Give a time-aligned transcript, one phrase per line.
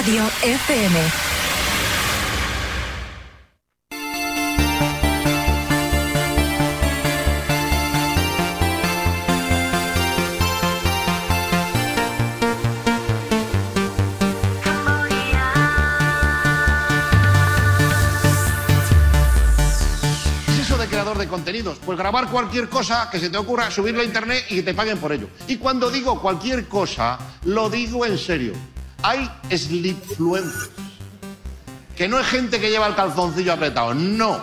[0.00, 0.98] Radio FM.
[20.46, 21.78] ¿Qué es eso de creador de contenidos?
[21.84, 24.96] Pues grabar cualquier cosa que se te ocurra, subirlo a internet y que te paguen
[24.96, 25.28] por ello.
[25.46, 28.54] Y cuando digo cualquier cosa, lo digo en serio.
[29.02, 30.70] Hay slipfluencers.
[31.96, 34.40] Que no es gente que lleva el calzoncillo apretado, no.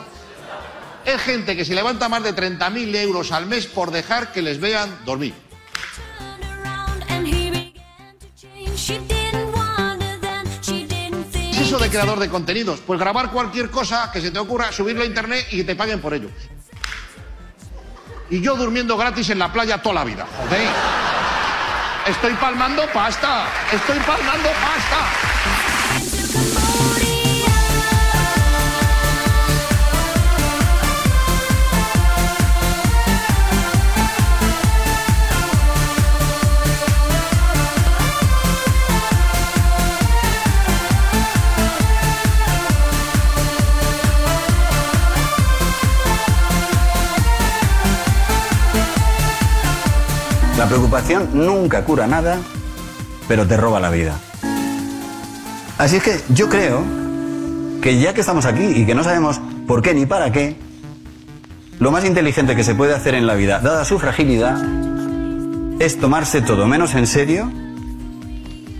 [1.05, 4.59] Es gente que se levanta más de 30.000 euros al mes por dejar que les
[4.59, 5.33] vean dormir.
[10.61, 12.81] ¿Qué es eso de creador de contenidos?
[12.85, 16.01] Pues grabar cualquier cosa que se te ocurra, subirlo a internet y que te paguen
[16.01, 16.29] por ello.
[18.29, 21.16] Y yo durmiendo gratis en la playa toda la vida, joder.
[22.07, 25.56] Estoy palmando pasta, estoy palmando pasta.
[50.77, 52.37] Preocupación nunca cura nada,
[53.27, 54.13] pero te roba la vida.
[55.79, 56.83] Así es que yo creo
[57.81, 60.55] que ya que estamos aquí y que no sabemos por qué ni para qué,
[61.79, 64.55] lo más inteligente que se puede hacer en la vida, dada su fragilidad,
[65.79, 67.51] es tomarse todo menos en serio,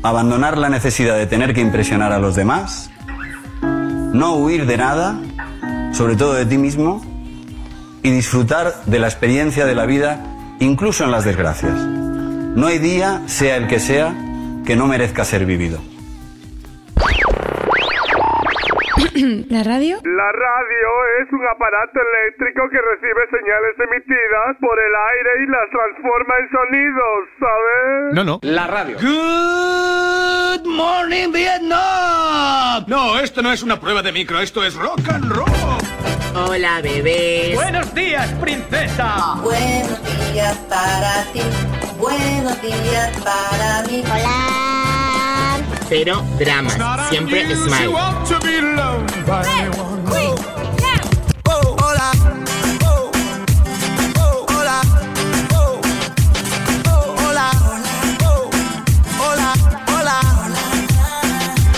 [0.04, 2.92] abandonar la necesidad de tener que impresionar a los demás,
[4.14, 5.20] no huir de nada,
[5.94, 7.02] sobre todo de ti mismo,
[8.04, 11.74] y disfrutar de la experiencia de la vida, incluso en las desgracias.
[11.74, 14.14] No hay día, sea el que sea,
[14.66, 15.80] que no merezca ser vivido.
[19.50, 19.98] ¿La radio?
[20.04, 20.90] La radio
[21.22, 26.50] es un aparato eléctrico que recibe señales emitidas por el aire y las transforma en
[26.52, 28.14] sonidos, ¿sabes?
[28.14, 28.40] No, no.
[28.44, 28.98] La radio.
[28.98, 32.86] Good morning, Vietnam.
[32.88, 35.97] No, esto no es una prueba de micro, esto es rock and roll.
[36.46, 37.56] Hola, bebés.
[37.56, 39.38] Buenos días, princesa.
[39.42, 40.00] Buenos
[40.32, 41.42] días para ti,
[41.98, 44.04] buenos días para mí.
[44.06, 45.58] Hola.
[45.90, 47.88] Pero drama, siempre smile.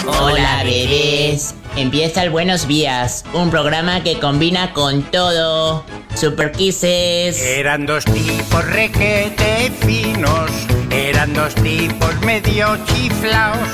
[0.05, 1.55] Hola, bebés.
[1.79, 5.85] Empieza el Buenos Días, un programa que combina con todo.
[6.13, 7.41] Super Kisses.
[7.41, 10.51] Eran dos tipos requete finos,
[10.91, 13.69] eran dos tipos medio chiflaos,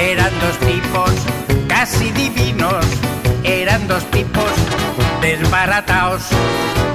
[0.00, 1.10] eran dos tipos
[1.66, 2.86] casi divinos,
[3.42, 4.52] eran dos tipos
[5.20, 6.22] desbarataos.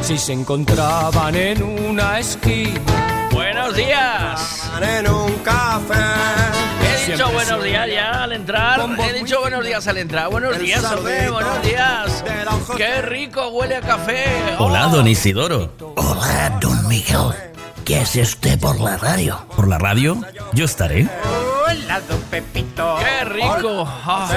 [0.02, 3.28] Si se encontraban en una esquina.
[3.34, 4.72] Buenos días.
[4.82, 6.79] En un café.
[7.08, 8.80] He dicho buenos días ya al entrar.
[9.00, 10.30] He dicho buenos días al entrar.
[10.30, 11.30] Buenos días, hombre.
[11.30, 12.24] Buenos días.
[12.78, 14.26] Qué rico huele a café.
[14.60, 15.72] Hola, don Isidoro.
[15.96, 17.34] Hola, don Miguel.
[17.86, 19.46] ¿Qué hace usted por la radio?
[19.56, 20.22] ¿Por la radio?
[20.54, 21.08] Yo estaré.
[21.66, 22.98] Hola, don Pepito.
[23.00, 23.88] Qué rico.
[24.06, 24.30] Ah.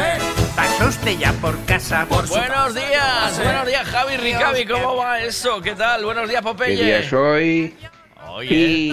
[0.57, 2.07] ¿Pasó usted ya por casa?
[2.09, 3.39] Buenos días.
[3.43, 4.65] Buenos días, Javi Ricavi.
[4.67, 5.61] ¿Cómo va eso?
[5.61, 6.05] ¿Qué tal?
[6.05, 6.77] Buenos días, Popeye.
[6.77, 7.75] ¿Qué día soy?
[8.35, 8.89] Oye.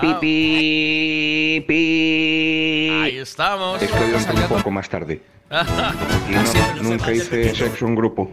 [0.00, 2.88] Pi, pi, pi, pi.
[3.02, 3.82] Ahí estamos.
[3.82, 5.20] Es que hoy entré un poco más tarde.
[5.52, 8.30] Y no- nunca hice sexo en grupo.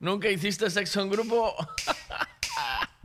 [0.00, 1.54] ¿Nunca hiciste sexo en grupo?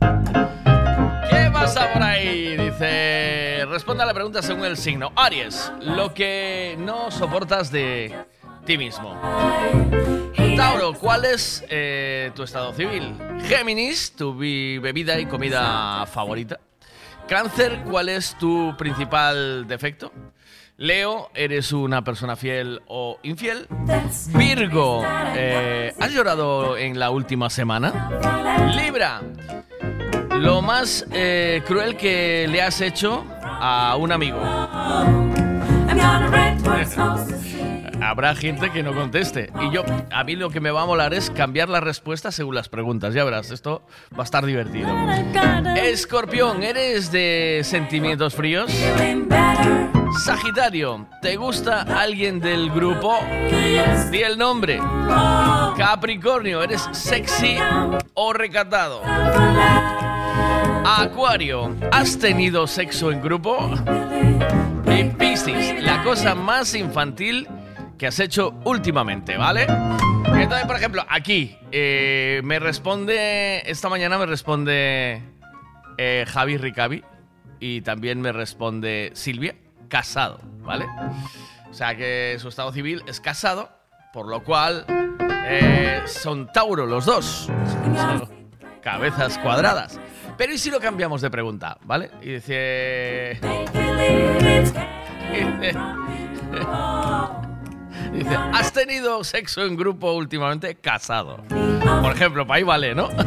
[1.30, 2.56] ¿Qué pasa por ahí?
[2.56, 5.12] Dice, responde a la pregunta según el signo.
[5.14, 8.12] Aries, lo que no soportas de
[8.64, 9.20] ti mismo.
[10.56, 13.14] Tauro, ¿cuál es eh, tu estado civil?
[13.48, 16.58] Géminis, tu bi- bebida y comida favorita.
[17.28, 20.12] Cáncer, ¿cuál es tu principal defecto?
[20.76, 23.66] Leo, ¿eres una persona fiel o infiel?
[24.34, 25.04] Virgo,
[25.36, 28.10] eh, ¿has llorado en la última semana?
[28.74, 29.20] Libra,
[30.38, 34.40] lo más eh, cruel que le has hecho a un amigo.
[38.02, 39.50] Habrá gente que no conteste.
[39.60, 42.54] Y yo, a mí lo que me va a molar es cambiar la respuesta según
[42.56, 43.14] las preguntas.
[43.14, 43.82] Ya verás, esto
[44.12, 44.88] va a estar divertido.
[45.76, 48.72] Escorpión, ¿eres de sentimientos fríos?
[50.24, 53.18] Sagitario, ¿te gusta alguien del grupo?
[54.10, 54.78] Di el nombre.
[55.76, 57.56] Capricornio, ¿eres sexy
[58.14, 59.02] o recatado?
[60.84, 63.70] Acuario, ¿has tenido sexo en grupo?
[64.86, 67.48] Y Piscis, la cosa más infantil
[68.02, 69.62] que has hecho últimamente, ¿vale?
[69.62, 75.22] Entonces, por ejemplo, aquí eh, me responde, esta mañana me responde
[75.98, 77.04] eh, Javi Ricavi
[77.60, 79.54] y también me responde Silvia,
[79.86, 80.86] casado, ¿vale?
[81.70, 83.70] O sea que su estado civil es casado,
[84.12, 84.84] por lo cual
[85.46, 87.48] eh, son Tauro los dos.
[87.94, 88.28] Son
[88.82, 90.00] cabezas cuadradas.
[90.36, 91.78] Pero ¿y si lo cambiamos de pregunta?
[91.84, 92.10] ¿Vale?
[92.20, 93.38] Y dice...
[98.12, 100.74] dice ¿has tenido sexo en grupo últimamente?
[100.74, 101.42] Casado.
[102.02, 103.08] Por ejemplo, para ahí vale, ¿no?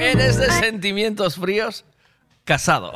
[0.00, 1.84] ¿Eres de sentimientos fríos?
[2.44, 2.92] Casado.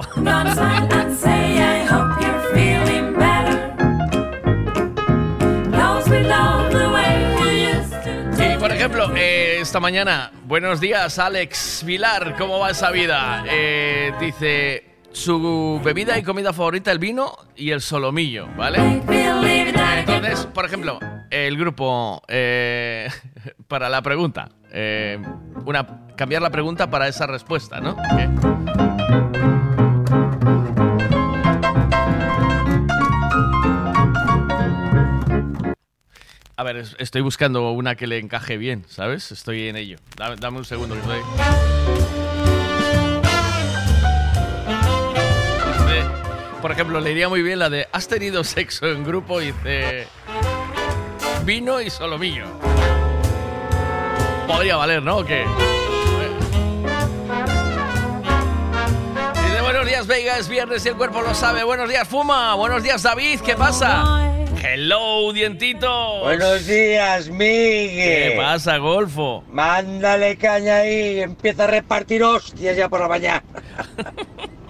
[8.39, 13.45] Y por ejemplo, eh, esta mañana, buenos días Alex Vilar, ¿cómo va esa vida?
[13.49, 18.79] Eh, dice, su bebida y comida favorita el vino y el solomillo, ¿vale?
[19.99, 20.99] Entonces, por ejemplo,
[21.31, 23.09] el grupo eh,
[23.69, 25.21] para la pregunta, eh,
[25.65, 27.97] una cambiar la pregunta para esa respuesta, ¿no?
[36.57, 39.33] A ver, estoy buscando una que le encaje bien, ¿sabes?
[39.33, 39.99] Estoy en ello.
[40.17, 42.32] Dame, dame un segundo que estoy.
[46.63, 49.43] Por ejemplo, le iría muy bien la de ¿Has tenido sexo en grupo?
[49.43, 50.07] Y dice
[51.45, 52.45] vino y solomillo.
[54.47, 55.19] Podría valer, ¿no?
[55.19, 55.45] ¿O qué?
[59.61, 61.65] Buenos días, Vega, es viernes y el cuerpo lo sabe.
[61.65, 62.55] Buenos días, Fuma.
[62.55, 63.41] Buenos días, David.
[63.41, 64.33] ¿Qué pasa?
[64.63, 66.23] Hello, dientitos.
[66.23, 68.33] Buenos días, Miguel.
[68.33, 69.43] ¿Qué pasa, Golfo?
[69.51, 73.43] Mándale caña ahí, empieza a repartir hostias ya por la mañana.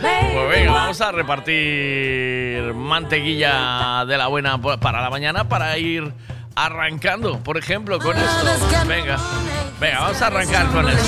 [0.00, 6.12] Pues venga, vamos a repartir mantequilla de la buena para la mañana para ir
[6.54, 8.44] arrancando, por ejemplo, con esto.
[8.86, 9.18] Venga,
[9.80, 11.04] venga, vamos a arrancar con esto.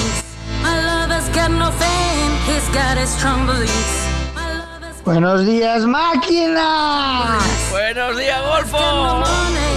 [5.05, 7.39] Buenos días, máquina.
[7.71, 9.25] Buenos días, Golfo.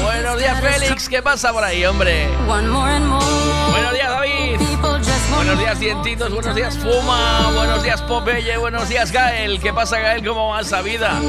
[0.03, 1.07] Buenos días, Félix.
[1.07, 2.27] ¿Qué pasa por ahí, hombre?
[3.71, 4.59] Buenos días, David.
[5.41, 6.31] Buenos días, Dientitos.
[6.31, 7.51] Buenos días, Fuma.
[7.55, 8.57] Buenos días, Popeye.
[8.57, 9.59] Buenos días, Gael.
[9.59, 10.23] ¿Qué pasa, Gael?
[10.23, 11.19] ¿Cómo va esa vida?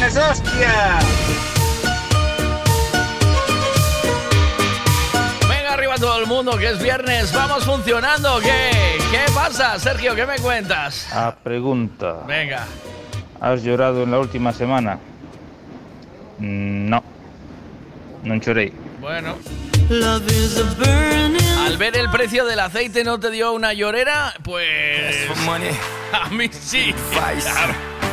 [0.00, 0.98] Viernes, hostia.
[5.48, 7.32] Venga arriba todo el mundo, que es viernes.
[7.32, 8.40] Vamos funcionando.
[8.40, 8.98] ¿Qué?
[9.10, 10.14] ¿Qué pasa, Sergio?
[10.14, 11.12] ¿Qué me cuentas?
[11.12, 12.24] A pregunta.
[12.26, 12.66] Venga.
[13.40, 14.98] ¿Has llorado en la última semana?
[16.38, 17.02] No.
[18.22, 18.72] No lloré.
[19.00, 19.36] Bueno.
[21.66, 25.26] Al ver el precio del aceite no te dio una llorera, pues
[26.12, 26.94] a mí sí.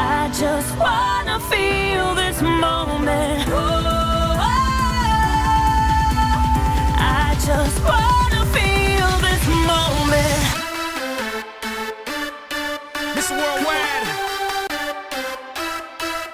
[0.00, 3.48] I just wanna feel this moment.
[3.48, 4.36] Oh,
[6.96, 10.42] I just wanna feel this moment.
[13.16, 14.08] Miss Worldwide,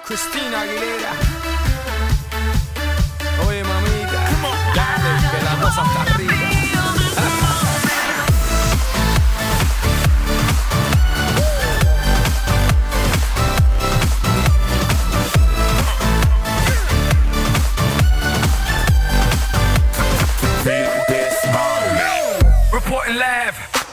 [0.05, 1.13] Christina Aguilera.
[3.47, 4.21] Oye, mamita,
[4.77, 6.14] dale, que la cosa está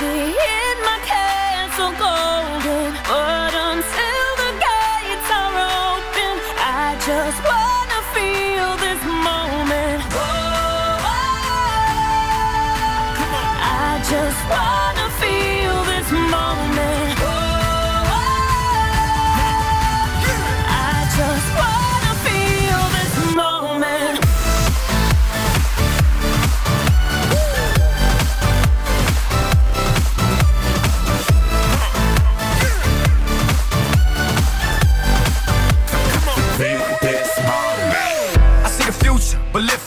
[0.00, 2.27] be in my castle golden.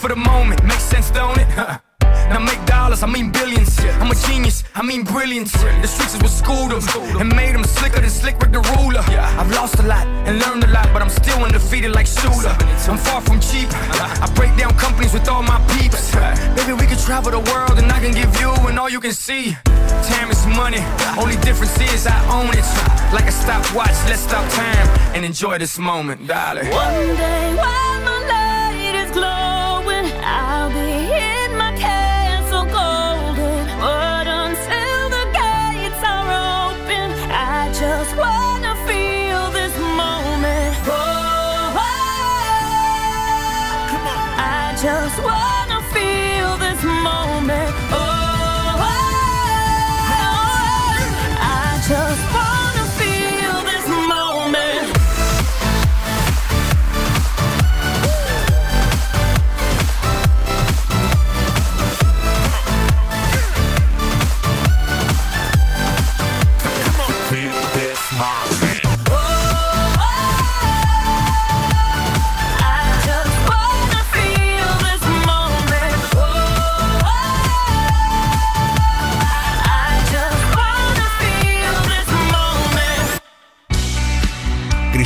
[0.02, 0.60] For the moment.
[0.64, 1.48] Makes sense, don't it?
[2.32, 3.78] Now make dollars, I mean billions.
[4.00, 5.52] I'm a genius, I mean brilliance.
[5.52, 6.82] The streets is what schooled them
[7.20, 9.04] and made them slicker than Slick with the ruler.
[9.40, 12.54] I've lost a lot and learned a lot, but I'm still undefeated like Shooter.
[12.90, 13.68] I'm far from cheap.
[14.24, 16.10] I break down companies with all my peeps.
[16.56, 19.12] Baby, we could travel the world and I can give you and all you can
[19.12, 19.56] see.
[20.10, 20.82] Time is money,
[21.16, 22.66] only difference is I own it.
[23.14, 26.68] Like a stopwatch, let's stop time and enjoy this moment, darling.
[26.70, 27.71] One day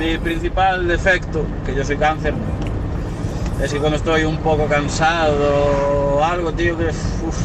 [0.00, 2.32] Mi principal defecto, que yo soy cáncer,
[3.62, 7.36] es que cuando estoy un poco cansado o algo, tío, que uf,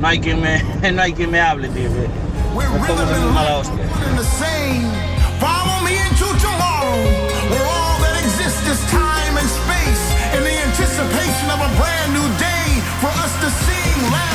[0.00, 1.90] no, hay quien me, no hay quien me hable, tío.
[1.90, 3.82] Que me pongo mala hostia.
[10.70, 14.29] Anticipation of a brand new day for us to sing,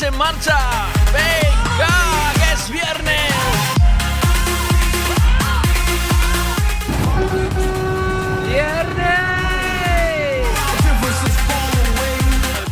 [0.00, 0.58] en marcha.
[1.12, 3.32] Venga, que es viernes.
[8.48, 9.12] ¡Viernes!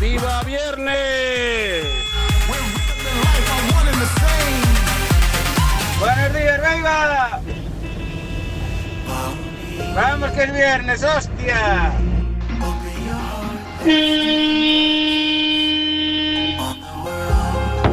[0.00, 1.84] ¡Viva viernes!
[5.98, 7.40] Buenos días, venga.
[9.94, 11.92] Vamos que es viernes, hostia.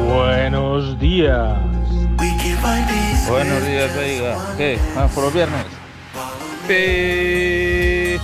[0.08, 1.58] Buenos días.
[3.28, 4.38] Buenos días, Veiga.
[4.56, 4.78] ¿Qué?
[4.94, 5.66] ¿Vamos por los viernes?
[6.66, 8.18] Pi-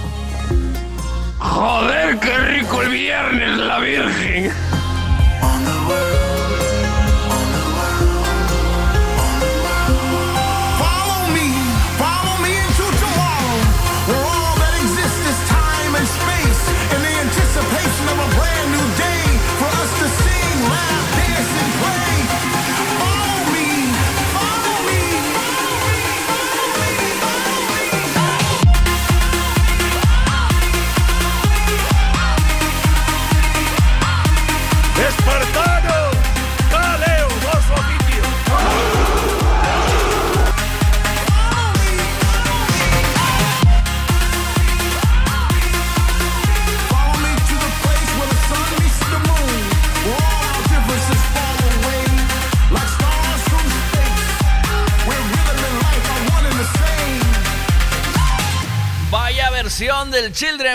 [1.38, 4.50] Joder, qué rico el viernes, la Virgen.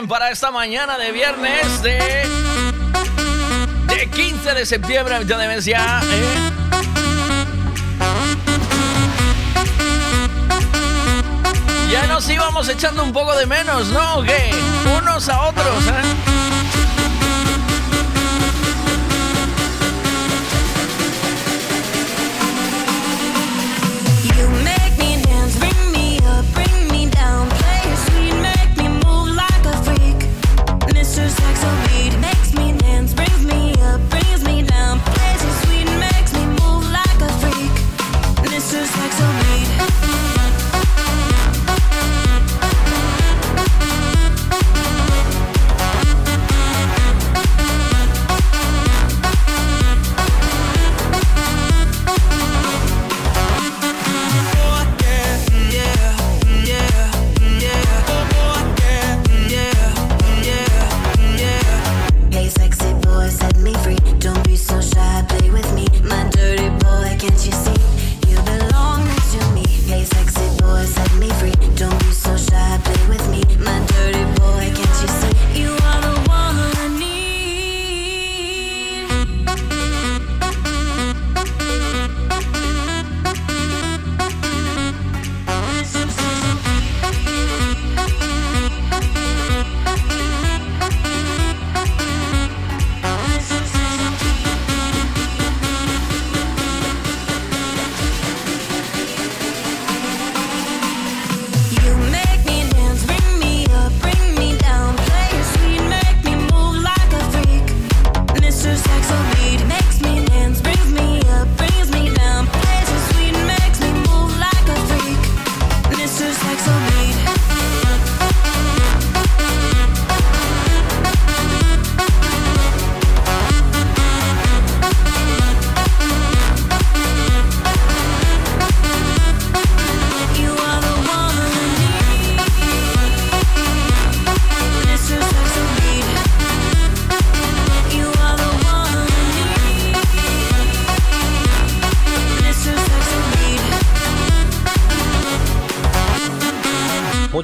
[0.09, 2.27] Para esta mañana de viernes de.
[3.85, 5.39] de 15 de septiembre, a mitad.
[6.03, 6.51] ¿eh?
[11.91, 14.23] Ya nos íbamos echando un poco de menos, ¿no?
[14.97, 16.28] Unos a otros, ¿eh?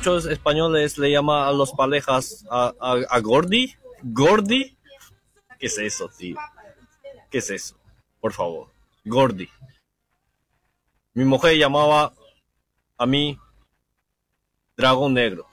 [0.06, 3.76] Muchos españoles le llaman a los parejas a, a, a Gordi.
[4.04, 4.78] ¿Gordi?
[5.58, 6.38] ¿Qué es eso, tío?
[7.32, 7.76] ¿Qué es eso?
[8.20, 8.68] Por favor.
[9.04, 9.50] Gordi.
[11.16, 12.14] Mi mujer llamaba
[13.00, 13.40] a mí
[14.78, 15.48] Dragón Negro.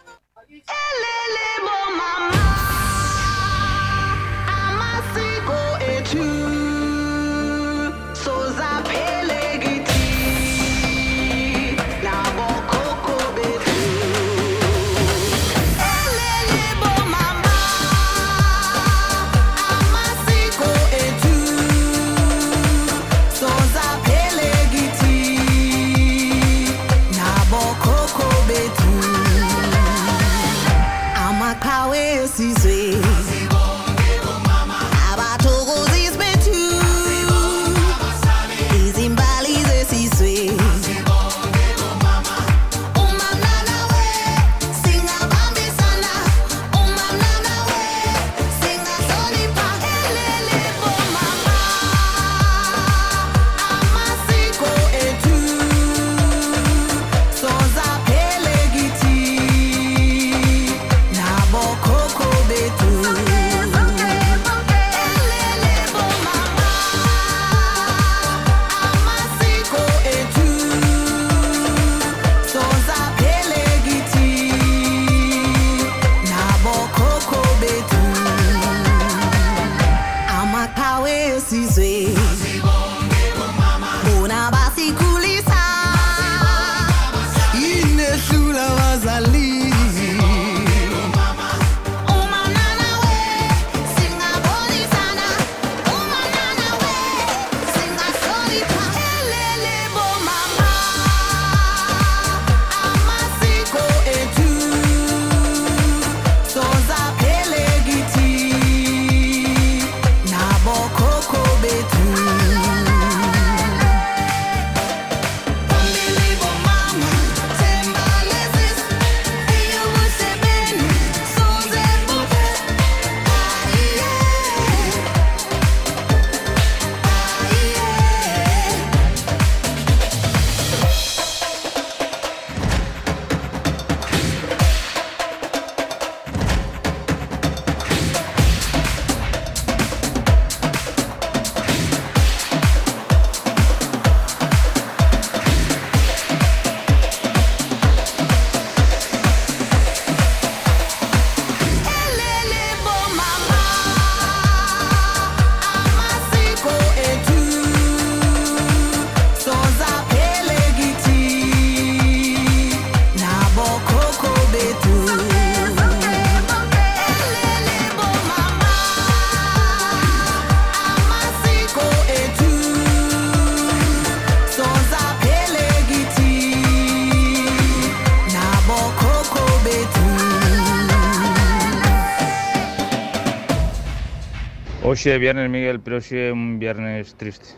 [184.93, 187.57] Hoxe é viernes, Miguel, pero hoxe é un viernes triste.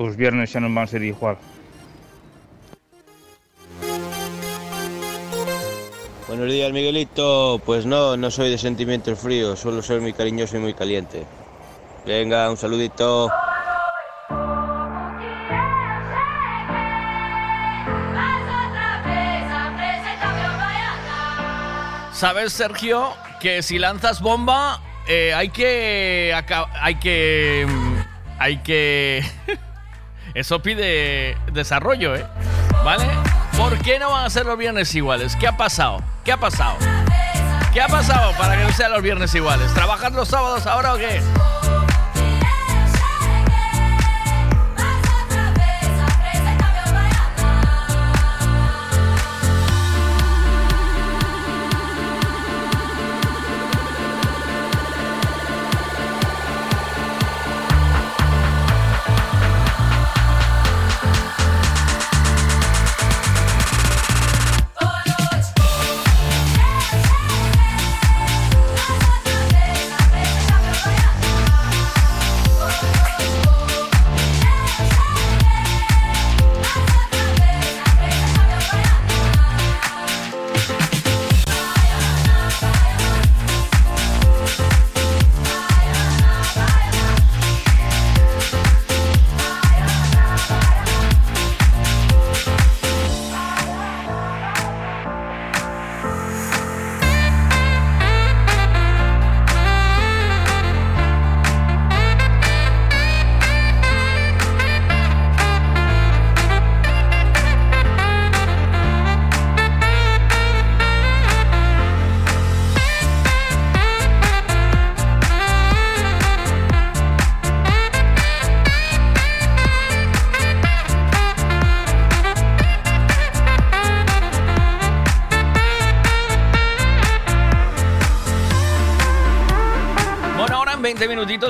[0.00, 1.36] Os viernes xa non van ser igual.
[6.24, 7.60] Buenos días, Miguelito.
[7.68, 11.28] Pues no, no soy de sentimientos fríos, suelo ser muy cariñoso y muy caliente.
[12.08, 13.28] Venga, un saludito.
[22.16, 23.12] ¿Sabes, Sergio,
[23.44, 24.80] que si lanzas bomba
[25.12, 26.32] eh, hay que...
[26.80, 27.66] Hay que...
[27.68, 27.96] mm,
[28.38, 29.24] Hay que...
[30.34, 32.24] Eso pide desarrollo, ¿eh?
[32.84, 33.04] ¿Vale?
[33.56, 35.34] ¿Por qué no van a ser los viernes iguales?
[35.36, 36.02] ¿Qué ha pasado?
[36.24, 36.76] ¿Qué ha pasado?
[37.72, 39.74] ¿Qué ha pasado para que no sean los viernes iguales?
[39.74, 41.20] ¿Trabajas los sábados ahora o qué?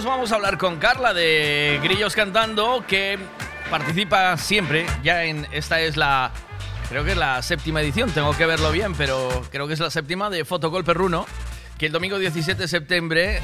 [0.00, 3.18] 20 minutitos vamos a hablar con Carla de Grillos Cantando, que
[3.70, 4.86] participa siempre.
[5.02, 6.30] Ya en esta es la.
[6.88, 9.90] Creo que es la séptima edición, tengo que verlo bien, pero creo que es la
[9.90, 11.26] séptima de Fotocol Perruno,
[11.78, 13.40] que el domingo 17 de septiembre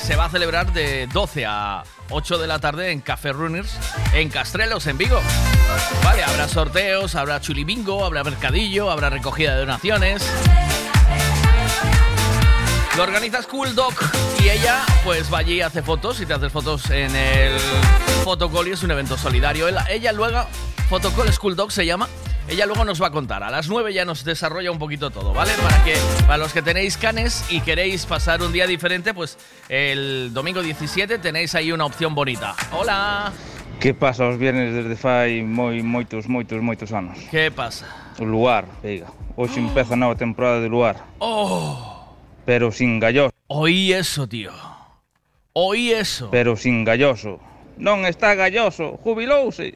[0.00, 3.76] se va a celebrar de 12 a 8 de la tarde en Café Runners,
[4.14, 5.20] en Castrelos, en Vigo.
[6.04, 10.26] Vale, habrá sorteos, habrá chulibingo, habrá mercadillo, habrá recogida de donaciones.
[13.00, 13.94] Lo organiza School Dog
[14.44, 17.58] y ella pues va allí y hace fotos y te haces fotos en el
[18.24, 19.68] Fotocall y es un evento solidario.
[19.68, 20.44] Ella, ella luego,
[20.90, 22.10] Fotocall School Dog se llama,
[22.46, 23.42] ella luego nos va a contar.
[23.42, 25.52] A las 9 ya nos desarrolla un poquito todo, ¿vale?
[25.62, 29.38] Para que para los que tenéis canes y queréis pasar un día diferente, pues
[29.70, 32.54] el domingo 17 tenéis ahí una opción bonita.
[32.70, 33.32] Hola.
[33.80, 37.16] Que pasa os viernes desde fai moi moitos, moitos, moitos anos?
[37.30, 38.12] ¿Qué pasa?
[38.20, 39.08] O luar, pega.
[39.36, 41.99] Hoxe empeza a nova temporada de luar, Oh,
[42.44, 44.52] pero sin galloso, oí eso, tío.
[45.52, 46.30] Oí eso.
[46.30, 47.40] pero sin galloso.
[47.80, 49.74] Non está galloso, jubilouse.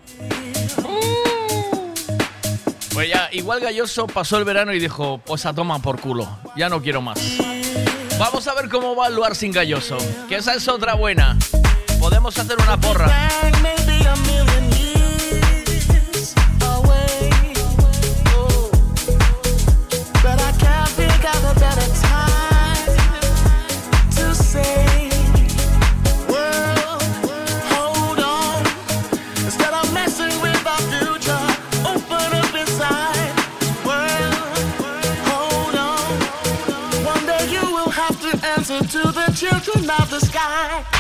[2.95, 6.69] Pues ya, igual Galloso pasó el verano y dijo, pues a toma por culo, ya
[6.69, 7.19] no quiero más.
[8.21, 9.99] Vamos a ver cómo va el lugar sin Galloso,
[10.29, 11.37] que esa es otra buena.
[11.99, 13.11] Podemos hacer una porra.
[39.65, 40.94] The children of the sky.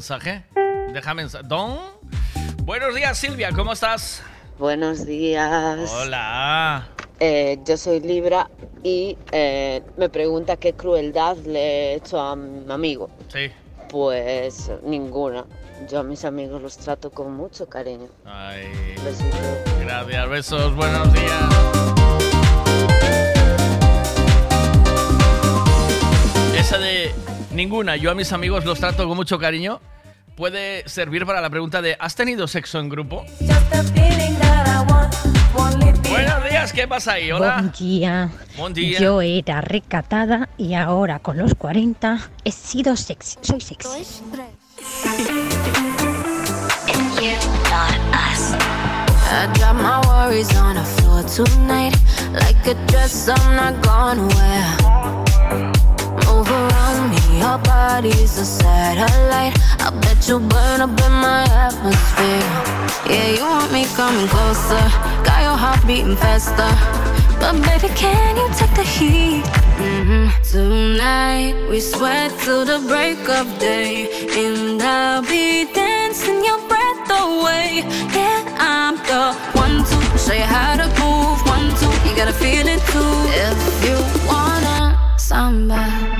[0.00, 0.42] Mensaje?
[0.94, 1.44] Deja mensaje.
[1.46, 1.78] Don.
[2.64, 4.22] Buenos días, Silvia, ¿cómo estás?
[4.58, 5.90] Buenos días.
[5.92, 6.88] Hola.
[7.18, 8.48] Eh, yo soy Libra
[8.82, 13.10] y eh, me pregunta qué crueldad le he hecho a mi amigo.
[13.28, 13.50] Sí.
[13.90, 15.44] Pues ninguna.
[15.90, 18.08] Yo a mis amigos los trato con mucho cariño.
[18.24, 18.72] Ay.
[19.04, 19.36] Besito.
[19.82, 21.44] Gracias, besos, buenos días.
[26.56, 27.12] Esa de
[27.52, 29.80] ninguna, yo a mis amigos los trato con mucho cariño,
[30.40, 33.26] puede servir para la pregunta de ¿has tenido sexo en grupo?
[36.08, 37.30] Buenos días, ¿qué pasa ahí?
[37.30, 37.56] Hola.
[37.56, 38.30] Buen día.
[38.56, 38.98] Buen día.
[38.98, 43.36] Yo era recatada y ahora con los 40 he sido sexy.
[43.42, 44.22] Soy sexy.
[57.40, 59.56] Your body's a satellite.
[59.80, 62.48] I bet you burn up in my atmosphere.
[63.08, 64.84] Yeah, you want me coming closer.
[65.24, 66.72] Got your heart beating faster.
[67.40, 69.44] But baby, can you take the heat?
[69.80, 73.92] hmm Tonight we sweat till the break of day,
[74.42, 77.68] and I'll be dancing your breath away.
[78.16, 79.24] Yeah, I'm the
[79.58, 81.38] one to show you how to move.
[81.54, 83.14] One, two, you gotta feel it too.
[83.48, 83.96] If you
[84.28, 86.19] wanna samba.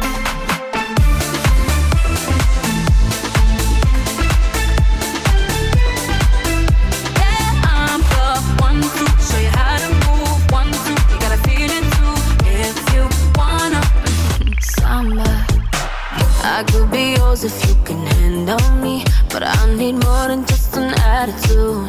[19.40, 21.88] But I need more than just an attitude.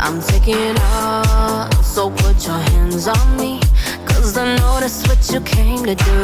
[0.00, 3.60] I'm taking off, so put your hands on me,
[4.04, 6.18] cause I know that's what you came to do.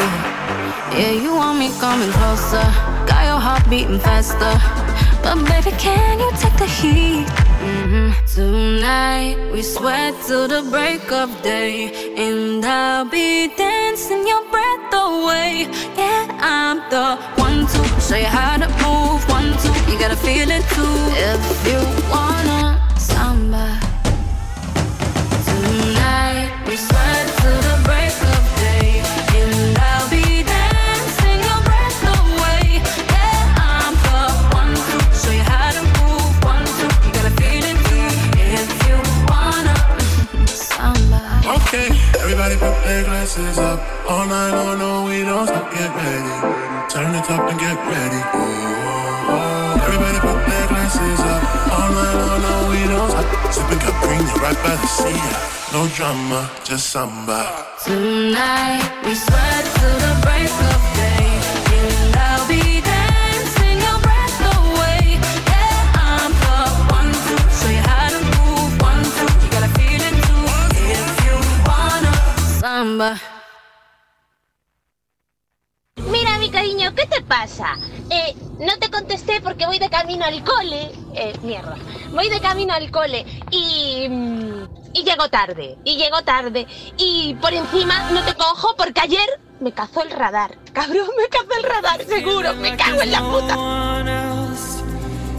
[0.99, 2.67] Yeah, you want me coming closer,
[3.07, 4.55] got your heart beating faster.
[5.23, 7.40] But baby, can you take the heat?
[7.61, 14.93] Hmm Tonight we sweat till the break of day, and I'll be dancing your breath
[14.93, 15.69] away.
[15.97, 19.21] Yeah, I'm the one to show you how to move.
[19.29, 20.97] One, two, you gotta feel it too.
[21.31, 21.81] If you
[22.15, 23.67] wanna samba.
[25.45, 27.30] Tonight we sweat
[43.41, 43.81] glasses up.
[44.09, 45.73] All night long, no, we don't stop.
[45.73, 46.35] Get ready.
[46.93, 48.21] Turn it up and get ready.
[48.35, 51.43] Oh, everybody put their glasses up.
[51.73, 53.53] All night long, no, we don't stop.
[53.53, 53.95] Sipping cup
[54.43, 55.21] right by the sea.
[55.73, 57.67] No drama, just samba.
[57.85, 61.27] Tonight we sweat till the break of day,
[61.79, 65.19] and I'll be dancing your breath away.
[65.47, 66.57] Yeah, I'm the
[66.91, 68.71] one to show you how to move.
[68.83, 70.43] One, two, you gotta feel it too.
[70.91, 71.37] If you
[71.69, 72.13] wanna
[72.59, 73.21] samba.
[76.91, 77.77] Cariño, ¿qué te pasa?
[78.11, 80.91] Eh, no te contesté porque voy de camino al cole.
[81.15, 81.77] Eh, mierda.
[82.13, 84.07] Voy de camino al cole y.
[84.09, 85.77] mm, Y llego tarde.
[85.85, 86.67] Y llego tarde.
[86.97, 89.29] Y por encima no te cojo porque ayer
[89.61, 90.59] me cazó el radar.
[90.73, 92.55] Cabrón, me cazó el radar, seguro.
[92.55, 93.57] Me cago en la puta.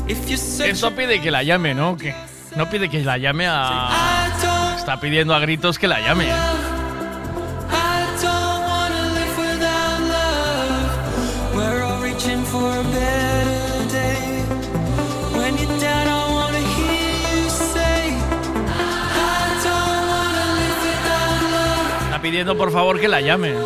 [0.08, 1.98] Eso pide que la llame, ¿no?
[1.98, 2.14] Que
[2.56, 4.30] no pide que la llame a.
[4.78, 6.30] Está pidiendo a gritos que la llame.
[6.30, 6.34] ¿eh?
[22.42, 23.52] Pidiendo por favor que la llame.
[23.52, 23.62] No.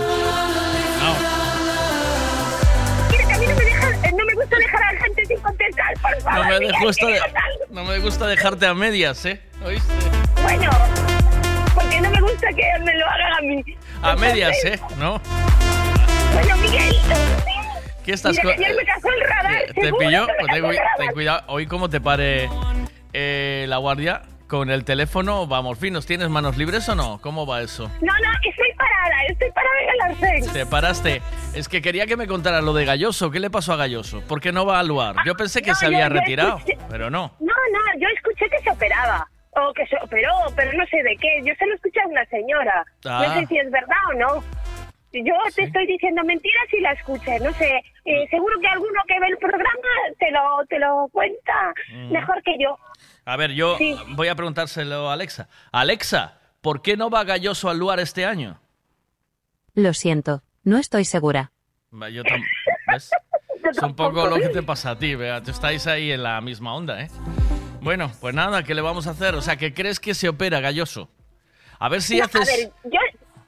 [3.11, 5.25] Mira, que a mí no me, deja- eh, no me gusta dejar a la gente
[5.25, 6.43] sin contestar, por favor.
[6.45, 7.23] No me, mira, gusta, algo.
[7.69, 9.39] no me gusta dejarte a medias, ¿eh?
[9.63, 9.93] ¿Oíste?
[10.43, 10.69] Bueno,
[11.73, 13.63] porque no me gusta que me lo hagan a mí.
[14.01, 14.79] A medias, ¿eh?
[14.97, 15.21] ¿No?
[16.33, 17.15] Bueno, Miguelito,
[18.03, 19.61] ¿Qué estás mira, ayer me cazó el radar.
[19.73, 20.27] ¿Te seguro pilló?
[20.97, 21.41] ten cuidado.
[21.47, 22.49] Hoy como te pare
[23.13, 26.05] eh, la guardia con el teléfono, vamos finos.
[26.05, 27.19] ¿Tienes manos libres o no?
[27.21, 27.89] ¿Cómo va eso?
[28.01, 30.01] No, no, estoy parada, estoy parada en el
[30.41, 30.53] arcén.
[30.53, 31.21] Te paraste.
[31.53, 33.31] Es que quería que me contaras lo de Galloso.
[33.31, 34.21] ¿Qué le pasó a Galloso?
[34.27, 35.15] ¿Por qué no va al lugar?
[35.25, 37.33] Yo pensé que no, se yo- había yo retirado, escuché- pero no.
[37.39, 39.27] No, no, yo escuché que se operaba.
[39.57, 41.41] O que se operó, pero no sé de qué.
[41.45, 42.85] Yo se lo escuché a una señora.
[43.05, 43.23] Ah.
[43.25, 44.43] No sé si es verdad o no.
[45.13, 47.39] Yo te estoy diciendo mentiras y la escuché.
[47.39, 49.87] No sé, eh, seguro que alguno que ve el programa
[50.19, 52.11] te lo, te lo cuenta Mm.
[52.11, 52.77] mejor que yo.
[53.25, 53.95] A ver, yo Sí.
[54.09, 55.49] voy a preguntárselo a Alexa.
[55.71, 58.59] Alexa, ¿por qué no va Galloso al lugar este año?
[59.73, 61.51] Lo siento, no estoy segura.
[61.91, 62.23] Va, Yo.
[63.71, 65.41] Es un poco lo que te pasa a ti, vea.
[65.41, 67.07] Tú estáis ahí en la misma onda, ¿eh?
[67.81, 69.33] Bueno, pues nada, ¿qué le vamos a hacer?
[69.33, 71.09] O sea, que crees que se opera Galloso.
[71.79, 72.41] A ver si No, haces...
[72.47, 72.99] A ver, yo,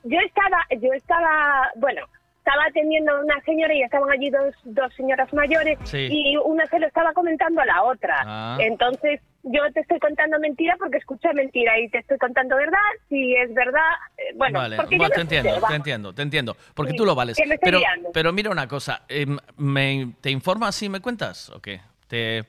[0.05, 2.01] yo estaba, yo estaba, bueno,
[2.39, 6.07] estaba atendiendo a una señora y estaban allí dos, dos señoras mayores Sí.
[6.09, 8.15] y una se lo estaba comentando a la otra.
[8.25, 8.57] Ah.
[8.59, 9.21] Entonces,
[9.51, 12.77] yo te estoy contando mentira porque escuché mentira y te estoy contando verdad.
[13.09, 13.81] Si es verdad,
[14.17, 16.57] eh, bueno, vale, porque bueno, te entiendo, te entiendo, te entiendo.
[16.73, 17.37] Porque Sí, tú lo vales.
[17.47, 17.79] me Pero,
[18.13, 21.81] pero mira una cosa, em, me- ¿te informas y me cuentas o qué?
[22.07, 22.43] ¿Te,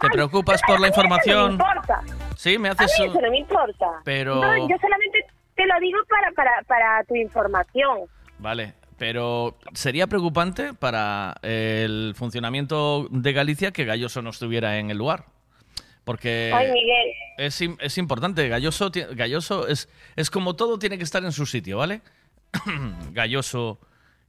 [0.00, 1.52] te preocupas por la A mí eso no me información?
[1.52, 2.02] importa.
[2.36, 2.92] Sí, me A haces...
[2.98, 3.86] mí eso no me importa.
[4.04, 5.24] Pero- No, yo solamente
[5.54, 8.00] te lo digo para, para, para tu información.
[8.38, 14.98] Vale, pero sería preocupante para el funcionamiento de Galicia que Galloso no estuviera en el
[14.98, 15.24] lugar.
[16.06, 17.08] Porque Ay, Miguel.
[17.36, 18.48] es, es importante.
[18.48, 22.00] Galloso, Galloso es, es como todo, tiene que estar en su sitio, ¿vale?
[23.10, 23.80] Galloso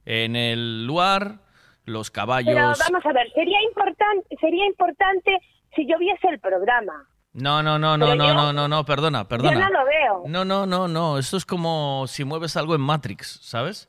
[0.04, 1.38] en el lugar,
[1.84, 2.52] los caballos...
[2.52, 5.38] Pero vamos a ver, sería importante, sería importante
[5.76, 7.08] si yo viese el programa.
[7.32, 9.52] No, no, no, no, no, yo- no, no, no, perdona, perdona.
[9.52, 10.22] Yo no lo veo.
[10.26, 11.16] No, no, no, no.
[11.18, 13.88] Esto es como si mueves algo en Matrix, ¿sabes?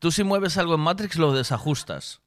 [0.00, 2.22] Tú si mueves algo en Matrix lo desajustas.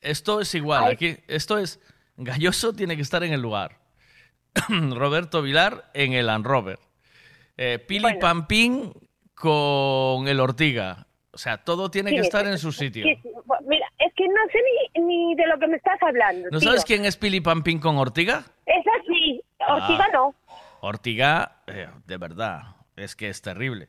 [0.00, 0.82] Esto es igual.
[0.86, 0.94] Ay.
[0.94, 1.78] Aquí, esto es.
[2.16, 3.81] Galloso tiene que estar en el lugar.
[4.94, 6.78] Roberto Vilar en el Land Rover.
[7.56, 8.92] Eh, Pili Pampín
[9.34, 11.06] con el Ortiga.
[11.32, 13.04] O sea, todo tiene Sí, que estar en su sitio.
[13.04, 13.30] sí, sí.
[13.46, 14.58] Bueno, Mira, es que no sé
[15.00, 16.48] ni, ni de lo que me estás hablando.
[16.50, 16.68] ¿No tío.
[16.68, 18.44] sabes quién es Pili Pampín con Ortiga?
[18.66, 20.10] Es así, Ortiga Ah.
[20.12, 20.34] no.
[20.80, 23.88] Ortiga, eh, de verdad, es que es terrible.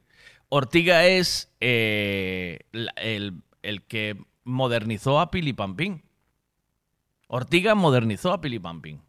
[0.50, 6.04] Ortiga es eh, el, el que modernizó a Pili Pampín.
[7.28, 9.02] Ortiga modernizó a Pili Pampín.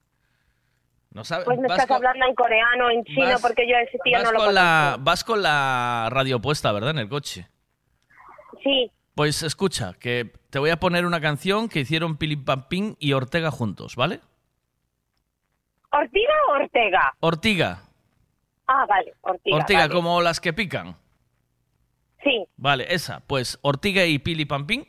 [1.15, 1.23] ¿No?
[1.23, 4.21] Pues me estás con- hablando en coreano, en chino, vas- porque yo a ese tío
[4.23, 6.91] no lo con la, vas con la radio puesta, ¿verdad?
[6.91, 7.49] En el coche.
[8.63, 13.13] Sí, Pues escucha, que te voy a poner una canción que hicieron Pili Pampín y
[13.13, 14.21] Ortega juntos, ¿vale?
[15.93, 17.15] ¿Ortiga o Ortega?
[17.21, 17.83] Ortiga.
[18.67, 19.57] Ah, vale, Ortiga.
[19.57, 19.93] Ortiga, vale.
[19.95, 20.97] como las que pican.
[22.25, 23.21] Sí, Vale, esa.
[23.21, 24.89] Pues Ortiga y Pili Pampín.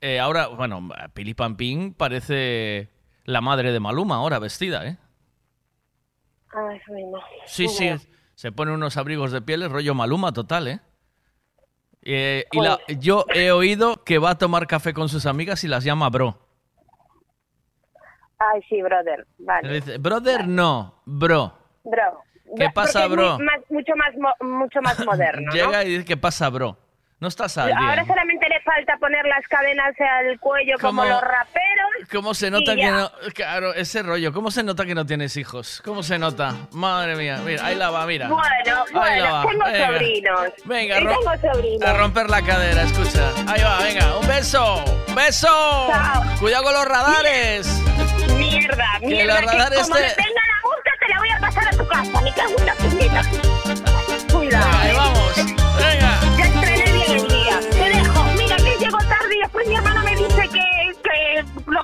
[0.00, 2.88] Eh, ahora, bueno, Pili Pampín parece
[3.24, 4.96] la madre de Maluma ahora vestida, ¿eh?
[6.56, 7.18] Ay, bueno.
[7.44, 7.90] Sí, sí.
[8.34, 10.80] Se pone unos abrigos de pieles, rollo Maluma total, ¿eh?
[12.02, 15.68] Eh, y la- yo he oído que va a tomar café con sus amigas y
[15.68, 16.38] las llama bro.
[18.38, 19.26] Ay, sí, brother.
[19.38, 19.72] Le Vale.
[19.74, 21.52] dice, brother, no, bro.
[21.84, 22.22] Bro.
[22.56, 23.36] ¿Qué pasa, porque es bro?
[23.38, 25.52] muy- más- mucho más, mucho más moderno, ¿no?
[25.54, 26.76] Llega y dice, ¿qué pasa, bro?
[27.18, 28.04] No estás al Ahora día.
[28.06, 32.08] solamente le falta poner las cadenas al cuello como Como- los raperos.
[32.12, 33.10] ¿Cómo se nota que no...
[33.34, 34.34] Claro, ese rollo.
[34.34, 35.80] ¿Cómo se nota que no tienes hijos?
[35.82, 36.54] ¿Cómo se nota?
[36.72, 38.28] Madre mía, mira, ahí la va, mira.
[38.28, 39.42] Bueno, Ahí la bueno, va.
[39.50, 39.86] tengo Venga.
[39.86, 40.40] sobrinos.
[40.66, 41.88] Venga, Y ro- tengo sobrinos.
[41.88, 43.30] A romper la cadera, escucha.
[43.48, 44.18] Ahí va, venga.
[44.18, 44.84] Un beso.
[45.14, 45.88] ¡Beso!
[46.38, 47.66] Cuidado con los radares.
[48.36, 49.40] Mierda, Que mierda.
[49.40, 51.88] los radares como te- me venga la multa, te la voy a pasar a tu
[51.88, 52.20] casa.
[52.20, 53.22] Me cago en la puñeta.
[54.36, 54.78] Cuidado.
[54.78, 55.25] Ahí vamos.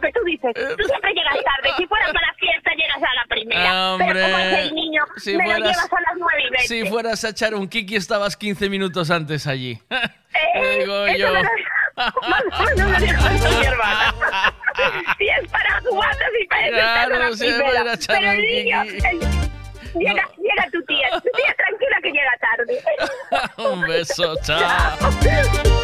[0.03, 0.53] Que tú dices.
[0.55, 1.71] Tú siempre llegas tarde.
[1.79, 3.97] Si fuera para la fiesta, llegas a la primera.
[3.99, 6.69] Pero como es el niño, si me lo fueras- llevas a las nueve y veinte.
[6.69, 9.79] Si fueras a echar un kiki, estabas 15 minutos antes allí.
[10.79, 11.33] Digo yo.
[11.33, 11.43] me
[13.51, 14.15] mi hermana.
[15.19, 16.17] Si es para jugar,
[16.49, 17.71] para la Claro, si es primera.
[17.73, 18.83] para ir a echar Pero el un niño...
[18.85, 19.07] kiki.
[19.07, 19.43] el-
[19.95, 21.11] Llega, llega tu tía.
[21.11, 23.71] Tu tía tranquila que llega tarde.
[23.71, 24.59] Un beso, chao.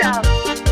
[0.01, 0.25] Chao.
[0.57, 0.68] Eu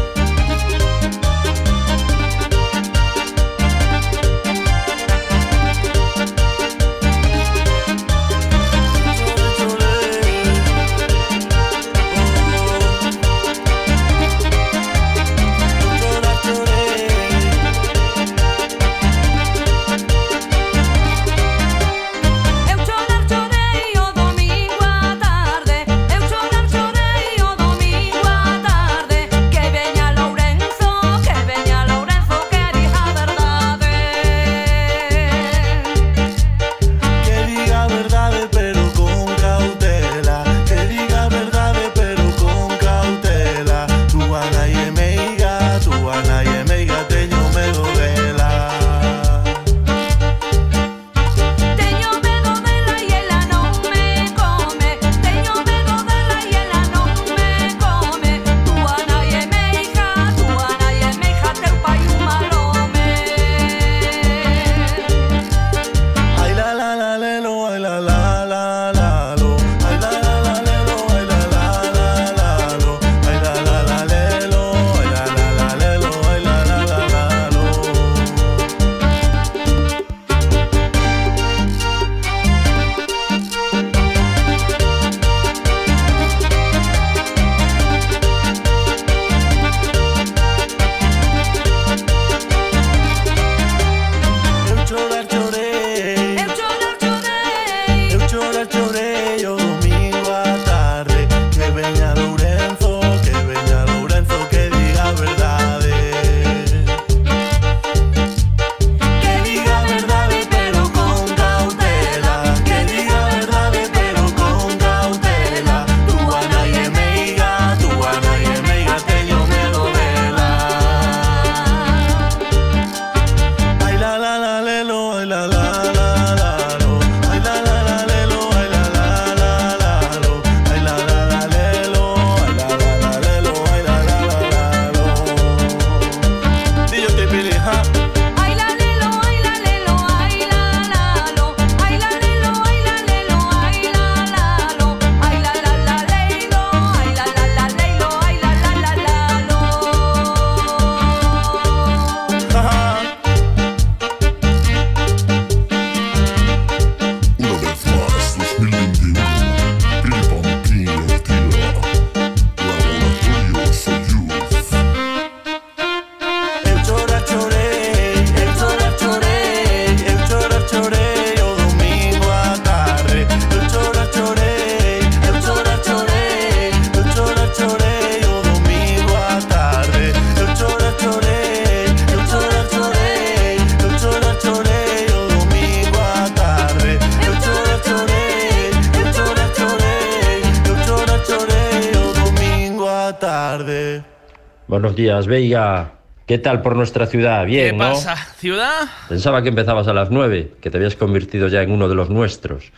[194.97, 195.93] Buenos días, Veiga.
[196.25, 197.45] ¿Qué tal por nuestra ciudad?
[197.45, 197.91] Bien, ¿Qué ¿no?
[197.91, 198.17] pasa?
[198.17, 198.85] ¿Ciudad?
[199.11, 202.09] Pensaba que empezabas a las nueve, que te habías convertido ya en uno de los
[202.09, 202.73] nuestros.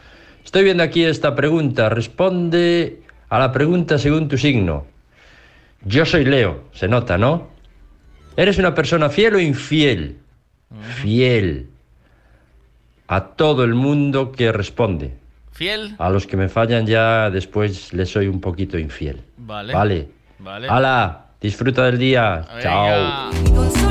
[0.44, 1.88] Estoy viendo aquí esta pregunta.
[1.90, 4.84] Responde a la pregunta según tu signo.
[5.84, 7.50] Yo soy Leo, se nota, ¿no?
[8.36, 10.18] ¿Eres una persona fiel o infiel?
[10.96, 11.68] Fiel.
[13.06, 15.14] A todo el mundo que responde.
[15.52, 15.94] ¿Fiel?
[15.98, 19.22] A los que me fallan ya después les soy un poquito infiel.
[19.36, 19.72] Vale.
[19.72, 20.08] Vale.
[20.40, 20.68] Vale.
[20.68, 22.46] Hala, disfruta del día.
[22.60, 23.30] Chao.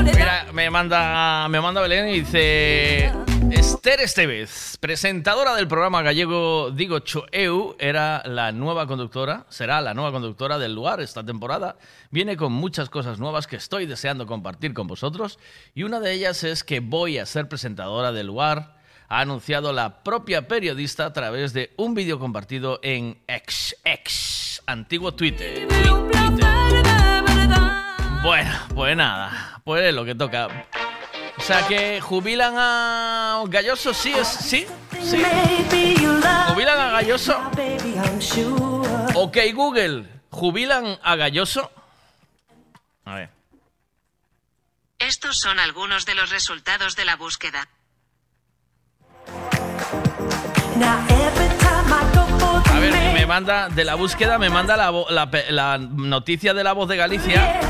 [0.02, 3.12] Mira, me manda, me manda Belén y dice...
[3.50, 10.12] Esther Estevez, presentadora del programa gallego Digo Choeu, era la nueva conductora, será la nueva
[10.12, 11.76] conductora del lugar esta temporada.
[12.10, 15.38] Viene con muchas cosas nuevas que estoy deseando compartir con vosotros
[15.74, 18.76] y una de ellas es que voy a ser presentadora del lugar.
[19.08, 25.66] Ha anunciado la propia periodista a través de un vídeo compartido en XX, antiguo Twitter.
[28.22, 30.48] Bueno, pues nada, pues es lo que toca.
[31.36, 34.66] O sea que jubilan a Galloso, sí es, sí,
[35.00, 35.22] sí.
[36.48, 37.38] Jubilan a Galloso.
[39.14, 41.70] Ok, Google, jubilan a Galloso.
[43.04, 43.30] A ver.
[44.98, 47.68] Estos son algunos de los resultados de la búsqueda.
[52.70, 56.72] A ver, me manda de la búsqueda, me manda la, la la noticia de la
[56.72, 57.60] voz de Galicia.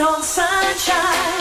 [0.00, 1.39] On sunshine.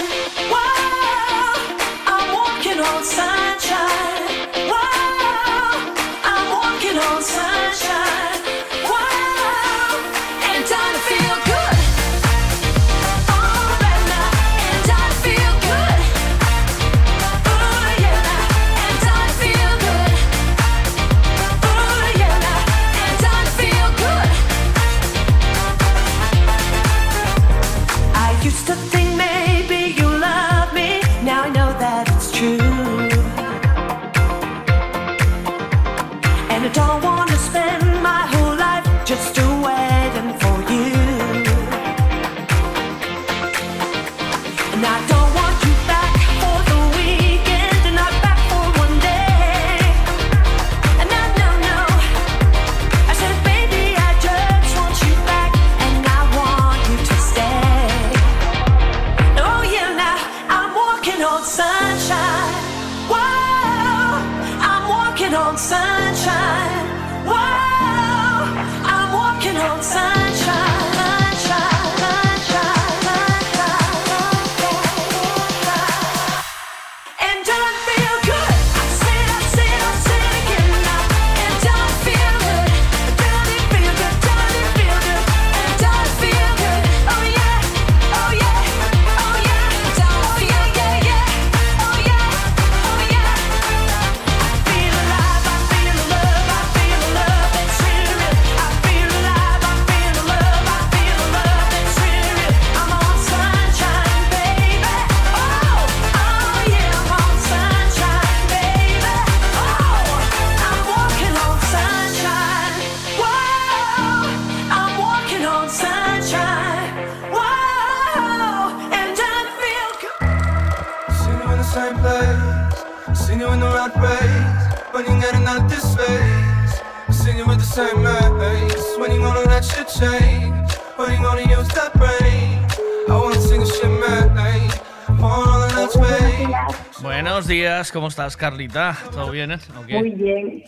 [137.02, 138.96] Buenos días, ¿cómo estás, Carlita?
[139.12, 139.52] ¿Todo bien?
[139.52, 139.58] eh?
[139.90, 140.64] Muy bien.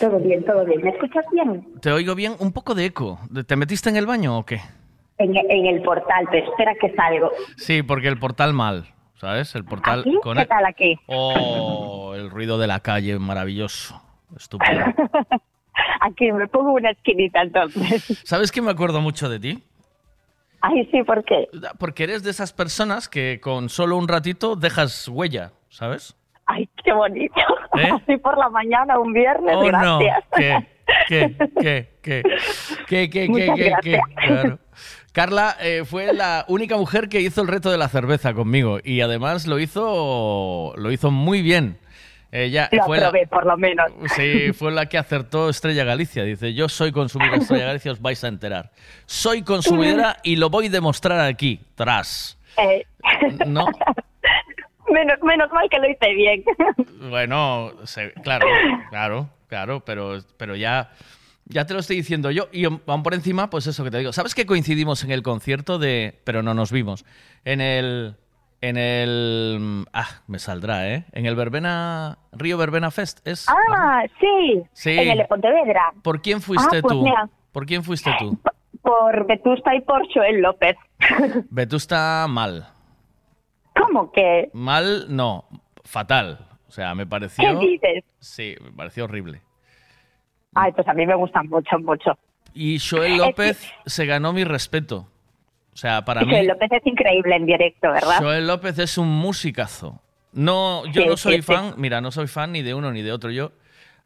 [0.00, 0.82] Todo bien, todo bien.
[0.82, 1.66] ¿Me escuchas bien?
[1.80, 3.18] Te oigo bien, un poco de eco.
[3.46, 4.60] ¿Te metiste en el baño o qué?
[5.18, 7.30] En, en el portal, pero espera que salgo.
[7.56, 8.86] Sí, porque el portal mal,
[9.16, 9.54] ¿sabes?
[9.56, 10.16] El portal ¿Aquí?
[10.22, 10.48] con ¿Qué el...
[10.48, 10.96] tal aquí?
[11.06, 14.00] Oh, el ruido de la calle, maravilloso.
[14.36, 14.84] Estupendo.
[16.00, 18.20] Aquí me pongo una esquinita entonces.
[18.24, 19.62] ¿Sabes que me acuerdo mucho de ti?
[20.60, 21.48] Ay, sí, ¿por qué?
[21.78, 26.16] Porque eres de esas personas que con solo un ratito dejas huella, ¿sabes?
[26.46, 27.34] Ay, qué bonito.
[27.78, 27.88] ¿Eh?
[28.02, 29.98] Así por la mañana, un viernes, Oh, no.
[29.98, 30.24] gracias.
[30.36, 30.66] ¿Qué?
[31.08, 31.36] ¿Qué?
[31.60, 31.88] ¿Qué?
[32.02, 32.22] ¿Qué?
[32.88, 33.10] ¿Qué?
[33.10, 33.28] ¿Qué?
[33.28, 33.72] Muchas ¿Qué?
[33.82, 33.90] ¿Qué?
[33.92, 34.40] gracias.
[34.40, 34.58] Claro.
[35.12, 39.00] Carla eh, fue la única mujer que hizo el reto de la cerveza conmigo y
[39.00, 41.78] además lo hizo lo hizo muy bien.
[42.30, 43.86] Ella Lo fue la, aprobé, por lo menos.
[44.16, 46.24] sí, fue la que acertó Estrella Galicia.
[46.24, 48.70] Dice, yo soy consumidora de Estrella Galicia, os vais a enterar.
[49.06, 52.38] Soy consumidora y lo voy a demostrar aquí, tras.
[52.58, 52.84] Eh,
[53.46, 53.66] ¿No?
[54.90, 56.42] Menos, menos mal que lo hice bien.
[57.10, 58.46] Bueno, se- claro,
[58.88, 60.90] claro, claro, pero, pero ya,
[61.44, 62.48] ya te lo estoy diciendo yo.
[62.52, 64.12] Y aún por encima, pues eso que te digo.
[64.12, 66.18] ¿Sabes que coincidimos en el concierto de.
[66.24, 67.04] Pero no nos vimos.
[67.44, 68.16] En el.
[68.60, 69.84] En el.
[69.92, 71.04] Ah, me saldrá, ¿eh?
[71.12, 72.18] En el Verbena.
[72.32, 73.26] Río Verbena Fest.
[73.26, 73.46] ¿Es?
[73.48, 74.62] Ah, sí.
[74.72, 74.90] Sí.
[74.98, 75.92] En el de Pontevedra.
[76.02, 77.04] ¿Por quién fuiste Ah, pues tú?
[77.04, 77.28] mira.
[77.52, 78.38] ¿Por quién fuiste tú?
[78.82, 80.76] Por Vetusta y por Joel López.
[81.50, 82.66] Vetusta mal.
[83.74, 84.50] ¿Cómo que?
[84.52, 85.44] Mal, no.
[85.84, 86.38] Fatal.
[86.68, 87.58] O sea, me ¿Qué pareció.
[87.58, 88.04] dices?
[88.18, 89.40] Sí, me pareció horrible.
[90.54, 92.18] Ay, pues a mí me gustan mucho, mucho.
[92.54, 95.08] Y Joel López se ganó mi respeto.
[95.78, 96.32] O sea, para mí.
[96.32, 98.16] Joel López es increíble en directo, ¿verdad?
[98.18, 100.02] Joel López es un musicazo.
[100.32, 101.52] No, yo Sí, no soy sí, sí.
[101.54, 103.30] fan, mira, no soy fan ni de uno ni de otro.
[103.30, 103.52] Yo,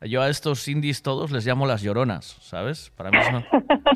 [0.02, 2.92] yo a estos indies todos les llamo las lloronas, ¿sabes?
[2.94, 3.46] Para mí son,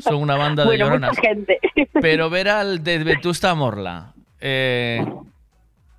[0.01, 1.19] son una banda de bueno, lloronas.
[1.19, 1.59] gente.
[2.01, 5.05] Pero ver al de Vetusta Morla eh,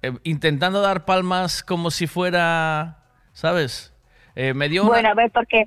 [0.03, 3.95] eh, intentando dar palmas como si fuera, ¿sabes?
[4.35, 5.64] Eh, me dio una- Bueno, a ver, porque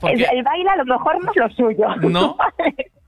[0.00, 1.96] Porque- el, el baile a lo mejor no es lo suyo.
[2.08, 2.36] ¿No?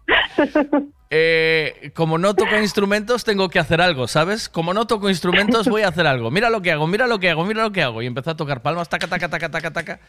[1.09, 4.49] Eh, como no toco instrumentos, tengo que hacer algo, ¿sabes?
[4.49, 6.33] Como no toco instrumentos, voy a hacer algo.
[6.33, 8.03] Mira lo que hago, mira lo que hago, mira lo que hago.
[8.03, 10.01] Y empecé a tocar palmas, taca, taca, taca, taca, taca.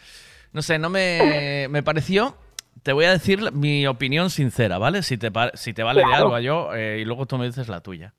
[0.53, 2.35] No sé, no me, me pareció.
[2.81, 5.03] Te voy a decir mi opinión sincera, ¿vale?
[5.03, 7.67] Si te, si te vale de algo a yo, eh, y luego tú me dices
[7.67, 8.13] la tuya.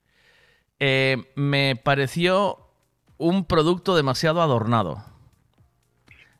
[0.79, 2.59] Eh, me pareció
[3.17, 5.05] un producto demasiado adornado.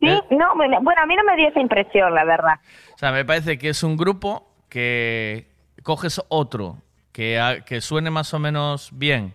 [0.01, 2.61] Sí, no, bueno, a mí no me dio esa impresión, la verdad.
[2.95, 5.47] O sea, me parece que es un grupo que
[5.83, 6.79] coges otro
[7.13, 9.35] que, que suene más o menos bien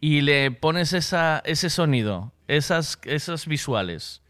[0.00, 4.22] y le pones esa, ese sonido, esas, esas visuales,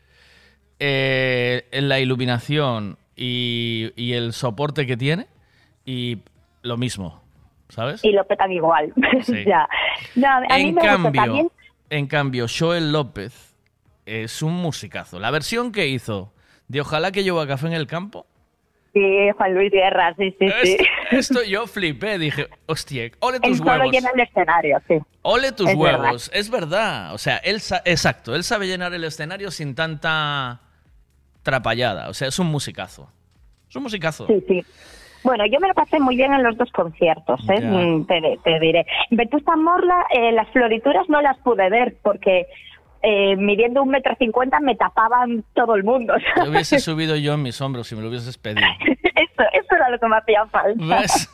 [0.78, 5.26] eh, en la iluminación y, y el soporte que tiene
[5.84, 6.18] y
[6.62, 7.22] lo mismo,
[7.68, 8.04] ¿sabes?
[8.04, 8.92] Y lo petan igual.
[9.22, 9.44] Sí.
[9.46, 9.68] ya.
[10.14, 11.50] No, a mí En me cambio, también.
[11.90, 13.56] en cambio, Joel López
[14.04, 15.18] es un musicazo.
[15.18, 16.32] La versión que hizo
[16.68, 18.26] de Ojalá que llevo a café en el campo,
[18.96, 20.76] Sí, Juan Luis Guerra, sí, sí, sí.
[21.10, 23.92] Es- Esto yo flipé, dije, hostia, ole Él tus solo huevos.
[23.92, 24.94] llena el escenario, sí.
[25.20, 26.00] Ole tus Es verdad.
[26.00, 26.30] huevos.
[26.32, 27.12] Es verdad.
[27.12, 30.60] O sea, él exacto, él sabe llenar el escenario sin tanta
[31.42, 32.08] trapallada.
[32.08, 33.10] O sea, es un musicazo.
[33.68, 34.26] Es un musicazo.
[34.28, 34.64] Sí, sí.
[35.22, 37.60] Bueno, yo me lo pasé muy bien en los dos conciertos, ¿eh?
[37.60, 38.86] Mm, te, te diré.
[39.10, 42.46] Vetusta Morla, eh, las florituras no las pude ver porque
[43.02, 46.14] eh, midiendo un metro cincuenta me tapaban todo el mundo.
[46.44, 48.66] Lo hubiese subido yo en mis hombros si me lo hubieses pedido.
[49.16, 51.00] Eso, eso era lo que me hacía falta.
[51.00, 51.30] ¿Ves?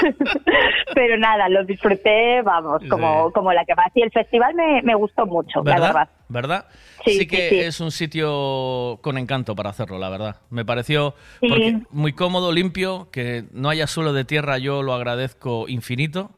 [0.94, 3.32] Pero nada, lo disfruté, vamos, como, Sí.
[3.34, 3.86] como la que más.
[3.94, 5.86] Y el festival me, me gustó mucho, la ¿Verdad?
[5.88, 6.08] verdad.
[6.28, 6.64] ¿Verdad?
[7.04, 7.58] Sí, sí, que sí.
[7.60, 10.36] es un sitio con encanto para hacerlo, la verdad.
[10.50, 15.66] Me pareció porque muy cómodo, limpio, que no haya suelo de tierra, yo lo agradezco
[15.68, 16.30] infinito.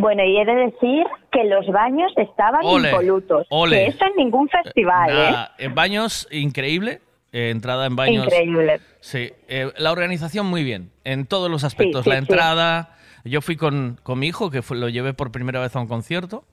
[0.00, 3.46] Bueno, y he de decir que los baños estaban Ole, impolutos.
[3.50, 3.76] ole.
[3.76, 5.14] Que eso en ningún festival, ¿eh?
[5.14, 7.00] Nada, en baños, increíble.
[7.32, 8.24] eh, entrada en baños.
[8.24, 8.80] Increíble.
[9.00, 12.02] Sí, eh, la organización muy bien, en todos los aspectos.
[12.04, 12.18] sí, la sí.
[12.20, 15.80] entrada, yo fui con, con mi hijo, que fue- lo llevé por primera vez a
[15.80, 16.44] un concierto,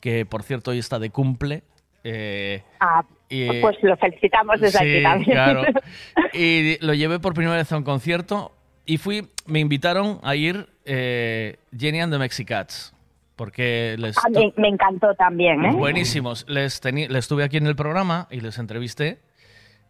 [0.00, 1.62] que por cierto hoy está de cumple.
[2.08, 5.32] eh, Ah, y- pues lo felicitamos desde aquí también.
[5.32, 5.62] claro.
[6.32, 8.52] Y lo llevé por primera vez a un concierto
[8.84, 12.94] y fui, me invitaron a ir eh, Jenny and the Mexicats,
[13.36, 14.16] porque les...
[14.18, 15.72] Ah, me, me encantó también, ¿eh?
[15.72, 16.46] Buenísimos.
[16.48, 19.18] Les, estuve aquí en el programa y les entrevisté.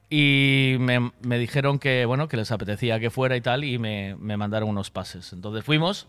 [0.09, 4.17] Y me, me dijeron que, bueno, que les apetecía que fuera y tal, y me,
[4.19, 5.33] me mandaron unos pases.
[5.33, 6.09] Entonces fuimos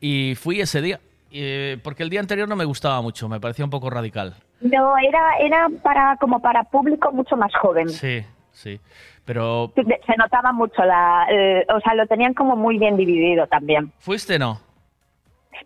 [0.00, 1.00] y fui ese día.
[1.30, 4.34] eh, porque el día anterior no me gustaba mucho, me parecía un poco radical.
[4.60, 7.88] No, era, era para como para público mucho más joven.
[7.90, 8.80] Sí, sí.
[9.28, 13.92] Pero, Se notaba mucho la, eh, o sea, lo tenían como muy bien dividido también.
[13.98, 14.58] ¿fuiste no?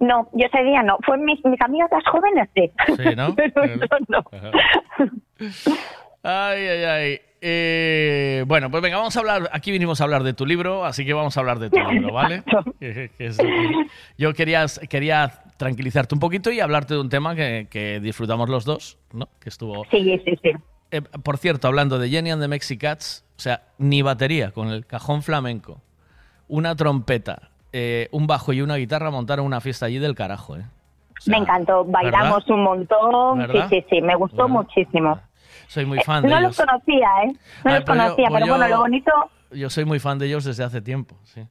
[0.01, 0.99] No, yo ese día no.
[1.07, 2.73] Fue mis, mis amigas las jóvenes, sí.
[2.97, 3.35] Sí, ¿no?
[3.37, 4.25] Pero yo no.
[6.25, 7.21] Ay, ay, ay.
[7.41, 9.49] Eh, bueno, pues venga, vamos a hablar.
[9.53, 12.13] Aquí vinimos a hablar de tu libro, así que vamos a hablar de tu libro,
[12.13, 12.43] ¿vale?
[12.81, 13.39] Que- que es-
[14.19, 18.65] yo quería, quería tranquilizarte un poquito y hablarte de un tema que, que disfrutamos los
[18.65, 19.29] dos, ¿no?
[19.41, 19.85] Que estuvo.
[19.91, 20.51] Sí, sí, sí.
[20.93, 24.86] Eh, por cierto, hablando de Jenny and the Mexicats, o sea, ni batería, con el
[24.86, 25.80] cajón flamenco,
[26.49, 30.64] una trompeta, eh, un bajo y una guitarra montaron una fiesta allí del carajo, ¿eh?
[31.26, 31.84] me encantó.
[31.84, 33.38] Bailamos un montón.
[33.38, 33.68] ¿Verdad?
[33.70, 34.03] Sí, sí, sí.
[34.03, 35.20] Me gustó muchísimo.
[35.68, 36.59] Soy muy fan de no ellos.
[36.59, 37.32] los conocía, ¿eh?
[37.64, 39.12] No Ay, los pues yo- conocía, pues pero bueno, yo- lo bonito.
[39.53, 41.47] Yo soy muy fan de ellos desde hace tiempo, sí.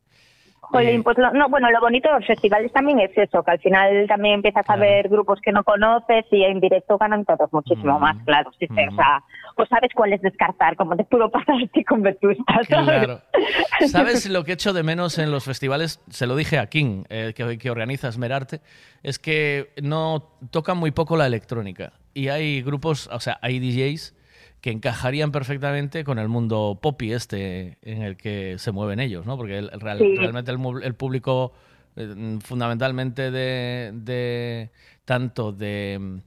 [0.60, 3.60] Jolín, pues lo- no, bueno, lo bonito de los festivales también es eso, que al
[3.60, 8.00] final también empiezas a ver grupos que no conoces y en directo ganan todos muchísimo
[8.00, 9.22] más, claro, sí, sí, o sea,
[9.56, 12.68] o sabes cuál es descartar, como te pudo pasar a ti con Vetusta, ¿sabes?
[12.68, 13.22] Claro.
[13.88, 16.00] ¿Sabes lo que echo de menos en los festivales?
[16.10, 18.62] Se lo dije a King, eh, que, que organiza Esmerarte,
[19.04, 21.94] es que no tocan muy poco la electrónica.
[22.14, 24.16] Y hay grupos, o sea, hay DJs
[24.62, 29.36] que encajarían perfectamente con el mundo poppy este en el que se mueven ellos, ¿no?
[29.38, 30.16] Porque el- el real- Sí.
[30.18, 31.54] realmente el público
[31.96, 34.70] eh, fundamentalmente de, de-
[35.04, 36.18] tanto de mm,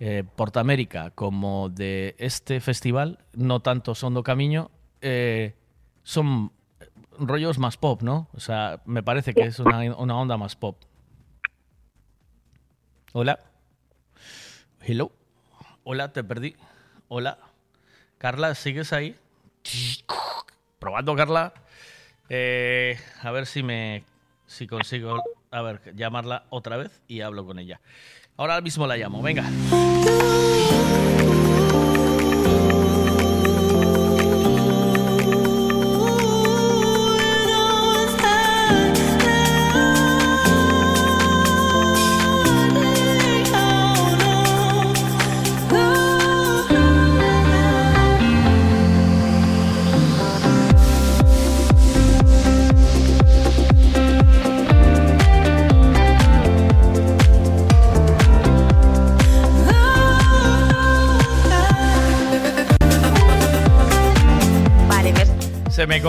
[0.00, 4.70] eh, Portamérica como de este festival, no tanto Sondo Camiño,
[5.02, 5.54] eh,
[6.02, 6.52] son
[7.18, 8.28] rollos más pop, ¿no?
[8.32, 10.78] O sea, me parece que es una, una onda más pop.
[13.12, 13.40] Hola.
[14.80, 15.12] Hello.
[15.84, 16.56] Hola, te perdí.
[17.08, 17.38] Hola.
[18.16, 19.16] Carla, ¿sigues ahí?
[20.78, 21.52] Probando, Carla.
[22.30, 24.04] Eh, a ver si me
[24.46, 27.80] si consigo a ver llamarla otra vez y hablo con ella.
[28.36, 29.44] Ahora mismo la llamo, venga.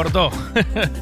[0.03, 0.31] Cortó.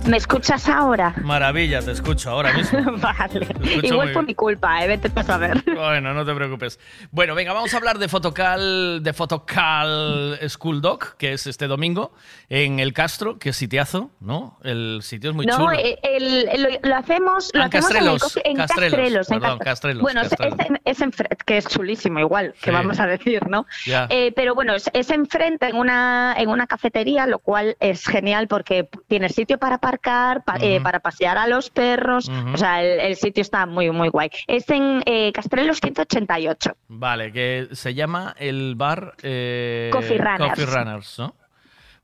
[0.05, 1.13] Me escuchas ahora?
[1.23, 2.79] Maravilla, te escucho ahora mismo.
[2.97, 3.47] vale.
[3.83, 4.25] Igual bien.
[4.25, 4.87] mi culpa, ¿eh?
[4.87, 5.63] Vete a saber.
[5.65, 6.79] Bueno, no te preocupes.
[7.11, 12.13] Bueno, venga, vamos a hablar de Fotocal, de Fotocal School Doc, que es este domingo
[12.49, 14.57] en el Castro, que es sitiazo, ¿no?
[14.63, 15.71] El sitio es muy no, chulo.
[15.73, 19.31] eh, el- el- lo, lo hacemos, lo Ah, hacemos Castrelos, en, el en Castrelos, Castrelos.
[19.31, 19.69] en perdón, Castrelos.
[19.69, 20.59] Castrelos, Bueno, es- Castrelos.
[20.59, 21.11] Es, en, es en
[21.45, 22.71] que es chulísimo igual, que Sí.
[22.71, 23.65] vamos a decir, ¿no?
[24.09, 28.47] Eh, pero bueno, es, es enfrente en una, en una cafetería, lo cual es genial
[28.47, 32.99] porque tienes sitio para aparcar, pa- eh, para pasear a los perros, o sea, el,
[32.99, 34.29] el sitio está muy, muy guay.
[34.47, 36.71] Es en eh, Castrelos 188.
[36.89, 40.49] Vale, que se llama el bar eh, Coffee Runners.
[40.49, 41.35] Coffee Runners, ¿no?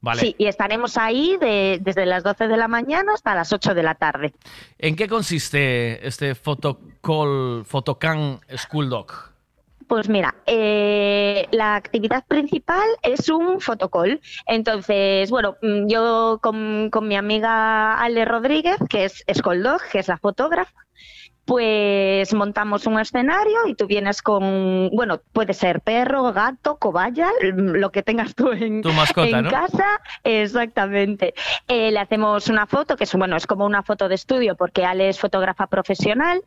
[0.02, 0.22] Vale.
[0.22, 3.84] Sí, y estaremos ahí de- desde las 12 de la mañana hasta las 8 de
[3.84, 4.34] la tarde.
[4.78, 9.34] ¿En qué consiste este Fotocall, Fotocan School Doc?
[9.88, 14.20] Pues mira, eh, la actividad principal es un fotocall.
[14.48, 20.08] Entonces, bueno, mm, yo con, con mi amiga Ale Rodríguez, que es Skoldog, que es
[20.08, 20.86] la fotógrafa,
[21.46, 27.76] pues montamos un escenario y tú vienes con, bueno, puede ser perro, gato, cobaya, mm,
[27.76, 29.52] lo que tengas tú en, Tu mascota, en ¿no?
[29.52, 30.02] casa.
[30.24, 31.36] Exactamente.
[31.68, 34.86] Eh, le hacemos una foto, que es, bueno, es como una foto de estudio, porque
[34.86, 36.42] Ale es fotógrafa profesional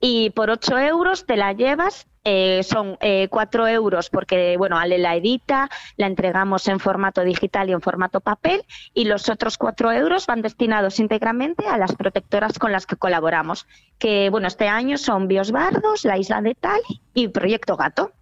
[0.00, 2.06] y por 8 euros te la llevas.
[2.24, 7.68] Eh, son eh, 4 euros porque, bueno, Ale la edita, la entregamos en formato digital
[7.68, 8.64] y en formato papel
[8.94, 13.66] y los otros 4 euros van destinados íntegramente a las protectoras con las que colaboramos,
[13.98, 18.12] que, bueno, este año son Biosbardos, La Isla de Tali y Proyecto Gato.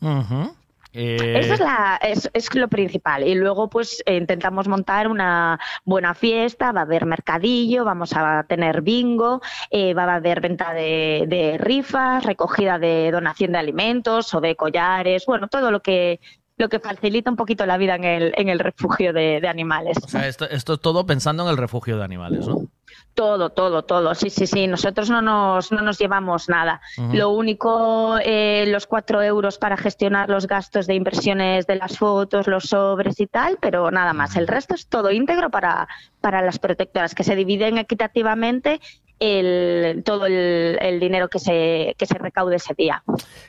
[0.00, 0.54] Ujú.
[1.00, 3.24] Eh, Eso es, la, es, es lo principal.
[3.24, 6.72] Y luego, pues, eh, intentamos montar una buena fiesta.
[6.72, 9.40] Va a haber mercadillo, vamos a tener bingo,
[9.70, 14.56] eh, va a haber venta de, de rifas, recogida de donación de alimentos o de
[14.56, 15.24] collares.
[15.24, 16.20] Bueno, todo lo que
[16.56, 19.96] lo que facilita un poquito la vida en el, en el refugio de, de animales.
[20.02, 22.66] O sea, esto, esto es todo pensando en el refugio de animales, ¿no?
[23.18, 24.14] Todo, todo, todo.
[24.14, 24.68] Sí, sí, sí.
[24.68, 26.80] Nosotros no nos, no nos llevamos nada.
[27.12, 32.46] Lo único, eh, los cuatro euros para gestionar los gastos de inversiones de las fotos,
[32.46, 34.36] los sobres y tal, pero nada más.
[34.36, 35.88] El resto es todo íntegro para,
[36.20, 38.80] para las protectoras, que se dividen equitativamente
[39.18, 43.02] el, todo el, el dinero que se, que se recaude ese día.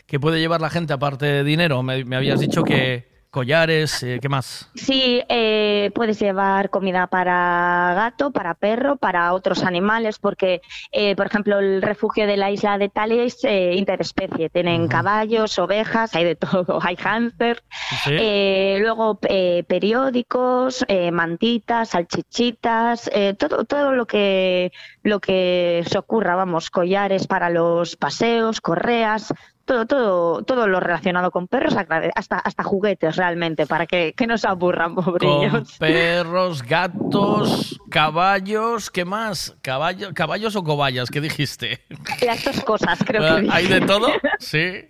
[0.07, 1.84] ¿Qué puede llevar la gente aparte de dinero?
[1.84, 4.69] Me, me habías dicho que collares, eh, ¿qué más?
[4.75, 10.61] Sí, eh, puedes llevar comida para gato, para perro, para otros animales, porque,
[10.91, 14.49] eh, por ejemplo, el refugio de la isla de Tali es eh, interespecie.
[14.49, 17.63] Tienen caballos, ovejas, hay de todo, hay hámster.
[18.03, 18.15] Sí.
[18.19, 24.71] Eh, luego periódicos, eh, mantitas, salchichitas, eh, todo, todo lo que
[25.03, 29.34] lo que se ocurra, vamos, collares para los paseos, correas,
[29.70, 31.76] todo, todo, todo lo relacionado con perros,
[32.15, 35.78] hasta, hasta juguetes realmente, para que, que no se aburran, Con pobrillos.
[35.78, 39.55] perros, gatos, caballos, ¿qué más?
[39.61, 41.11] Caballo, ¿Caballos o cobayas?
[41.11, 41.86] ¿Qué dijiste?
[42.26, 43.53] Las dos cosas, creo Ah, que dije.
[43.55, 44.07] ¿Hay de todo?
[44.39, 44.89] Sí.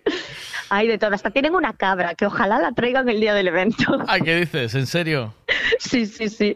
[0.70, 1.12] Hay de todo.
[1.14, 3.98] Hasta tienen una cabra, que ojalá la traigan el día del evento.
[4.08, 4.74] Ay, ¿qué dices?
[4.76, 5.34] ¿En serio?
[5.78, 6.54] Sí, sí, sí.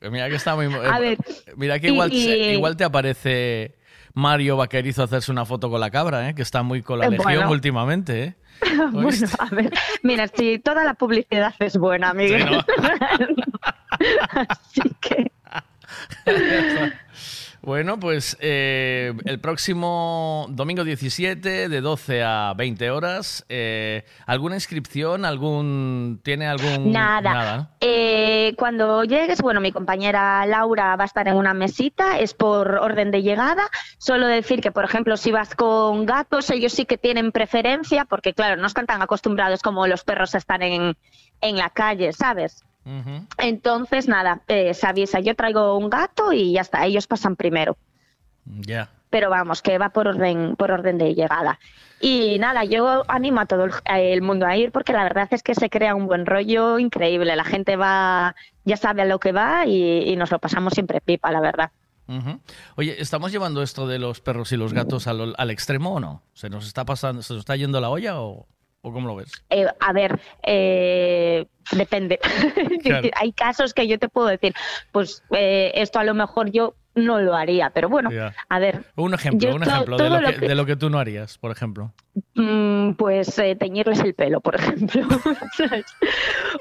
[0.00, 0.66] Mira que está muy...
[0.72, 1.18] A ver,
[1.56, 3.74] Mira que y- igual, y- igual te aparece
[4.14, 6.34] Mario Vaquerizo a hacerse una foto con la cabra, ¿eh?
[6.34, 7.50] que está muy con la Eh, legión bueno.
[7.50, 8.22] últimamente.
[8.24, 8.34] ¿eh?
[8.92, 12.42] Bueno, a ver, mira, si toda la publicidad es buena, Miguel.
[12.48, 12.64] Sí, ¿no?
[14.48, 15.30] Así que
[17.62, 25.24] Bueno, pues eh, el próximo domingo 17 de 12 a 20 horas, eh, ¿alguna inscripción?
[25.24, 26.92] algún ¿Tiene algún...?
[26.92, 27.70] nada.
[27.80, 32.76] Eh, cuando llegues, bueno, mi compañera Laura va a estar en una mesita, es por
[32.76, 33.68] orden de llegada.
[33.98, 38.34] Solo decir que, por ejemplo, si vas con gatos, ellos sí que tienen preferencia, porque
[38.34, 40.96] claro, no están tan acostumbrados como los perros a estar en,
[41.40, 42.64] en la calle, ¿sabes?
[43.36, 47.76] Entonces, nada, eh, se avisa, yo traigo un gato y ya está, ellos pasan primero.
[48.44, 48.90] Ya.
[49.10, 51.58] Pero vamos, que va por orden, por orden de llegada.
[52.00, 55.42] Y nada, yo animo a todo el, el mundo a ir porque la verdad es
[55.42, 57.34] que se crea un buen rollo increíble.
[57.36, 58.34] La gente va,
[58.64, 61.70] ya sabe a lo que va y, y nos lo pasamos siempre pipa, la verdad.
[62.76, 66.22] Oye, ¿estamos llevando esto de los perros y los gatos al, al extremo o no?
[66.32, 68.46] ¿Se nos está pasando, se nos está yendo la olla o,
[68.88, 69.30] o cómo lo ves?
[69.50, 72.18] Eh, a ver, eh, depende.
[72.82, 73.08] Claro.
[73.16, 74.54] Hay casos que yo te puedo decir,
[74.92, 78.10] pues eh, esto a lo mejor yo no lo haría, pero bueno,
[78.48, 80.74] a ver, Un ejemplo, Yo un ejemplo de lo, lo que, que- de lo que
[80.74, 81.92] tú no harías, por ejemplo.
[82.34, 85.06] Mm, pues eh, teñirles el pelo, por ejemplo.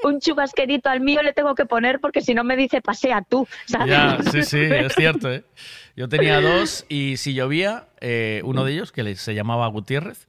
[0.03, 3.47] Un chubasquerito al mío le tengo que poner porque si no me dice pasea tú,
[3.65, 3.97] ¿sabes?
[4.32, 5.32] Sí, sí, es cierto.
[5.32, 5.43] ¿eh?
[5.95, 10.28] Yo tenía dos y si llovía, eh, uno de ellos, que se llamaba Gutiérrez,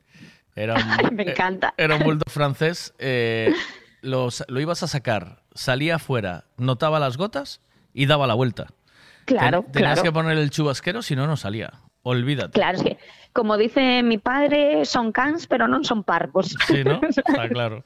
[0.63, 1.75] era un, Me encanta.
[1.77, 3.53] era un bulldog francés, eh,
[4.03, 7.61] los- lo ibas a sacar, salía afuera, notaba las gotas
[7.95, 8.69] y daba la vuelta.
[9.25, 10.03] Claro, Ten- tenías claro.
[10.03, 11.73] que poner el chubasquero, si no, no salía.
[12.03, 12.53] Olvídate.
[12.53, 12.99] Claro, es que,
[13.33, 16.55] como dice mi padre, son cans, pero no son parvos.
[16.67, 17.01] Sí, ¿no?
[17.09, 17.85] Está claro.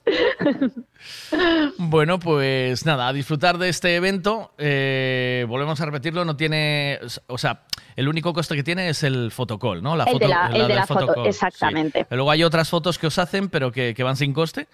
[1.79, 4.53] Bueno, pues nada, a disfrutar de este evento.
[4.59, 7.01] Eh, volvemos a repetirlo, no tiene.
[7.27, 7.63] O sea,
[7.97, 9.97] el único coste que tiene es el fotocall, ¿no?
[9.97, 11.29] La El de foto, la- el de la foto, sí.
[11.29, 12.07] exactamente.
[12.11, 14.69] Luego hay otras fotos que os hacen, pero que, que van sin coste.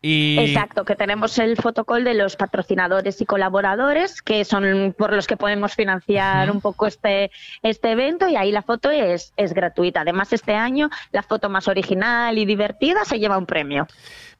[0.00, 5.26] Y Exacto, que tenemos el fotocall de los patrocinadores y colaboradores, que son por los
[5.26, 7.32] que podemos financiar un poco este,
[7.62, 10.02] este evento, y ahí la foto es, es gratuita.
[10.02, 13.88] Además, este año la foto más original y divertida se lleva un premio.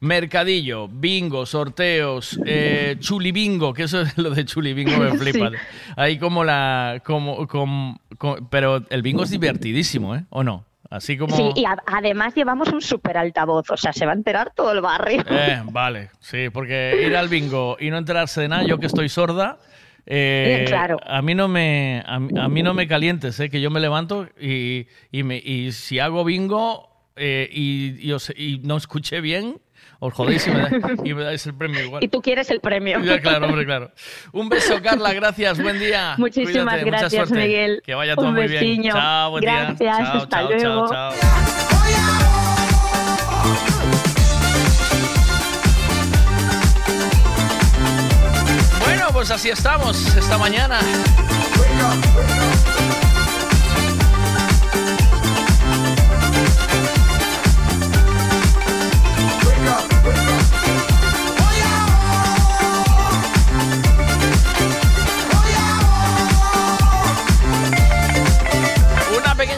[0.01, 5.19] Mercadillo, bingo, sorteos, eh, chuli bingo, que eso es lo de chuli bingo me Sí.
[5.33, 5.51] flipa.
[5.97, 7.03] Ahí como la.
[7.05, 10.25] Como, com- com- pero el bingo es divertidísimo, ¿eh?
[10.31, 10.65] ¿O no?
[10.91, 11.37] Así como.
[11.37, 14.73] Sí, y a- además llevamos un super altavoz, o sea, se va a enterar todo
[14.73, 15.23] el barrio.
[15.29, 19.09] Eh, vale, sí, porque ir al bingo y no enterarse de nada, yo que estoy
[19.11, 19.59] sorda,
[20.07, 20.99] eh, claro.
[21.05, 24.27] a mí no me a, a mí no me calientes, eh, que yo me levanto
[24.41, 29.61] y, y, me- y si hago bingo eh, y, y os- y no escuché bien,
[30.01, 30.71] os jodéis y me, da-
[31.05, 32.05] y me dais el premio igual.
[32.05, 33.01] Y tú quieres el premio.
[33.01, 33.91] Ya, claro, hombre, claro.
[34.33, 36.15] Un beso, Carla, gracias, buen día.
[36.19, 37.47] Muchísimas Cuídate, mucha gracias, suerte.
[37.47, 37.83] Miguel.
[37.85, 38.83] Que vaya todo Un muy bien.
[38.85, 39.65] Chao, buen día.
[39.77, 40.89] Gracias, Chao, hasta chao, luego.
[40.91, 42.29] chao, chao.
[48.85, 50.81] Bueno, pues así estamos esta mañana.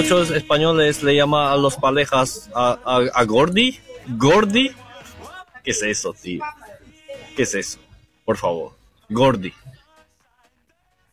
[0.00, 3.78] Muchos españoles le llaman a los parejas a, Gordi.
[4.16, 4.70] Gordi.
[5.62, 6.42] ¿Qué es eso, tío?
[7.36, 7.78] ¿Qué es eso?
[8.24, 8.72] Por favor.
[9.10, 9.52] Gordi.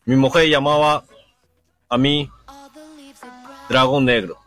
[0.05, 1.03] Mi mujer llamaba
[1.89, 2.31] a mí
[3.67, 4.37] Dragón Negro.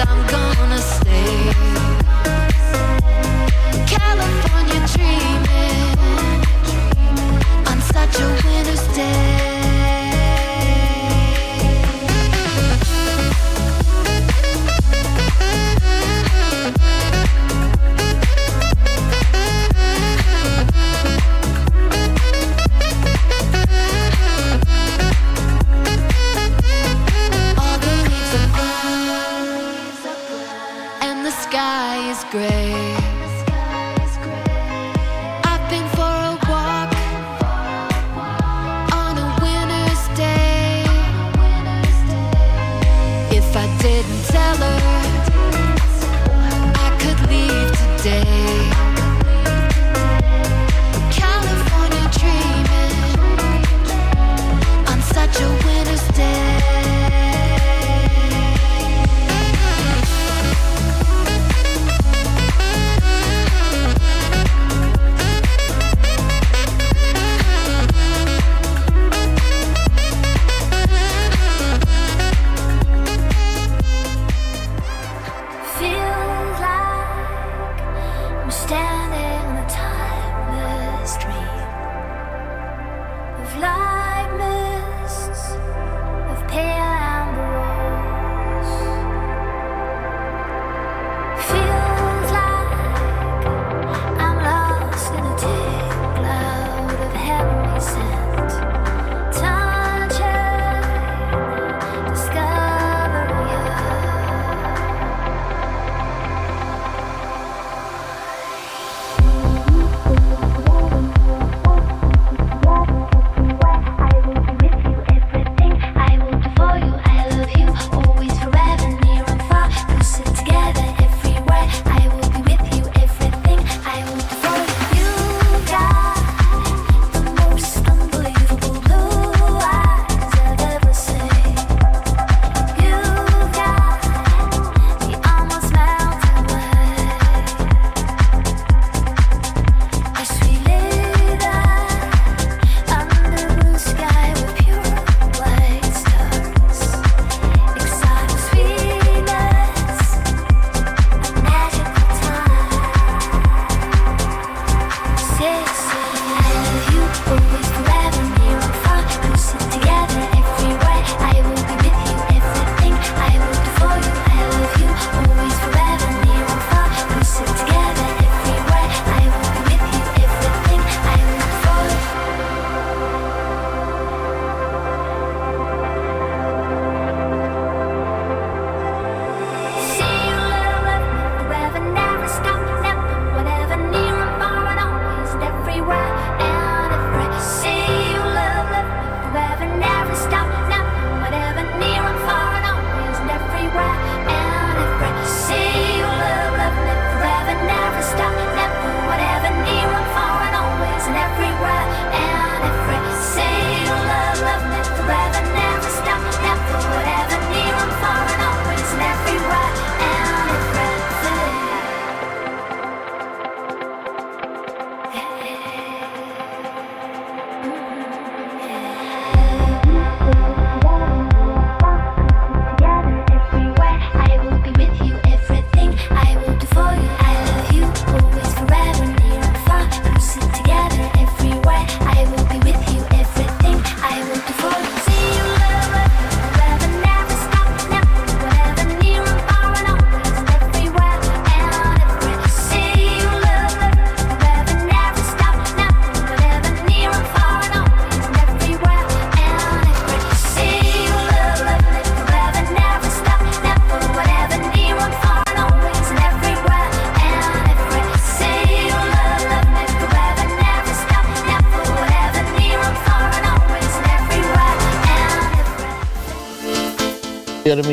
[0.00, 1.87] I'm gonna stay.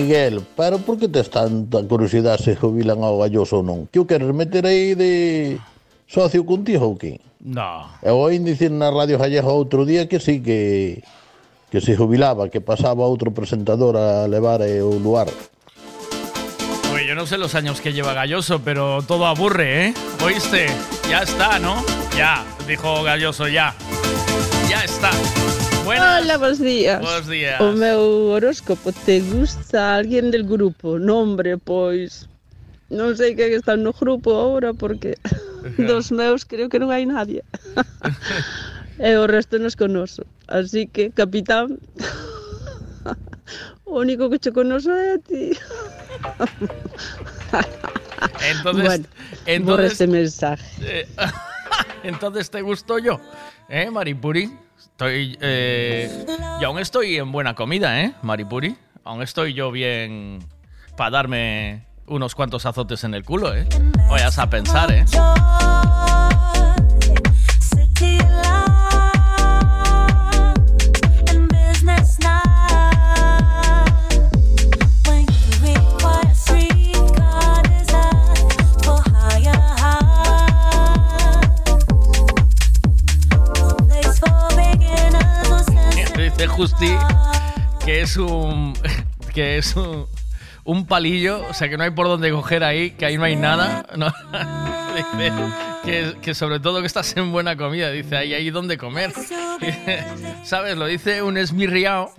[0.05, 3.89] Miguel, pero por que tes tanta curiosidade se jubilan ao galloso ou non?
[3.89, 5.57] Que o queres meter aí de
[6.05, 7.17] socio contigo ou que?
[7.41, 7.89] No.
[8.05, 11.01] Eu oí dicir na radio gallega outro día que sí que
[11.73, 15.25] que se jubilaba, que pasaba outro presentador a levar eh, o lugar.
[16.93, 19.93] Oye, yo no sé los años que lleva Galloso, pero todo aburre, ¿eh?
[20.23, 20.69] ¿Oíste?
[21.09, 21.83] Ya está, ¿no?
[22.15, 23.73] Ya, dijo Galloso, ya.
[24.69, 25.09] Ya está.
[25.85, 26.23] Buenas.
[26.23, 26.99] Hola, buenos días.
[26.99, 27.61] Buenos días.
[27.61, 30.97] O meu horóscopo, te gusta alguén del grupo?
[30.97, 32.27] Nombre, pois...
[32.89, 35.17] Non sei quen está no grupo agora porque
[35.89, 37.41] dos meus creo que non hai nadie.
[39.01, 40.25] e o resto nos conoso.
[40.49, 41.81] Así que, capitán,
[43.89, 45.53] o único que che conoso é a ti.
[48.53, 49.05] Entonces, bueno,
[49.45, 50.65] entonces- borra este mensaje.
[50.81, 51.05] Eh,
[52.05, 53.21] entonces te gusto yo,
[53.69, 54.64] ¿eh, Maripuri?
[54.95, 55.37] Estoy.
[55.41, 56.09] Eh,
[56.65, 58.77] aún estoy en buena comida, ¿eh, Maripuri?
[59.03, 60.39] Aún estoy yo bien
[60.95, 63.67] para darme unos cuantos azotes en el culo, ¿eh?
[64.09, 65.03] Vayas a pensar, ¿eh?
[86.37, 86.91] Dice Justi
[87.85, 88.73] que es un.
[89.33, 90.07] que es un.
[90.65, 93.35] Un palillo, o sea que no hay por dónde coger ahí, que ahí no hay
[93.35, 93.85] nada.
[93.95, 94.07] ¿no?
[94.95, 95.31] Dice
[95.83, 99.13] que, que sobre todo que estás en buena comida, dice ahí hay donde comer.
[100.43, 100.75] ¿Sabes?
[100.77, 102.11] Lo dice un esmirriao.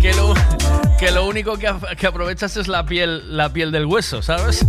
[0.00, 0.34] que lo,
[1.00, 4.64] que lo único que, que aprovechas es la piel, la piel del hueso, ¿sabes?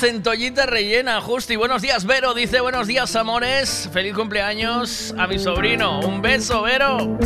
[0.00, 1.56] Como una centollita rellena, Justi.
[1.56, 2.32] Buenos días, Vero.
[2.34, 3.88] Dice buenos días, amores.
[3.92, 6.00] Feliz cumpleaños a mi sobrino.
[6.00, 7.18] Un beso, Vero.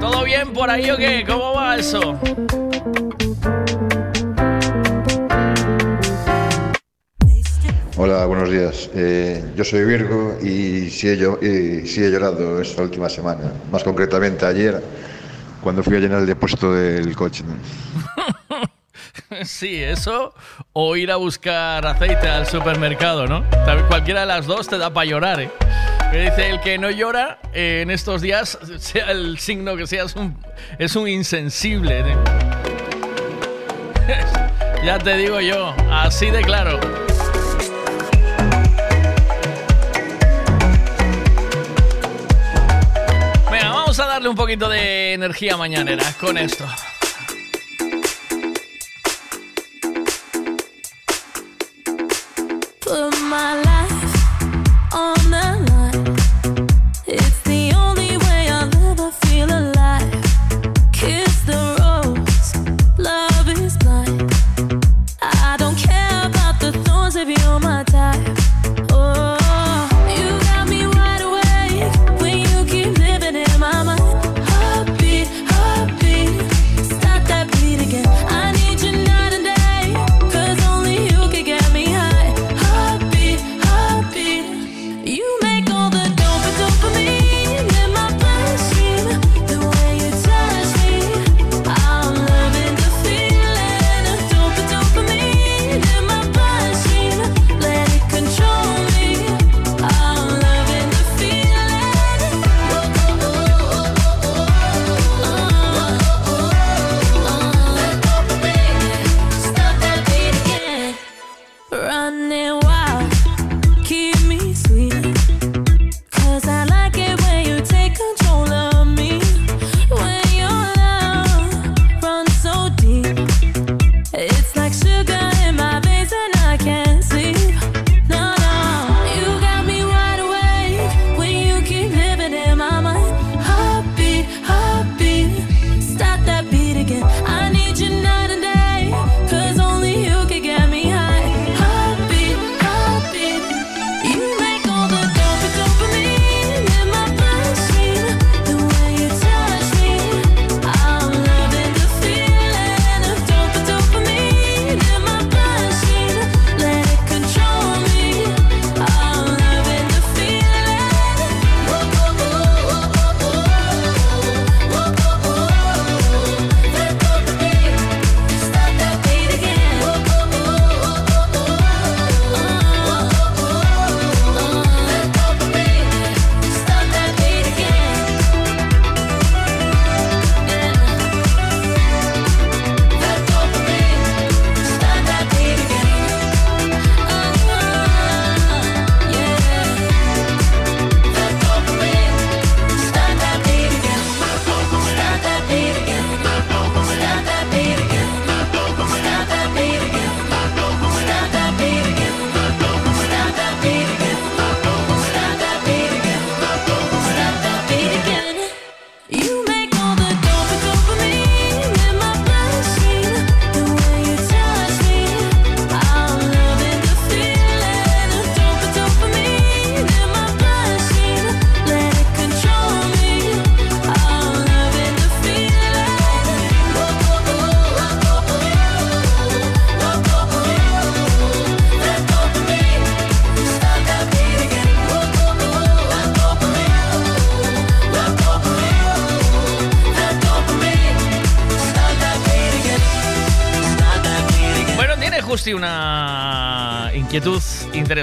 [0.00, 1.24] ¿Todo bien por ahí o qué?
[1.26, 2.18] ¿Cómo va eso?
[7.96, 8.90] Hola, buenos días.
[8.94, 13.52] Eh, yo soy Virgo y sí, he, y sí he llorado esta última semana.
[13.70, 14.82] Más concretamente ayer,
[15.62, 17.44] cuando fui a llenar el depósito del coche.
[19.44, 20.34] Sí, eso
[20.72, 23.44] o ir a buscar aceite al supermercado, ¿no?
[23.88, 25.50] Cualquiera de las dos te da para llorar, ¿eh?
[26.12, 30.04] Me dice el que no llora eh, en estos días, sea el signo que sea,
[30.04, 30.36] es un,
[30.78, 32.00] es un insensible.
[32.00, 32.16] ¿eh?
[34.84, 36.80] ya te digo yo, así de claro.
[43.52, 46.66] Venga, vamos a darle un poquito de energía mañanera con esto.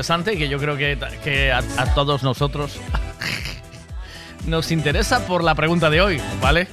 [0.08, 2.80] Interesante que yo creo que, que a, a todos nosotros
[4.46, 6.70] nos interesa por la pregunta de hoy, ¿vale?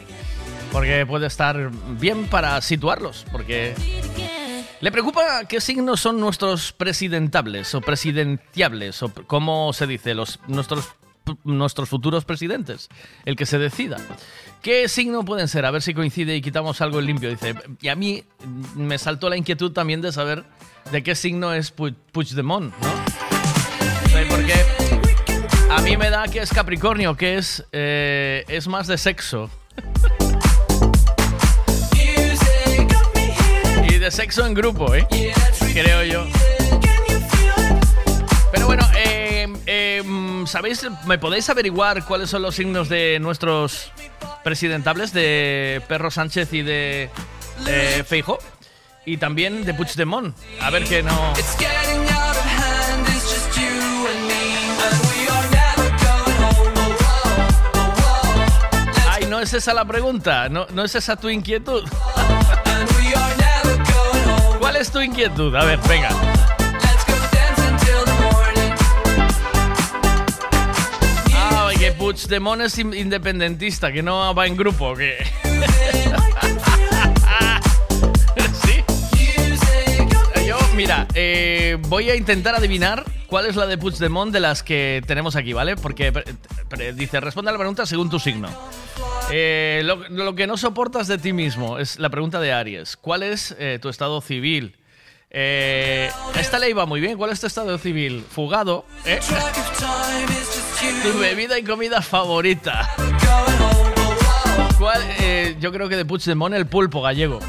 [0.70, 3.74] Porque puede estar bien para situarlos, porque
[4.80, 10.90] le preocupa qué signos son nuestros presidentables o presidenciables, o cómo se dice, los, nuestros,
[11.42, 12.88] nuestros futuros presidentes,
[13.24, 13.96] el que se decida.
[14.62, 15.66] ¿Qué signo pueden ser?
[15.66, 17.30] A ver si coincide y quitamos algo en limpio.
[17.30, 18.22] Dice, y a mí
[18.76, 20.44] me saltó la inquietud también de saber
[20.92, 23.13] de qué signo es Pu- Puigdemont, ¿no?
[24.34, 24.54] Porque
[25.70, 29.48] a mí me da que es Capricornio, que es, eh, es más de sexo.
[33.88, 35.06] Y de sexo en grupo, ¿eh?
[35.72, 36.26] Creo yo.
[38.50, 40.02] Pero bueno, eh, eh,
[40.46, 40.84] ¿sabéis?
[41.06, 43.92] ¿Me podéis averiguar cuáles son los signos de nuestros
[44.42, 47.08] presidentables, de Perro Sánchez y de
[47.68, 48.40] eh, Feijo?
[49.06, 50.34] Y también de Puigdemont.
[50.60, 51.34] A ver que no...
[59.44, 61.84] es esa la pregunta, no, no es esa tu inquietud.
[64.58, 65.54] ¿Cuál es tu inquietud?
[65.54, 66.08] A ver, venga.
[71.34, 75.18] Ah, que Puigdemont es in- independentista, que no va en grupo, que...
[80.74, 85.36] mira, eh, voy a intentar adivinar cuál es la de Puigdemont de las que tenemos
[85.36, 85.76] aquí, ¿vale?
[85.76, 86.12] Porque
[86.94, 88.48] dice, responde a la pregunta según tu signo.
[89.30, 92.96] Eh, lo, que no soportas de ti mismo es la pregunta de Aries.
[92.96, 94.76] ¿Cuál es eh, tu estado civil?
[95.30, 97.16] Eh, esta ley va muy bien.
[97.16, 98.24] ¿Cuál es tu estado civil?
[98.28, 98.84] Fugado.
[101.02, 102.90] Tu bebida y comida favorita.
[104.78, 105.00] ¿Cuál,
[105.58, 107.40] yo creo que de Puigdemont el pulpo gallego.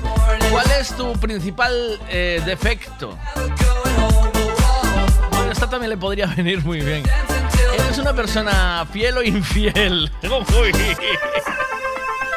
[0.51, 3.17] ¿Cuál es tu principal eh, defecto?
[5.31, 7.03] Bueno, esta también le podría venir muy bien.
[7.73, 10.11] ¿Eres una persona fiel o infiel?
[10.23, 10.71] Uy.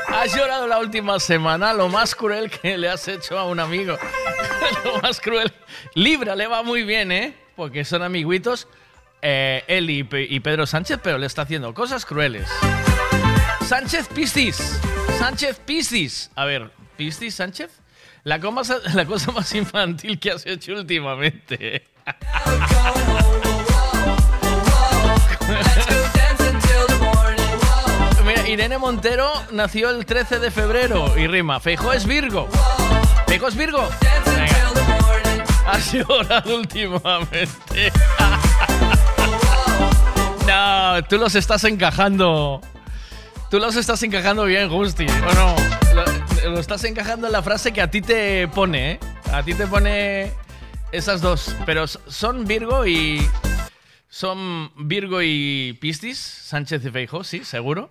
[0.09, 3.97] Has llorado la última semana, lo más cruel que le has hecho a un amigo.
[4.85, 5.53] lo más cruel.
[5.95, 7.37] Libra le va muy bien, ¿eh?
[7.57, 8.67] Porque son amiguitos.
[9.23, 12.49] eh, él y, y Pedro Sánchez, pero le está haciendo cosas crueles.
[13.67, 14.81] Sánchez Piscis.
[15.19, 16.31] Sánchez Piscis.
[16.35, 17.71] A ver, ¿Piscis Sánchez?
[18.29, 18.39] La,
[19.07, 21.87] cosa más infantil que has hecho últimamente.
[28.47, 31.61] Irene Montero nació el 13 de febrero y rima.
[31.61, 32.49] Feijó es Virgo.
[33.27, 33.87] ¿Feijó es Virgo?
[35.67, 37.93] Has llorado últimamente.
[40.47, 42.63] no, tú los estás encajando.
[43.51, 45.07] Tú los estás encajando bien, Gusti.
[45.07, 45.88] ¿O no?
[46.45, 49.01] Lo, estás encajando en la frase que a ti te pone, ¿eh?
[49.33, 50.33] A ti te pone
[50.93, 51.55] esas dos.
[51.67, 53.27] Pero son Virgo y.
[54.09, 57.91] Son Virgo y Piscis, Sánchez y Feijóo, sí, seguro.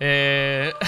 [0.00, 0.72] Eh...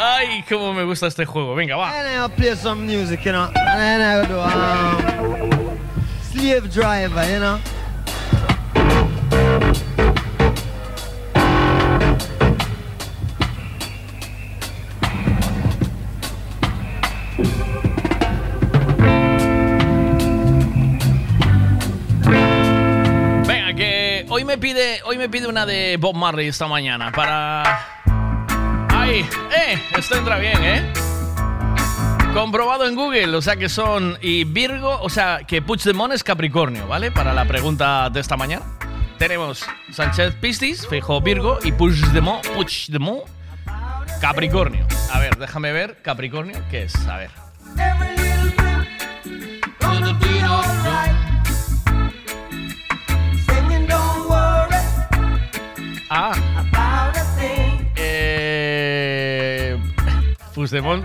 [0.00, 1.54] Ay, cómo me gusta este juego.
[1.54, 1.90] Venga, va.
[1.90, 2.52] And I'll play
[25.04, 27.62] hoy me pide una de Bob Marley esta mañana para.
[28.90, 29.20] Ay,
[29.56, 30.92] eh, esto entra bien, ¿eh?
[32.34, 36.86] Comprobado en Google, o sea que son y Virgo, o sea que Puigdemont es Capricornio,
[36.88, 37.10] ¿vale?
[37.10, 38.64] Para la pregunta de esta mañana.
[39.18, 43.24] Tenemos Sánchez Piscis, Feijóo Virgo y Puigdemont, Puigdemont
[44.20, 44.86] Capricornio.
[45.12, 46.96] A ver, déjame ver Capricornio, ¿qué es?
[47.06, 47.30] A ver.
[56.10, 56.32] Ah.
[57.96, 59.76] Eh,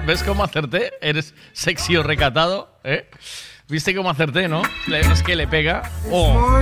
[0.06, 0.94] ¿ves cómo acerté?
[1.02, 3.10] Eres sexy o recatado, ¿eh?
[3.68, 4.62] ¿Viste cómo acerté, no?
[4.88, 5.90] Es que le pega.
[6.12, 6.62] Oh.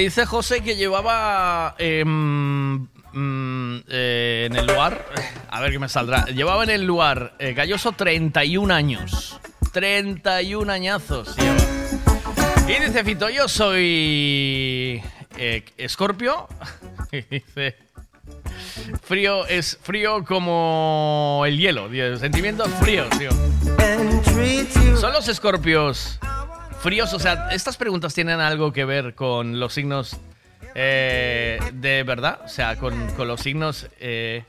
[0.00, 5.04] Dice José que llevaba em, mm, eh, en el lugar,
[5.50, 9.38] a ver qué me saldrá, llevaba en el lugar eh, Galloso 31 años.
[9.72, 11.56] 31 añazos lleva.
[12.66, 15.02] Y dice Fito, yo soy
[15.36, 16.48] eh, Escorpio.
[17.30, 17.76] Dice,
[19.02, 23.30] frío es frío como el hielo, tío, sentimientos fríos, tío.
[24.96, 26.20] Son los escorpios
[26.80, 30.16] fríos, o sea, estas preguntas tienen algo que ver con los signos
[30.74, 33.88] eh, de verdad, o sea, con, con los signos...
[33.98, 34.44] eh,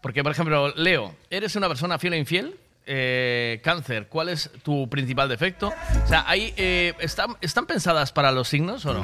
[0.00, 2.56] porque, por ejemplo, Leo, ¿eres una persona fiel e infiel?
[2.86, 5.68] Eh, cáncer, ¿cuál es tu principal defecto?
[6.04, 9.02] O sea, ahí, eh, ¿están, ¿están pensadas para los signos o no?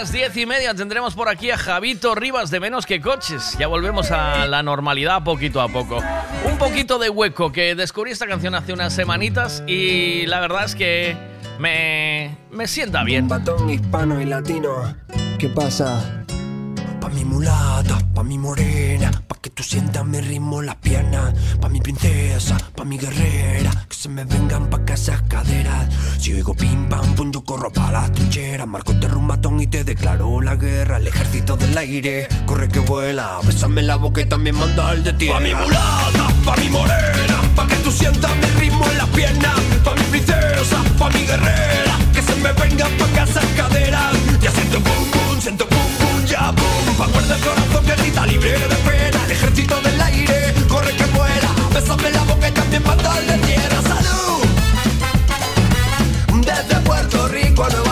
[0.00, 3.54] Las diez y media tendremos por aquí a Javito Rivas de Menos que Coches.
[3.58, 6.02] Ya volvemos a la normalidad poquito a poco.
[6.50, 10.74] Un poquito de hueco, que descubrí esta canción hace unas semanitas y la verdad es
[10.74, 11.14] que
[11.58, 13.28] me, me sienta bien.
[13.28, 14.96] Batón hispano y latino.
[15.38, 16.19] ¿Qué pasa?
[17.00, 21.32] Pa' mi mulata, pa' mi morena, pa' que tú sientas mi ritmo en las piernas,
[21.58, 25.88] pa' mi princesa, pa' mi guerrera, que se me vengan pa' esas caderas.
[26.18, 29.66] Si oigo pim pam pum, yo corro pa' las trincheras, marco te un matón y
[29.66, 34.26] te declaro la guerra, el ejército del aire, corre que vuela, bésame la boca y
[34.26, 35.38] también manda el de tierra.
[35.38, 39.58] Pa' mi mulata, pa' mi morena, pa' que tú sientas mi ritmo en las piernas,
[39.82, 44.16] pa' mi princesa, pa' mi guerrera, que se me vengan pa' acá esas caderas.
[44.42, 45.69] Ya siento pum pum, siento
[47.34, 47.96] el corazón que
[48.26, 52.82] libre de pena, el ejército del aire, corre que vuela, bésame la boca y también
[52.82, 53.82] de.
[53.82, 54.42] ¡Salud!
[56.44, 57.89] Desde Puerto Rico a Nueva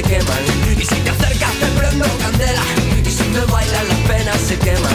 [0.00, 2.62] Y si te acercas te prendo candela
[3.04, 4.94] Y si me bailan las penas se queman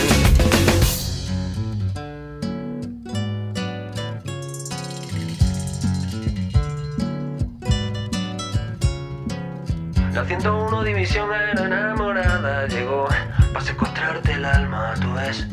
[10.11, 13.07] La 101 división era enamorada llegó
[13.53, 15.45] para secuestrarte el alma, tú ves.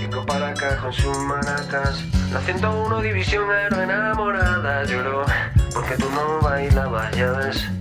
[0.00, 2.04] Cinco para acá con sus maracas.
[2.32, 5.26] La 101 división era enamorada lloró
[5.74, 7.77] porque tú no bailabas, ya ves.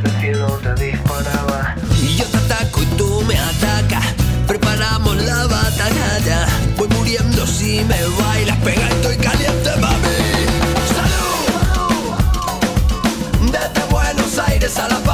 [0.00, 1.76] Y.
[2.00, 4.04] Y yo te ataco y tú me atacas.
[4.46, 6.46] Preparamos la batalla.
[6.78, 8.56] Voy muriendo si me bailas.
[8.58, 10.46] Pega, estoy caliente, mami.
[10.94, 12.14] ¡Salud!
[13.52, 15.11] Desde Buenos Aires a La Pampa,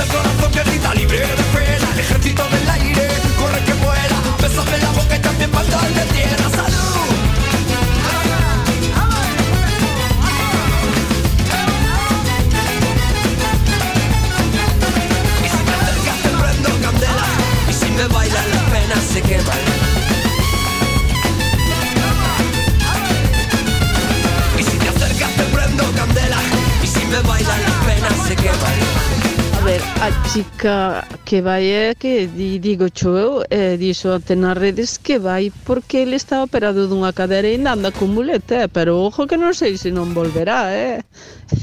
[0.00, 1.88] del corazón que grita libre de pena.
[1.92, 3.08] El ejército del aire,
[3.38, 4.18] corre que vuela.
[4.40, 6.48] Besos en la boca y también bandas de tierra.
[6.56, 7.10] ¡Salud!
[15.44, 17.26] Y si me acercas te prendo candela
[17.68, 19.62] Y si me bailan las penas se queman
[24.58, 26.38] Y si te acercas te prendo candela.
[26.82, 28.89] Y si me bailan las penas se queman
[29.64, 34.56] Ver, a chica que vai é que di, digo cho eu, e dixo ante nas
[34.56, 38.68] redes que vai porque ele está operado dunha cadera e ainda anda con muleta, eh?
[38.68, 41.04] pero ojo que non sei se non volverá, eh?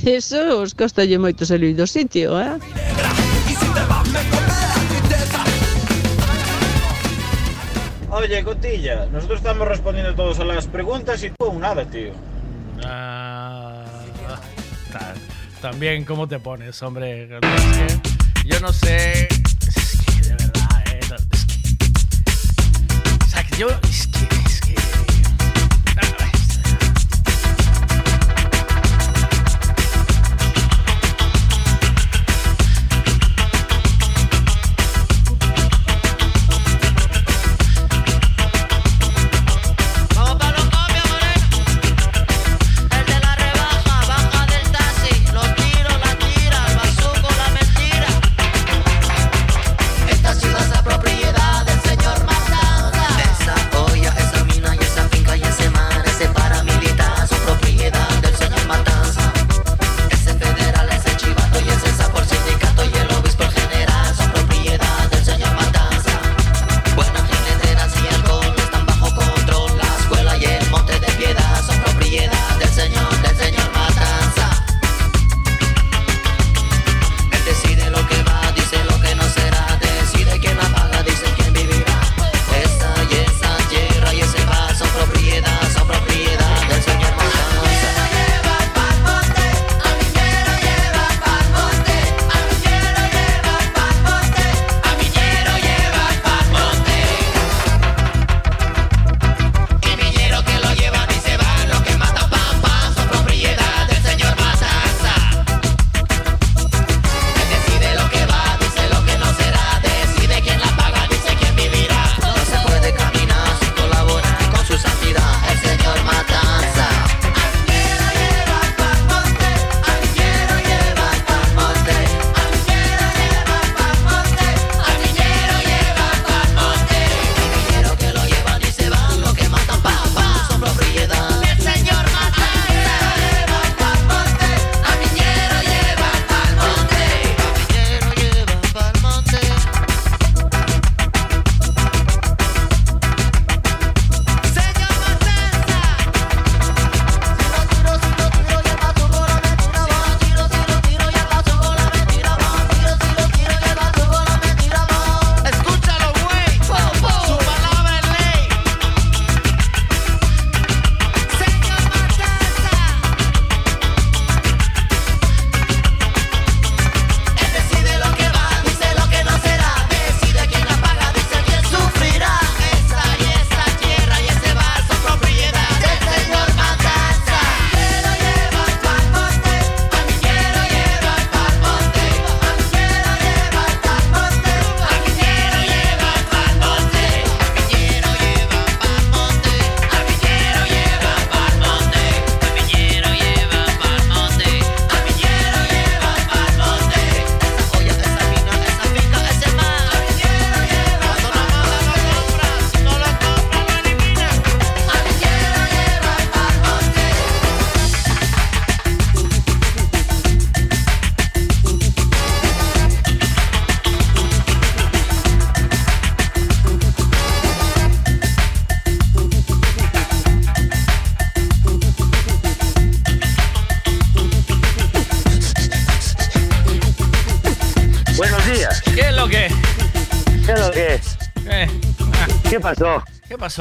[0.05, 2.61] Eso os costalle moito salir do sitio, eh?
[8.13, 12.13] Oye, Cotilla, nosotros estamos respondiendo todos a las preguntas y tú nada, tío.
[12.85, 13.66] Ah,
[15.61, 17.27] también, ¿cómo te pones, hombre?
[18.45, 19.27] Yo no sé.
[19.27, 20.99] Es que de verdad, eh.
[21.31, 21.85] es que-
[23.25, 23.69] o sea, que yo.
[23.89, 24.46] Es que.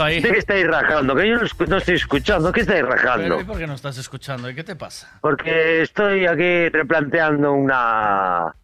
[0.05, 1.15] ¿De qué estáis rajando?
[1.15, 2.53] Que yo no, estoy escuchando.
[2.53, 3.41] ¿Qué estáis rajando?
[3.41, 4.51] ¿y por qué no estás escuchando?
[4.51, 5.19] ¿Y qué te pasa?
[5.21, 8.55] Porque estoy aquí replanteando una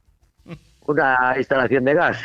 [0.86, 2.18] una instalación de gas.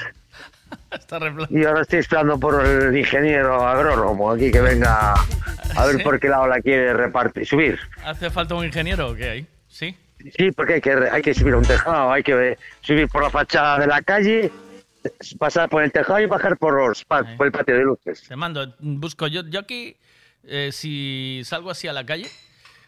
[0.91, 1.19] Está
[1.49, 6.03] Y ahora estoy esperando por el ingeniero agrónomo aquí que venga a ver ¿Sí?
[6.03, 7.79] por qué lado la quiere repartir, subir.
[8.03, 9.47] ¿Hace falta un ingeniero o qué hay?
[9.67, 9.95] ¿Sí?
[10.35, 13.29] Sí, porque hay que, hay que subir a un tejado, hay que subir por la
[13.29, 14.51] fachada de la calle,
[15.37, 18.23] pasar por el tejado y bajar por, los, por el patio de luces.
[18.27, 19.97] Te mando, busco yo, yo aquí,
[20.43, 22.27] eh, si salgo así a la calle,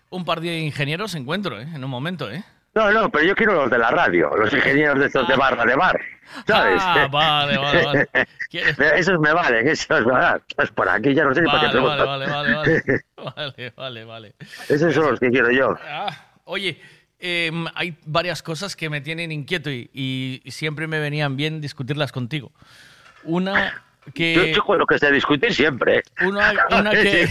[0.09, 1.67] un par de ingenieros encuentro, ¿eh?
[1.73, 2.43] En un momento, ¿eh?
[2.75, 5.65] No, no, pero yo quiero los de la radio, los ingenieros de estos de barra
[5.65, 5.99] de bar,
[6.47, 6.81] ¿sabes?
[6.85, 8.09] Ah, vale, vale, vale.
[8.95, 10.41] Esos me valen, esos me valen.
[10.55, 12.27] Pues por aquí ya no sé ni para qué Vale, vale, preguntas.
[12.27, 13.03] vale, vale, vale.
[13.35, 14.35] Vale, vale, vale.
[14.69, 15.75] Esos son los que quiero yo.
[15.83, 16.15] Ah,
[16.45, 16.79] oye,
[17.19, 22.11] em, hay varias cosas que me tienen inquieto y, y siempre me venían bien discutirlas
[22.11, 22.51] contigo.
[23.23, 23.83] Una
[24.13, 24.33] que...
[24.35, 25.97] Yo, yo con lo que sé discutir siempre.
[25.99, 26.03] ¿eh?
[26.25, 27.27] Una, una que,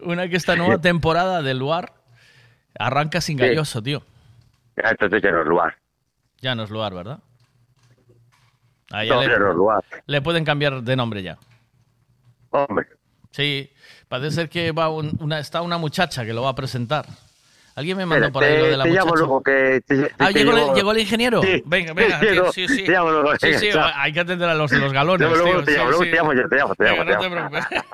[0.00, 1.94] una que esta nueva temporada del Luar
[2.78, 3.44] arranca sin Sí.
[3.46, 4.02] galloso, tío.
[4.76, 5.76] Ya, Entonces ya no es lugar.
[6.40, 7.18] Ya no es Luar, ¿verdad?
[8.92, 9.84] Ah, No, le, ya no es lugar.
[10.06, 11.38] le pueden cambiar de nombre ya.
[12.50, 12.86] Hombre.
[13.30, 13.70] Sí,
[14.08, 17.06] parece ser que va un- una, está una muchacha que lo va a presentar.
[17.76, 19.18] Alguien me mandó Espera, por ahí lo de la te llamo muchacha.
[19.20, 19.80] luego que...
[19.86, 21.42] te- Ah, llegó, el- llamo- llegó el ingeniero.
[21.42, 22.52] Sí, Venga, venga, llego.
[22.52, 22.84] sí, sí.
[22.84, 25.28] Te llamo luego, Sí, hay que atender a los los galones.
[25.28, 27.20] Luego, luego tío, te llamo, luego te llamo yo, te llamo, te llamo, te Venga,
[27.22, 27.84] llamo, no te te preocupes.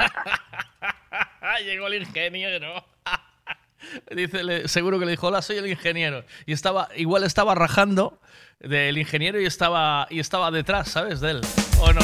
[1.64, 2.84] llegó el ingeniero.
[4.10, 6.24] Dice, le- seguro que le dijo, hola, soy el ingeniero.
[6.46, 8.18] Y estaba, igual estaba rajando
[8.58, 11.20] del ingeniero y estaba, y estaba detrás, ¿sabes?
[11.20, 11.40] De él.
[11.80, 12.00] ¿O no?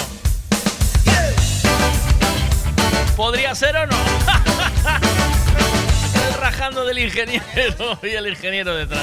[3.16, 3.96] ¿Podría ser o no?
[6.52, 9.00] Rajando del ingeniero y el ingeniero detrás.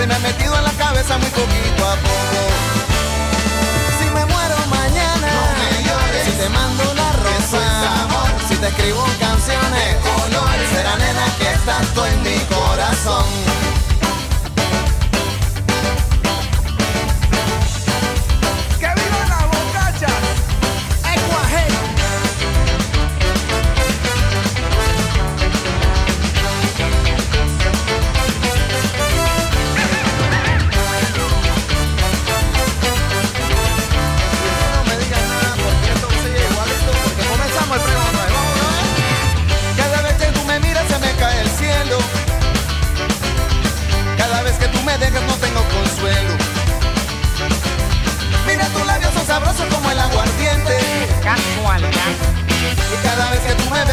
[0.00, 2.40] Se me ha metido en la cabeza muy poquito a poco.
[3.98, 5.28] Si me muero mañana,
[6.24, 8.08] si te mando una rosa,
[8.48, 9.96] si te escribo canciones,
[10.72, 13.59] será nena que estás tú en mi corazón.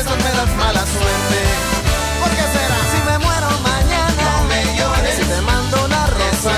[0.07, 1.39] Tú me das mala suerte.
[2.21, 2.79] ¿Por qué será?
[2.91, 5.15] Si me muero mañana, no me llores.
[5.17, 6.55] Si te mando una rosa,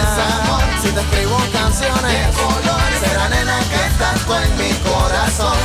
[0.81, 2.35] si te escribo canciones,
[3.01, 5.57] será nena que estás tú en mi corazón.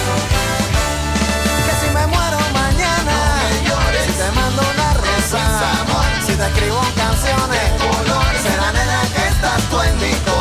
[1.67, 4.05] Que si me muero mañana, no me llores.
[4.07, 5.43] Si te mando una rosa,
[6.27, 7.67] si te escribo canciones,
[8.43, 10.34] será nena que estás tú en mi corazón.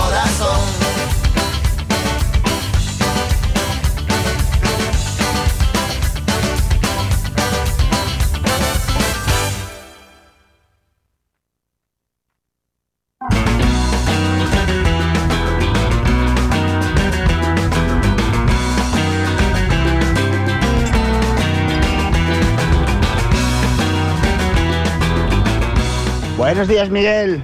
[26.53, 27.43] Buenos días, Miguel.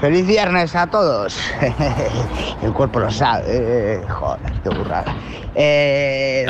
[0.00, 1.38] Feliz viernes a todos.
[2.64, 4.02] El cuerpo lo sabe.
[4.08, 5.14] Joder, qué burrada.
[5.54, 6.46] Eh,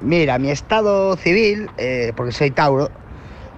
[0.00, 2.90] mira, mi estado civil, eh, porque soy Tauro,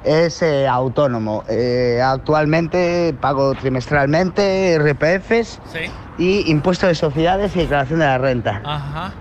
[0.02, 1.44] es eh, autónomo.
[1.48, 5.88] Eh, actualmente pago trimestralmente RPFs Sí.
[6.18, 8.60] y impuesto de sociedades y declaración de la renta.
[8.64, 9.12] Ajá.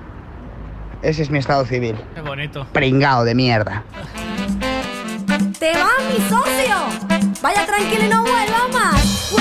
[1.04, 1.96] Ese es mi estado civil.
[2.16, 2.66] Qué bonito.
[2.74, 3.84] Pringao de mierda.
[5.60, 7.15] ¡Te va, mi socio!
[7.42, 9.34] Vaya tranquilo y no vuelva más.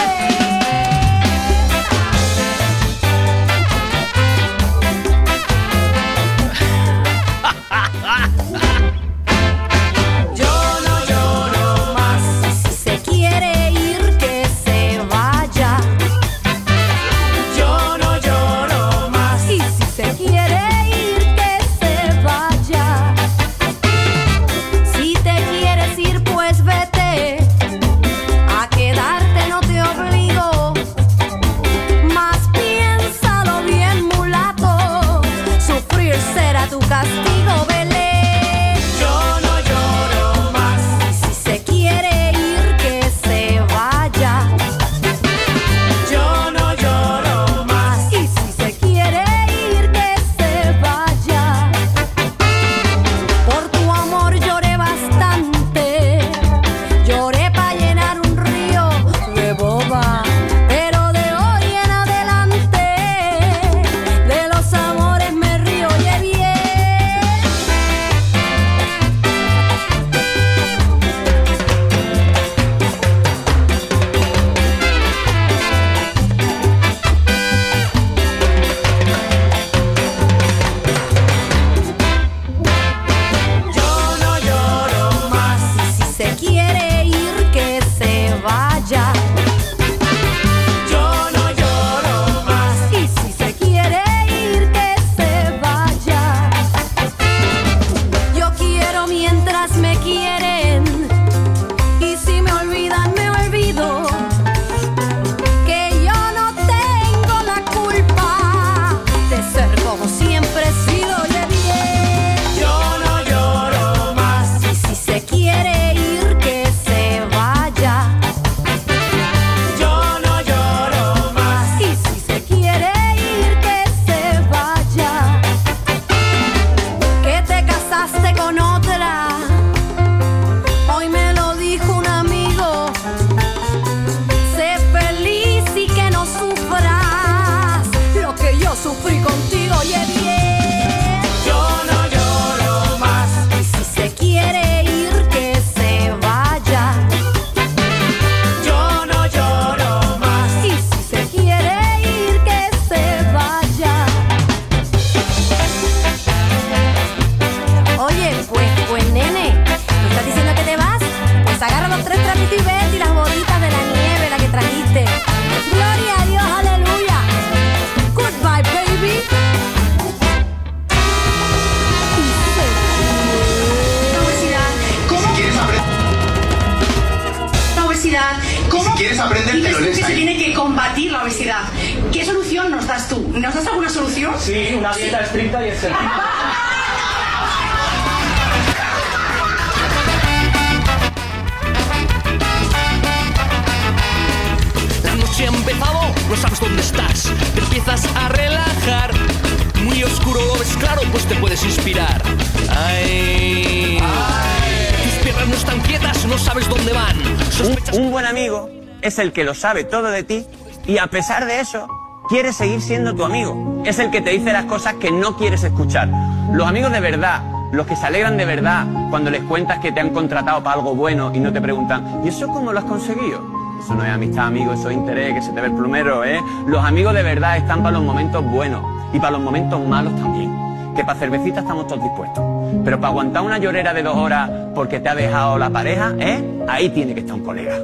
[209.25, 210.47] el que lo sabe todo de ti
[210.87, 211.89] y a pesar de eso
[212.29, 213.83] quiere seguir siendo tu amigo.
[213.85, 216.09] Es el que te dice las cosas que no quieres escuchar.
[216.53, 217.43] Los amigos de verdad,
[217.73, 220.95] los que se alegran de verdad cuando les cuentas que te han contratado para algo
[220.95, 223.43] bueno y no te preguntan, ¿y eso cómo lo has conseguido?
[223.83, 226.41] Eso no es amistad, amigo, eso es interés, que se te ve el plumero, ¿eh?
[226.67, 228.83] Los amigos de verdad están para los momentos buenos
[229.13, 230.55] y para los momentos malos también.
[230.95, 232.45] Que para cervecita estamos todos dispuestos.
[232.85, 236.65] Pero para aguantar una llorera de dos horas porque te ha dejado la pareja, ¿eh?
[236.69, 237.75] Ahí tiene que estar un colega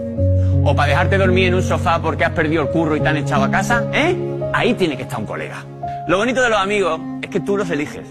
[0.71, 3.17] o para dejarte dormir en un sofá porque has perdido el curro y te han
[3.17, 4.17] echado a casa, ¿eh?
[4.53, 5.65] Ahí tiene que estar un colega.
[6.07, 8.07] Lo bonito de los amigos es que tú los eliges.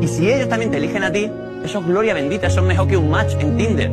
[0.00, 1.28] Y si ellos también te eligen a ti,
[1.64, 3.90] eso es gloria bendita, eso es mejor que un match en Tinder.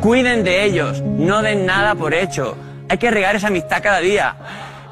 [0.00, 2.56] Cuiden de ellos, no den nada por hecho.
[2.88, 4.36] Hay que regar esa amistad cada día.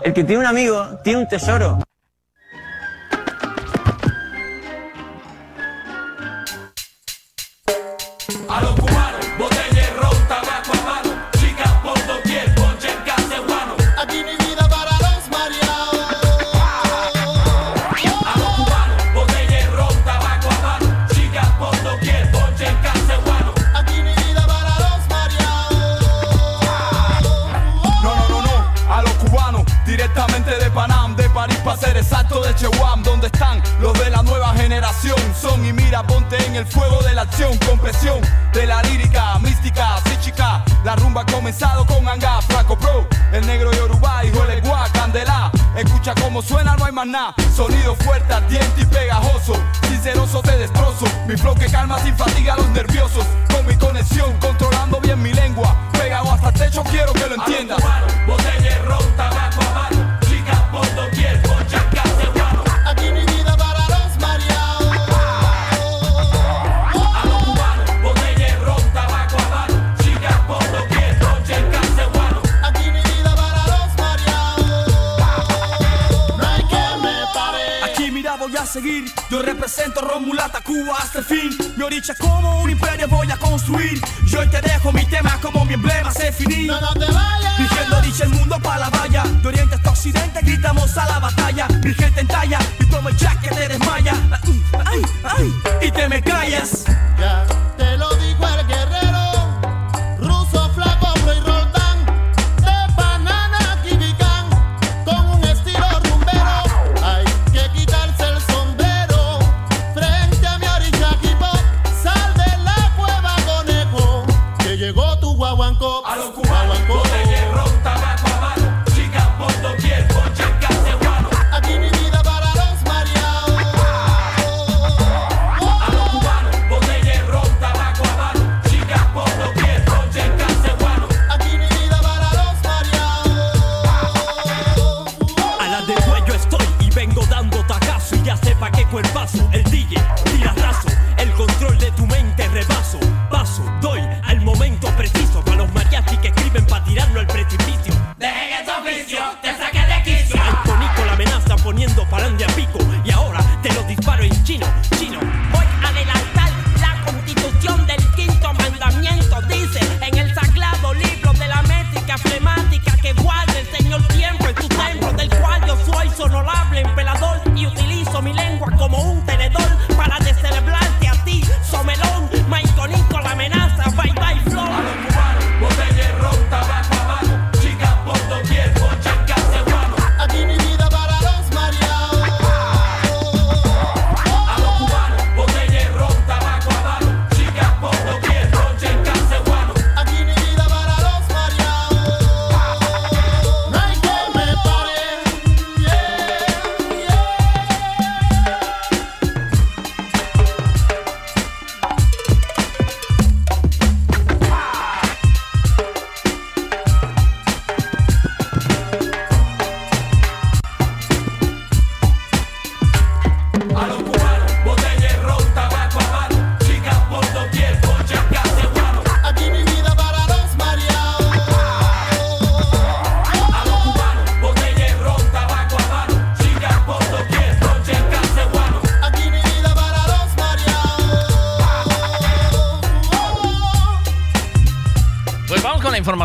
[0.03, 1.79] El que tiene un amigo tiene un tesoro.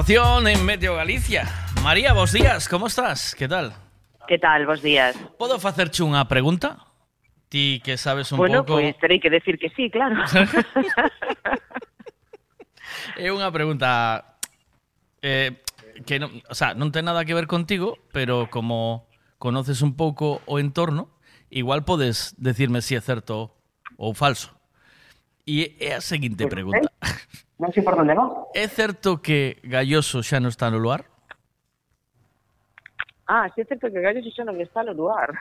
[0.04, 1.48] información en Meteo Galicia.
[1.82, 3.34] María, vos días, como estás?
[3.36, 3.72] Que tal?
[4.28, 5.16] Que tal, vos días.
[5.40, 6.92] Podo facerche unha pregunta?
[7.48, 8.84] Ti que sabes un bueno, pouco...
[8.84, 10.20] Bueno, pois pues, terei que decir que sí, claro.
[13.16, 14.36] é unha pregunta
[15.24, 15.64] eh,
[16.04, 19.08] que non, o sea, non ten nada que ver contigo, pero como
[19.40, 21.16] conoces un pouco o entorno,
[21.48, 23.56] igual podes decirme si é certo
[23.96, 24.52] ou falso.
[25.48, 26.92] E é a seguinte pregunta.
[26.92, 26.92] ¿eh?
[27.56, 28.43] Non sei por onde vou.
[28.54, 31.10] É certo que Galloso xa non está no luar?
[33.26, 35.34] Ah, sí, é certo que Galloso xa non está no luar.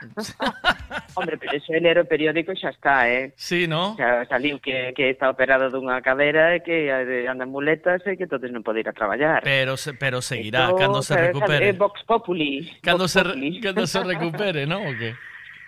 [1.17, 3.37] Hombre, pero eso el o periódico xa está, eh?
[3.37, 3.93] Sí, no?
[3.93, 6.89] Xa saliu que, que está operado dunha cadera e que
[7.29, 9.45] anda en muletas e que entonces non pode ir a traballar.
[9.45, 11.69] Pero se, pero seguirá Esto, cando se recupere.
[11.69, 12.65] Eh, Vox Populi.
[12.81, 13.61] Cando Vox se, Populi.
[13.61, 14.89] cando se recupere, non?
[14.89, 15.13] O que?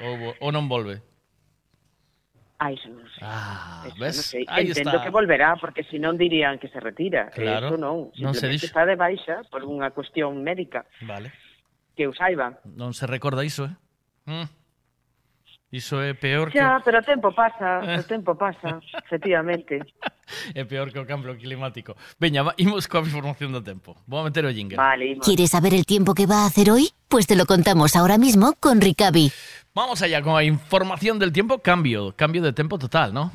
[0.02, 1.06] O, o non volve.
[2.58, 4.18] Ah, iso non Ah, ¿ves?
[4.18, 4.46] No sei.
[4.48, 5.04] Aí Entendo está.
[5.04, 7.32] que volverá, porque se non dirían que se retira.
[7.32, 7.68] Eh, claro.
[7.72, 8.12] Eso non.
[8.12, 8.68] Simplemente non se dixo.
[8.68, 10.84] está de baixa por unha cuestión médica.
[11.04, 11.32] Vale.
[11.96, 12.60] Que o saiba.
[12.68, 13.76] Non se recorda iso, eh?
[14.28, 14.48] Mm.
[15.76, 16.60] Iso é peor ya, que...
[16.60, 18.00] Ya, pero o tempo pasa, eh.
[18.00, 19.80] o tempo pasa, efectivamente.
[20.56, 21.96] é peor que o cambio climático.
[22.20, 23.96] Veña, va, imos coa información do tempo.
[24.08, 24.78] Vou a meter o jingle.
[24.78, 26.90] Vale, ¿Quieres saber el tiempo que va a hacer hoy?
[27.08, 29.32] Pues te lo contamos ahora mismo con Ricavi.
[29.74, 31.60] Vamos allá con a información del tiempo.
[31.60, 33.32] Cambio, cambio de tempo total, ¿no?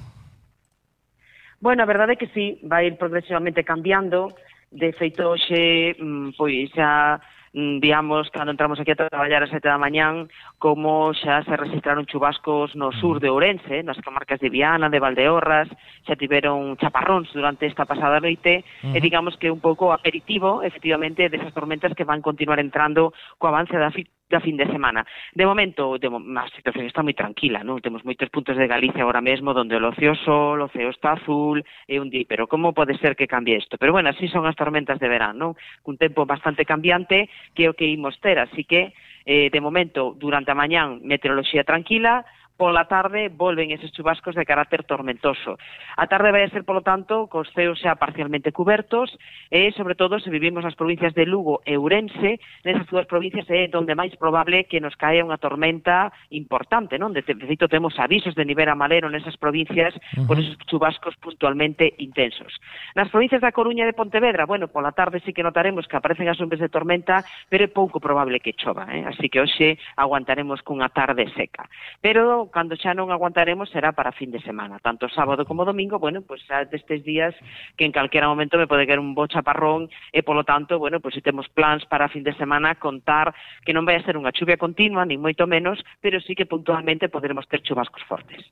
[1.61, 4.33] Bueno, a verdade é que sí, vai ir progresivamente cambiando.
[4.73, 7.21] De feito, hoxe, mm, pois, xa,
[7.53, 10.31] Mm, digamos, cando entramos aquí a traballar a sete da mañán,
[10.63, 15.67] como xa se registraron chubascos no sur de Ourense, nas comarcas de Viana, de Valdeorras,
[16.07, 18.95] xa tiveron chaparróns durante esta pasada noite, uh -huh.
[18.95, 23.75] e digamos que un pouco aperitivo, efectivamente, desas tormentas que van continuar entrando co avance
[23.75, 23.91] da,
[24.31, 25.05] da fin de semana.
[25.35, 27.83] De momento, de, a situación está moi tranquila, non?
[27.83, 31.67] Temos moitos puntos de Galicia agora mesmo donde o ocio sol, o ceo está azul,
[31.91, 33.75] e un di, pero como pode ser que cambie isto?
[33.75, 35.59] Pero bueno, así son as tormentas de verán, non?
[35.83, 37.27] Cun tempo bastante cambiante
[37.59, 38.95] que é o que imos ter, así que
[39.27, 42.25] eh, de momento, durante a mañán, meteoroloxía tranquila,
[42.61, 45.57] pola tarde volven eses chubascos de carácter tormentoso.
[45.97, 49.09] A tarde vai a ser, polo tanto, cos ceos xa parcialmente cubertos
[49.49, 53.65] e, sobre todo, se vivimos nas provincias de Lugo e Ourense, nesas dúas provincias é
[53.73, 57.17] onde máis probable que nos caia unha tormenta importante, non?
[57.17, 60.29] De, de feito, temos avisos de nivel amarelo nesas provincias uh -huh.
[60.29, 62.61] por esos chubascos puntualmente intensos.
[62.93, 66.29] Nas provincias da Coruña e de Pontevedra, bueno, pola tarde sí que notaremos que aparecen
[66.29, 69.09] as nubes de tormenta, pero é pouco probable que chova, eh?
[69.09, 71.65] así que hoxe aguantaremos cunha tarde seca.
[72.05, 76.21] Pero cando xa non aguantaremos será para fin de semana, tanto sábado como domingo, bueno,
[76.21, 77.33] pois pues, xa destes días
[77.79, 81.15] que en calquera momento me pode caer un bo chaparrón e polo tanto, bueno, pois
[81.15, 83.33] pues, se temos plans para fin de semana contar
[83.65, 87.09] que non vai a ser unha chuvia continua, nin moito menos, pero sí que puntualmente
[87.09, 88.43] poderemos ter chubascos fortes.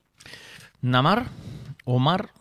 [0.81, 1.27] Namar,
[1.83, 2.31] o mar?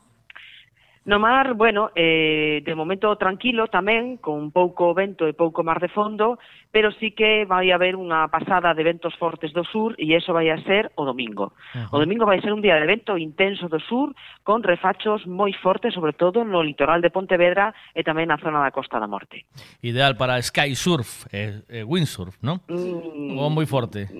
[1.09, 5.89] No mar, bueno, eh, de momento tranquilo tamén, con pouco vento e pouco mar de
[5.89, 6.37] fondo,
[6.71, 10.53] pero sí que vai haber unha pasada de ventos fortes do sur e eso vai
[10.53, 11.57] a ser o domingo.
[11.73, 11.97] Uh -huh.
[11.97, 14.13] O domingo vai ser un día de vento intenso do sur
[14.45, 18.71] con refachos moi fortes, sobre todo no litoral de Pontevedra e tamén na zona da
[18.71, 19.49] Costa da Morte.
[19.81, 22.61] Ideal para sky surf e eh, eh, windsurf, non?
[22.69, 24.13] Mm, o moi forte?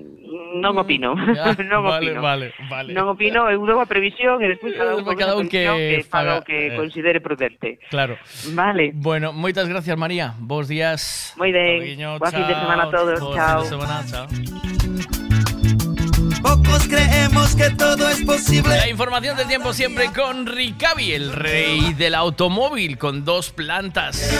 [0.57, 1.13] Non opino.
[1.39, 2.21] Ah, non vale, opino.
[2.21, 2.89] Vale, vale.
[2.91, 6.41] Non opino, eu dou a previsión e despois cada un, cada un que, que faga
[6.41, 7.79] o que eh, considere prudente.
[7.87, 8.19] Claro.
[8.51, 8.91] Vale.
[8.91, 10.35] Bueno, moitas gracias María.
[10.41, 11.31] Bos días.
[11.37, 11.95] Moi ben.
[12.19, 12.48] Chao.
[12.49, 13.19] De semana a todos.
[13.19, 13.61] Bo Chao.
[13.61, 14.27] fin de semana, chao.
[16.41, 18.75] Pocos creemos que todo es posible.
[18.77, 24.31] La información del tiempo siempre con Ricavi, el rey del automóvil, con dos plantas.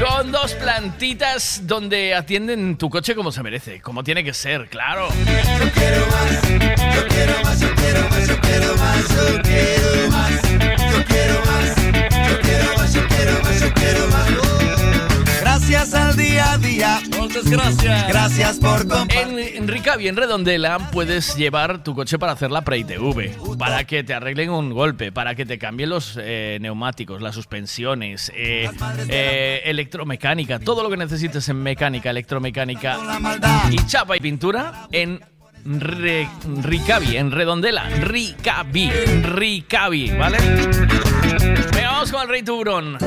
[0.00, 5.08] Con dos plantitas donde atienden tu coche como se merece, como tiene que ser, claro.
[15.70, 17.00] Gracias al día a día.
[17.16, 18.08] Muchas gracias.
[18.08, 18.80] Gracias por
[19.14, 24.02] En, en Ricavi, en Redondela, puedes llevar tu coche para hacer la pre-ITV, para que
[24.02, 28.68] te arreglen un golpe, para que te cambien los eh, neumáticos, las suspensiones, eh,
[29.08, 32.98] eh, electromecánica, todo lo que necesites en mecánica, electromecánica
[33.70, 35.20] y chapa y pintura en
[35.64, 36.28] Re-
[36.62, 37.88] Ricavi, en Redondela.
[37.88, 40.38] Ricavi, Ricavi, ¿vale?
[41.72, 42.98] Venga, vamos con el Rey Tiburón.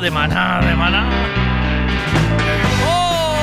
[0.00, 1.08] De Maná, de Maná.
[2.86, 3.34] ¡Oh!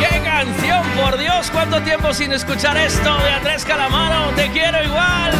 [0.00, 1.48] ¡Qué canción, por Dios!
[1.52, 3.16] ¿Cuánto tiempo sin escuchar esto?
[3.22, 5.30] Beatriz Calamaro, te quiero igual.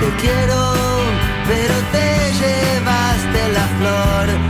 [0.00, 0.74] Te quiero,
[1.48, 4.47] pero te llevaste la flor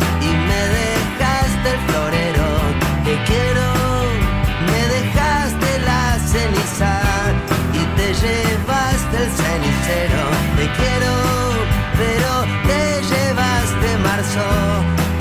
[3.29, 3.69] quiero,
[4.71, 6.93] me dejaste la ceniza
[7.81, 10.23] y te llevaste el cenicero.
[10.59, 11.15] Te quiero,
[12.01, 12.31] pero
[12.69, 14.49] te llevaste marzo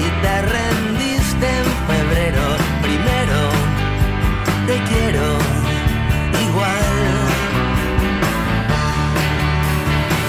[0.05, 2.45] y te rendiste en febrero.
[2.87, 3.39] Primero,
[4.67, 5.27] te quiero
[6.47, 6.95] igual.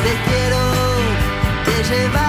[0.05, 0.62] Te quiero,
[1.66, 2.27] te llevaste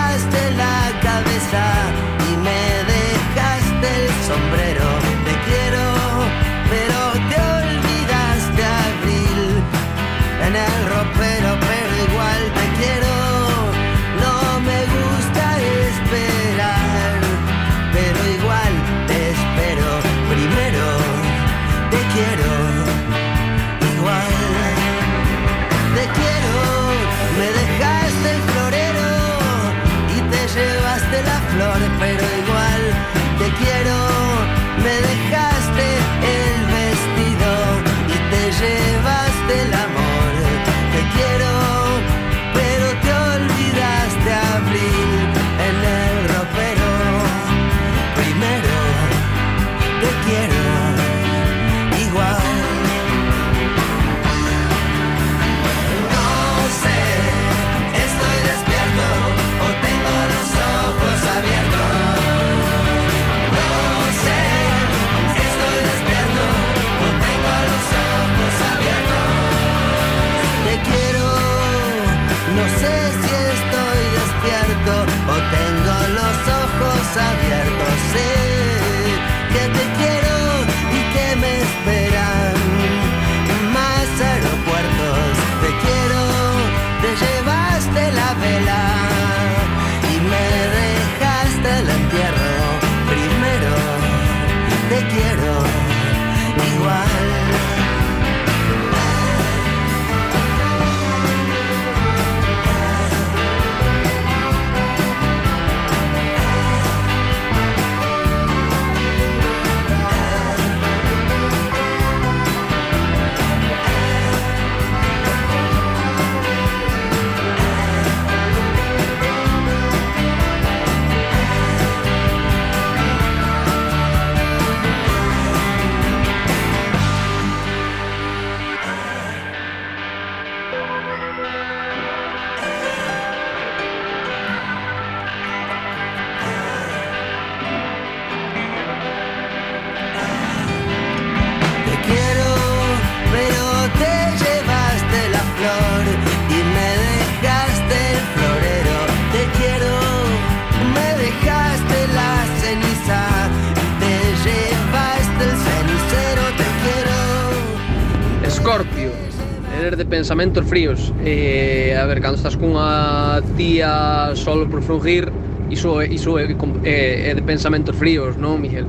[159.89, 161.11] ser de pensamentos fríos.
[161.25, 165.33] Eh, a ver, cando estás cunha tía solo por frungir,
[165.73, 166.45] iso, iso é,
[166.83, 168.85] é, é de pensamentos fríos, non, Miguel?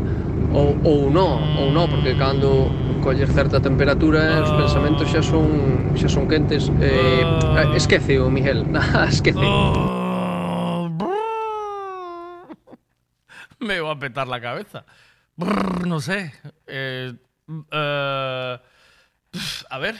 [0.52, 2.68] Ou, ou non, ou non, porque cando
[3.00, 4.60] colles certa temperatura os ah.
[4.60, 6.68] pensamentos xa son xa son quentes.
[6.84, 7.24] Eh,
[7.56, 7.72] ah.
[7.72, 8.68] esquece o Miguel.
[8.76, 9.40] Ah, esquece
[13.60, 14.84] me va a petar la cabeza.
[15.36, 16.32] Brr, no sé.
[16.66, 17.12] Eh,
[17.70, 18.58] eh,
[19.68, 19.96] a ver.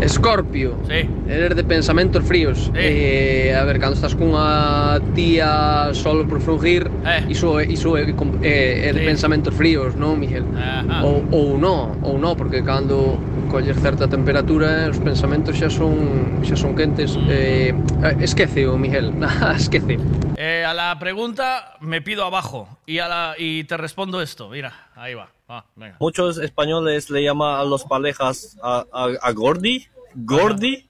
[0.00, 1.08] Escorpio, sí.
[1.28, 2.70] eres de pensamentos fríos.
[2.72, 2.72] Sí.
[2.74, 7.24] Eh, a ver, cando estás cunha tía solo por frugir, eh.
[7.28, 9.06] iso, iso é, é, é de sí.
[9.06, 10.44] pensamentos fríos, non, Miguel?
[10.52, 11.00] Ajá.
[11.02, 13.16] Ou, ou non, ou non, porque cando
[13.48, 17.16] colles certa temperatura, os pensamentos xa son xa son quentes.
[17.16, 17.28] Mm.
[17.30, 19.96] Eh, eh esquece o Miguel, ah, esquece.
[20.36, 24.92] Eh, a la pregunta me pido abajo y, a la, y te respondo esto, mira,
[24.94, 25.35] ahí va.
[25.76, 25.96] Venga.
[26.00, 29.86] Muchos españoles le llaman a los parejas a, a, a Gordi.
[30.14, 30.88] ¿Gordi?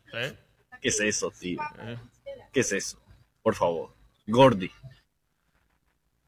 [0.80, 1.60] ¿Qué es eso, tío?
[2.52, 2.98] ¿Qué es eso?
[3.42, 3.90] Por favor.
[4.26, 4.70] Gordi.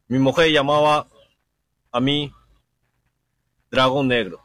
[0.09, 1.07] Mi mujer llamaba
[1.93, 2.33] a mí
[3.71, 4.41] Dragón Negro.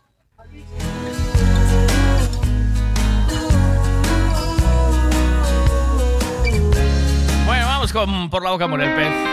[7.46, 9.33] Bueno, vamos con Por la boca el pez.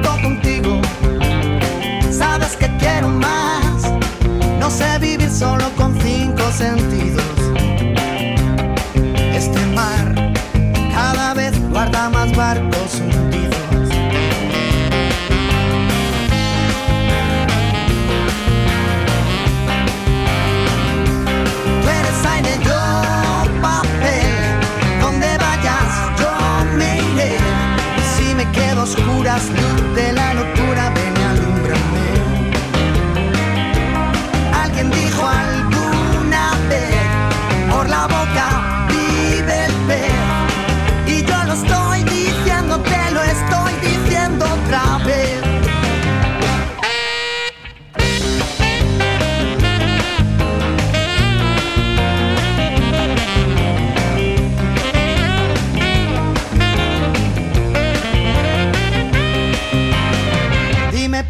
[2.59, 3.91] Que quiero más.
[4.59, 7.23] No sé vivir solo con cinco sentidos.
[9.15, 10.33] Este mar
[10.93, 13.70] cada vez guarda más barcos hundidos.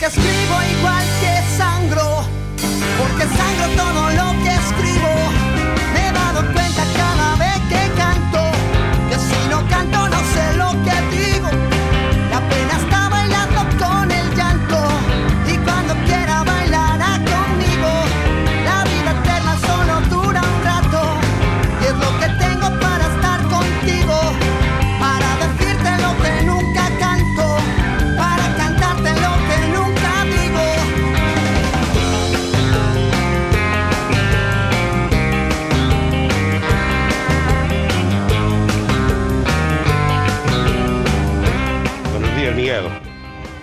[0.00, 2.24] Porque escribo igual que sangro.
[2.96, 4.09] Porque sangro todo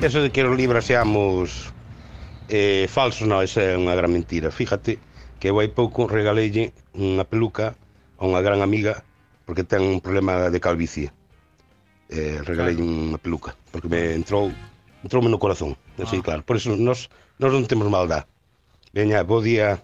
[0.07, 1.73] Eso de que os libros seamos
[2.47, 4.55] eh, falsos, non, esa é unha gran mentira.
[4.55, 5.03] Fíjate
[5.35, 7.75] que eu hai pouco regaleille unha peluca
[8.15, 9.03] a unha gran amiga
[9.43, 11.11] porque ten un problema de calvicie.
[12.07, 14.47] Eh, regalei unha peluca porque me entrou
[15.03, 15.75] entroume no corazón.
[15.99, 16.23] Así, ah.
[16.23, 16.41] claro.
[16.47, 18.31] Por eso nos, nos non temos maldad.
[18.95, 19.83] Veña, bo día.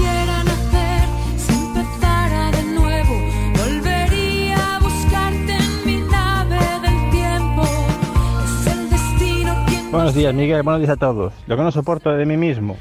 [9.91, 10.63] Buenos días, Miguel.
[10.63, 11.33] Buenos días a todos.
[11.47, 12.77] Lo que no soporto de mí mismo.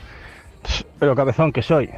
[1.01, 1.91] Pero cabezón que soy.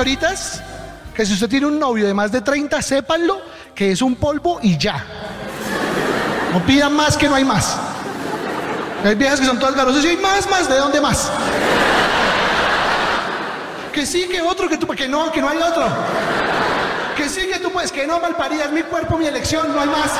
[0.00, 0.62] Señoritas,
[1.14, 3.38] que si usted tiene un novio de más de 30, sépanlo
[3.74, 5.04] que es un polvo y ya.
[6.54, 7.76] No pidan más que no hay más.
[9.04, 11.30] Hay viejas que son todas garosas y hay más, más, ¿de dónde más?
[13.92, 15.86] Que sí, que otro, que tú, que no, que no hay otro.
[17.14, 19.88] Que sí, que tú puedes, que no, malparida, es mi cuerpo, mi elección, no hay
[19.88, 20.12] más.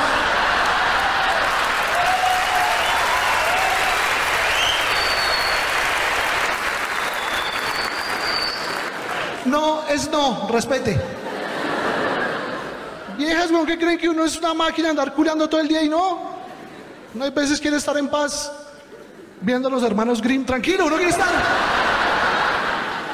[9.47, 10.99] No, es no, respete.
[13.19, 15.89] Viejas, ¿por qué creen que uno es una máquina andar culeando todo el día y
[15.89, 16.31] no?
[17.15, 18.51] No hay veces quiere estar en paz
[19.41, 20.45] viendo a los hermanos Grimm.
[20.45, 21.29] Tranquilo, uno quiere estar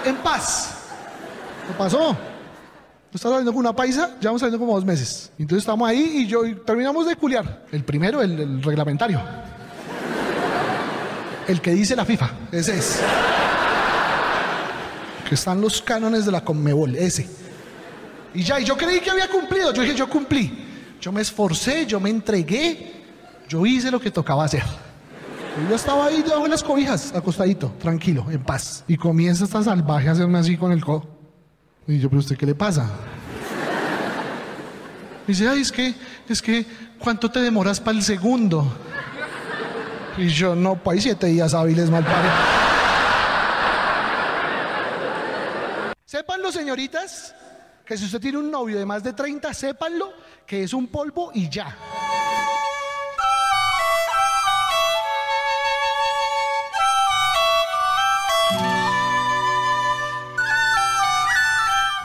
[0.04, 0.74] en paz.
[1.66, 2.16] ¿Qué pasó?
[3.12, 5.32] Estaba saliendo con una paisa, ya vamos saliendo como dos meses.
[5.38, 7.64] Entonces estamos ahí y yo terminamos de culiar.
[7.72, 9.20] El primero, el reglamentario.
[11.48, 13.00] El que dice la FIFA, ese es.
[15.28, 17.28] Que están los cánones de la Conmebol, ese.
[18.34, 19.72] Y ya, y yo creí que había cumplido.
[19.72, 20.66] Yo dije, yo cumplí.
[21.00, 23.04] Yo me esforcé, yo me entregué,
[23.48, 24.62] yo hice lo que tocaba hacer.
[25.56, 28.84] Y yo estaba ahí debajo de las cobijas, acostadito, tranquilo, en paz.
[28.86, 31.06] Y comienza esta salvaje a hacerme así con el codo.
[31.86, 32.90] Y yo, pero usted, ¿qué le pasa?
[35.26, 35.94] Y dice, ay, es que,
[36.28, 36.66] es que,
[36.98, 38.66] ¿cuánto te demoras para el segundo?
[40.18, 42.55] Y yo, no, pues hay siete días hábiles, mal padre.
[46.06, 47.34] Sépanlo, señoritas,
[47.84, 50.12] que si usted tiene un novio de más de 30, sépanlo
[50.46, 51.76] que es un polvo y ya.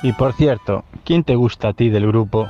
[0.02, 2.50] Y por cierto, ¿quién te gusta a ti del grupo?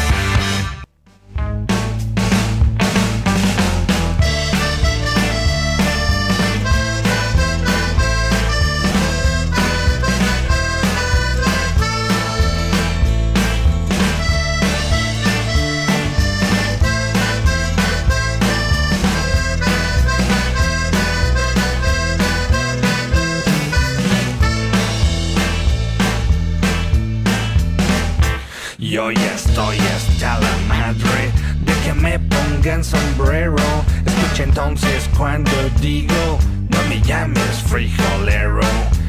[29.51, 31.31] Estoy hasta la madre
[31.65, 33.55] de que me pongan sombrero.
[34.05, 36.39] Escucha entonces cuando digo,
[36.69, 38.61] no me llames frijolero.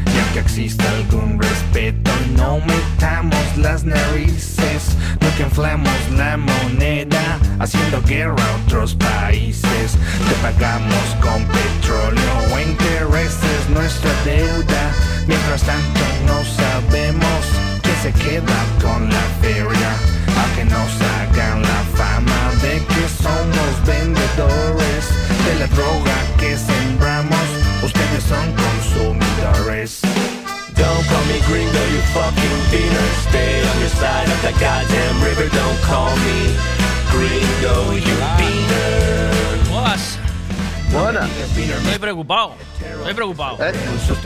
[0.07, 4.97] Ya que exista algún respeto, no metamos las narices.
[5.21, 9.93] No que inflamos la moneda, haciendo guerra a otros países.
[10.29, 14.93] Te pagamos con petróleo o intereses nuestra deuda.
[15.29, 17.43] Mientras tanto no sabemos
[17.83, 20.22] quién se queda con la feria.
[20.36, 25.05] A que nos hagan la fama de que somos vendedores
[25.44, 27.47] de la droga que sembramos.
[27.83, 30.01] Ustedes son consumidores.
[30.75, 33.09] Don't call me gringo, you fucking beaner.
[33.28, 35.49] Stay on your side of the goddamn river.
[35.51, 36.55] Don't call me
[37.11, 39.33] gringo, you beaner.
[39.70, 40.19] Buenas.
[40.93, 41.31] Buenas.
[41.31, 42.55] Estoy preocupado.
[42.99, 43.57] Estoy preocupado.
[43.65, 43.73] ¿Eh?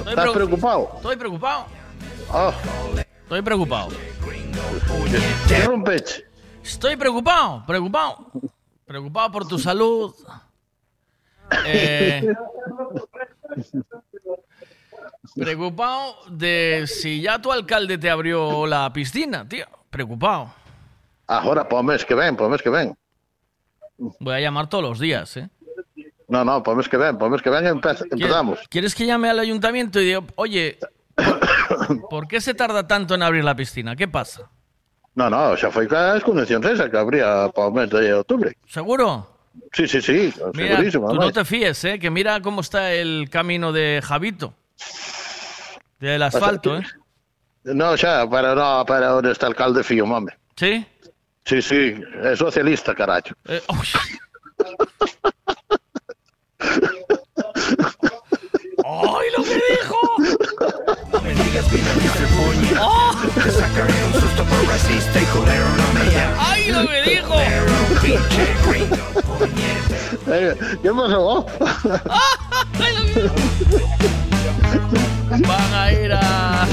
[0.09, 0.93] ¿Estás preocupado?
[0.97, 1.67] Estoy preocupado.
[2.33, 2.53] Oh,
[3.27, 3.89] Estoy preocupado.
[6.63, 8.31] Estoy preocupado, preocupado.
[8.85, 10.15] Preocupado por tu salud.
[11.65, 12.33] Eh,
[15.35, 19.67] preocupado de si ya tu alcalde te abrió la piscina, tío.
[19.91, 20.55] Preocupado.
[21.27, 22.97] Ahora, o mes que ven, o mes que ven.
[23.99, 25.49] Voy a llamar todos los días, ¿eh?
[26.29, 28.61] No, no, o mes que ven, o mes que ven empe- empezamos.
[28.69, 30.79] ¿Quieres que llame al ayuntamiento y diga, oye,
[32.11, 33.97] ¿por, qué se tarda tanto en abrir la piscina?
[33.97, 34.51] ¿Qué pasa?
[35.15, 38.53] No, no, xa foi ca condicións esa que habría para o mes de outubro.
[38.69, 39.25] ¿Seguro?
[39.73, 41.09] Sí, sí, sí, Mira, segurísimo.
[41.09, 41.99] tú no te fíes, ¿eh?
[41.99, 44.53] Que mira cómo está el camino de Javito.
[45.99, 46.83] Del asfalto, ¿eh?
[47.65, 50.37] No, xa, para, no, para onde está el alcalde fío, mame.
[50.55, 50.85] ¿Sí?
[51.47, 53.35] Sí, sí, é socialista, caracho.
[53.49, 53.89] Eh, uy.
[58.89, 59.97] ¡Ay, lo que dijo!
[61.13, 61.19] No
[61.77, 62.27] me digas vino Mr.
[62.37, 62.79] Puñet.
[63.35, 66.39] Te sacaré un susto por racista y culero, no me llames.
[66.39, 67.35] ¡Ay, lo que dijo!
[67.35, 70.59] Culero, pinche gringo, puñet.
[70.83, 71.47] ¿Qué pasó?
[75.47, 76.67] Van a ir a.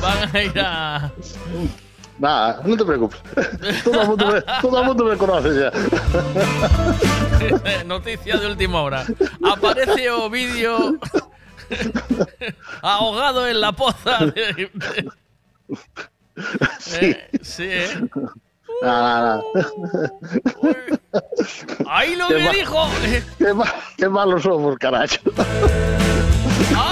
[0.00, 1.12] Van a ir a.
[2.22, 3.20] Nada, no te preocupes.
[3.84, 5.72] Todo el mundo me, todo el mundo me conoce ya.
[7.84, 9.04] Noticia de última hora.
[9.44, 11.00] Aparece Ovidio
[12.82, 14.18] ahogado en la poza.
[14.26, 15.10] de- de-
[17.00, 17.88] Eh, sí, ¿eh?
[18.82, 19.42] Nada, nada.
[21.88, 22.88] ¡Ay, lo Qué que ma- dijo!
[23.38, 25.18] Qué, ma- qué malos somos, caracho.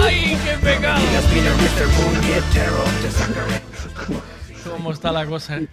[0.03, 1.01] ¡Ay, qué pecado!
[4.81, 5.59] ¿Cómo está la cosa?
[5.59, 5.69] eh?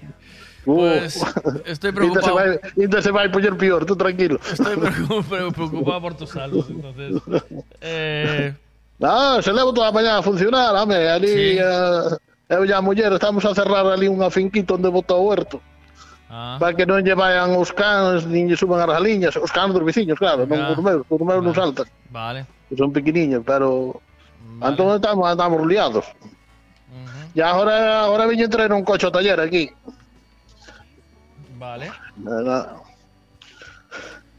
[0.67, 0.75] Uh.
[0.75, 1.23] Pues
[1.65, 2.37] estoy preocupado.
[2.75, 4.35] ainda se vai poñer peor, tú tranquilo.
[4.51, 7.23] Estoy preocu- pre- preocupado por tu salud, entonces.
[7.81, 8.53] Eh,
[8.99, 11.57] No, se levo toda a mañá a funcionar, home, ali Sí.
[11.61, 12.17] eh,
[12.49, 15.61] eu e a muller estamos a cerrar ali unha finquita onde bota o huerto.
[16.33, 19.69] ah, Para que non lle vayan os cans, nin lle suban as galiñas, os cans
[19.71, 20.73] dos veciños, claro, non Ya.
[20.73, 22.43] os meus, os meus non saltan, vale.
[22.67, 24.01] que son pequeniños, pero
[24.65, 26.03] Entonces estamos, andamos liados.
[27.33, 29.69] Y ahora, ahora vine a traer un coche ao taller aquí.
[31.57, 31.91] Vale.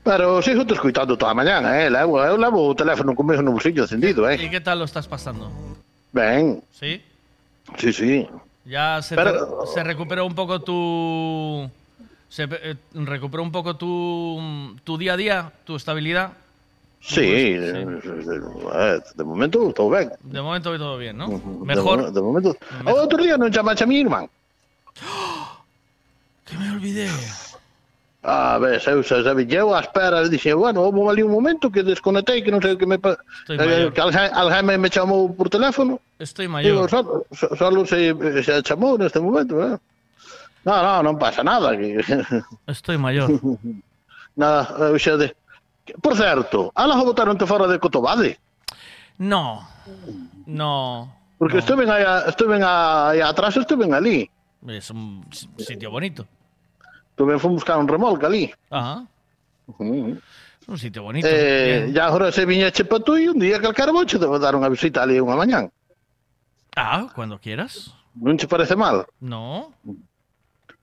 [0.04, 1.90] Pero sigo te escuitando toda a mañana, eh?
[1.90, 4.36] Levo, eu levo o teléfono comigo no bolsillo encendido, eh?
[4.40, 5.50] ¿Y qué tal lo estás pasando?
[6.12, 7.02] Ben, ¿Sí?
[7.76, 8.28] sí, sí.
[8.64, 11.68] Ya se, Pero- te- se recuperó un poco tu.
[12.30, 16.32] Se eh, recuperó un poco tu, tu día a día, tu estabilidad.
[17.00, 20.10] Sí, eh, de momento estou ben.
[20.22, 21.28] De momento todo bien, ¿no?
[21.28, 22.02] De, Mejor.
[22.02, 22.50] mo- de momento.
[22.84, 24.26] O outro día non chamache a mi irmán.
[26.48, 27.08] Que me olvidé.
[28.24, 31.84] Ah, ves, eu xa sabe, eu á espera, dixe, bueno, houve ali un momento que
[31.84, 32.96] desconectei, que non sei o que me...
[32.98, 33.20] pa-
[33.52, 36.00] eh, que alguén me, chamou por teléfono.
[36.18, 36.90] Estoy Digo, mayor.
[36.90, 39.76] solo, so- solo se, se chamou neste momento, eh?
[40.64, 41.76] No, no, non pasa nada.
[41.76, 42.00] Que...
[42.66, 43.28] Estoy mayor.
[44.36, 45.30] nada, eu xa de...
[46.00, 48.38] Por certo, botaron te fora de Cotobade.
[49.18, 49.66] No.
[50.46, 51.12] No.
[51.38, 54.30] Porque estuve aí, estuve aí atrás, estuve ali.
[54.66, 55.24] Es un
[55.56, 56.26] sitio bonito.
[57.10, 58.54] Estuve fui buscar un remolque ali.
[58.70, 59.04] Ajá.
[59.66, 60.16] Uh
[60.60, 61.26] Es un sitio bonito.
[61.30, 64.68] Eh, ya agora se viñeche para tú e un día calcar voche debo dar unha
[64.68, 65.72] visita ali unha mañán.
[66.76, 67.94] Ah, cuando quieras.
[68.18, 69.06] Non che parece mal?
[69.20, 69.72] No.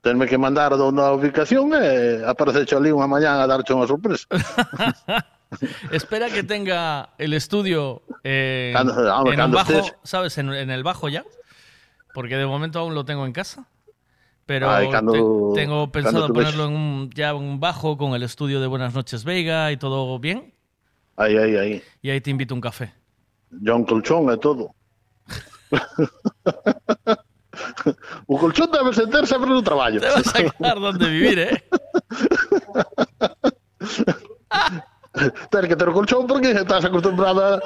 [0.06, 0.78] Tenme que mandar a
[1.18, 4.30] ubicación e aparececho ali unha mañán a darche unha sorpresa.
[5.90, 10.38] Espera que tenga el estudio eh, Cuando- vamos, en un bajo, estés- ¿sabes?
[10.38, 11.26] En, en el bajo ya.
[12.14, 13.66] Porque de momento aún lo tengo en casa.
[14.46, 18.62] Pero Ay, te- tengo pensado ves- ponerlo en un, ya un bajo con el estudio
[18.62, 20.54] de Buenas noches Vega y todo bien.
[21.18, 21.84] Aí, aí, aí.
[22.06, 22.94] Y ahí te invito a un café.
[23.66, 24.70] John colchón e todo.
[28.28, 30.00] o colchón debe sentar sempre no traballo.
[30.00, 31.64] Te vas a acordar dónde vivir, ¿eh?
[35.50, 37.62] Tens que ter o colchón porque estás acostumbrado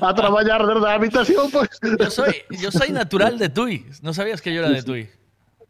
[0.00, 1.68] a, traballar desde a habitación, pois.
[1.98, 3.84] Yo soy, yo soy natural de Tui.
[4.00, 5.08] ¿No sabías que yo era de Tui?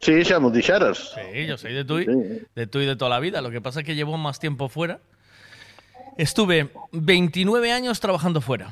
[0.00, 1.14] Sí, xa dixeras.
[1.14, 2.06] Sí, yo soy de Tui.
[2.54, 3.40] De Tui de toda la vida.
[3.40, 5.00] Lo que pasa es que llevo más tiempo fuera.
[6.16, 8.70] Estuve 29 años trabajando fuera.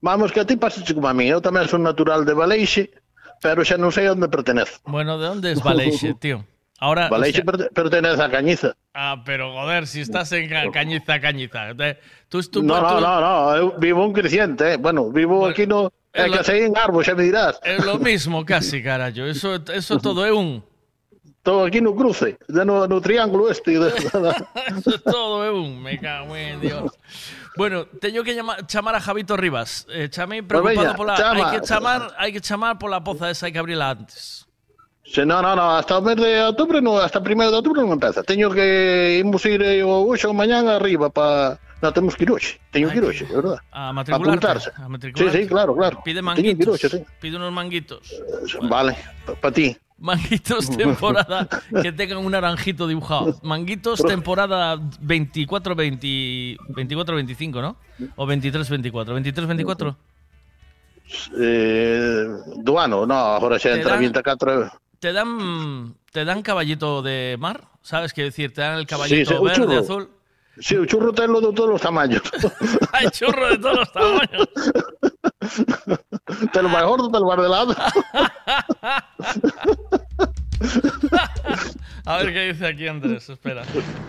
[0.00, 1.28] Vamos, que a ti pasache como a mí.
[1.28, 2.92] Eu tamén son natural de Valeixe,
[3.44, 4.80] pero xa non sei onde pertenece.
[4.88, 6.40] Bueno, ¿de dónde es Valeixe, tío?
[6.80, 7.12] Ahora.
[7.12, 8.72] Valeixe hostia, perte- pertenece a Cañiza.
[8.96, 11.76] Ah, pero joder, si estás en Ca- Cañiza, Cañiza.
[12.32, 14.76] Tú, tú, no, tú- no, no, no, eu vivo un creciente, eh.
[14.80, 15.92] Bueno, vivo aquí no...
[16.14, 17.60] É lo- que sei en Arbo, xa me dirás.
[17.66, 19.26] Es lo mismo casi, carajo.
[19.28, 20.62] Eso, eso todo es un.
[21.44, 23.76] Estou aquí no cruce, de no, no triángulo este.
[23.76, 25.82] Eso todo es un.
[25.82, 26.88] Me cago en Dios.
[27.56, 29.86] Bueno, teño que llamar, chamar a Javito Rivas.
[29.88, 31.14] Eh, chamei preocupado veña, pola...
[31.14, 31.38] chama.
[31.38, 34.46] Hai que chamar, hai que chamar pola poza esa, hai que abrila antes.
[35.16, 37.94] No, no, no, hasta o mes de outubro, no, hasta o primeiro de outubro non
[37.94, 38.24] empeza.
[38.24, 41.60] Teño que ir eh, o mañán arriba para...
[41.84, 42.56] No, temos que ir hoxe.
[42.72, 43.60] Teño que ir verdad.
[43.70, 44.72] A matricularte.
[45.14, 46.00] Sí, sí, claro, claro.
[46.02, 46.80] Pide manguitos.
[47.20, 48.00] Pide unos manguitos.
[48.64, 48.96] Vale,
[49.40, 49.76] para ti.
[49.98, 51.48] Manguitos temporada
[51.82, 53.38] que tengan un naranjito dibujado.
[53.42, 57.76] Manguitos temporada 24-20 24-25, ¿no?
[58.16, 59.14] O 23-24.
[59.22, 59.96] ¿23-24?
[61.38, 62.26] Eh,
[62.64, 67.36] do ano, no, agora xa Te entra dan- 24 Te dan, te dan caballito de
[67.38, 68.12] mar, ¿sabes?
[68.12, 70.08] Quiero decir, te dan el caballito sí, verde, azul.
[70.60, 72.22] Sí, o churro tenlo de todos os tamaños.
[72.92, 74.48] Hay churro de todos los tamaños.
[76.52, 77.74] Te lo más gordo, te lo más de lado.
[82.06, 83.62] A ver qué dice aquí Andrés, espera.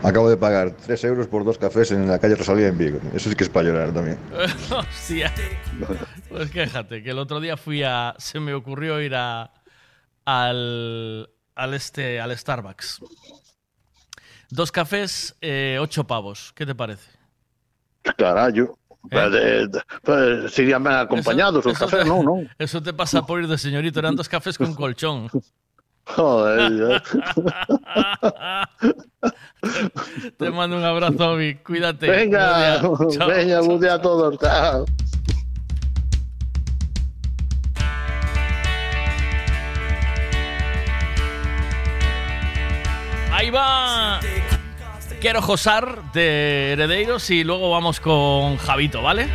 [0.04, 3.00] Acabo de pagar 3 euros por dos cafés en la calle Rosalía en Vigo.
[3.14, 4.20] Eso sí que es para llorar también.
[4.72, 5.34] Hostia.
[6.30, 8.14] Pues quéjate, que el otro día fui a.
[8.18, 9.54] Se me ocurrió ir a.
[10.26, 11.30] Al.
[11.56, 12.20] Al este.
[12.20, 13.00] Al Starbucks.
[14.56, 16.54] Dos cafés, eh, ocho pavos.
[16.56, 17.10] ¿Qué te parece?
[18.18, 18.78] Carallo.
[19.10, 22.50] Pues, de- de- pues, serían ben acompañados os Eso cafés, non, non.
[22.58, 24.00] Eso te pasa por ir de señorito.
[24.00, 25.28] Eran dos cafés con colchón.
[26.06, 27.02] Joder,
[30.38, 31.62] Te mando un abrazo, Vic.
[31.64, 32.10] Cuídate.
[32.10, 33.18] Venga, Buen día.
[33.20, 33.28] Chao.
[33.28, 34.40] venga, buen día a todos.
[34.40, 34.86] Chao.
[43.32, 44.20] Ahí va.
[45.20, 49.28] Quiero Josar de Herederos y luego vamos con Javito, ¿vale?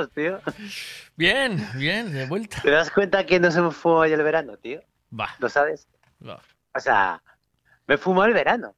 [0.00, 0.40] Estás, tío?
[1.16, 2.60] Bien, bien, de vuelta.
[2.62, 4.80] ¿Te das cuenta que no se me fumó hoy el verano, tío?
[5.18, 5.28] Va.
[5.38, 5.86] ¿Lo sabes?
[6.26, 6.40] Va.
[6.74, 7.22] O sea,
[7.86, 8.74] me fumó el verano.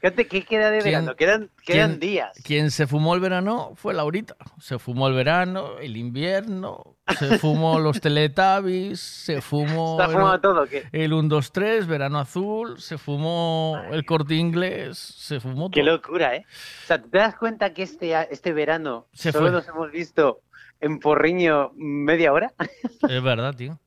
[0.00, 1.16] Fíjate, ¿qué queda de ¿Quién- verano?
[1.16, 2.38] Quedan, quedan días.
[2.44, 4.36] Quien se fumó el verano fue Laurita.
[4.60, 10.66] Se fumó el verano, el invierno, se fumó los Teletubbies, se fumó ¿Se fumado todo
[10.66, 10.88] qué?
[10.92, 15.92] el 1, 2, 3, verano azul, se fumó el corte inglés, se fumó Qué todo.
[15.92, 16.44] locura, ¿eh?
[16.84, 19.52] O sea, ¿te das cuenta que este, este verano Se solo fue.
[19.52, 20.40] nos hemos visto
[20.80, 22.52] en Porriño media hora?
[23.08, 23.78] Es verdad, tío.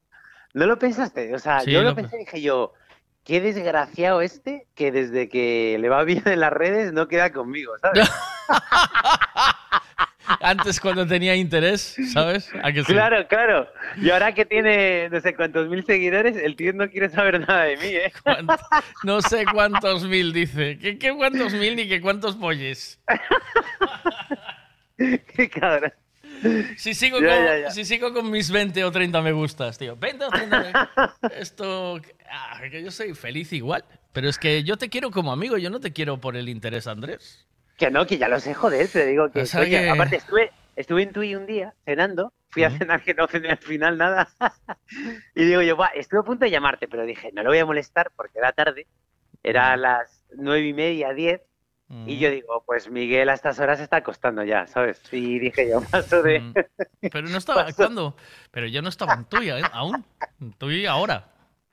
[0.54, 1.34] ¿No lo pensaste?
[1.36, 2.74] O sea, Sí, yo lo lo pe- pensé y dije yo,
[3.24, 7.74] qué desgraciado este que desde que le va bien en las redes no queda conmigo,
[7.82, 8.10] ¿sabes?
[10.40, 12.50] Antes cuando tenía interés, ¿sabes?
[12.64, 12.94] ¿A que sí?
[12.94, 13.68] Claro, claro.
[13.98, 17.64] Y ahora que tiene no sé cuántos mil seguidores, el tío no quiere saber nada
[17.64, 18.12] de mí, ¿eh?
[19.04, 20.78] No sé cuántos mil dice.
[20.80, 23.00] ¿Qué, qué cuántos mil ni qué cuántos polles?
[25.36, 25.92] Qué cabrón.
[26.78, 27.72] Si sigo, Ya, con, ya, ya.
[27.72, 29.96] si sigo con mis 20 o 30 me gustas, tío.
[29.96, 30.72] 20 o 30 me...
[31.40, 32.02] Esto...
[32.30, 33.84] ah, que yo soy feliz igual.
[34.14, 36.88] Pero es que yo te quiero como amigo, yo no te quiero por el interés,
[36.88, 37.48] Andrés.
[37.82, 39.42] Que no, que ya lo sé, joder, te digo que...
[39.42, 43.02] O sea coño, que- Aparte, estuve, estuve en Tui un día cenando, fui a cenar
[43.02, 44.30] que no cené al final nada.
[45.36, 47.66] y digo yo, "Buah, estuve a punto de llamarte, pero dije, no lo voy a
[47.66, 48.86] molestar porque era tarde.
[49.42, 51.42] Era a las nueve y media, diez.
[52.06, 55.02] Y yo digo, pues Miguel a estas horas está acostando ya, ¿sabes?
[55.12, 56.54] Y dije yo, paso de...
[57.12, 57.66] Pero no estaba...
[57.76, 58.16] ¿Cuándo?
[58.52, 59.64] Pero yo no estaba en tuya, ¿eh?
[59.74, 60.06] Aún.
[60.40, 61.28] En tuya ahora.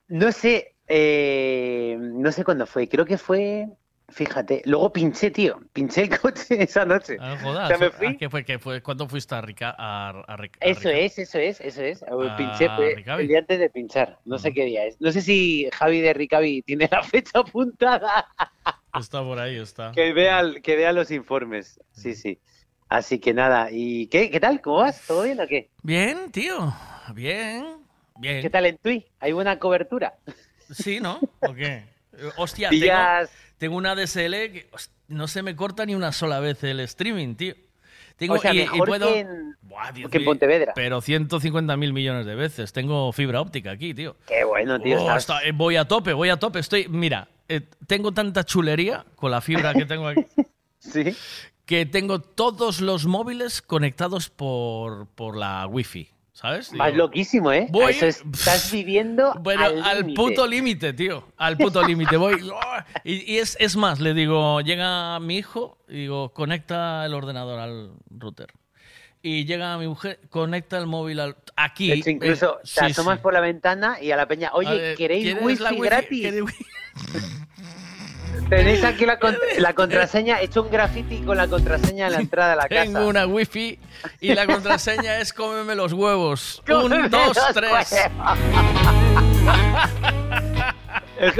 [0.07, 3.67] No sé, eh, no sé cuándo fue, creo que fue,
[4.11, 7.17] fíjate, luego pinché, tío, pinché el coche esa noche.
[7.19, 7.67] Ah, o jodas.
[7.67, 8.81] sea, me fui, ¿qué fue, qué fue?
[8.81, 9.75] ¿Cuándo fuiste a Rica?
[9.77, 13.23] A, a Rica- a eso es, eso es, eso es, Ah, pinché fue Ricavi.
[13.23, 14.99] el día antes de pinchar, no sé qué día es.
[14.99, 18.27] No sé si Javi de Ricavi tiene la fecha apuntada,
[18.93, 19.93] Está por ahí, está.
[19.93, 22.41] que vea, el- que vea los informes, sí, sí.
[22.89, 24.61] Así que nada, ¿y qué, qué tal?
[24.61, 25.05] ¿Cómo vas?
[25.05, 25.71] ¿Todo bien o qué?
[25.83, 26.73] Bien, tío,
[27.13, 28.41] bien, bien.
[28.41, 29.05] ¿Qué tal en Tui?
[29.19, 30.17] ¿Hay buena cobertura?
[30.71, 31.25] Sí, ¿no?
[31.41, 31.83] ¿O qué?
[32.21, 32.69] Eh, Hostia,
[33.57, 34.69] tengo, una DSL que
[35.07, 37.55] no se me corta ni una sola vez el streaming, tío.
[38.17, 40.73] Tengo, o sea, y, puedo, que en, Buah, Dios que en mío, Pontevedra.
[40.75, 42.73] Pero 150 mil millones de veces.
[42.73, 44.17] Tengo fibra óptica aquí, tío.
[44.27, 44.97] Qué bueno, tío.
[44.97, 46.59] Oh, estás- está- eh, voy a tope, voy a tope.
[46.59, 50.25] Estoy, mira, eh, tengo tanta chulería con la fibra que tengo aquí.
[50.79, 51.15] sí.
[51.65, 56.09] Que tengo todos los móviles conectados por, por la wifi,
[56.39, 56.71] ¿sabes?
[56.77, 57.67] Vas Digo, loquísimo, ¿eh?
[57.69, 61.25] Voy- Eso es- estás viviendo Bueno, al, al, puto límite, tío.
[61.35, 62.15] Al puto límite.
[62.17, 62.39] Voy.
[63.03, 67.59] Y, y es, es más, le digo, llega mi hijo y digo, conecta el ordenador
[67.59, 68.53] al router.
[69.21, 71.35] Y llega mi mujer, conecta el móvil al.
[71.57, 71.89] Aquí.
[71.89, 73.23] De hecho, incluso eh, te sí, asomas sí.
[73.23, 75.81] por la ventana y a la peña, oye, ver, ¿queréis ¿quieres wifi, la wifi?
[75.83, 76.33] gratis?
[78.49, 82.19] Tenéis aquí la, con- la contraseña, he hecho un graffiti con la contraseña en la
[82.19, 82.83] entrada de la casa.
[82.83, 83.79] Tengo una wifi
[84.19, 86.63] y la contraseña es cómeme los huevos.
[86.67, 87.95] Un, dos, tres.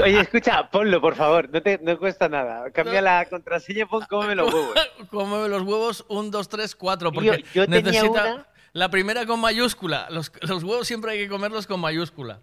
[0.04, 2.70] Oye, escucha, ponlo, por favor, no te no cuesta nada.
[2.70, 4.74] Cambia la contraseña y pon cómeme los huevos.
[5.10, 7.10] Cómeme los huevos, un, dos, tres, cuatro.
[7.12, 10.06] Porque yo tenía necesita una- la primera con mayúscula.
[10.10, 12.38] Los, los huevos siempre hay que comerlos con mayúscula.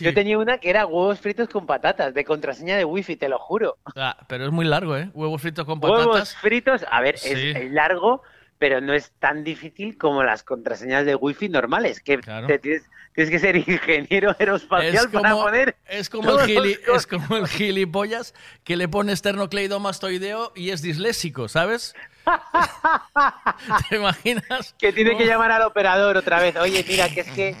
[0.00, 3.38] Yo tenía una que era huevos fritos con patatas, de contraseña de wifi, te lo
[3.38, 3.76] juro.
[3.96, 5.10] Ah, pero es muy largo, ¿eh?
[5.14, 6.06] Huevos fritos con patatas.
[6.06, 7.28] Huevos fritos, a ver, Sí.
[7.50, 8.22] es, es largo,
[8.58, 12.82] pero no es tan difícil como las contraseñas de wifi normales, que te tienes,
[13.14, 17.46] tienes que ser ingeniero aeroespacial Es para poner es, como el gili- es como el
[17.46, 18.34] gilipollas
[18.64, 21.94] que le pone esternocleidomastoideo y es disléxico, ¿sabes?
[23.88, 24.74] ¿Te imaginas?
[24.78, 26.56] que tiene que llamar al operador otra vez.
[26.56, 27.56] Oye, mira, que es que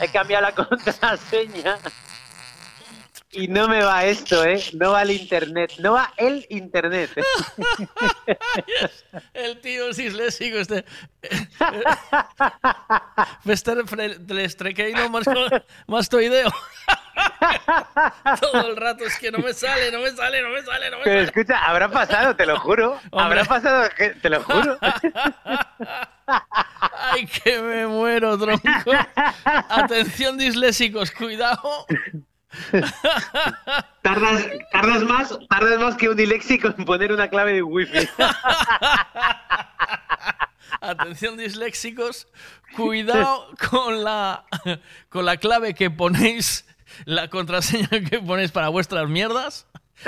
[0.00, 1.78] he cambiado la contraseña
[3.30, 4.62] y no me va esto, ¿eh?
[4.72, 7.10] No va el internet, no va el internet.
[9.34, 10.84] El tío es disléxico, este.
[15.86, 16.50] mastoideo.
[18.40, 20.98] Todo el rato es que no me sale, no me sale, no me sale, no
[20.98, 21.26] me Pero sale.
[21.26, 22.98] escucha, habrá pasado, te lo juro.
[23.12, 23.88] Habrá pasado,
[24.22, 24.78] te lo juro.
[27.10, 28.92] Ay, que me muero, tronco.
[29.68, 31.86] Atención, disléxicos, cuidado.
[34.02, 38.08] Tardas, tardas más, tardas más que un diléxico en poner una clave de wifi.
[40.80, 42.28] Atención, disléxicos,
[42.76, 44.44] cuidado con la,
[45.08, 46.66] con la clave que ponéis,
[47.04, 49.66] la contraseña que ponéis para vuestras mierdas.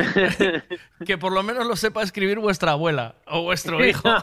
[1.05, 4.09] Que por lo menos lo sepa escribir vuestra abuela o vuestro hijo.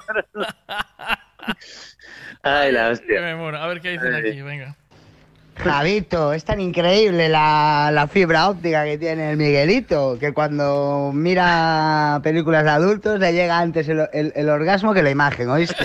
[2.43, 3.19] Ay, la hostia.
[3.21, 3.57] me muero.
[3.57, 4.75] A ver qué dicen aquí, venga.
[5.57, 12.19] Javito, es tan increíble la, la fibra óptica que tiene el Miguelito, que cuando mira
[12.21, 15.83] películas de adultos le llega antes el, el- el orgasmo que la imagen, ¿oíste?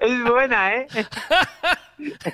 [0.00, 0.86] Es buena, ¿eh?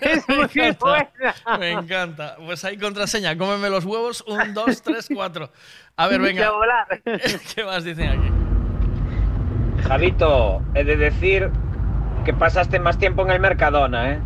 [0.01, 1.35] Es Me muy buena.
[1.59, 2.37] Me encanta.
[2.45, 3.37] Pues hay contraseña.
[3.37, 4.25] Cómeme los huevos.
[4.27, 5.51] Un, dos, tres, cuatro.
[5.97, 6.51] A ver, venga.
[6.51, 6.87] Volar.
[7.55, 9.89] ¿Qué más dicen aquí?
[9.89, 11.51] Javito, he de decir
[12.25, 14.21] que pasaste más tiempo en el Mercadona, ¿eh?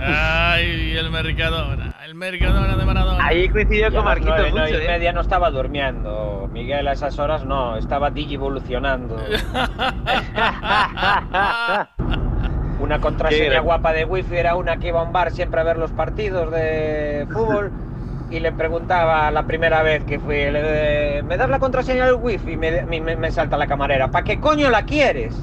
[0.00, 1.94] Ay, el Mercadona.
[2.04, 3.26] El Mercadona de Maradona.
[3.26, 4.86] Ahí coincidió con Marquito mucho, y ¿eh?
[4.86, 6.48] media no estaba durmiendo.
[6.52, 9.16] Miguel a esas horas no, estaba digivolucionando.
[12.80, 15.78] Una contraseña guapa de wifi era una que iba a un bar siempre a ver
[15.78, 17.70] los partidos de fútbol
[18.30, 22.56] y le preguntaba la primera vez que fui, le- ¿me das la contraseña del wifi?
[22.56, 25.34] Me, me, me salta la camarera, ¿para qué coño la quieres?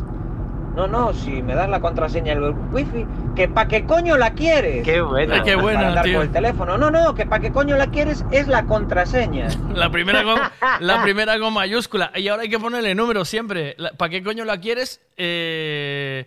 [0.76, 4.86] No, no, si me das la contraseña del wifi, que ¿para qué coño la quieres?
[4.86, 5.44] Qué buena.
[5.44, 6.16] Qué buena, Para andar tío.
[6.20, 6.78] por el teléfono.
[6.78, 8.24] No, no, que ¿para qué coño la quieres?
[8.32, 9.48] Es la contraseña.
[9.76, 10.40] La primera, con,
[10.80, 12.12] la primera con mayúscula.
[12.16, 13.76] Y ahora hay que ponerle números siempre.
[13.98, 15.02] ¿Para qué coño la quieres?
[15.18, 16.26] Eh,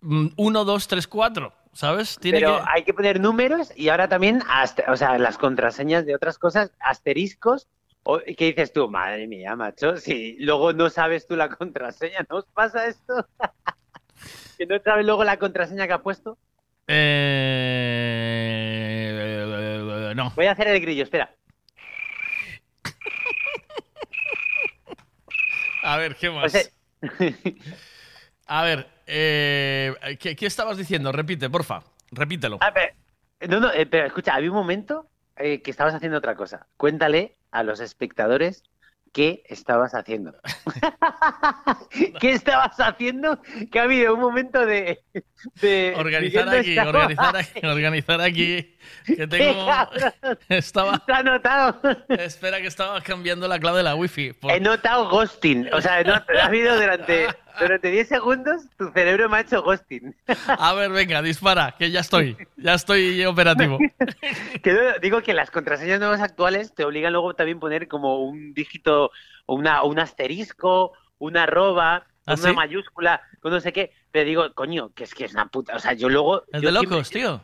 [0.00, 1.52] mm, uno, dos, tres, cuatro.
[1.72, 2.18] ¿Sabes?
[2.20, 2.62] Tiene Pero que...
[2.66, 4.42] hay que poner números y ahora también,
[4.88, 7.68] o sea, las contraseñas de otras cosas, asteriscos.
[8.36, 8.90] ¿Qué dices tú?
[8.90, 9.96] Madre mía, macho.
[9.96, 13.24] Si luego no sabes tú la contraseña, ¿no os pasa esto?
[14.58, 16.36] que no sabes luego la contraseña que ha puesto.
[16.88, 16.96] Eh,
[20.16, 20.32] no.
[20.34, 21.32] Voy a hacer el grillo, espera.
[25.82, 26.46] A ver, ¿qué más?
[26.46, 26.62] O sea-
[28.52, 31.12] A ver, eh, ¿qué, qué estabas diciendo?
[31.12, 31.84] Repite, porfa.
[32.10, 32.58] Repítelo.
[32.60, 32.92] Ah, pero-
[33.48, 35.06] no, no, eh, pero escucha, había un momento
[35.36, 36.66] eh, que estabas haciendo otra cosa.
[36.76, 38.64] Cuéntale a los espectadores
[39.12, 40.34] qué estabas haciendo.
[42.20, 43.40] ¿Qué estabas haciendo?
[43.70, 45.00] Que ha habido un momento de...
[45.60, 48.76] de Organizar aquí, estaba- organizar aquí, organizar aquí.
[49.06, 49.66] Que tengo.
[50.48, 51.02] Estaba.
[51.06, 51.80] Se ha notado.
[52.08, 54.32] Espera, que estaba cambiando la clave de la wifi.
[54.32, 55.72] por- He notado ghosting.
[55.72, 60.14] O sea, no, ha habido durante, durante 10 segundos, tu cerebro me ha hecho ghosting.
[60.46, 62.36] A ver, venga, dispara, que ya estoy.
[62.56, 63.78] Ya estoy operativo.
[64.62, 68.52] Que no- digo que las contraseñas nuevas actuales te obligan luego también poner como un
[68.54, 69.10] dígito,
[69.46, 72.52] una, un asterisco, una arroba, ¿Ah, una sí?
[72.54, 73.92] mayúscula, no sé qué.
[74.12, 75.76] Pero digo, coño, que es que es una puta.
[75.76, 76.42] O sea, yo luego.
[76.52, 77.42] Es yo de siempre- locos, tío.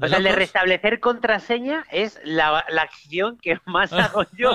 [0.00, 4.52] O sea, el de restablecer contraseña es la, la acción que más hago yo.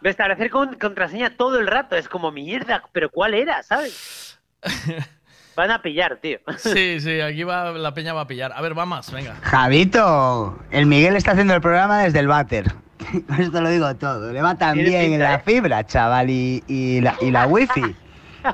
[0.00, 1.96] restablecer con, contraseña todo el rato.
[1.96, 3.62] Es como mierda, pero ¿cuál era?
[3.62, 4.40] ¿Sabes?
[5.56, 6.38] Van a pillar, tío.
[6.58, 8.52] Sí, sí, aquí va, la peña va a pillar.
[8.54, 9.34] A ver, va más, venga.
[9.42, 12.72] Javito, el Miguel está haciendo el programa desde el váter.
[13.26, 14.32] Con esto lo digo todo.
[14.32, 15.42] Le va bien pinta, la ¿eh?
[15.44, 17.94] fibra, chaval, y, y la, y la wifi.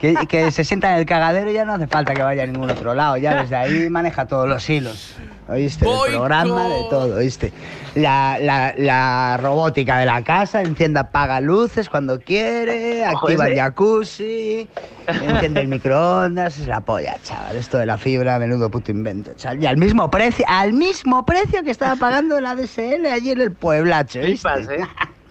[0.00, 2.46] Que, que se sienta en el cagadero y ya no hace falta que vaya a
[2.46, 3.16] ningún otro lado.
[3.16, 5.14] Ya desde ahí maneja todos los hilos.
[5.48, 5.84] ¿Oíste?
[5.84, 6.08] Boicot.
[6.08, 7.52] programa, de todo, ¿oíste?
[7.94, 13.60] La, la, la robótica de la casa, enciende, apaga luces cuando quiere, activa el ese.
[13.62, 14.68] jacuzzi,
[15.06, 17.56] enciende el microondas, es la polla, chaval.
[17.56, 19.62] Esto de la fibra, menudo puto invento, chaval.
[19.62, 23.52] Y al mismo precio, al mismo precio que estaba pagando la DSL allí en el
[23.52, 24.48] pueblacho, ¿oíste?
[24.48, 24.84] Flipas, ¿eh?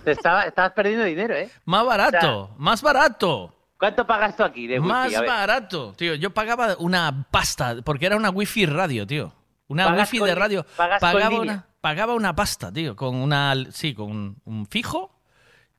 [0.06, 1.50] Te estaba, estabas perdiendo dinero, ¿eh?
[1.66, 3.52] Más barato, más barato.
[3.78, 4.90] ¿Cuánto pagas tú aquí de wifi?
[4.92, 6.16] Más barato, tío.
[6.16, 9.34] Yo pagaba una pasta, porque era una wifi radio, tío.
[9.68, 10.66] Una wifi con de radio.
[10.78, 11.40] Pagaba línea.
[11.42, 15.12] una, pagaba una pasta, tío, con una, sí, con un, un fijo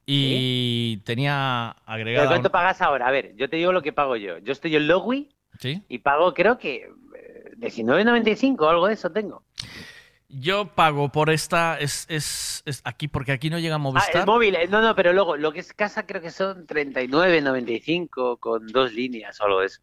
[0.05, 2.28] y tenía ¿Pero agregado.
[2.28, 3.08] cuánto pagas ahora?
[3.08, 4.39] A ver, yo te digo lo que pago yo.
[4.39, 4.86] Yo estoy en
[5.58, 5.83] Sí.
[5.89, 9.42] y pago, creo que eh, 19.95 o algo de eso tengo.
[10.28, 14.16] Yo pago por esta, es, es, es aquí, porque aquí no llega Ah, Movistar.
[14.16, 18.38] el móvil, eh, no, no, pero luego lo que es casa creo que son 39.95
[18.40, 19.80] con dos líneas o algo de eso.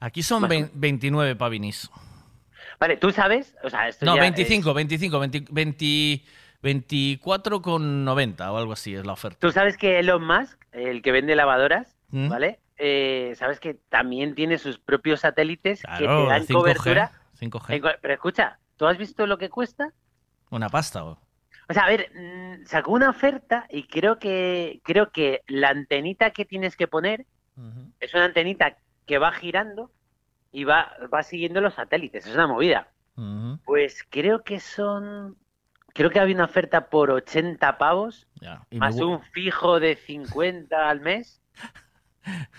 [0.00, 1.90] Aquí son vein- 29 pavinis.
[2.78, 3.54] Vale, ¿tú sabes?
[3.62, 6.22] O sea, esto No, ya 25, 25, 20, 20
[6.62, 9.38] 24,90 o algo así es la oferta.
[9.40, 12.28] Tú sabes que Elon Musk, el que vende lavadoras, ¿Mm?
[12.28, 12.60] ¿vale?
[12.76, 17.12] Eh, sabes que también tiene sus propios satélites que te dan 5G, cobertura.
[17.40, 17.74] 5G.
[17.74, 19.92] en co- Pero escucha, ¿tú has visto lo que cuesta?
[20.50, 21.04] Una pasta.
[21.04, 21.16] ¿o?
[21.68, 26.32] O sea, a ver, mm, sacó una oferta y creo que creo que la antenita
[26.32, 27.24] que tienes que poner
[28.00, 29.92] es una antenita que va girando
[30.50, 32.26] y va, va siguiendo los satélites.
[32.26, 32.88] Es una movida.
[33.64, 35.36] Pues creo que son.
[35.94, 41.00] Creo que había una oferta por 80 pavos, me más un fijo de 50 al
[41.00, 41.40] mes.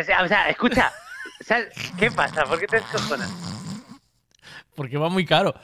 [0.00, 0.92] O sea, o sea, escucha,
[1.98, 2.44] ¿qué pasa?
[2.44, 3.67] ¿Por qué te descojonas?
[4.78, 5.54] Porque va muy caro.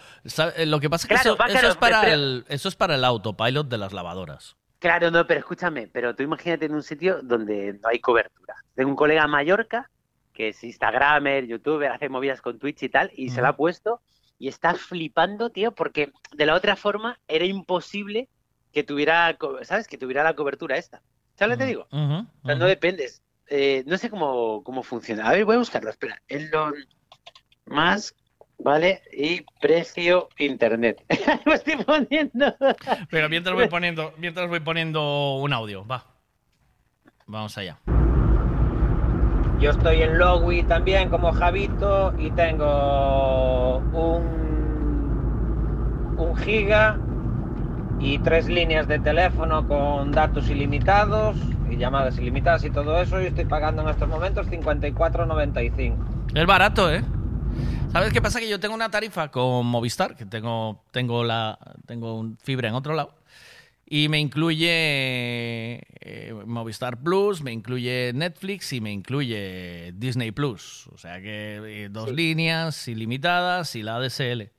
[0.57, 2.45] Eh, Lo que pasa es que Claro, eso, va eso caro, es para pero- el,
[2.49, 4.57] eso es para el autopilot de las lavadoras.
[4.81, 8.57] Claro, no, pero escúchame, pero tú imagínate en un sitio donde no hay cobertura.
[8.75, 9.89] Tengo un colega en Mallorca
[10.33, 14.01] que es Instagramer, youtuber, hace movidas con Twitch y tal, y se la ha puesto
[14.37, 18.29] y está flipando, tío, porque de la otra forma era imposible
[18.73, 19.87] que tuviera, ¿sabes?
[19.87, 21.03] Que tuviera la cobertura esta.
[21.37, 21.87] ¿Sabes lo que te digo?
[21.93, 23.23] O sea, no dependes.
[23.47, 25.29] Eh, no sé cómo, cómo funciona.
[25.29, 26.21] A ver, voy a buscarlo, espera.
[26.27, 26.75] Elon
[27.67, 28.15] más,
[28.65, 29.03] ¿vale?
[29.13, 31.05] Y precio internet.
[31.45, 32.57] Lo estoy poniendo.
[33.11, 36.07] Pero mientras voy poniendo, mientras voy poniendo un audio, va.
[37.27, 37.79] Vamos allá.
[39.61, 44.25] Yo estoy en Lowy también como Javito y tengo un,
[46.19, 46.99] un giga
[48.01, 51.37] y tres líneas de teléfono con datos ilimitados
[51.71, 56.35] y llamadas ilimitadas y todo eso y estoy pagando en estos momentos 54.95.
[56.35, 57.05] Es barato, ¿eh?
[57.93, 58.41] ¿Sabes qué pasa?
[58.41, 62.75] Que yo tengo una tarifa con Movistar, que tengo, tengo, la, tengo un fibra en
[62.75, 63.15] otro lado,
[63.87, 64.69] y me incluye
[66.01, 70.89] eh, Movistar Plus, me incluye Netflix y me incluye Disney Plus.
[70.89, 74.51] O sea que eh, dos líneas ilimitadas y la ADSL.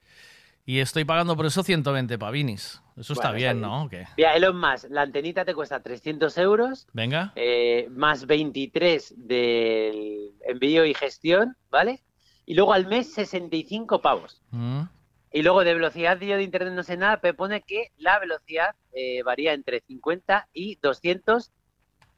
[0.67, 2.82] Y estoy pagando por eso 120 pavinis.
[2.98, 3.83] Eso está bien, ¿no?
[3.83, 4.06] ¿O qué?
[4.15, 7.33] Mira, Elon Musk, la antenita te cuesta 300 euros, Venga.
[7.35, 12.01] eh, más 23 del envío y gestión, ¿vale?
[12.45, 14.41] Y luego al mes 65 pavos.
[14.51, 14.83] Mm.
[15.32, 18.75] Y luego de velocidad yo de internet no sé nada, pero pone que la velocidad
[18.93, 21.51] eh, varía entre 50 y 200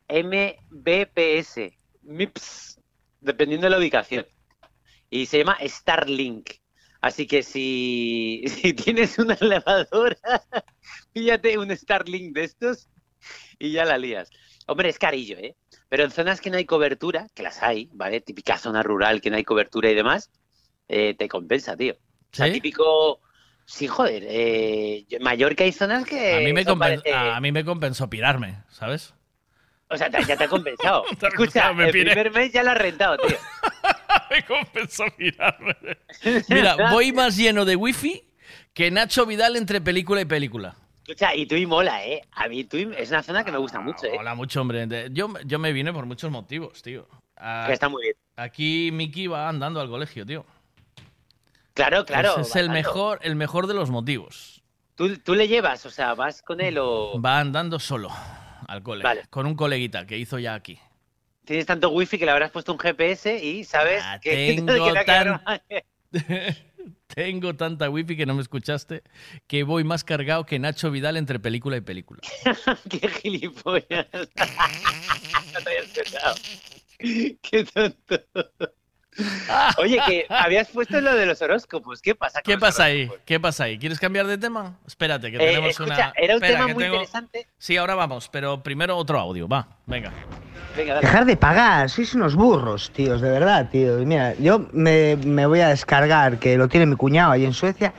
[0.10, 1.60] Mbps,
[2.04, 2.80] MIPS,
[3.20, 4.26] dependiendo de la ubicación.
[5.10, 6.52] Y se llama Starlink.
[7.02, 10.18] Así que si, si tienes una elevadora,
[11.14, 12.90] píllate un Starlink de estos
[13.60, 14.30] y ya la lías.
[14.68, 15.56] Hombre, es carillo, ¿eh?
[15.90, 18.22] Pero en zonas que no hay cobertura, que las hay, ¿vale?
[18.22, 20.30] Típica zona rural que no hay cobertura y demás,
[20.90, 21.94] eh, te compensa, tío.
[21.96, 22.54] O sea, ¿Sí?
[22.54, 23.22] típico...
[23.66, 24.24] Sí, joder.
[24.28, 26.36] Eh, Mallorca hay zonas que...
[26.36, 29.14] A mí, me son compen- parece- a mí me compensó pirarme, ¿sabes?
[29.90, 31.04] O sea, ya te ha compensado.
[31.20, 32.12] Te Escucha, me el piré.
[32.12, 33.38] primer mes ya lo has rentado, tío.
[34.32, 35.76] me compensó pirarme.
[36.50, 38.24] Mira, voy más lleno de wifi
[38.74, 40.76] que Nacho Vidal entre película y película.
[41.08, 42.22] Escucha, y Tui mola, ¿eh?
[42.34, 44.12] A mí Tui es una zona que me gusta mucho, ¿eh?
[44.16, 45.08] Mola mucho, hombre.
[45.12, 47.08] Yo, yo me vine por muchos motivos, tío.
[47.38, 48.16] Ah, Que está muy bien.
[48.36, 50.46] Aquí Miki va andando al colegio, tío.
[51.74, 52.32] Claro, claro.
[52.34, 54.62] Ese es el mejor, el mejor de los motivos.
[54.96, 58.10] ¿Tú, tú le llevas, o sea, vas con él o Va andando solo
[58.68, 59.02] al cole.
[59.04, 59.24] Vale.
[59.30, 60.78] Con un coleguita que hizo ya aquí.
[61.46, 65.06] tienes tanto wifi que le habrás puesto un GPS y sabes que Ah, tengo que
[65.06, 65.42] tan-
[67.08, 69.04] Tengo tanta wifi que no me escuchaste
[69.48, 72.22] que voy más cargado que Nacho Vidal entre película y película.
[72.90, 74.08] Qué gilipollas.
[75.54, 77.38] no te había.
[77.42, 78.20] Qué tonto.
[79.78, 82.02] Oye, que habías puesto lo de los horóscopos.
[82.02, 82.42] ¿Qué pasa?
[82.42, 83.10] con ¿Qué pasa ahí?
[83.26, 83.78] ¿Qué pasa ahí?
[83.78, 84.78] ¿Quieres cambiar de tema?
[84.86, 86.14] Espérate, que Eh, tenemos escucha, una.
[86.18, 87.48] era un Espera, tema muy tengo- interesante.
[87.58, 89.48] Sí, ahora vamos, pero primero otro audio.
[89.48, 90.12] Va, venga.
[90.76, 91.08] Venga, dale.
[91.08, 94.00] Dejar de pagar, sois unos burros, tíos, de verdad, tío.
[94.00, 97.54] Y Mira, yo me, me voy a descargar, que lo tiene mi cuñado ahí en
[97.54, 97.94] Suecia,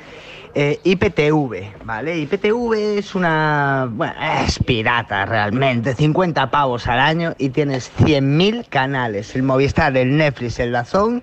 [0.55, 2.19] eh, IPTV, ¿vale?
[2.19, 3.89] IPTV es una...
[3.91, 10.17] Bueno, es pirata realmente, 50 pavos al año y tienes 100.000 canales, el Movistar, el
[10.17, 11.23] Netflix, el Dazón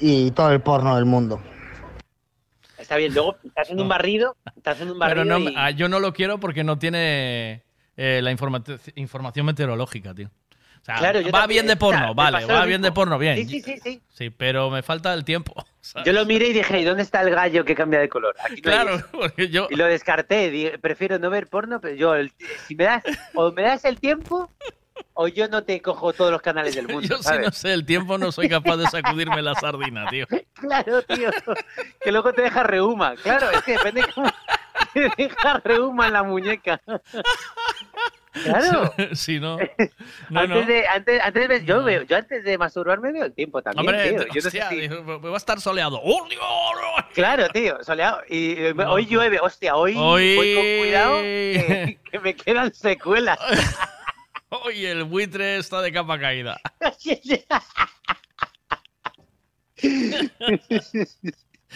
[0.00, 1.40] y todo el porno del mundo.
[2.78, 5.54] Está bien, luego estás haciendo un barrido, estás haciendo un barrido Pero no, y...
[5.56, 7.62] ah, yo no lo quiero porque no tiene
[7.96, 8.62] eh, la informa-
[8.94, 10.30] información meteorológica, tío.
[10.86, 13.36] Sea, Claro, va también, bien de porno, vale, va bien de porno, bien.
[13.38, 14.00] Sí, sí, sí, sí.
[14.08, 15.52] Sí, pero me falta el tiempo.
[16.04, 18.36] Yo lo miré y dije, ¿y dónde está el gallo que cambia de color?
[18.38, 19.66] Aquí no Claro, porque yo.
[19.68, 22.14] Y lo descarté, dije, prefiero no ver porno, pero yo,
[22.68, 23.02] si me das,
[23.34, 24.48] o me das el tiempo,
[25.14, 27.46] o yo no te cojo todos los canales del mundo, Yo si ¿sabes?
[27.46, 30.26] no sé el tiempo no soy capaz de sacudirme la sardina, tío.
[30.54, 31.30] Claro, tío,
[32.00, 33.16] que luego te deja reuma.
[33.16, 34.30] Claro, es que depende cómo
[34.94, 36.80] te deja reuma en la muñeca.
[38.44, 38.92] Claro.
[39.14, 39.56] Si no.
[40.30, 40.66] No, antes, no.
[40.66, 44.08] De, antes, antes de- yo, veo, yo antes de masturbarme veo el tiempo también, Hombre,
[44.10, 44.18] tío.
[44.20, 46.00] Yo no sé hostia, si- dijo, va a estar soleado.
[46.02, 46.42] ¡Oh, Dios!
[47.14, 48.22] Claro, tío, soleado.
[48.28, 48.92] Y No.
[48.92, 53.38] hoy llueve, hostia, hoy Hoy- voy con cuidado que, que me quedan secuelas.
[54.48, 56.60] Hoy el buitre está de capa caída.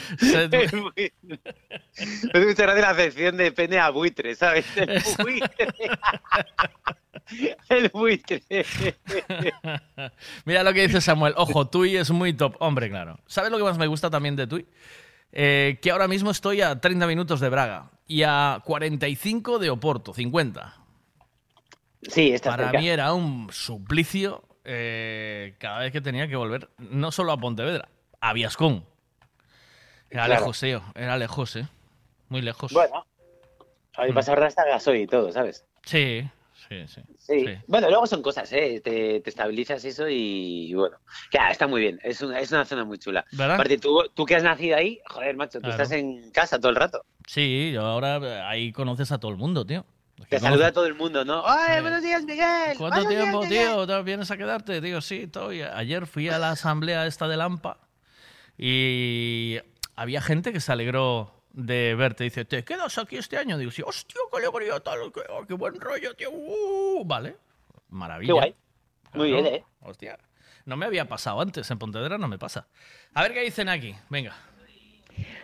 [0.18, 0.48] Se-
[2.32, 4.66] Me gusta gracia la sección de pene a buitre, ¿sabes?
[4.76, 5.68] El buitre.
[7.68, 8.42] El buitre.
[10.44, 11.34] Mira lo que dice Samuel.
[11.36, 12.56] Ojo, Tui es muy top.
[12.60, 13.20] Hombre, claro.
[13.26, 14.66] ¿Sabes lo que más me gusta también de Tui?
[15.32, 20.12] Eh, que ahora mismo estoy a 30 minutos de Braga y a 45 de Oporto,
[20.12, 20.76] 50.
[22.02, 22.78] Sí, está Para cerca.
[22.80, 27.88] mí era un suplicio eh, cada vez que tenía que volver, no solo a Pontevedra,
[28.20, 28.84] a Viascón.
[30.10, 30.40] Era Claro.
[30.40, 30.82] lejos, tío.
[30.94, 31.66] Era lejos, ¿eh?
[32.28, 32.72] Muy lejos.
[32.72, 33.06] Bueno,
[33.96, 35.64] a mí pasar hasta gasoil y todo, ¿sabes?
[35.84, 36.28] Sí,
[36.68, 37.00] Sí, sí.
[37.18, 37.44] Sí.
[37.66, 38.80] Bueno, luego son cosas, ¿eh?
[38.84, 40.98] Te, te estabilizas eso y bueno.
[41.32, 41.98] Ya, está muy bien.
[42.04, 43.24] Es una, es una zona muy chula.
[43.32, 43.54] ¿Verdad?
[43.54, 45.82] Aparte, tú, tú que has nacido ahí, joder, macho, tú Claro.
[45.82, 47.04] estás en casa todo el rato.
[47.26, 49.84] Sí, yo ahora eh, ahí conoces a todo el mundo, tío.
[50.28, 51.42] Te saluda a todo el mundo, ¿no?
[51.44, 52.76] ¡Ay, buenos días, Miguel!
[52.78, 53.66] ¿Cuánto días, tiempo, Miguel!
[53.66, 53.86] tío?
[53.88, 54.80] ¿Te ¿Vienes a quedarte?
[54.80, 55.62] Digo, sí, estoy.
[55.62, 57.78] Ayer fui a la asamblea esta de Lampa
[58.56, 59.58] y
[60.00, 62.24] había gente que se alegró de verte.
[62.24, 63.58] Dice, ¿te quedas aquí este año?
[63.58, 66.30] Digo, sí, hostia, qué alegría, tal, qué, oh, qué buen rollo, tío.
[66.32, 67.04] uh".
[67.04, 67.36] vale,
[67.90, 68.28] maravilla.
[68.28, 68.54] Qué guay.
[69.12, 69.64] Muy Claro, bien, ¿eh?
[69.82, 70.18] Hostia,
[70.64, 72.66] no me había pasado antes, en Pontevedra no me pasa.
[73.12, 74.34] A ver qué dicen aquí, venga.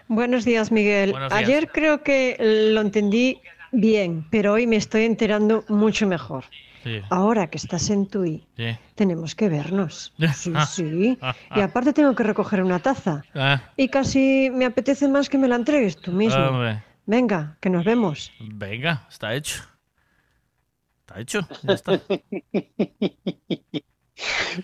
[0.08, 1.10] Buenos días, Miguel.
[1.10, 1.42] Buenos días.
[1.42, 2.36] Ayer creo que
[2.72, 6.44] lo entendí bien, pero hoy me estoy enterando mucho mejor.
[6.86, 8.78] Sí, Ahora que estás en Tui, sí.
[8.94, 10.12] tenemos que vernos.
[10.34, 11.18] Sí, sí.
[11.56, 13.24] Y aparte tengo que recoger una taza.
[13.34, 16.40] Ah, Y casi me apetece más que me la entregues tú mismo.
[16.44, 16.84] hombre.
[17.06, 18.30] Venga, que nos vemos.
[18.40, 19.64] Venga, está hecho.
[21.00, 22.00] Está hecho, ya está.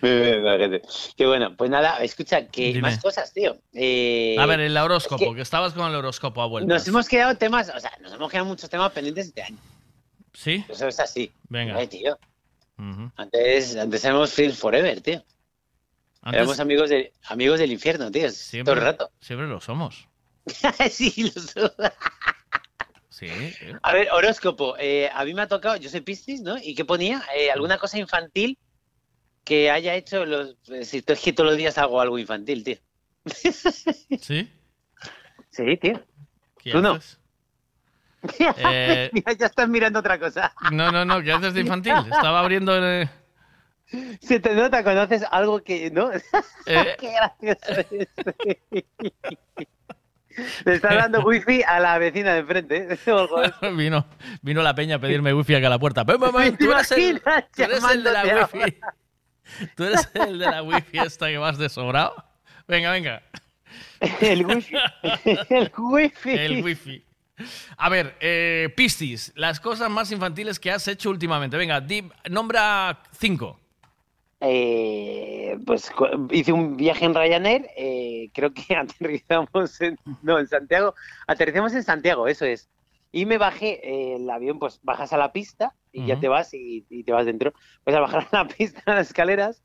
[0.01, 2.81] Qué bueno, pues nada, escucha, que Dime.
[2.81, 3.57] más cosas, tío.
[3.73, 5.41] Eh, A ver, el horóscopo, es que que...
[5.41, 6.69] estabas con el horóscopo a vueltas.
[6.69, 9.57] Nos hemos quedado temas, o sea, nos hemos quedado muchos temas pendientes este año.
[10.33, 10.65] ¿Sí?
[10.67, 11.31] Eso es así.
[11.49, 11.75] Venga.
[11.77, 12.17] Ay, tío.
[13.15, 15.23] Antes, antes éramos Friends Forever, tío.
[16.21, 18.29] Antes- Éramos amigos, de, amigos del infierno, tío.
[18.31, 19.11] Siempre, Todo el rato.
[19.19, 20.07] Siempre lo somos.
[20.89, 21.73] sí, lo so-
[23.09, 23.27] Sí.
[23.59, 23.79] tío.
[23.83, 24.75] A ver, horóscopo.
[24.79, 26.57] eh, a mí me ha tocado, yo soy Piscis, ¿no?
[26.57, 27.23] ¿Y qué ponía?
[27.37, 28.57] Eh, ¿Alguna cosa infantil
[29.43, 30.55] que haya hecho los...
[30.69, 32.77] eh, Si es que todos los días hago algo infantil, tío.
[34.21, 34.49] ¿Sí?
[35.51, 36.03] Sí, tío.
[36.59, 36.99] ¿Qué ¿Tú no?
[38.39, 40.53] Eh, Mira, ya estás mirando otra cosa.
[40.71, 41.93] no, no, no, ¿qué haces de infantil?
[42.11, 43.09] Estaba abriendo el...
[44.21, 46.11] Se te nota cuando haces algo que, ¿no?
[46.65, 46.95] Eh.
[46.99, 47.81] Qué gracioso
[48.45, 48.85] es.
[50.65, 52.87] Le está dando wifi a la vecina de enfrente.
[52.91, 53.71] ¿eh?
[53.75, 54.07] Vino,
[54.41, 56.03] vino la peña a pedirme wifi aquí a la puerta.
[56.03, 58.79] Ven, ven, tú eres el, tú eres el de la wifi.
[59.75, 62.15] Tú eres el de la wifi esta que vas de sobrado.
[62.67, 63.21] Venga, venga.
[64.21, 64.75] El wifi.
[65.49, 66.31] El wifi.
[66.31, 67.05] El wifi.
[67.77, 71.57] A ver, eh, Piscis, las cosas más infantiles que has hecho últimamente.
[71.57, 73.59] Venga, di- nombra cinco.
[74.45, 75.89] Eh, pues
[76.31, 80.95] hice un viaje en Ryanair, eh, creo que aterrizamos en, no, en Santiago,
[81.27, 82.69] aterrizamos en Santiago, eso es.
[83.13, 86.53] Y me bajé eh, el avión, pues bajas a la pista y ya te vas
[86.53, 87.53] y, y te vas dentro.
[87.83, 89.61] Pues al bajar a la pista, a las escaleras,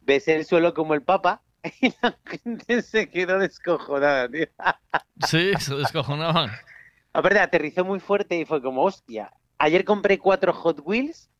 [0.00, 1.42] ves el suelo como el papa
[1.80, 4.46] y la gente se quedó descojonada, tío.
[5.26, 6.50] Sí, se descojonaban.
[7.12, 9.32] Aparte, aterrizó muy fuerte y fue como, hostia.
[9.58, 11.30] Ayer compré cuatro Hot Wheels.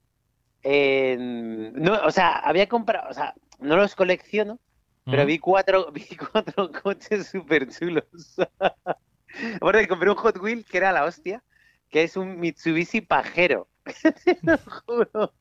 [0.64, 4.60] no, o sea, había comprado, o sea, no los colecciono,
[5.04, 8.04] pero vi cuatro, vi cuatro coches súper chulos.
[9.60, 11.42] Aparte, compré un Hot Wheel que era la hostia,
[11.88, 13.68] que es un Mitsubishi pajero.
[14.42, 15.34] Lo juro.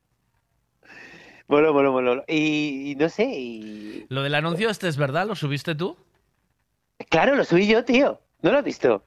[1.48, 2.24] Bueno, bueno, bueno.
[2.28, 4.06] Y, y no sé, y...
[4.08, 5.98] Lo del anuncio este es verdad, ¿lo subiste tú?
[7.10, 8.22] Claro, lo subí yo, tío.
[8.42, 9.06] ¿No lo has visto?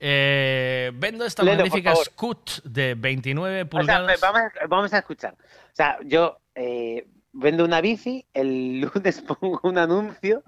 [0.00, 1.94] Eh, vendo esta magnífica.
[1.96, 4.20] Scoot de 29 O sea, pulgadas.
[4.20, 5.34] vamos, a, vamos a escuchar.
[5.34, 10.42] O sea, yo eh, vendo una bici, el lunes pongo un anuncio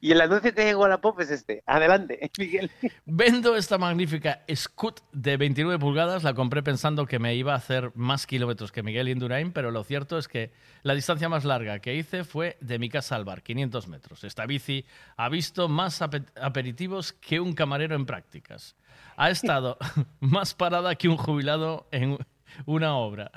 [0.00, 1.62] y el anuncio que llegó a la pop es este.
[1.66, 2.70] Adelante, Miguel.
[3.04, 6.22] Vendo esta magnífica Scoot de 29 pulgadas.
[6.22, 9.84] La compré pensando que me iba a hacer más kilómetros que Miguel Indurain, pero lo
[9.84, 10.50] cierto es que
[10.82, 14.24] la distancia más larga que hice fue de mi casa al bar, 500 metros.
[14.24, 14.84] Esta bici
[15.16, 18.76] ha visto más ape- aperitivos que un camarero en prácticas.
[19.16, 19.78] Ha estado
[20.20, 22.18] más parada que un jubilado en
[22.66, 23.30] una obra.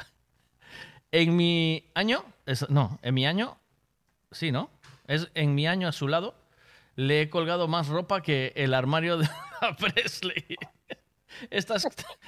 [1.11, 2.25] En mi año,
[2.69, 3.57] no, en mi año,
[4.31, 4.69] sí, ¿no?
[5.07, 6.35] Es en mi año a su lado,
[6.95, 9.29] le he colgado más ropa que el armario de
[9.79, 10.57] Presley.
[11.49, 11.75] Esta,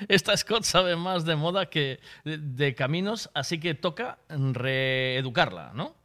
[0.08, 5.96] esta Scott sabe más de moda que de, de caminos, así que toca reeducarla, ¿no?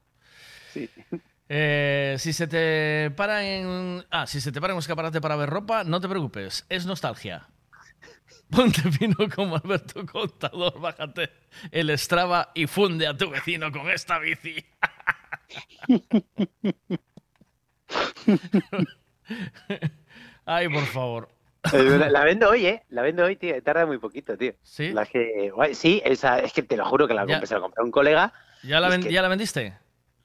[0.73, 0.89] Sí.
[1.49, 5.37] Eh, si se te para en ah, si se te para en un escaparate para
[5.37, 7.49] ver ropa, no te preocupes, es nostalgia.
[8.51, 11.31] Ponte fino como Alberto Contador, bájate
[11.71, 14.65] el Strava y funde a tu vecino con esta bici.
[20.45, 21.29] Ay, por favor.
[21.73, 22.83] La vendo hoy, ¿eh?
[22.91, 23.61] La vendo hoy, tío.
[23.63, 24.53] Tarda muy poquito, tío.
[24.63, 24.93] ¿Sí?
[24.93, 27.61] La que, guay, sí, esa, es que te lo juro que la compré, se la
[27.61, 28.33] compré a un colega.
[28.63, 29.75] ¿Ya la, ven- que- ¿Ya la vendiste?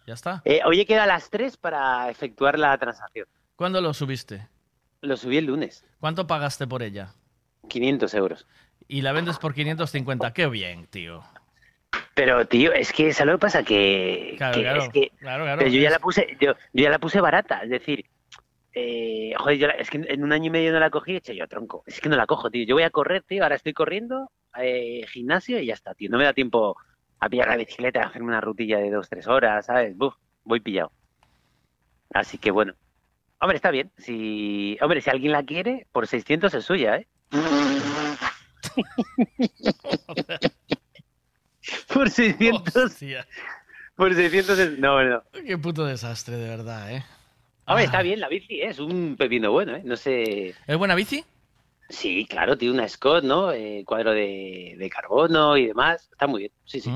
[0.10, 0.42] Ya está.
[0.44, 3.28] Eh, hoy he quedado a las 3 para efectuar la transacción.
[3.56, 4.48] ¿Cuándo lo subiste?
[5.02, 5.86] Lo subí el lunes.
[6.00, 7.14] ¿Cuánto pagaste por ella?
[7.68, 8.48] 500 euros.
[8.88, 10.34] Y la vendes por 550.
[10.34, 11.24] Qué bien, tío.
[12.16, 13.62] Pero, tío, es que ¿sabes lo que pasa?
[13.62, 16.84] Que, Claro, que claro, es que claro, claro, pero yo ya la puse, yo, yo
[16.84, 18.06] ya la puse barata, es decir,
[18.74, 21.18] eh, joder, yo la- es que en un año y medio no la cogí, he
[21.18, 22.66] hecho yo tronco, es que no la cojo, tío.
[22.66, 26.10] Yo voy a correr, tío, ahora estoy corriendo, eh, gimnasio y ya está, tío.
[26.10, 26.76] No me da tiempo
[27.20, 29.96] a pillar la bicicleta, a hacerme una rutilla de dos, tres horas, ¿sabes?
[29.98, 30.92] Buf, voy pillado.
[32.14, 32.74] Así que bueno.
[33.42, 33.92] Hombre, está bien.
[33.98, 37.08] Si, hombre, si alguien la quiere, por 600 es suya, ¿eh?
[41.94, 42.98] por 600.
[43.96, 44.80] Por 600 es...
[44.80, 45.24] No, no.
[45.46, 47.06] Qué puto desastre, de verdad, ¿eh?
[47.66, 48.70] Hombre, está bien la bici, ¿eh?
[48.70, 49.82] es un pepino bueno, ¿eh?
[49.86, 50.56] No sé...
[50.66, 51.24] ¿Es buena bici?
[51.90, 53.52] Sí, claro, tiene una Scott, ¿no?
[53.52, 56.08] Eh, cuadro de, de carbono y demás.
[56.12, 56.92] Está muy bien, sí, sí.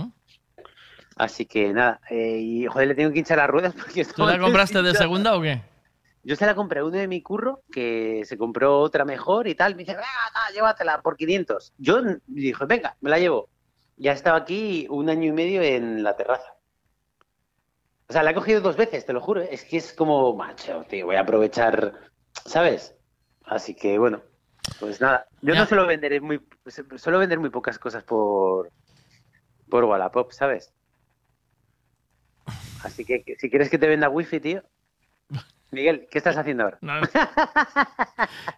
[1.16, 4.06] Así que nada, eh, y joder, le tengo que hinchar las ruedas porque...
[4.06, 5.62] ¿Tú la compraste de segunda o qué?
[6.24, 9.56] Yo se la compré a uno de mi curro que se compró otra mejor y
[9.56, 9.76] tal.
[9.76, 10.08] Me dice, venga,
[10.54, 11.74] llévatela por 500.
[11.78, 13.50] Yo dije, venga, me la llevo.
[13.98, 16.56] Ya estaba aquí un año y medio en la terraza.
[18.08, 19.42] O sea, la he cogido dos veces, te lo juro.
[19.42, 21.94] Es que es como, macho, tío, voy a aprovechar,
[22.46, 22.96] ¿sabes?
[23.44, 24.22] Así que bueno,
[24.84, 25.26] pues nada.
[25.42, 26.42] Yo no suelo vender muy,
[26.98, 28.70] suelo vender muy pocas cosas por,
[29.70, 30.74] por Wallapop, ¿sabes?
[32.84, 34.62] Así que que si quieres que te venda wifi, tío.
[35.72, 36.78] Miguel, ¿qué estás haciendo ahora?
[36.82, 36.94] No,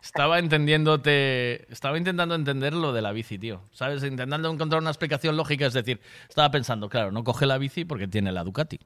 [0.01, 1.71] Estaba entendiéndote.
[1.71, 3.61] Estaba intentando entender lo de la bici, tío.
[3.71, 4.03] ¿Sabes?
[4.03, 5.67] Intentando encontrar una explicación lógica.
[5.67, 8.79] Es decir, estaba pensando, claro, no coge la bici porque tiene la Ducati.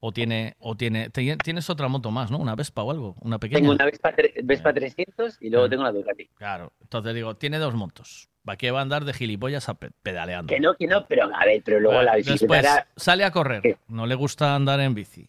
[0.00, 0.56] O tiene.
[0.58, 1.10] O tiene.
[1.10, 2.38] te- Tienes otra moto más, ¿no?
[2.38, 3.16] Una Vespa o algo.
[3.20, 3.60] Una pequeña.
[3.60, 6.26] Tengo una Vespa, Vespa 300 y luego tengo la Ducati.
[6.36, 6.72] Claro.
[6.80, 8.28] Entonces digo, tiene dos motos.
[8.44, 10.52] ¿Para qué va a andar de gilipollas a pe- pedaleando?
[10.52, 13.30] Que no, que no, pero a ver, pero luego la bicicleta Después era- sale a
[13.30, 13.78] correr.
[13.88, 15.26] No le gusta andar en bici.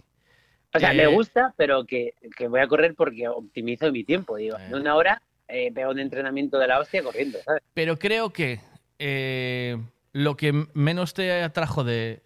[0.74, 4.38] O sea, Eh, me gusta, pero que, que voy a correr porque optimizo mi tiempo.
[4.38, 7.62] Digo, en una hora eh, pego un entrenamiento de la hostia corriendo, ¿sabes?
[7.74, 8.62] Pero creo que
[9.00, 9.78] eh,
[10.14, 12.22] lo que menos te atrajo de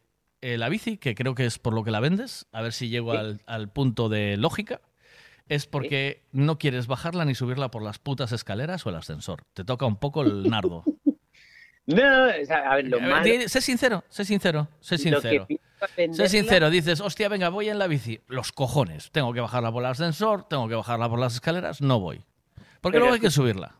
[0.54, 2.90] eh, la bici, que creo que es por lo que la vendes, a ver si
[2.90, 4.82] llego al, al punto de lógica,
[5.48, 9.44] es porque no quieres bajarla ni subirla por las putas escaleras o el ascensor.
[9.54, 10.84] Te toca un poco el nardo.
[11.88, 13.24] No, o sea, a ver, lo malo...
[13.48, 15.48] sé sincero, sé sincero, sé sincero.
[16.14, 18.22] Sé sincero, dices, hostia, venga, voy en la bici.
[18.28, 19.12] Los cojones.
[19.12, 22.24] Tengo que bajarla por el ascensor, tengo que bajarla por las escaleras, no voy.
[22.82, 23.76] Porque Pero luego hay que- subirla.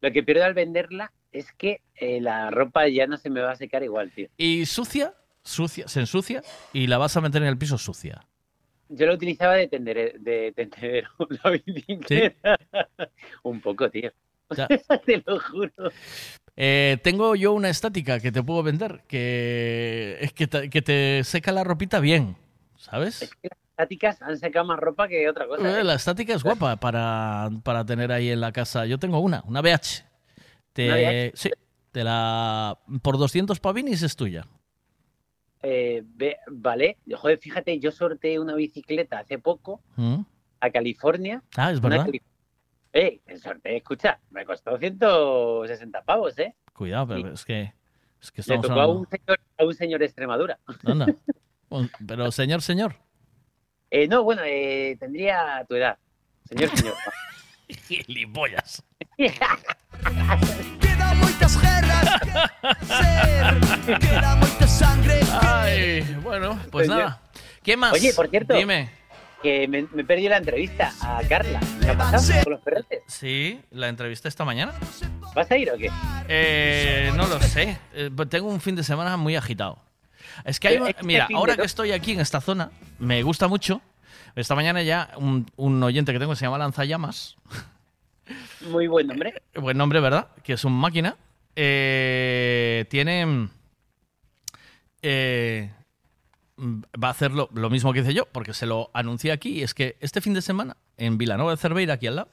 [0.00, 3.52] Lo que pierdo al venderla es que eh, la ropa ya no se me va
[3.52, 4.28] a secar igual, tío.
[4.38, 6.42] Y sucia, sucia, se ensucia
[6.72, 8.26] y la vas a meter en el piso sucia.
[8.88, 11.08] Yo lo utilizaba de tendere- de tendedero,
[11.44, 12.58] la bicicleta.
[13.42, 14.10] Un poco, tío.
[14.56, 14.66] Ya.
[15.06, 15.72] Te lo juro.
[16.56, 21.22] Eh, tengo yo una estática que te puedo vender, que es que te, que te
[21.24, 22.36] seca la ropita bien,
[22.76, 23.28] ¿sabes?
[23.70, 25.68] Estáticas han secado más ropa que otra cosa.
[25.68, 25.84] Eh, ¿eh?
[25.84, 28.86] La estática es guapa para, para tener ahí en la casa.
[28.86, 30.04] Yo tengo una, una BH.
[30.74, 31.32] Te, ¿Una BH?
[31.34, 31.50] Sí,
[31.90, 34.46] te la, por 200 pavinis es tuya.
[35.66, 36.02] Eh,
[36.50, 40.20] vale, joder, fíjate, yo sorteé una bicicleta hace poco ¿Mm?
[40.60, 41.42] a California.
[41.56, 42.04] Ah, es verdad.
[42.04, 42.20] Cali-
[42.92, 46.54] Eh, el sorteo, escucha, me costó 160 pavos, ¿eh?
[46.74, 47.72] Cuidado, pero es que,
[48.20, 50.58] es que Le estamos tocó a un señor, a un señor de Extremadura.
[50.84, 51.06] Anda.
[52.06, 52.94] Pero señor, señor.
[53.90, 55.98] Eh, no, bueno, eh, tendría tu edad.
[56.44, 56.94] Señor, señor.
[57.88, 58.84] Gilipollas.
[65.42, 67.20] Ay, bueno, pues nada.
[67.62, 67.92] ¿Qué más?
[67.92, 68.54] Oye, por cierto.
[68.54, 68.90] Dime.
[69.42, 71.60] Que me, me perdí la entrevista a Carla.
[71.80, 73.02] ¿Qué ha pasado con los perretes?
[73.06, 74.72] Sí, la entrevisté esta mañana.
[75.34, 75.90] ¿Vas a ir o qué?
[76.28, 77.78] Eh, no lo sé.
[77.92, 79.78] Eh, tengo un fin de semana muy agitado.
[80.44, 83.46] Es que hay, Pero este mira, ahora que estoy aquí en esta zona, me gusta
[83.48, 83.82] mucho.
[84.34, 87.36] Esta mañana ya un, un oyente que tengo que se llama Lanzallamas,
[88.70, 89.42] Muy buen nombre.
[89.54, 90.28] buen nombre, ¿verdad?
[90.42, 91.16] Que es un máquina.
[91.56, 93.48] Eh, tiene.
[95.02, 95.70] eh,
[96.58, 99.58] va a hacer lo, lo mismo que hice yo, porque se lo anuncié aquí.
[99.58, 102.28] y Es que este fin de semana, en Vilanova de Cerveira, aquí al lado,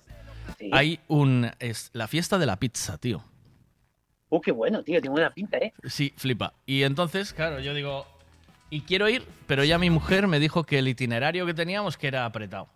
[0.71, 1.49] hay un.
[1.59, 3.23] Es la fiesta de la pizza, tío.
[4.29, 5.73] Uh, qué bueno, tío, tiene buena pinta, ¿eh?
[5.85, 6.53] Sí, flipa.
[6.65, 8.05] Y entonces, claro, yo digo,
[8.69, 12.07] y quiero ir, pero ya mi mujer me dijo que el itinerario que teníamos que
[12.07, 12.69] era apretado.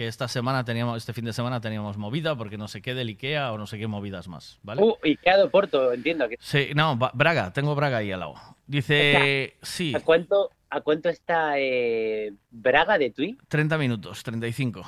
[0.00, 3.08] Que esta semana teníamos, este fin de semana teníamos movida, porque no sé qué del
[3.08, 4.82] Ikea o no sé qué movidas más, ¿vale?
[4.82, 6.26] Uh, y quedado Porto, entiendo.
[6.26, 6.38] Que...
[6.40, 8.36] Sí, no, Braga, tengo Braga ahí al lado.
[8.66, 13.36] Dice, sí, ¿A cuánto, ¿A cuánto está eh, Braga de Tui?
[13.48, 14.82] 30 minutos, 35.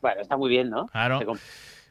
[0.00, 0.86] Bueno, está muy bien, ¿no?
[0.86, 1.18] Claro.
[1.18, 1.26] Se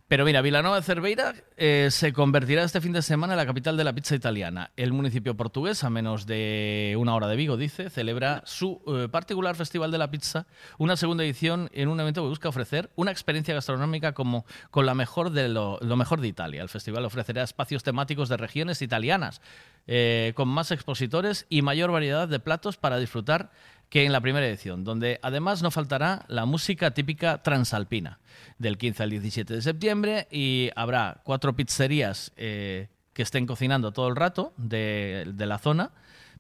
[0.08, 3.78] Pero mira, Vilanova de Cerveira eh, se convertirá este fin de semana en la capital
[3.78, 4.72] de la pizza italiana.
[4.76, 9.56] El municipio portugués, a menos de una hora de Vigo, dice, celebra su eh, particular
[9.56, 10.46] Festival de la Pizza,
[10.78, 14.94] una segunda edición en un evento que busca ofrecer una experiencia gastronómica como con la
[14.94, 16.62] mejor de lo, mejor de Italia.
[16.62, 19.42] El festival ofrecerá espacios temáticos de regiones italianas,
[19.88, 23.52] eh, con más expositores y mayor variedad de platos para disfrutar
[23.94, 28.18] que en la primera edición, donde además no faltará la música típica transalpina
[28.58, 34.08] del 15 al 17 de septiembre y habrá cuatro pizzerías eh, que estén cocinando todo
[34.08, 35.92] el rato de, de la zona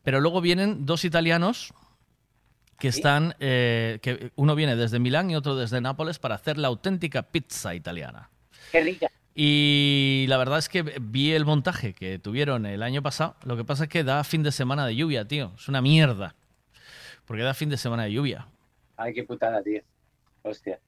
[0.01, 1.75] Pero luego vienen dos italianos
[2.79, 6.69] que están, eh, que uno viene desde Milán y otro desde Nápoles para hacer la
[6.69, 8.31] auténtica pizza italiana.
[8.71, 9.11] Qué rica.
[9.35, 13.35] Y la verdad es que vi el montaje que tuvieron el año pasado.
[13.45, 15.51] Lo que pasa es que da fin de semana de lluvia, tío.
[15.55, 16.33] Es una mierda.
[17.25, 18.47] Porque da fin de semana de lluvia.
[18.97, 19.81] Ay, qué putada, tío.
[20.43, 20.79] Hostia.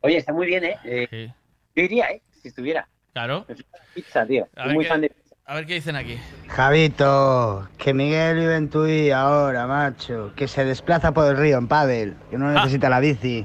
[0.00, 0.76] Oye, está muy bien, ¿eh?
[0.84, 1.32] Eh,
[1.74, 2.22] Yo iría, ¿eh?
[2.40, 2.88] Si estuviera.
[3.12, 3.46] Claro.
[3.94, 4.48] Pizza, tío.
[4.56, 5.12] A Soy ver muy qué- fan de
[5.44, 6.18] A ver qué dicen aquí.
[6.48, 10.32] Javito, que Miguel vive en Tui ahora, macho.
[10.36, 12.16] Que se desplaza por el río en pádel.
[12.30, 13.44] Que no necesita la bici.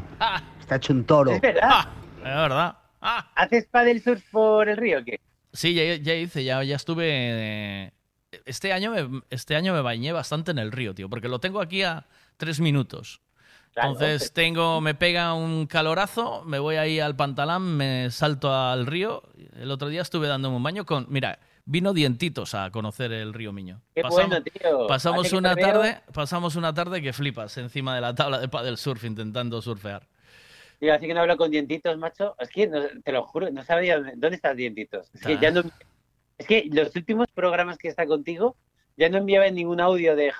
[0.59, 1.31] Está hecho un toro.
[1.31, 1.87] Es verdad.
[2.19, 2.77] Es verdad.
[3.35, 5.19] ¿Haces paddle surf por el río o qué?
[5.53, 7.05] Sí, ya, ya hice, ya, ya estuve.
[7.09, 7.91] eh,
[8.45, 11.59] Este año, me, este año me bañé bastante en el río, tío, porque lo tengo
[11.61, 12.05] aquí a
[12.37, 13.21] tres minutos.
[13.73, 18.87] Claro, Entonces tengo, me pega un calorazo, me voy ahí al pantalán, me salto al
[18.87, 19.21] río.
[19.55, 23.53] El otro día estuve dándome un baño con, mira, vino dientitos a conocer el río
[23.53, 23.81] Miño.
[23.93, 24.87] Qué bueno, tío.
[24.87, 29.03] Pasamos una tarde, pasamos una tarde que flipas encima de la tabla de paddle surf
[29.03, 30.07] intentando surfear.
[30.79, 32.35] Tío, así que no hablo con dientitos, macho.
[32.39, 35.09] Es que, no- te lo juro, no sabía dónde, estás dientitos.
[35.13, 35.61] Es que ya no...
[36.37, 38.55] Es que los últimos programas que está contigo
[38.97, 40.31] ya no enviaban ningún audio de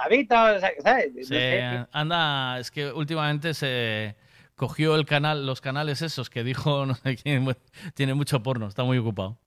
[0.59, 1.13] sea, ¿sabes?
[1.15, 1.85] No Sí, sé.
[1.91, 4.15] anda, es que últimamente se
[4.55, 7.55] cogió el canal, los canales esos que dijo no sé quién,
[7.93, 9.37] tiene mucho porno, está muy ocupado.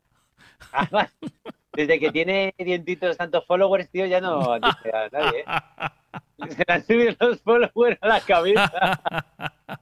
[1.72, 6.48] Desde que tiene dientitos tantos followers, tío, ya no dice a nadie, ¿eh?
[6.50, 9.00] Se le han subido los followers a la cabeza.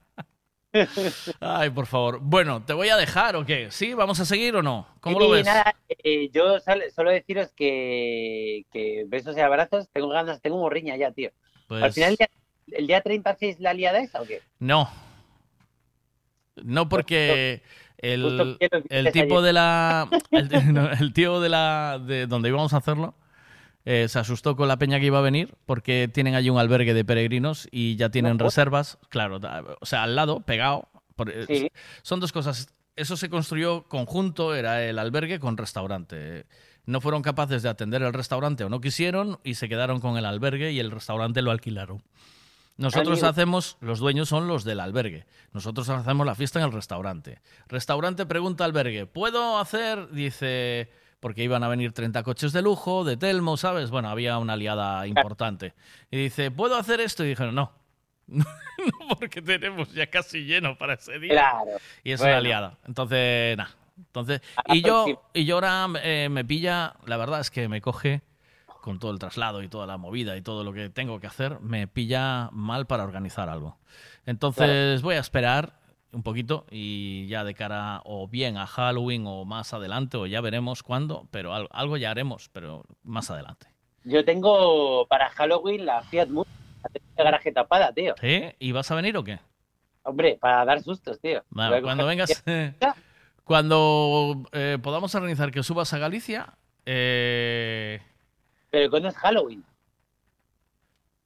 [1.39, 2.19] Ay, por favor.
[2.21, 3.71] Bueno, ¿te voy a dejar o qué?
[3.71, 3.93] ¿Sí?
[3.93, 4.87] ¿Vamos a seguir o no?
[5.01, 5.45] ¿Cómo lo ves?
[5.45, 10.95] nada, eh, yo solo, solo deciros que, que besos y abrazos, tengo ganas, tengo morriña
[10.95, 11.31] ya, tío.
[11.67, 12.29] Pues- Al final, el día,
[12.71, 14.41] el día 30 hacéis la liada esa o qué?
[14.59, 14.89] No.
[16.63, 17.61] No porque
[17.97, 23.15] el, tipo de la el, no, el tío de la de donde íbamos a hacerlo
[23.91, 26.93] eh, se asustó con la peña que iba a venir porque tienen allí un albergue
[26.93, 28.43] de peregrinos y ya tienen No.
[28.43, 29.39] reservas, claro,
[29.81, 30.87] o sea, al lado, pegado.
[31.15, 31.71] por- eh, Sí.
[32.03, 32.73] Son dos cosas.
[32.95, 36.45] Eso se construyó conjunto, era el albergue con restaurante.
[36.85, 40.25] No fueron capaces de atender el restaurante o no quisieron y se quedaron con el
[40.25, 42.03] albergue y el restaurante lo alquilaron.
[42.77, 45.25] Nosotros hacemos, los dueños son los del albergue.
[45.51, 47.39] Nosotros hacemos la fiesta en el restaurante.
[47.67, 50.09] Restaurante pregunta al albergue, ¿puedo hacer?
[50.11, 50.89] Dice,
[51.19, 53.89] porque iban a venir 30 coches de lujo, de Telmo, ¿sabes?
[53.91, 55.73] Bueno, había una aliada importante.
[56.11, 57.23] Y dice, ¿puedo hacer esto?
[57.25, 57.71] Y dijeron, no.
[58.27, 58.43] no,
[59.19, 61.31] porque tenemos ya casi lleno para ese día.
[61.31, 61.71] Claro.
[62.03, 62.33] Y es Bueno.
[62.33, 62.77] una aliada.
[62.87, 63.71] Entonces, nada.
[63.97, 65.29] Entonces, A la y yo, próxima.
[65.33, 68.21] y yo ahora eh, me pilla, la verdad es que me coge
[68.81, 71.59] con todo el traslado y toda la movida y todo lo que tengo que hacer,
[71.59, 73.77] me pilla mal para organizar algo.
[74.25, 75.78] Entonces voy a esperar
[76.11, 80.41] un poquito y ya de cara o bien a Halloween o más adelante o ya
[80.41, 83.67] veremos cuándo, pero al- algo ya haremos, pero más adelante.
[84.03, 86.49] Yo tengo para Halloween la Fiat Mundo,
[87.17, 88.15] la garaje tapada, tío.
[88.19, 88.43] ¿Sí?
[88.59, 89.39] ¿Y vas a venir o qué?
[90.03, 91.43] Hombre, para dar sustos, tío.
[91.49, 92.43] Vale, cuando vengas,
[93.43, 96.53] cuando eh, podamos organizar que subas a Galicia,
[96.85, 98.01] eh,
[98.71, 99.63] Pero ¿cuándo es Halloween?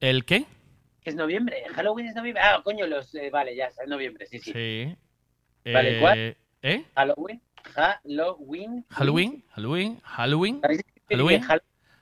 [0.00, 0.46] ¿el qué?
[1.04, 1.62] ¿Que es noviembre?
[1.74, 2.42] ¿Halloween es noviembre?
[2.42, 3.14] Ah, coño, los...
[3.14, 4.52] eh, vale, ya, es noviembre, sí, sí.
[4.52, 4.96] Sí.
[5.70, 6.36] Vale, Eh, ¿cuál?
[6.62, 6.84] ¿Eh?
[6.96, 7.40] Halloween.
[7.74, 8.84] Halloween.
[8.90, 10.60] Halloween, Halloween, Halloween,
[11.08, 11.42] Halloween.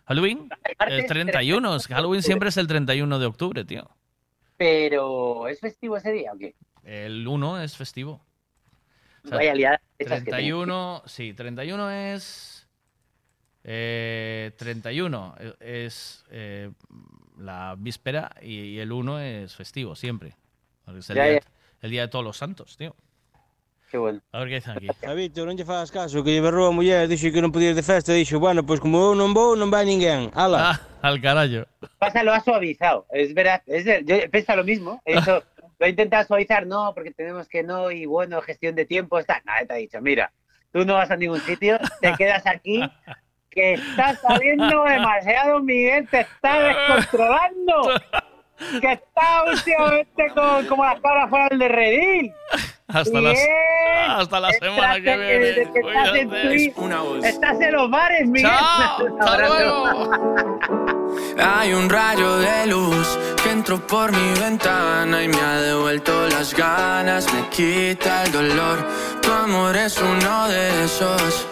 [0.04, 0.48] Halloween,
[0.88, 3.88] el 31, es que Halloween siempre es el 31 de octubre, tío.
[4.56, 6.54] Pero, ¿es festivo ese día o qué?
[6.84, 8.24] El 1 es festivo.
[9.24, 9.80] O sea, Vaya liada.
[9.98, 10.36] esas que tengo.
[10.36, 12.61] 31, sí, 31 es...
[13.64, 16.70] eh, 31 es eh,
[17.38, 20.34] la víspera y, y el 1 es festivo, siempre.
[20.96, 21.46] Es el, Ya, día, ya.
[21.82, 22.94] el día de todos los santos, tío.
[23.90, 24.20] Qué bueno.
[24.32, 24.88] A ver qué dicen aquí.
[25.04, 27.76] Javito, non lle fagas caso, que lle berrou a muller, dixo que non podía ir
[27.76, 30.32] de festa, dixo, bueno, pois como eu non vou, non vai ninguén.
[30.32, 30.72] Ala.
[30.72, 31.68] Ah, al carallo.
[32.00, 33.04] Pasa, lo ha suavizado.
[33.12, 33.60] Es verdad.
[33.68, 34.96] Es yo pienso lo mismo.
[35.04, 35.44] Dicho,
[35.78, 36.64] lo he intentado suavizar.
[36.66, 37.92] No, porque tenemos que no.
[37.92, 39.20] Y bueno, gestión de tiempo.
[39.20, 39.42] Está.
[39.44, 40.32] Nada, te ha dicho, mira,
[40.72, 41.76] tú no vas a ningún sitio.
[42.00, 42.80] Te quedas aquí.
[43.54, 46.08] Que estás saliendo demasiado, Miguel.
[46.10, 48.00] Te está descontrolando.
[48.80, 52.32] Que está últimamente con, como las cabras fuera del de redil.
[52.88, 53.38] Hasta, las,
[54.08, 55.72] hasta la semana que viene.
[55.72, 56.28] que estás en
[56.74, 58.50] tu- Estás en los bares, Miguel.
[58.50, 60.10] Chao, hasta abrazo.
[61.38, 66.54] Hay un rayo de luz que entró por mi ventana y me ha devuelto las
[66.54, 68.78] ganas, me quita el dolor.
[69.22, 71.51] Tu amor es uno de esos que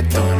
[0.00, 0.39] reggaetón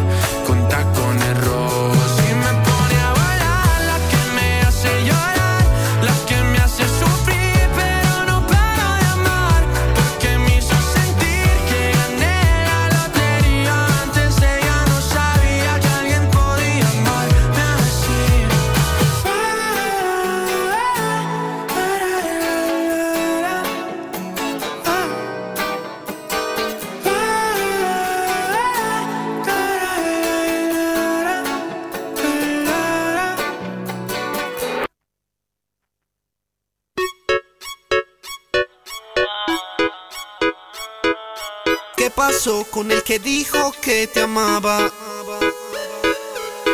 [42.71, 44.91] con el que dijo que te amaba?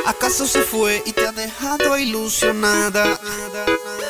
[0.06, 3.18] ¿Acaso se fue y te ha dejado ilusionada?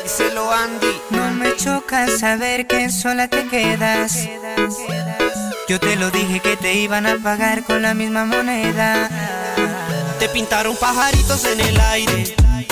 [0.03, 1.01] Díselo Andy.
[1.11, 4.29] No me choca saber que sola te quedas.
[5.69, 9.09] Yo te lo dije que te iban a pagar con la misma moneda.
[10.19, 12.37] Te pintaron pajaritos en el aire.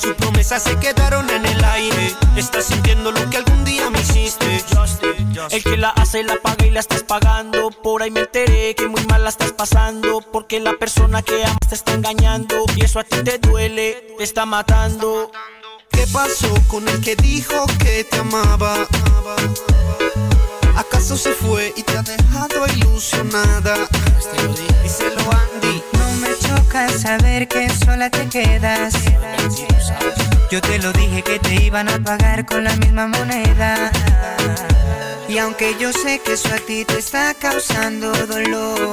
[0.00, 2.16] Sus promesas se quedaron en el aire.
[2.34, 4.64] Estás sintiendo lo que algún día me hiciste.
[5.50, 7.70] El que la hace la paga y la estás pagando.
[7.70, 10.22] Por ahí me enteré que muy mal la estás pasando.
[10.32, 12.64] Porque la persona que amas te está engañando.
[12.76, 15.30] Y eso a ti te duele, te está matando.
[15.90, 18.86] ¿Qué pasó con el que dijo que te amaba?
[20.76, 23.76] ¿Acaso se fue y te ha dejado ilusionada?
[24.82, 25.99] Díselo Andy.
[26.20, 28.94] Me choca saber que sola te quedas.
[30.50, 33.90] Yo te lo dije que te iban a pagar con la misma moneda.
[35.28, 38.92] Y aunque yo sé que eso a ti te está causando dolor,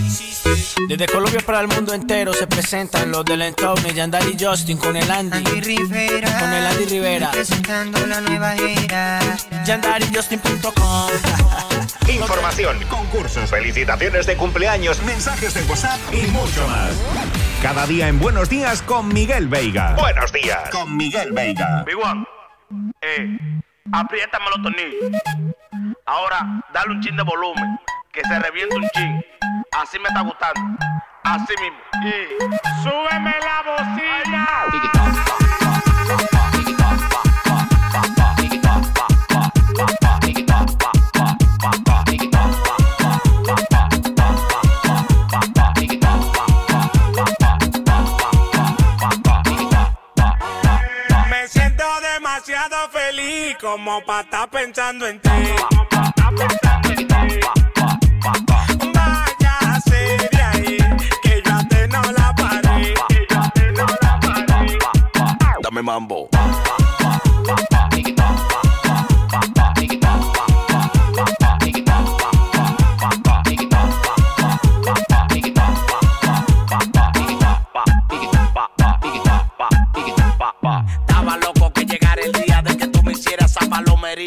[0.87, 4.95] Desde Colombia para el mundo entero se presentan los del entorno Yandari y Justin con
[4.95, 5.61] el Andy.
[5.61, 6.39] Rivera.
[6.39, 7.31] Con el Andy Rivera.
[7.31, 9.19] Presentando la nueva era.
[9.65, 11.09] YandariJustin.com.
[12.09, 16.91] Información, concursos, felicitaciones de cumpleaños, mensajes de WhatsApp y mucho más.
[17.61, 19.95] Cada día en Buenos Días con Miguel Veiga.
[19.95, 21.83] Buenos días con Miguel Veiga.
[21.85, 22.25] Big One,
[23.01, 23.37] eh,
[23.91, 25.21] apriétame los tornillos.
[26.05, 27.79] Ahora, dale un chin de volumen,
[28.11, 29.25] que se reviente un chin.
[29.71, 30.61] Así me está gustando.
[31.23, 31.79] Así mismo.
[32.03, 35.30] Y súbeme la bocina.
[53.59, 55.29] Como pa' estar pensando en ti.
[58.93, 60.77] Váyase de ahí,
[61.23, 62.93] que yo ti no la paré.
[63.09, 64.77] Que ti no la paré.
[65.61, 66.29] Dame mambo.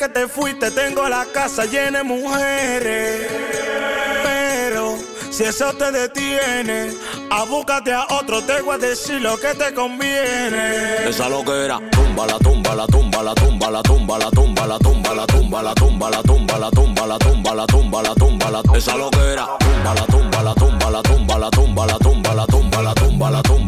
[0.00, 3.28] que te fuiste tengo la casa llena de mujeres.
[4.24, 4.96] Pero
[5.30, 6.94] si eso te detiene,
[7.30, 11.06] a búscate a otro, te voy a decir lo que te conviene.
[11.06, 14.66] Esa lo que era, tumba la tumba la tumba la tumba la tumba la tumba
[14.66, 18.14] la tumba la tumba la tumba la tumba la tumba la tumba la tumba la
[18.14, 21.98] tumba la esa lo que era, tumba tumba la tumba la tumba la tumba la
[21.98, 23.59] tumba la tumba la tumba la tumba la tumba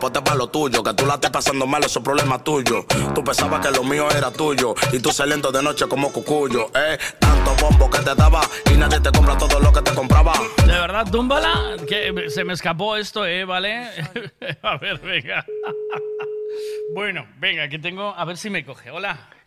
[0.00, 2.86] Hipote para lo tuyo, que tú la estés pasando mal, eso es problema tuyo.
[3.14, 6.96] Tú pensabas que lo mío era tuyo, y tú saliendo de noche como cucuyo, eh.
[7.18, 8.40] Tanto bombo que te daba,
[8.72, 10.32] y nadie te compra todo lo que te compraba.
[10.64, 13.44] De verdad, túmbala, que se me escapó esto, ¿eh?
[13.44, 13.90] ¿Vale?
[14.62, 15.44] a ver, venga.
[16.94, 18.90] bueno, venga, que tengo, a ver si me coge.
[18.90, 19.39] Hola.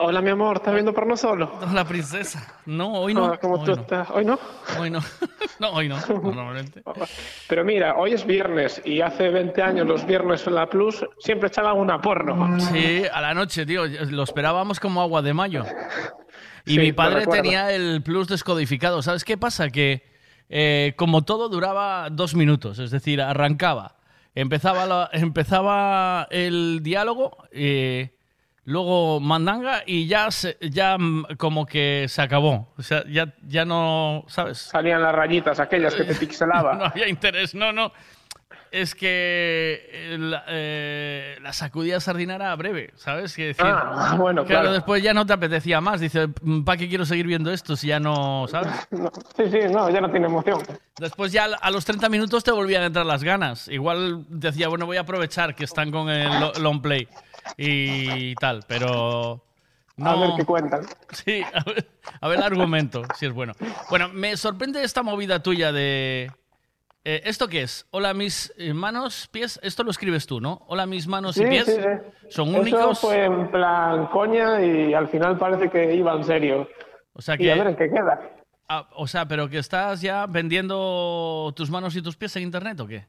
[0.00, 1.50] Hola, mi amor, ¿estás viendo porno solo?
[1.68, 2.46] Hola, princesa.
[2.66, 3.24] No, hoy no.
[3.24, 3.80] Hola, ¿Cómo hoy tú no.
[3.82, 4.08] estás?
[4.10, 4.38] ¿Hoy no?
[4.78, 5.00] Hoy no.
[5.58, 6.82] no, hoy no, normalmente.
[7.48, 11.48] Pero mira, hoy es viernes y hace 20 años los viernes en la Plus siempre
[11.48, 12.60] echaban una porno.
[12.60, 13.86] Sí, a la noche, tío.
[13.86, 15.64] Lo esperábamos como agua de mayo.
[16.64, 19.02] Y Sí, mi padre tenía el plus descodificado.
[19.02, 19.68] ¿Sabes qué pasa?
[19.70, 20.04] Que
[20.48, 23.96] eh, como todo duraba dos minutos, es decir, arrancaba,
[24.36, 28.14] empezaba, la- empezaba el diálogo, eh,
[28.68, 32.72] luego mandanga y ya, se- ya mm, como que se acabó.
[32.76, 34.58] O sea, ya, ya no, ¿sabes?
[34.58, 36.82] Salían las rayitas aquellas que te no pixelaban.
[36.82, 37.92] había interés, no, no.
[38.70, 43.34] Es que eh, la, eh, la sacudida sardina era breve, ¿sabes?
[43.34, 44.70] Que decir, Ah, bueno, claro.
[44.72, 46.00] después ya no te apetecía más.
[46.00, 46.28] Dice,
[46.66, 48.68] ¿para qué quiero seguir viendo esto si ya no, ¿sabes?
[48.90, 50.60] No, sí, sí, no, ya no tiene emoción.
[50.98, 53.68] Después ya a los 30 minutos te volvían a entrar las ganas.
[53.68, 57.08] Igual decía, bueno, voy a aprovechar que están con el lo- long play
[57.56, 59.44] y tal, pero...
[60.00, 60.20] A No.
[60.20, 60.86] ver qué cuentan.
[61.10, 61.88] Sí, a ver,
[62.20, 63.52] a ver el argumento, si es bueno.
[63.90, 66.30] Bueno, me sorprende esta movida tuya de...
[67.04, 67.86] eh, ¿Esto qué es?
[67.90, 69.58] Hola, mis manos, pies.
[69.62, 70.62] Esto lo escribes tú, ¿no?
[70.68, 71.66] Hola, mis manos y pies.
[71.66, 72.28] sí, sí.
[72.28, 73.00] ¿Son Eso únicos?
[73.00, 76.68] fue en plan coña y al final parece que iba en serio.
[77.14, 78.20] O sea Y a ver que en qué queda.
[78.68, 82.78] Ah, o sea, pero que estás ya vendiendo tus manos y tus pies en internet
[82.80, 83.06] o qué?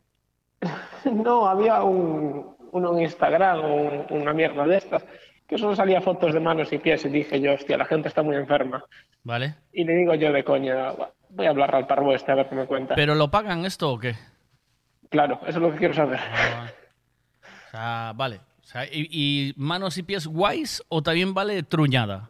[1.05, 5.05] No, había un, uno en Instagram o un- una mierda de estas
[5.47, 8.21] que solo salía fotos de manos y pies y dije yo, hostia, la gente está
[8.21, 8.83] muy enferma.
[9.23, 9.55] ¿Vale?
[9.73, 12.49] Y le digo yo de coña, "Buah, voy a hablar al parvo este a ver
[12.49, 12.95] qué me cuenta.
[12.95, 14.15] ¿Pero lo pagan esto o qué?
[15.09, 16.19] Claro, eso es lo que quiero saber.
[17.67, 18.37] O sea, vale.
[18.61, 22.29] O sea, ¿y, y manos y pies guays o también vale truñada?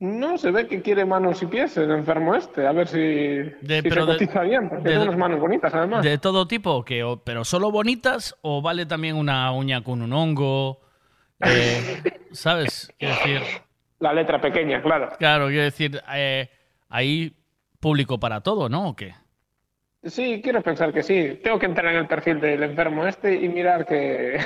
[0.00, 3.82] No, se ve que quiere manos y pies el enfermo este, a ver si, si
[3.88, 6.04] pero se de- cotiza bien, porque de- tiene unas manos bonitas además.
[6.04, 6.84] ¿De todo tipo?
[7.04, 10.80] O- ¿Pero solo bonitas o vale también una uña con un hongo?
[11.40, 12.02] Eh,
[12.32, 12.92] ¿Sabes?
[12.98, 13.40] Quiero decir...
[13.98, 15.08] La letra pequeña, claro.
[15.18, 16.48] Claro, quiero decir, eh,
[16.88, 17.36] hay
[17.80, 18.90] público para todo, ¿no?
[18.90, 19.14] ¿O qué?
[20.04, 21.40] Sí, quiero pensar que sí.
[21.42, 24.38] Tengo que entrar en el perfil del enfermo este y mirar que...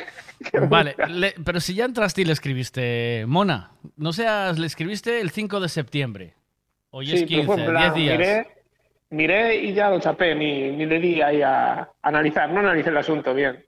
[0.69, 5.31] Vale, le- pero si ya entraste y le escribiste, Mona, no seas, le escribiste el
[5.31, 6.35] 5 de septiembre.
[6.91, 8.19] Hoy es Sí, pero fue 15, en 10 plan, días.
[8.19, 8.47] Miré,
[9.11, 12.97] miré y ya lo chapé, ni, ni le di ahí a analizar, no analicé el
[12.97, 13.65] asunto bien.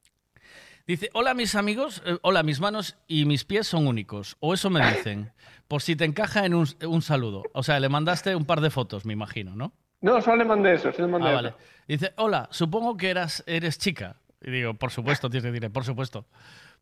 [0.87, 4.37] Dice, hola mis amigos, eh, hola mis manos y mis pies son únicos.
[4.41, 5.33] O eso me dicen.
[5.69, 7.43] Por si te encaja en un, un saludo.
[7.55, 9.73] O sea, le mandaste un par de fotos, me imagino, ¿no?
[10.05, 11.55] No, solo le mandé eso, solo le mandé Ah, vale.
[11.89, 14.17] Dice, hola, supongo que eras, eres chica.
[14.43, 16.27] Y digo, por supuesto, tienes que decir, por supuesto.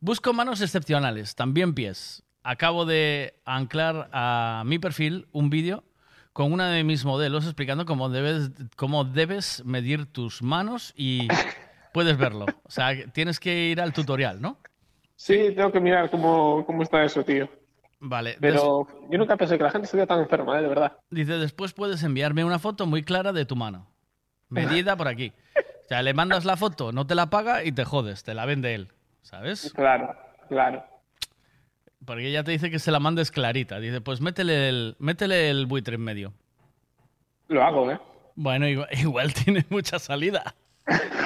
[0.01, 2.25] Busco manos excepcionales, también pies.
[2.42, 5.84] Acabo de anclar a mi perfil un vídeo
[6.33, 11.28] con una de mis modelos explicando cómo debes, cómo debes medir tus manos y
[11.92, 12.47] puedes verlo.
[12.65, 14.59] O sea, tienes que ir al tutorial, ¿no?
[15.15, 17.49] Sí, tengo que mirar cómo, cómo está eso, tío.
[18.05, 18.37] Vale.
[18.41, 20.63] Pero yo nunca pensé que la gente estuviera tan enferma, ¿eh?
[20.63, 20.99] de verdad.
[21.11, 23.87] Dice, después puedes enviarme una foto muy clara de tu mano.
[24.49, 25.33] Medida por aquí.
[25.57, 28.45] O sea, le mandas la foto, no te la paga y te jodes, te la
[28.45, 28.89] vende él.
[29.23, 29.73] ¿Sabes?
[29.77, 30.17] Claro,
[30.49, 30.85] claro.
[32.05, 33.79] Porque ella te dice que se la mandes clarita.
[33.79, 36.35] Dice, pues métele el, métele el buitre en medio.
[37.47, 38.01] Lo hago, ¿eh?
[38.35, 40.57] Bueno, igual, igual tiene mucha salida.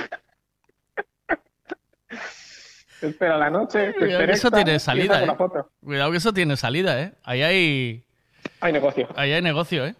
[3.02, 3.92] Espera la noche.
[3.92, 5.28] te Cuidado que eso tiene salida, ¿eh?
[5.82, 7.12] Cuidado que eso tiene salida, ¿eh?
[7.24, 8.04] Ahí hay...
[8.60, 9.08] Hay negocio.
[9.16, 9.94] Ahí hay negocio, ¿eh?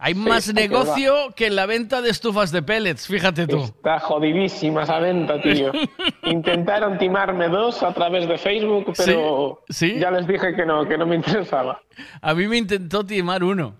[0.00, 3.64] Hay Sí, más negocio que en la venta de estufas de pellets, fíjate tú.
[3.64, 5.72] Está jodidísima esa venta, tío.
[6.22, 9.98] Intentaron timarme dos a través de Facebook, pero Sí, sí.
[9.98, 11.82] ya les dije que no, que no me interesaba.
[12.22, 13.74] A mí me intentó timar uno.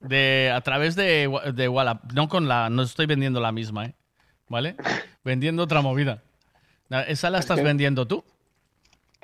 [0.00, 2.12] De, a través de, de Wallap.
[2.12, 2.68] No con la.
[2.70, 3.94] No estoy vendiendo la misma, ¿eh?
[4.48, 4.76] ¿Vale?
[5.24, 6.22] vendiendo otra movida.
[6.88, 8.24] Na- Esa la estás vendiendo tú.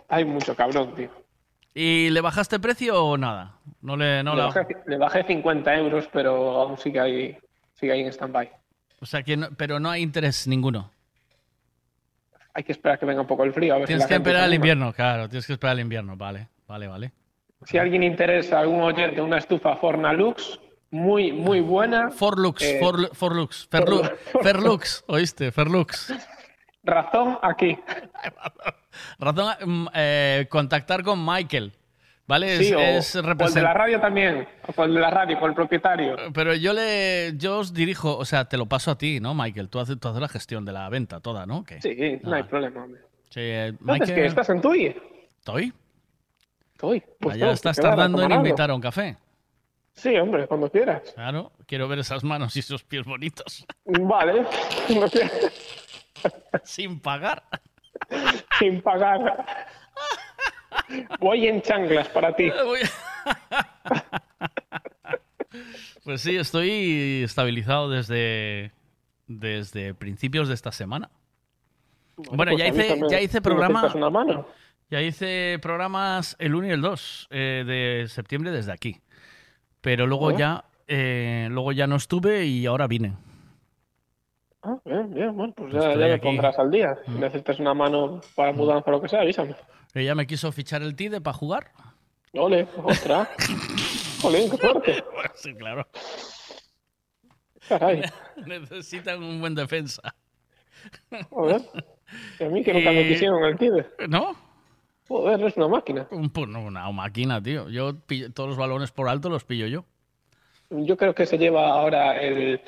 [0.09, 1.09] Hay mucho cabrón, tío.
[1.75, 3.57] ¿Y le bajaste precio o nada?
[3.83, 4.23] No le.
[4.23, 7.37] No le, la- bajé, le bajé 50 euros, pero aún sigue ahí,
[7.75, 8.51] sigue ahí en stand-by.
[9.01, 10.91] O sea, que no- pero no hay interés ninguno.
[12.53, 13.75] Hay que esperar que venga un poco el frío.
[13.75, 15.29] A ver si Tienes que esperar al invierno, claro.
[15.29, 16.17] Tienes que esperar al invierno.
[16.17, 17.13] Vale, vale, vale.
[17.65, 20.61] Si alguien interesa, algún oyente, una estufa Fornalux,
[20.91, 22.11] muy, muy buena.
[22.11, 24.13] Forlux, eh, Forlu- Forlux, Ferlu-
[24.43, 25.51] Ferlux, ¿oíste?
[25.51, 26.15] Ferlux.
[26.85, 27.79] Razón aquí.
[29.19, 31.73] Razón, mm, eh, contactar con Michael,
[32.27, 32.59] ¿vale?
[32.59, 34.47] Sí, es, o, es el de la radio también.
[34.77, 36.17] El de la radio, con el propietario.
[36.33, 39.69] Pero yo le, yo os dirijo, o sea, te lo paso a ti, ¿no, Michael?
[39.69, 41.65] Tú haces, tú haces la gestión de la venta toda, ¿no?
[41.65, 41.81] ¿Qué?
[41.81, 42.37] Sí, no Ah.
[42.37, 43.01] hay problema, hombre.
[43.31, 44.27] Sí, eh, Entonces, Michael, ¿qué?
[44.27, 44.97] ¿Estás en Tui?
[45.39, 45.73] ¿Estoy?
[46.75, 47.03] Estoy.
[47.19, 49.17] Pues estás tardando en invitar a un café.
[49.95, 51.13] Sí, hombre, cuando quieras.
[51.15, 53.65] Claro, quiero ver esas manos y esos pies bonitos.
[53.85, 54.45] Vale.
[54.95, 55.31] No quiero-
[56.65, 57.43] Sin pagar.
[58.59, 59.45] Sin pagar.
[61.21, 62.51] Voy en chanclas para ti.
[66.05, 68.73] Pues sí, estoy estabilizado desde,
[69.27, 71.11] desde principios de esta semana.
[72.17, 73.91] Bueno, pues ya, hice, ya hice programa.
[73.95, 74.47] una mano.
[74.91, 79.01] Ya hice programas el 1 y el 2 eh, de septiembre desde aquí.
[79.81, 80.37] Pero luego Oh.
[80.39, 83.15] ya eh, luego ya no estuve y ahora vine.
[84.67, 86.97] Ah, bien, bien, bueno, pues ya, Estoy ya me pondrás al día.
[87.05, 89.55] Si necesitas una mano para mudanza o lo que sea, avísame.
[89.95, 91.71] Ella me quiso fichar el TIDE para jugar.
[92.33, 93.29] Ole, otra.
[94.23, 95.05] Jolín, qué fuerte.
[95.35, 95.87] sí, claro.
[97.69, 98.03] Caray.
[98.47, 100.03] Necesitan un buen defensa.
[101.31, 101.63] Joder.
[102.41, 103.87] Y a mí que nunca me Eh, quisieron el TIDE.
[104.09, 104.35] ¿No?
[105.09, 106.07] Joder, es una máquina.
[106.11, 107.69] Un, pu- no, una máquina, tío.
[107.69, 109.85] Yo pillo- todos los balones por alto los pillo yo.
[110.71, 112.61] Yo creo que se lleva ahora el,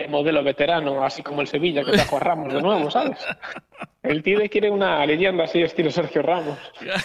[0.00, 3.18] el modelo veterano, así como el Sevilla, que trajo a Ramos de nuevo, ¿sabes?
[4.02, 6.58] El TIDE quiere una leyenda así, estilo Sergio Ramos.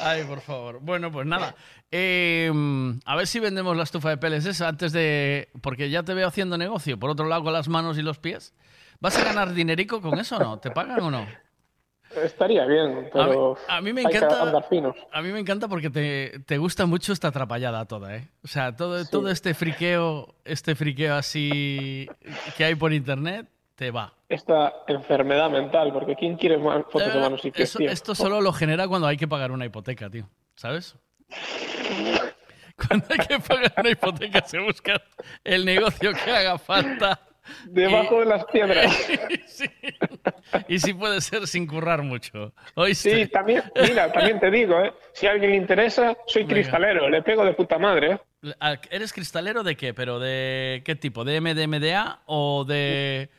[0.00, 0.78] Ay, por favor.
[0.80, 1.54] Bueno, pues nada.
[1.90, 2.52] Eh,
[3.04, 5.48] a ver si vendemos la estufa de peles esa antes de...
[5.60, 6.98] Porque ya te veo haciendo negocio.
[6.98, 8.54] Por otro lado, con las manos y los pies.
[9.00, 10.58] ¿Vas a ganar dinerico con eso o no?
[10.58, 11.26] ¿Te pagan o no?
[12.22, 14.52] Estaría bien, pero A mí me encanta.
[15.12, 18.28] A mí me encanta porque te, te gusta mucho esta atrapallada toda, ¿eh?
[18.42, 22.08] O sea, todo, todo este friqueo, este friqueo así
[22.56, 24.12] que hay por internet, te va.
[24.28, 28.52] Esta enfermedad mental, porque ¿quién quiere fotos de manos y pies, Eso- esto solo lo
[28.52, 30.28] genera cuando hay que pagar una hipoteca, tío.
[30.54, 30.96] ¿Sabes?
[32.76, 35.00] Cuando hay que pagar una hipoteca se busca
[35.44, 37.20] el negocio que haga falta.
[37.66, 39.08] Debajo de las piedras.
[39.46, 39.64] Sí.
[40.68, 42.52] Y si puede ser sin currar mucho.
[42.74, 43.24] ¿Oíste?
[43.24, 44.92] Sí, también, mira, también te digo, ¿eh?
[45.14, 46.54] si a alguien le interesa, soy Venga.
[46.56, 48.12] cristalero, le pego de puta madre.
[48.42, 48.54] ¿eh?
[48.60, 49.94] Ah, ¿Eres cristalero de qué?
[49.94, 51.24] ¿Pero de qué tipo?
[51.24, 53.30] ¿De MDMDA o de...?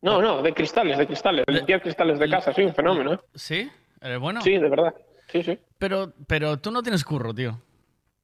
[0.00, 3.12] No, no, de cristales, de cristales, de limpiar cristales de casa, soy un fenómeno.
[3.14, 3.18] ¿eh?
[3.34, 3.70] ¿Sí?
[4.00, 4.40] ¿Eres bueno?
[4.40, 4.94] Sí, de verdad.
[5.28, 5.58] Sí, sí.
[5.78, 7.60] Pero, pero tú no tienes curro, tío.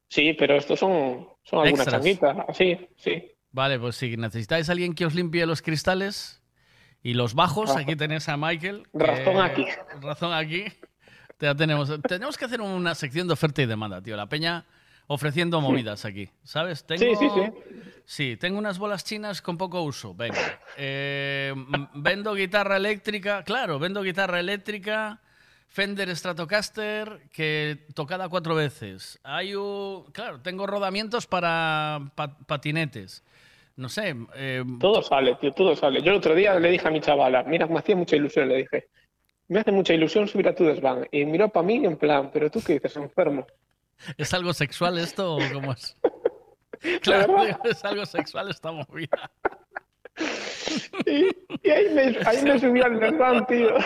[0.08, 2.02] Sí, pero estos son, son alguna Extras.
[2.02, 3.30] changuita, así, sí.
[3.52, 6.40] Vale, pues si necesitáis a alguien que os limpie los cristales
[7.02, 7.82] y los bajos, Razón.
[7.82, 8.86] aquí tenéis a Michael.
[8.92, 9.66] que- Razón aquí.
[10.00, 10.64] Razón aquí.
[11.40, 14.16] Ya tenemos, tenemos que hacer una sección de oferta y demanda, tío.
[14.16, 14.64] La peña
[15.08, 16.86] ofreciendo movidas aquí, ¿sabes?
[16.86, 17.82] Tengo, Sí, sí, sí.
[18.04, 20.14] Sí, tengo unas bolas chinas con poco uso.
[20.14, 20.60] Venga.
[20.76, 21.52] Eh,
[21.94, 23.42] vendo guitarra eléctrica.
[23.44, 25.20] Claro, vendo guitarra eléctrica.
[25.68, 29.18] Fender Stratocaster que tocada cuatro veces.
[29.24, 33.24] Hay un, claro, tengo rodamientos para pa- patinetes.
[33.76, 34.14] No sé.
[34.34, 36.02] eh, Todo sale, tío, todo sale.
[36.02, 38.56] Yo el otro día le dije a mi chavala, mira, me hacía mucha ilusión, le
[38.58, 38.88] dije,
[39.48, 41.06] me hace mucha ilusión subir a tu desván.
[41.10, 43.46] Y miró para mí en plan, pero tú qué dices, enfermo.
[44.18, 45.96] ¿Es algo sexual esto o cómo es?
[47.00, 49.30] Claro, es algo sexual esta movida.
[51.06, 53.70] Y ahí me, ahí me subí al desván, tío.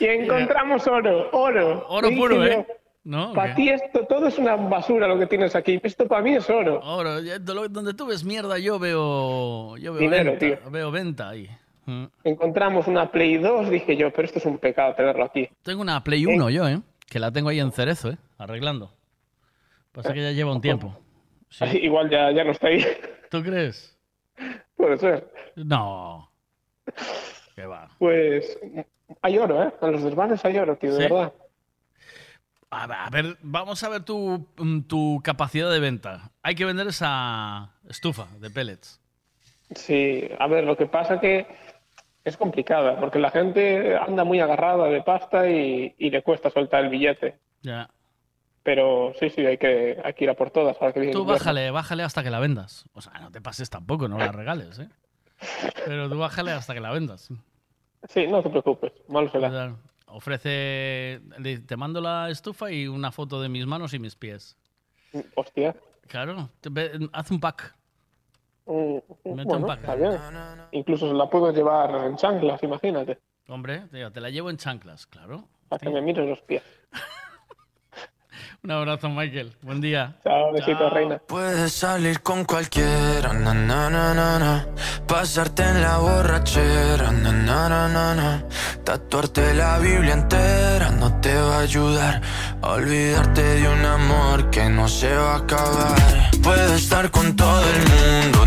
[0.00, 1.86] Y encontramos oro, oro.
[1.88, 2.66] Oro Y puro, ¿eh?
[3.04, 3.32] ¿No?
[3.32, 5.80] Para ti esto todo es una basura lo que tienes aquí.
[5.82, 6.80] Esto para mí es oro.
[6.84, 7.20] Oro,
[7.68, 10.70] donde tú ves mierda, yo veo, yo veo Dinero, venta, tío.
[10.70, 11.50] veo venta ahí.
[11.86, 12.04] Mm.
[12.22, 15.48] Encontramos una Play 2, dije yo, pero esto es un pecado tenerlo aquí.
[15.62, 16.80] Tengo una Play 1 yo, ¿eh?
[17.08, 18.18] Que la tengo ahí en cerezo, ¿eh?
[18.38, 18.92] Arreglando.
[19.90, 20.96] Pasa que ya lleva un tiempo.
[21.48, 21.64] Sí.
[21.82, 22.86] Igual ya, ya no está ahí.
[23.30, 23.98] ¿Tú crees?
[24.76, 25.28] Puede ser.
[25.56, 26.30] No.
[27.56, 27.88] ¿Qué va?
[27.98, 28.58] Pues
[29.20, 29.72] hay oro, ¿eh?
[29.82, 31.32] En los desvanes hay oro, tío, de verdad.
[32.74, 36.30] A ver, a ver, vamos a ver tu, mm, tu capacidad de venta.
[36.42, 38.98] Hay que vender esa estufa de pellets.
[39.74, 41.46] Sí, a ver, lo que pasa que
[42.24, 46.84] es complicada, porque la gente anda muy agarrada de pasta y, y le cuesta soltar
[46.84, 47.38] el billete.
[47.60, 47.90] Ya.
[48.62, 50.78] Pero sí, sí, hay que, hay que ir a por todas.
[50.94, 52.86] Que Tú bájale, bájale hasta que la vendas.
[52.94, 54.88] O sea, no te pases tampoco, no la regales, ¿eh?
[55.84, 57.28] Pero tú bájale hasta que la vendas.
[58.08, 59.48] Sí, no te preocupes, malo será.
[59.48, 59.76] O sea,
[60.12, 61.20] Ofrece,
[61.66, 64.56] te mando la estufa y una foto de mis manos y mis pies.
[65.34, 65.74] Hostia.
[66.06, 66.50] Claro,
[67.12, 67.74] haz un pack.
[68.66, 69.80] Mm, Mete bueno, un pack.
[69.80, 70.12] está bien.
[70.72, 73.18] Incluso se la puedo llevar en chanclas, imagínate,
[73.48, 75.48] Hombre, tío, te la llevo en chanclas, claro.
[75.68, 76.62] para que me mires los pies.
[78.62, 79.52] Un abrazo, Michael.
[79.62, 80.16] Buen día.
[80.24, 81.18] Chao, besito, reina.
[81.26, 84.66] Puedes salir con cualquiera, na na na na na.
[85.06, 88.44] Pasarte en la borrachera, na na na na na.
[88.84, 92.20] Tatuarte la Biblia entera no te va a ayudar
[92.62, 95.96] olvidarte de un amor que no se va a acabar.
[96.42, 98.46] Puedes estar con todo el mundo,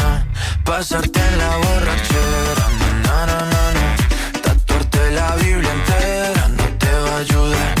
[0.63, 2.67] pasarte en la borrachera,
[3.03, 7.80] na, na, na, na, tatuarte la Biblia entera no te va a ayudar.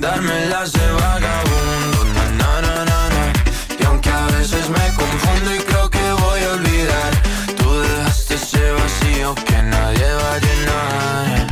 [0.00, 2.04] dármelas de vagabundo,
[2.38, 3.32] na, na, na, na,
[3.78, 7.12] Y aunque a veces me confundo y creo que voy a olvidar,
[7.56, 11.46] tú dejaste ese vacío que nadie va a llenar.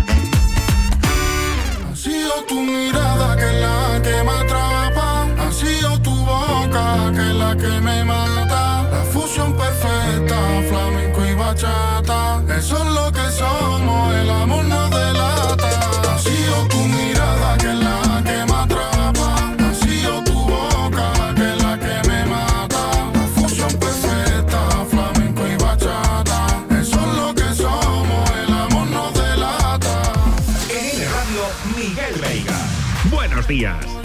[1.90, 7.56] Ha sido tu mirada que la que me atrapa, ha sido tu boca que la
[7.56, 10.36] que me mata, la fusión perfecta,
[10.68, 12.25] flamenco y bachata.
[33.66, 33.95] días.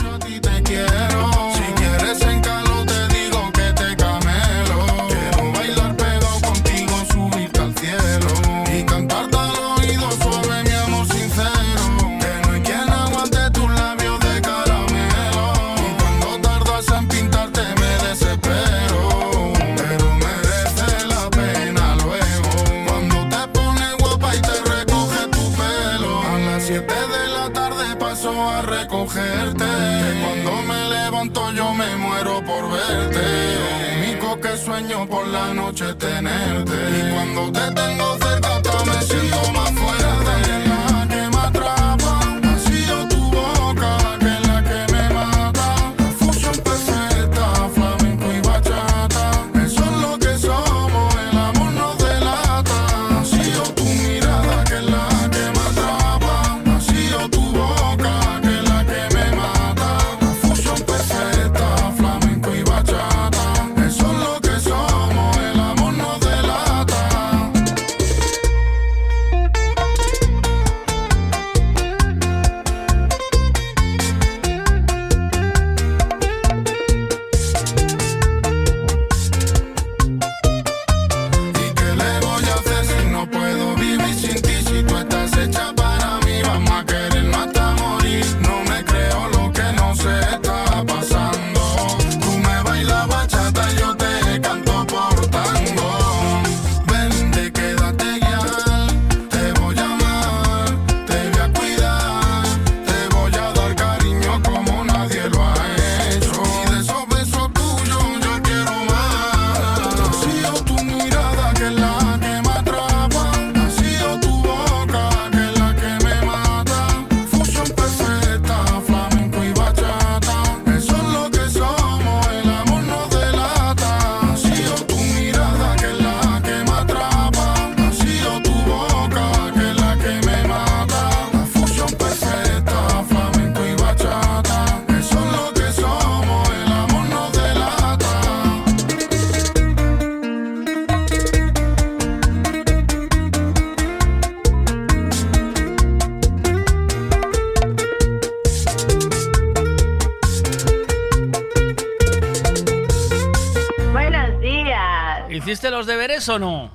[156.29, 156.71] o no?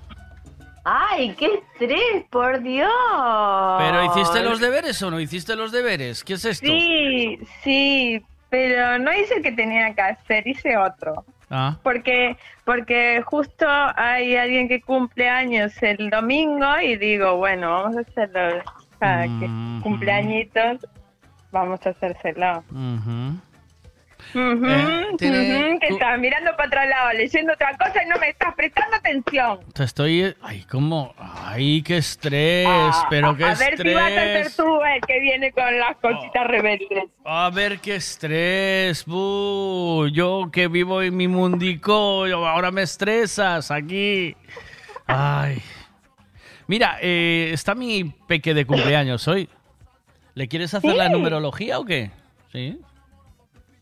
[0.84, 2.89] ¡Ay, qué estrés, por Dios!
[3.78, 6.23] ¿Pero hiciste los deberes o no hiciste los deberes?
[6.23, 6.66] ¿Qué es esto?
[6.66, 11.25] Sí, sí, pero no hice que tenía que hacer, hice otro.
[11.50, 11.76] Ah.
[11.83, 18.00] Porque, porque justo hay alguien que cumple años el domingo y digo, bueno, vamos a
[18.00, 18.62] hacerlo
[19.00, 19.83] mm-hmm.
[19.83, 20.86] cumpleañitos,
[21.50, 22.62] vamos a hacérselo.
[22.73, 23.41] Uh
[24.33, 27.56] que mirando para otro lado, leyendo
[29.73, 30.34] te estoy.
[30.42, 31.15] Ay, ¿cómo?
[31.18, 34.56] Ay, qué estrés, Ah, pero qué a ver si vas a ser estrés.
[34.56, 37.05] Tú el que viene con las cositas rebeldes.
[37.24, 39.05] A ver qué estrés.
[39.05, 44.36] buh, yo que vivo en mi mundico, ahora me estresas aquí.
[45.06, 45.62] Ay.
[46.66, 49.48] Mira, eh, está mi peque de cumpleaños hoy.
[50.34, 50.97] ¿Le quieres hacer Sí.
[50.97, 52.10] la numerología o qué?
[52.52, 52.78] Sí.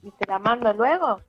[0.03, 1.21] ¿Y te la mando luego?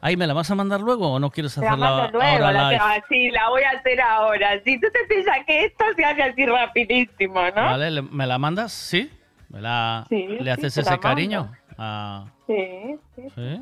[0.00, 2.32] Ay, ¿me la vas a mandar luego o no quieres la hacerla mando luego.
[2.44, 2.80] ahora La, live?
[2.82, 4.60] ah, sí, la voy a hacer ahora.
[4.64, 7.54] Si tú te piensas que esto se hace así rapidísimo, ¿no?
[7.62, 8.72] Vale, ¿le- ¿me la mandas?
[8.72, 9.10] ¿Sí?
[9.48, 11.52] ¿Me la, Sí, ¿Le sí, haces la ese cariño?
[11.78, 13.60] A, Sí, sí, ¿sí?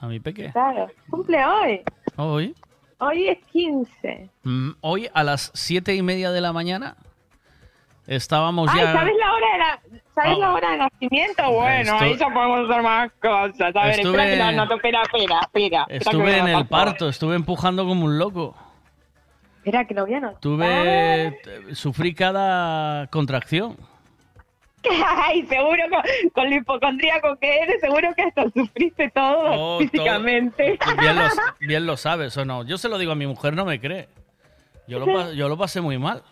[0.00, 0.50] ¿A mi peque?
[0.52, 0.88] claro.
[1.10, 1.80] Cumple hoy.
[2.16, 2.54] Hoy.
[2.98, 4.28] Hoy es 15.
[4.42, 6.96] Mm, Hoy a las siete y media de la mañana
[8.06, 8.92] estábamos Ay, ya...
[8.92, 10.40] ¿sabes la hora de la, ¿sabes Ah.
[10.40, 11.50] la hora de nacimiento?
[11.52, 13.76] Bueno, Estu- ahí ya podemos hacer más cosas.
[13.76, 14.74] A ver, Estuve- espera que lo anoto.
[14.74, 15.80] Espera, espera, espera.
[15.88, 18.54] Espera Estuve me en el parto, estuve empujando como un loco.
[19.58, 20.40] Espera que lo voy a anotar.
[20.40, 21.38] Tuve...
[21.74, 23.76] Sufrí cada contracción.
[25.26, 30.78] Ay, seguro con, con lo hipocondríaco que eres, seguro que hasta sufriste todo Oh, físicamente.
[31.00, 31.22] Bien lo,
[31.60, 32.64] bien lo sabes o no.
[32.64, 34.08] Yo se lo digo a mi mujer, no me cree.
[34.86, 36.22] Yo lo, yo lo pasé muy mal.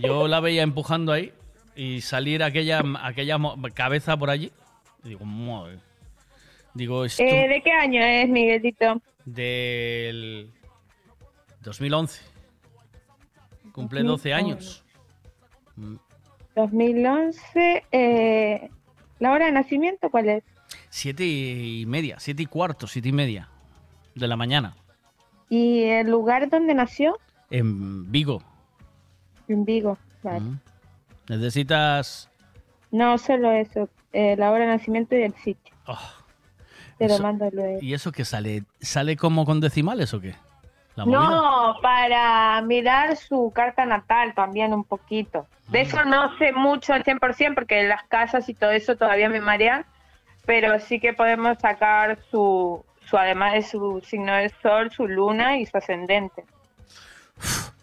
[0.00, 1.32] Yo la veía empujando ahí
[1.76, 3.38] y salir aquella, aquella
[3.74, 4.52] cabeza por allí.
[5.04, 5.78] Y digo, madre.
[6.74, 9.00] Digo, esto Eh, ¿De qué año es, Miguelito?
[9.24, 10.50] del
[11.60, 12.22] 2011.
[13.72, 14.84] Cumple 12 años.
[15.76, 15.96] Mm.
[16.56, 17.84] 2011.
[17.92, 18.70] Eh,
[19.18, 20.44] ¿La hora de nacimiento cuál es?
[20.88, 23.48] Siete y media, siete y cuarto, siete y media
[24.14, 24.76] de la mañana.
[25.48, 27.18] ¿Y el lugar donde nació?
[27.50, 28.42] En Vigo.
[29.48, 29.98] En Vigo.
[30.22, 30.40] Vale.
[30.40, 30.60] Mm.
[31.28, 32.28] Necesitas...
[32.90, 33.88] No, solo eso.
[34.12, 35.74] eh, la hora de nacimiento y el sitio.
[36.98, 37.78] Te lo mando luego.
[37.80, 38.64] ¿Y eso que sale?
[38.80, 40.34] ¿Sale como con decimales o qué?
[40.94, 45.46] No, para mirar su carta natal también un poquito.
[45.68, 45.86] De Mm.
[45.86, 49.86] eso no sé mucho al 100% porque las casas y todo eso todavía me marean,
[50.44, 55.56] pero sí que podemos sacar su, su además de su signo del sol, su luna
[55.56, 56.44] y su ascendente.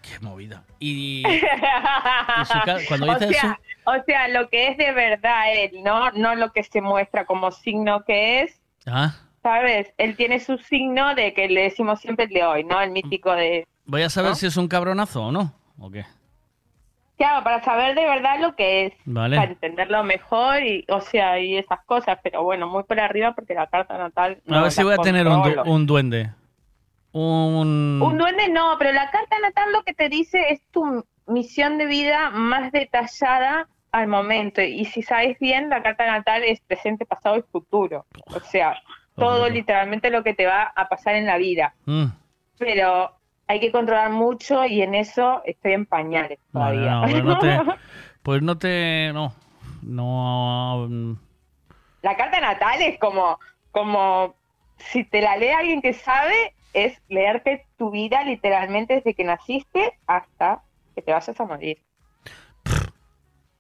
[0.10, 0.64] Qué movida.
[0.80, 1.40] Y, y
[2.46, 3.40] su cuando o, dice eso...
[3.40, 6.12] sea, o sea, lo que es de verdad él, ¿no?
[6.12, 9.14] No lo que se muestra como signo que es, Ah,
[9.44, 9.94] ¿sabes?
[9.98, 12.82] Él tiene su signo de que le decimos siempre el de hoy, ¿no?
[12.82, 13.68] El mítico de...
[13.86, 14.36] voy a saber ¿No?
[14.36, 15.54] si es un cabronazo o no.
[15.78, 16.06] ¿O qué?
[17.18, 18.94] Claro, para saber de verdad lo que es.
[19.04, 19.36] Vale.
[19.36, 23.54] Para entenderlo mejor y, o sea, y esas cosas, pero bueno, muy por arriba porque
[23.54, 24.42] la carta natal.
[24.48, 26.30] a no ver si voy a tener un, du- un duende.
[27.12, 28.02] Un...
[28.02, 31.86] Un duende no, pero la carta natal lo que te dice es tu misión de
[31.86, 34.62] vida más detallada al momento.
[34.62, 38.06] Y si sabes bien, la carta natal es presente, pasado y futuro.
[38.28, 38.76] O sea,
[39.16, 41.74] todo literalmente lo que te va a pasar en la vida.
[41.86, 42.06] Mm.
[42.58, 43.12] Pero
[43.48, 46.92] hay que controlar mucho y en eso estoy en pañales todavía.
[46.92, 47.60] no, pues no te...
[48.22, 49.12] Pues no te...
[49.14, 49.34] No.
[49.82, 50.88] No...
[50.90, 51.14] mm,
[52.02, 53.40] La carta natal es como,
[53.72, 54.36] como
[54.78, 59.94] si te la lee alguien que sabe, es leerte tu vida literalmente desde que naciste
[60.08, 60.62] hasta
[60.96, 61.78] que te vayas a morir.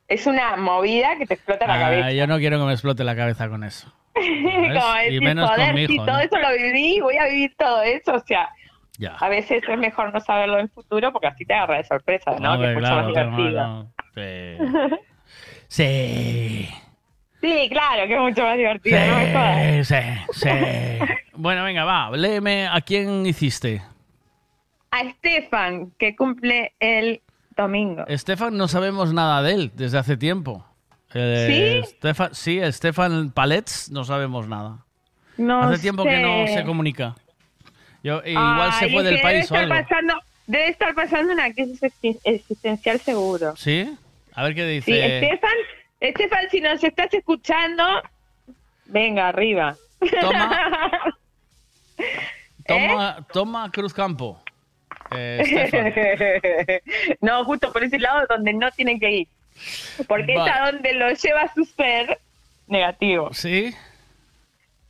[0.07, 2.11] Es una movida que te explota la ah, cabeza.
[2.11, 3.93] yo no quiero que me explote la cabeza con eso.
[4.15, 7.55] como Y decir, menos con joder, mi si todo eso lo viví, voy a vivir
[7.57, 8.15] todo eso.
[8.15, 8.49] O sea,
[8.97, 9.15] Ya.
[9.19, 12.31] a veces es mejor no saberlo en el futuro porque así te agarra de sorpresa,
[12.39, 12.59] ¿no?
[12.59, 13.67] Que es mucho claro, más divertido.
[13.67, 14.57] no, Sí.
[15.67, 16.69] Sí.
[17.41, 18.99] Sí, claro, que es mucho más divertido.
[18.99, 19.87] no me jodas.
[19.87, 19.95] Sí,
[20.33, 20.49] sí, sí.
[21.33, 23.81] Bueno, venga, va, léeme a quién hiciste.
[24.91, 27.21] A Estefan, que cumple el
[27.55, 28.05] domingo.
[28.07, 30.65] Estefan, no sabemos nada de él desde hace tiempo.
[31.13, 31.89] Eh, ¿Sí?
[31.93, 34.79] Estefan, sí, Estefan Palets, no sabemos nada.
[35.37, 37.15] No hace tiempo que no se comunica.
[38.03, 39.75] Yo, igual se fue del país o debe algo.
[39.75, 40.13] estar pasando,
[40.47, 43.55] debe estar pasando una crisis exi- existencial seguro.
[43.55, 43.95] ¿Sí?
[44.33, 45.15] A ver qué Sí, dice.
[45.19, 45.49] Estefan,
[45.99, 47.83] Estefan, si nos estás escuchando,
[48.85, 49.75] venga, arriba.
[50.21, 51.13] Toma.
[51.97, 52.03] ¿Eh?
[52.67, 54.41] Toma, toma Cruz Campo.
[55.11, 56.81] Eh,
[57.21, 59.27] no, justo por ese lado donde no tienen que ir.
[60.07, 60.49] Porque Vale.
[60.51, 62.19] es a donde lo lleva su ser
[62.67, 63.33] negativo.
[63.33, 63.73] ¿Sí?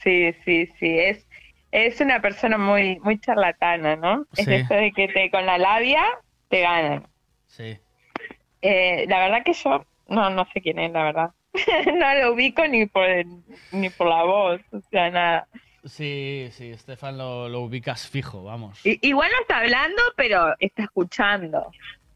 [0.04, 1.00] Sí, sí, sí.
[1.00, 1.26] Es,
[1.72, 4.26] es una persona muy, muy charlatana, ¿no?
[4.36, 4.54] Es Sí.
[4.54, 6.04] eso de que te, con la labia
[6.50, 7.08] te ganan.
[7.48, 7.78] Sí.
[8.62, 11.32] Eh, la verdad que yo no, no sé quién es, la verdad.
[11.94, 15.48] no lo ubico ni por el- ni por la voz, o sea, nada.
[15.86, 18.86] Sí, sí, Estefan lo, lo ubicas fijo, vamos.
[18.86, 21.72] I- igual no está hablando, pero está escuchando.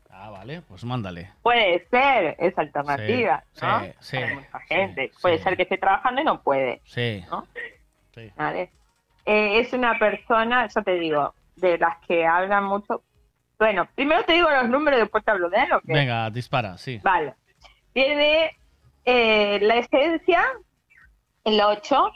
[0.09, 1.31] Ah, vale, pues mándale.
[1.41, 3.79] Puede ser, es alternativa, Sí, ¿no?
[3.79, 5.11] sí, sí, Para mucha gente.
[5.21, 6.81] Puede ser que esté trabajando y no puede.
[6.85, 7.23] Sí.
[7.31, 7.47] ¿no?
[8.35, 8.69] ¿Vale?
[9.25, 13.01] Eh, es una persona, yo te digo, de las que hablan mucho.
[13.57, 15.93] Bueno, primero te digo los números, después te hablo de él, ¿o qué?
[15.93, 16.99] Venga, dispara, sí.
[17.03, 17.33] Vale.
[17.93, 18.57] Tiene
[19.05, 20.43] eh, la esencia,
[21.43, 22.11] el 8,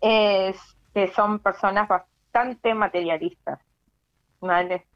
[0.00, 0.56] es
[0.92, 3.60] que son personas bastante materialistas.
[4.40, 4.86] ¿Vale?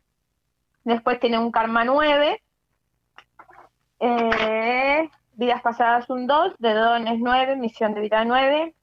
[0.85, 2.43] Después tiene un karma 9,
[4.01, 8.75] eh, vidas pasadas un 2, de dones 9, misión de vida 9.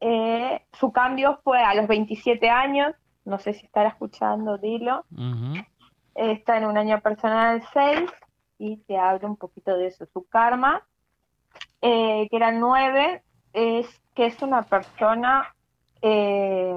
[0.00, 2.94] Eh, su cambio fue a los 27 años,
[3.24, 5.04] no sé si estará escuchando, dilo.
[6.14, 8.10] Está en un año personal 6
[8.58, 10.06] y te hablo un poquito de eso.
[10.12, 10.86] Su karma,
[11.82, 15.54] eh, que era 9, es que es una persona
[16.02, 16.74] eh,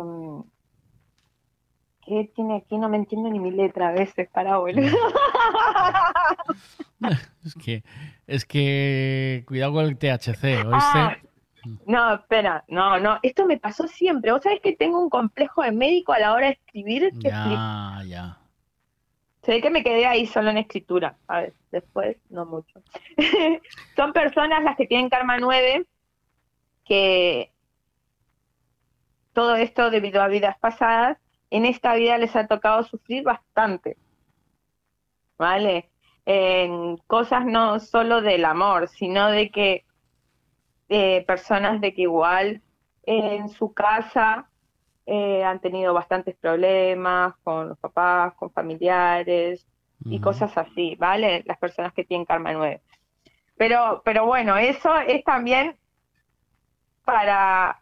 [2.05, 4.97] que tiene aquí, no me entiendo ni mi letra a veces, para boludo.
[7.45, 7.83] Es que,
[8.25, 10.99] es que cuidado con el THC, ¿oíste?
[10.99, 11.15] Ah,
[11.85, 14.31] no, espera, no, no, esto me pasó siempre.
[14.31, 18.01] Vos sabés que tengo un complejo de médico a la hora de escribir que ya,
[18.05, 18.37] ya.
[19.47, 21.15] Se ve que me quedé ahí solo en escritura.
[21.25, 22.81] A ver, después no mucho.
[23.95, 25.85] Son personas las que tienen karma 9
[26.83, 27.53] que
[29.31, 31.17] todo esto debido a vidas pasadas,
[31.49, 33.95] en esta vida les ha tocado sufrir bastante.
[35.37, 35.91] ¿Vale?
[36.25, 39.85] En cosas no solo del amor, sino de que
[40.89, 42.61] eh, personas de que igual
[43.03, 44.49] en su casa
[45.07, 49.65] eh, han tenido bastantes problemas con los papás, con familiares
[50.05, 51.43] y cosas así, ¿vale?
[51.47, 52.81] Las personas que tienen karma 9.
[53.57, 55.75] Pero, pero bueno, eso es también
[57.03, 57.81] para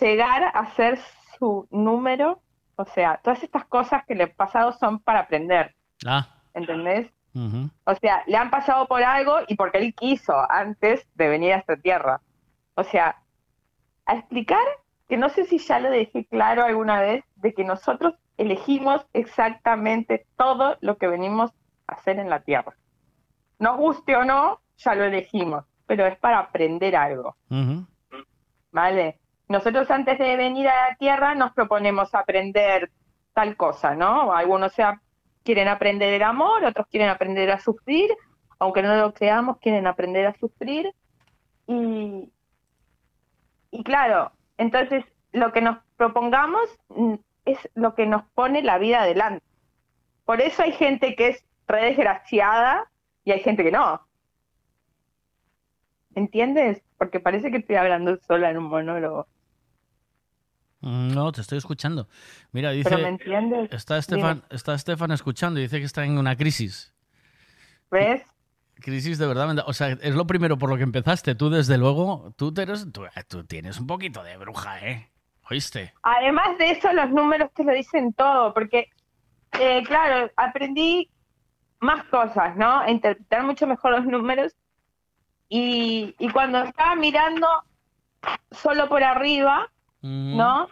[0.00, 0.98] llegar a ser
[1.38, 2.40] su número,
[2.76, 5.74] o sea, todas estas cosas que le han pasado son para aprender,
[6.06, 6.26] Ah.
[6.54, 7.08] ¿entendés?
[7.34, 7.70] ujú.
[7.84, 11.58] O sea, le han pasado por algo y porque él quiso antes de venir a
[11.58, 12.20] esta tierra.
[12.74, 13.16] O sea,
[14.06, 14.64] a explicar
[15.08, 20.26] que no sé si ya lo dejé claro alguna vez, de que nosotros elegimos exactamente
[20.36, 21.52] todo lo que venimos
[21.86, 22.74] a hacer en la tierra.
[23.58, 27.36] Nos guste o no, ya lo elegimos, pero es para aprender algo.
[28.76, 29.18] ¿vale?
[29.48, 32.90] Nosotros antes de venir a la Tierra nos proponemos aprender
[33.32, 34.34] tal cosa, ¿no?
[34.34, 35.00] Algunos sea,
[35.44, 38.10] quieren aprender el amor, otros quieren aprender a sufrir,
[38.58, 40.92] aunque no lo creamos, quieren aprender a sufrir.
[41.66, 42.30] Y,
[43.70, 49.02] y claro, entonces lo que nos propongamos mm, es lo que nos pone la vida
[49.02, 49.44] adelante.
[50.24, 52.90] Por eso hay gente que es re desgraciada
[53.24, 54.00] y hay gente que no.
[56.14, 56.82] ¿Entiendes?
[56.98, 59.26] Porque parece que estoy hablando sola en un monólogo.
[60.80, 62.08] Mm, No, te estoy escuchando.
[62.52, 62.88] Mira, dice.
[62.88, 63.72] ¿Pero me entiendes?
[63.72, 66.94] Está Estefan, está Estefan escuchando y dice que está en una crisis.
[67.90, 68.22] ¿Ves?
[68.80, 69.56] Crisis de verdad.
[69.66, 71.34] O sea, es lo primero por lo que empezaste.
[71.34, 75.10] Tú, desde luego, tú, eres- tú, tú tienes un poquito de bruja, ¿eh?
[75.50, 75.92] ¿Oíste?
[76.02, 78.88] Además de eso, los números te lo dicen todo, porque,
[79.60, 81.08] eh, claro, aprendí
[81.80, 82.86] más cosas, ¿no?
[82.88, 84.54] Interpretar mucho mejor los números.
[85.48, 87.46] Y, y cuando estaba mirando
[88.50, 89.70] solo por arriba,
[90.36, 90.68] ¿no?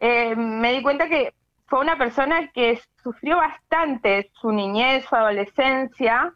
[0.00, 1.34] Eh, me di cuenta que
[1.66, 6.32] fue una persona que sufrió bastante su niñez, su adolescencia,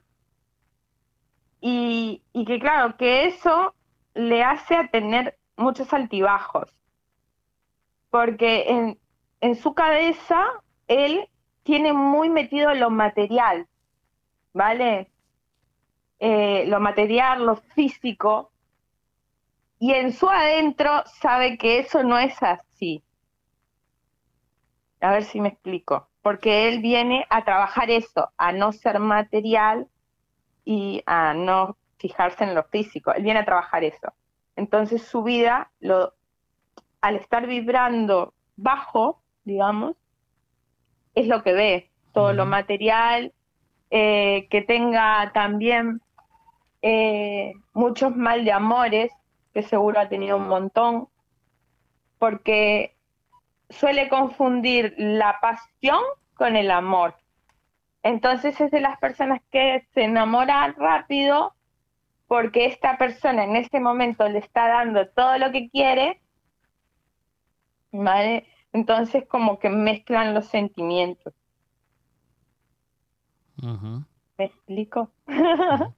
[1.61, 3.75] y, que claro, que eso
[4.15, 6.75] le hace a tener muchos altibajos,
[8.11, 8.99] porque en,
[9.41, 10.47] en su cabeza
[10.89, 11.29] él
[11.63, 13.69] tiene muy metido lo material,
[14.53, 15.11] ¿vale?
[16.19, 18.51] Eh, lo material, lo físico,
[19.79, 23.03] y en su adentro sabe que eso no es así.
[25.01, 26.09] A ver si me explico.
[26.21, 29.89] Porque él viene a trabajar eso, a no ser material
[30.70, 33.12] y a no fijarse en lo físico.
[33.12, 34.12] Él viene a trabajar eso.
[34.55, 36.15] Entonces su vida, lo,
[37.00, 39.97] al estar vibrando bajo, digamos,
[41.16, 41.90] es lo que ve.
[42.12, 43.32] Todo lo material,
[43.90, 46.02] eh, que tenga también
[46.82, 49.10] eh, muchos mal de amores,
[49.52, 51.08] que seguro ha tenido un montón,
[52.20, 52.94] porque
[53.70, 55.99] suele confundir la pasión
[56.34, 57.16] con el amor.
[58.03, 61.55] Entonces es de las personas que se enamoran rápido
[62.27, 66.20] porque esta persona en este momento le está dando todo lo que quiere,
[67.93, 68.47] ¿vale?
[68.73, 71.35] Entonces como que mezclan los sentimientos.
[74.39, 75.11] ¿Me explico?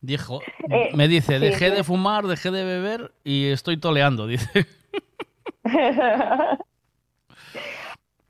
[0.00, 1.76] Dijo, Eh, me dice, dejé sí.
[1.76, 4.66] de fumar, dejé de beber y estoy toleando, dice.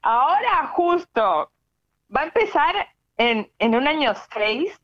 [0.03, 1.51] Ahora justo
[2.15, 2.75] va a empezar
[3.17, 4.81] en, en un año 6,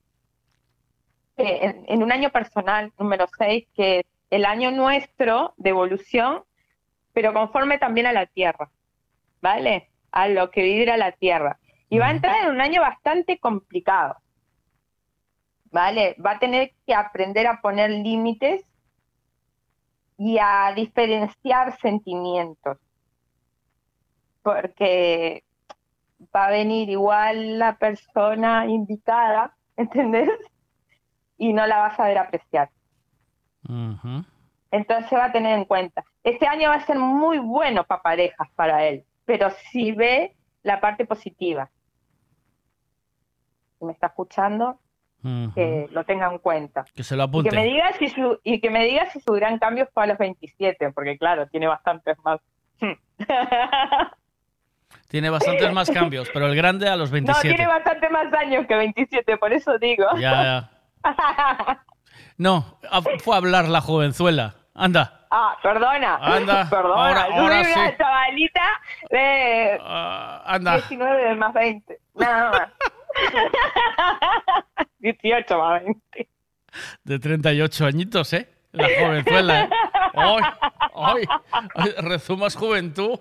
[1.36, 6.42] en, en un año personal, número 6, que es el año nuestro de evolución,
[7.12, 8.70] pero conforme también a la Tierra,
[9.40, 9.90] ¿vale?
[10.10, 11.58] A lo que vibra la Tierra.
[11.89, 14.16] Y va a entrar en un año bastante complicado,
[15.70, 16.16] ¿vale?
[16.24, 18.65] Va a tener que aprender a poner límites
[20.18, 22.78] y a diferenciar sentimientos
[24.48, 25.44] porque
[26.35, 30.31] va a venir igual la persona indicada, ¿entendés?
[31.37, 32.71] Y no la vas a ver apreciar.
[33.69, 34.25] Ujú.
[34.71, 36.05] Entonces va a tener en cuenta.
[36.25, 40.81] Este año va a ser muy bueno para parejas para él, pero si ve la
[40.81, 41.71] parte positiva.
[43.79, 44.79] Si me está escuchando,
[45.55, 46.85] que lo tenga en cuenta.
[46.95, 47.51] Que se lo Y apunte.
[47.51, 50.07] que me diga si su, y que me diga si su gran cambio fue a
[50.07, 52.41] los 27, porque claro, tiene bastantes más.
[55.09, 57.49] Tiene bastantes más cambios, pero el grande a los No, 27.
[57.49, 60.05] tiene bastante más años que 27, por eso digo.
[60.19, 60.70] Ya,
[61.05, 61.83] ya.
[62.37, 62.78] No,
[63.25, 64.55] fue a hablar la jovenzuela.
[64.75, 65.27] Anda.
[65.31, 66.17] ah, perdona.
[66.17, 66.95] Anda, Perdona.
[67.09, 67.95] ahora- Yo ahora soy una sí.
[67.99, 68.81] chavalita
[69.11, 69.81] de
[70.45, 70.75] anda.
[70.77, 71.99] 19 más 20.
[72.15, 72.69] Nada más.
[75.01, 76.28] 18 más 20.
[77.05, 78.49] De 38 añitos, ¿eh?
[78.73, 79.70] La jovenzuela, ¿eh?
[80.15, 80.43] ¡Ay!
[80.95, 81.25] ¡Ay!
[81.75, 83.19] ay, Rezumas juventud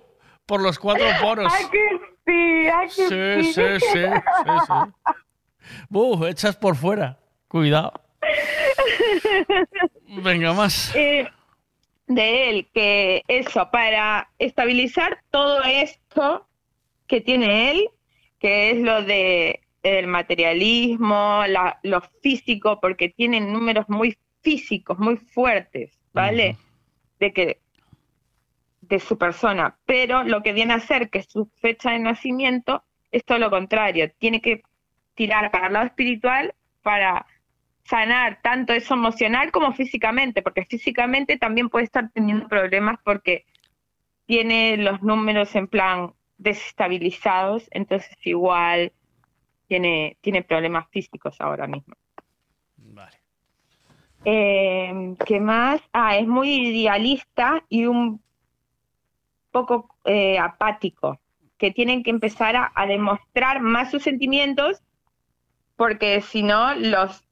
[0.47, 1.53] por los cuatro poros.
[1.55, 1.87] ¡Ay, que
[2.25, 2.67] sí!
[2.73, 3.53] ¡Ay, que Sí, sí!
[3.53, 4.05] sí, sí,
[4.43, 5.13] sí, sí.
[5.89, 7.19] Buh, echas por fuera.
[7.47, 7.93] Cuidado.
[10.23, 10.93] Venga, más.
[10.95, 11.27] Eh,
[12.07, 16.47] de él, que eso, para estabilizar todo esto
[17.05, 17.89] que tiene él,
[18.39, 25.17] que es lo de el materialismo, la- lo físico, porque tiene números muy físicos, muy
[25.17, 26.55] fuertes, ¿vale?
[27.19, 27.59] De que
[28.87, 33.23] de su persona, pero lo que viene a ser que su fecha de nacimiento es
[33.25, 34.63] todo lo contrario, tiene que
[35.15, 37.25] tirar para el lado espiritual para
[37.83, 43.45] sanar tanto eso emocional como físicamente, porque físicamente también puede estar teniendo problemas porque
[44.25, 48.91] tiene los números en plan desestabilizados, entonces igual
[49.67, 51.95] tiene, tiene problemas físicos ahora mismo.
[54.25, 55.81] Eh, ¿Qué más?
[55.93, 58.21] Ah, es muy idealista y un
[59.65, 61.19] poco eh, apático,
[61.57, 64.81] que tienen que empezar a, a demostrar más sus sentimientos,
[65.75, 67.23] porque si no, los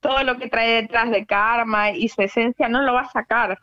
[0.00, 3.58] todo lo que trae detrás de karma y su esencia no lo va a sacar.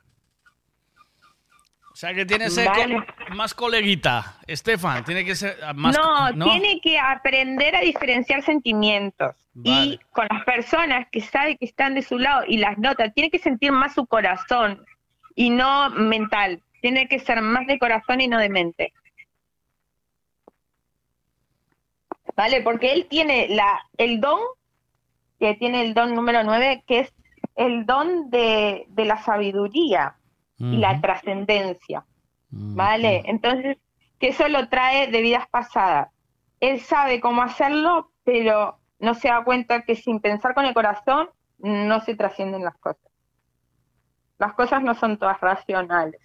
[1.91, 4.37] O sea que tiene que ser co- más coleguita.
[4.47, 5.95] Estefan, tiene que ser ah, más.
[5.95, 9.35] no, tiene que aprender a diferenciar sentimientos.
[9.63, 13.29] Y con las personas que sabe que están de su lado y las nota, tiene
[13.29, 14.83] que sentir más su corazón
[15.35, 16.61] y no mental.
[16.81, 18.93] Tiene que ser más de corazón y no de mente.
[22.35, 22.61] ¿Vale?
[22.61, 24.39] Porque él tiene la, el don,
[25.39, 27.13] que tiene el don número 9, que es
[27.55, 30.15] el don de, de la sabiduría
[30.57, 32.05] y la trascendencia.
[32.49, 33.23] ¿Vale?
[33.25, 33.77] Entonces,
[34.19, 36.09] que eso lo trae de vidas pasadas.
[36.59, 41.29] Él sabe cómo hacerlo, pero no se da cuenta que sin pensar con el corazón
[41.57, 43.11] no se trascienden las cosas.
[44.37, 46.21] Las cosas no son todas racionales.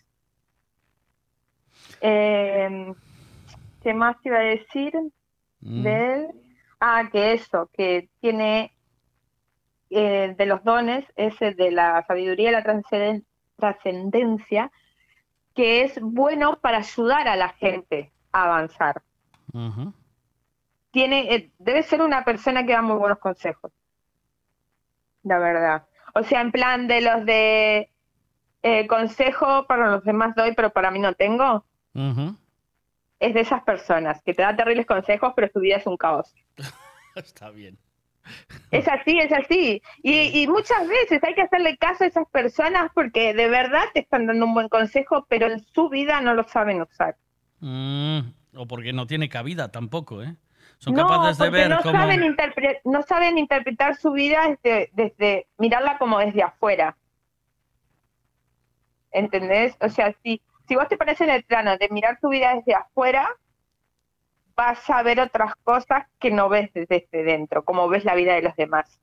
[2.01, 2.93] Eh,
[3.83, 4.93] ¿Qué más te iba a decir
[5.61, 6.29] de él?
[6.81, 8.73] Ah, que eso, que tiene
[9.91, 13.25] eh, de los dones, ese de la sabiduría y la trascenden-
[13.57, 14.71] trascendencia,
[15.55, 19.03] que es bueno para ayudar a la gente a avanzar.
[20.91, 23.73] Tiene, eh, debe ser una persona que da muy buenos consejos,
[25.23, 25.87] la verdad.
[26.15, 27.91] O sea, en plan de los de
[28.63, 31.65] eh, consejo para los demás doy, pero para mí no tengo.
[33.19, 36.35] Es de esas personas que te da terribles consejos, pero su vida es un caos.
[37.15, 37.79] Está bien.
[38.71, 39.81] Es así, es así.
[40.03, 44.01] Y, y muchas veces hay que hacerle caso a esas personas porque de verdad te
[44.01, 47.17] están dando un buen consejo, pero en su vida no lo saben usar.
[47.61, 48.19] Mm,
[48.57, 50.35] o porque no tiene cabida tampoco, ¿eh?
[50.79, 51.99] Son no, capaces de ver no cómo.
[51.99, 52.37] saben,
[52.85, 56.97] no saben interpretar su vida desde, desde mirarla como desde afuera.
[59.17, 59.75] ¿Entendés?
[59.81, 62.75] O sea, si, si vos te pones en el plano de mirar tu vida desde
[62.75, 63.27] afuera,
[64.55, 68.43] vas a ver otras cosas que no ves desde dentro, como ves la vida de
[68.43, 69.01] los demás.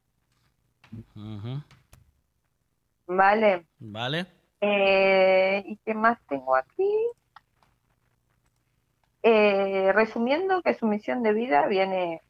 [3.08, 3.66] ¿Vale?
[3.80, 4.27] Vale.
[4.61, 6.92] Eh, ¿Y qué más tengo aquí?
[9.24, 12.22] Eh, resumiendo que su misión de vida viene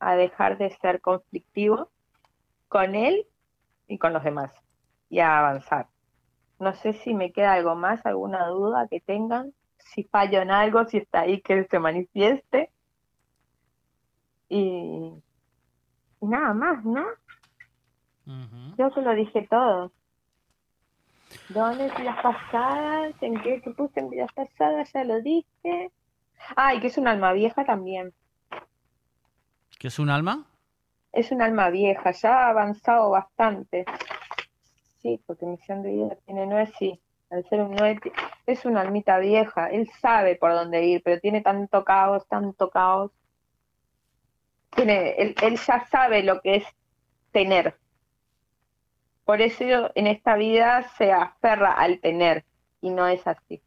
[0.00, 1.92] a dejar de ser conflictivo
[2.66, 3.24] con él
[3.86, 4.52] y con los demás
[5.08, 5.86] y a avanzar.
[6.60, 10.84] No sé si me queda algo más, alguna duda que tengan, si fallo en algo,
[10.84, 12.70] si está ahí que se manifieste.
[14.48, 15.10] Y,
[16.20, 17.04] y nada más, ¿no?
[18.76, 19.90] Creo que lo dije todo.
[21.48, 23.14] ¿Dónde vidas pasadas?
[23.22, 24.92] ¿En qué que puse en vidas pasadas?
[24.92, 25.90] Ya lo dije.
[26.56, 28.12] Ah, y que es un alma vieja también.
[29.78, 30.44] ¿Qué es un alma?
[31.12, 33.86] Es un alma vieja, ya ha avanzado bastante.
[35.02, 37.00] Sí, porque misión de vida tiene nueve, sí.
[37.30, 38.00] Al ser un nueve,
[38.46, 39.68] es una almita vieja.
[39.68, 43.12] Él sabe por dónde ir, pero tiene tanto caos, tanto caos.
[44.74, 45.34] Tiene, él,
[45.66, 46.64] ya sabe lo que es
[47.32, 47.76] tener.
[49.24, 49.64] Por eso
[49.94, 52.44] en esta vida se aferra al tener
[52.80, 53.62] y no es así.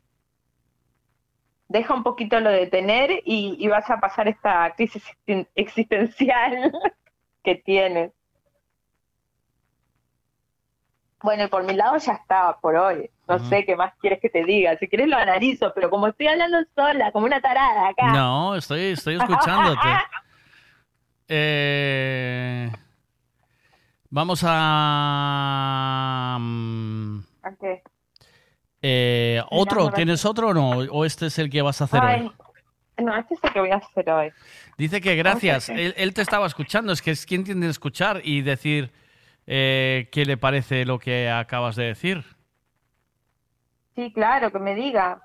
[1.69, 6.71] Deja un poquito lo de tener y, vas a pasar esta crisis existen- existencial
[7.43, 8.11] que tienes.
[11.23, 13.09] Bueno, y por mi lado ya estaba por hoy.
[13.27, 14.77] No sé qué más quieres que te diga.
[14.77, 18.11] Si quieres lo analizo, pero como estoy hablando sola, como una tarada acá.
[18.13, 19.79] No, estoy, estoy escuchándote.
[21.35, 22.69] Eh,
[24.09, 26.37] vamos a...
[26.39, 27.81] mm, ¿A qué?
[28.81, 29.89] eh, ¿Otro?
[29.91, 30.69] ¿Tienes otro o no?
[30.91, 33.03] ¿O este es el que vas a hacer Ay, hoy?
[33.05, 34.31] no, este es el que voy a hacer hoy.
[34.77, 35.69] Dice que gracias.
[35.69, 36.91] Él, él te estaba escuchando.
[36.91, 38.91] Es que es quien tiene que escuchar y decir
[39.47, 42.23] eh, qué le parece lo que acabas de decir.
[43.95, 45.21] Sí, claro, que me diga.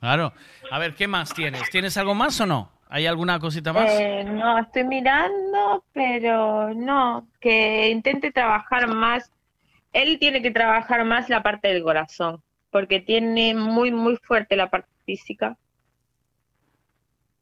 [0.00, 0.32] Claro.
[0.70, 1.68] A ver, ¿qué más tienes?
[1.70, 2.70] ¿Tienes algo más o no?
[2.88, 3.90] ¿Hay alguna cosita más?
[3.90, 9.30] Eh, no, estoy mirando, pero no, que intente trabajar más.
[9.92, 14.70] Él tiene que trabajar más la parte del corazón, porque tiene muy, muy fuerte la
[14.70, 15.56] parte física.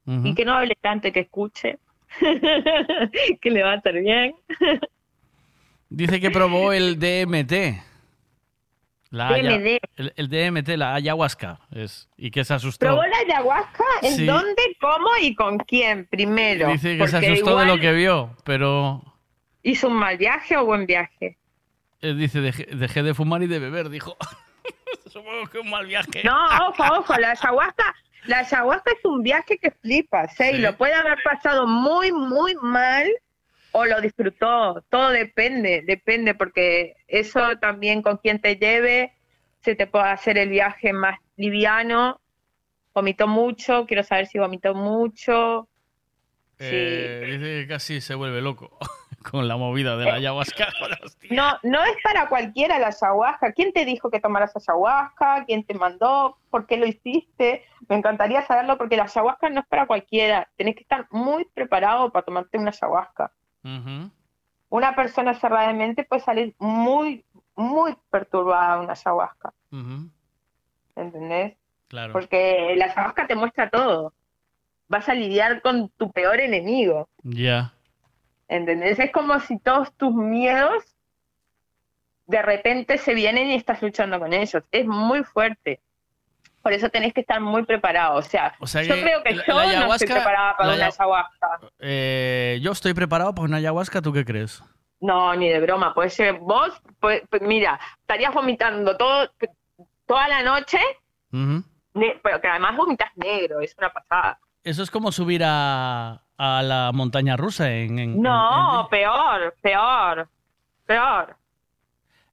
[0.09, 1.81] Y que no hable tanto y que escuche,
[3.41, 4.37] que le va a hacer bien.
[5.89, 7.83] Dice que probó el DMT.
[9.11, 9.81] La DMT.
[9.97, 11.61] el, el DMT, la ayahuasca.
[11.71, 12.87] Es, y que se asustó.
[12.87, 13.85] ¿Probó la ayahuasca?
[14.03, 14.27] ¿En Sí.
[14.27, 16.69] dónde, cómo y con quién primero?
[16.69, 19.03] Dice que se asustó de lo que vio, pero
[19.63, 21.39] ¿Hizo un mal viaje o buen viaje?
[22.03, 24.17] eh, dice, dejé, dejé de fumar y de beber, dijo.
[25.07, 26.23] Supongo que un mal viaje.
[26.25, 26.37] No,
[26.69, 27.95] ojo, ojo, la ayahuasca,
[28.27, 30.53] la ayahuasca es un viaje que flipas, ¿eh?
[30.57, 33.09] Y lo puede haber pasado muy, muy mal
[33.77, 34.83] o lo disfrutó.
[34.89, 39.13] Todo depende, depende, porque eso también con quien te lleve,
[39.61, 42.19] se te puede hacer el viaje más liviano.
[42.95, 45.69] Vomitó mucho, quiero saber si vomitó mucho.
[46.59, 48.79] Eh, dice que casi se vuelve loco
[49.31, 50.69] con la movida de la ayahuasca.
[51.31, 53.53] No, no es para cualquiera la ayahuasca.
[53.53, 55.45] ¿Quién te dijo que tomaras ayahuasca?
[55.45, 56.39] ¿Quién te mandó?
[56.51, 57.65] ¿Por qué lo hiciste?
[57.89, 60.49] Me encantaría saberlo porque la ayahuasca no es para cualquiera.
[60.57, 63.33] Tenés que estar muy preparado para tomarte una ayahuasca.
[64.69, 69.53] Una persona cerrada de mente puede salir muy, muy perturbada de una ayahuasca.
[69.73, 70.11] Ujú.
[70.97, 71.57] ¿Entendés?
[71.89, 72.13] Claro.
[72.13, 74.13] Porque la ayahuasca te muestra todo.
[74.89, 77.09] Vas a lidiar con tu peor enemigo.
[77.23, 77.73] Ya.
[78.49, 78.99] ¿Entendés?
[78.99, 80.97] Es como si todos tus miedos
[82.27, 84.63] de repente se vienen y estás luchando con ellos.
[84.71, 85.81] Es muy fuerte.
[86.67, 88.17] Por eso tenés que estar muy preparado.
[88.17, 90.75] O sea, O sea yo creo que la- yo la no estoy preparada para una
[90.87, 91.61] aya- ayahuasca.
[91.79, 94.61] Eh, yo estoy preparado para una ayahuasca, ¿tú qué crees?
[94.99, 95.95] No, ni de broma.
[95.95, 99.31] Puede ser vos, pues, pues, mira, estarías vomitando todo,
[100.07, 100.81] toda la noche,
[101.31, 104.41] pero que además vomitas negro, es una pasada.
[104.65, 108.01] Eso es como subir a, a la montaña rusa en...
[108.01, 110.29] en- No, peor, peor,
[110.85, 111.37] peor.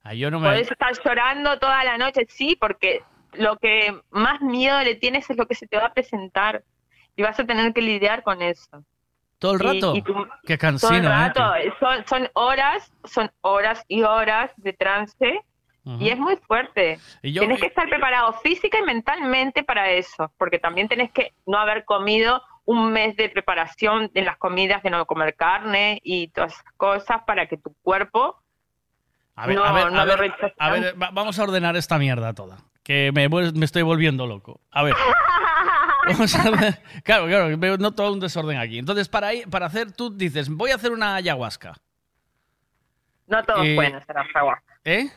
[0.02, 0.48] Ah, yo no me...
[0.48, 3.04] Podés estar llorando toda la noche, sí, porque
[3.36, 6.62] lo que más miedo le tienes es lo que se te va a presentar
[7.16, 8.84] y vas a tener que lidiar con eso.
[9.38, 9.96] Todo el y- rato.
[9.96, 10.14] y tú-
[10.46, 11.08] Qué Todo el cansino, ¿eh?
[11.08, 15.40] rato, son, son horas, son horas y horas de trance
[15.86, 16.98] y es muy fuerte.
[17.22, 21.34] Y yo- Tienes que estar preparado física y mentalmente para eso, porque también tenés que
[21.46, 26.28] no haber comido un mes de preparación en las comidas de no comer carne y
[26.28, 28.40] todas esas cosas para que tu cuerpo
[29.36, 30.04] A ver, no, a ver, no a
[30.70, 32.56] ver, a vamos a ordenar esta mierda toda.
[32.84, 33.28] Que me,
[33.64, 34.60] estoy volviendo loco.
[34.70, 34.94] A ver.
[36.06, 38.78] Vamos a ordenar- Claro, claro, veo no todo un desorden aquí.
[38.78, 41.74] Entonces, para, para hacer, tú dices, voy a hacer una ayahuasca.
[43.26, 44.80] No todos Eh, pueden hacer ayahuasca.
[44.84, 45.08] ¿Eh?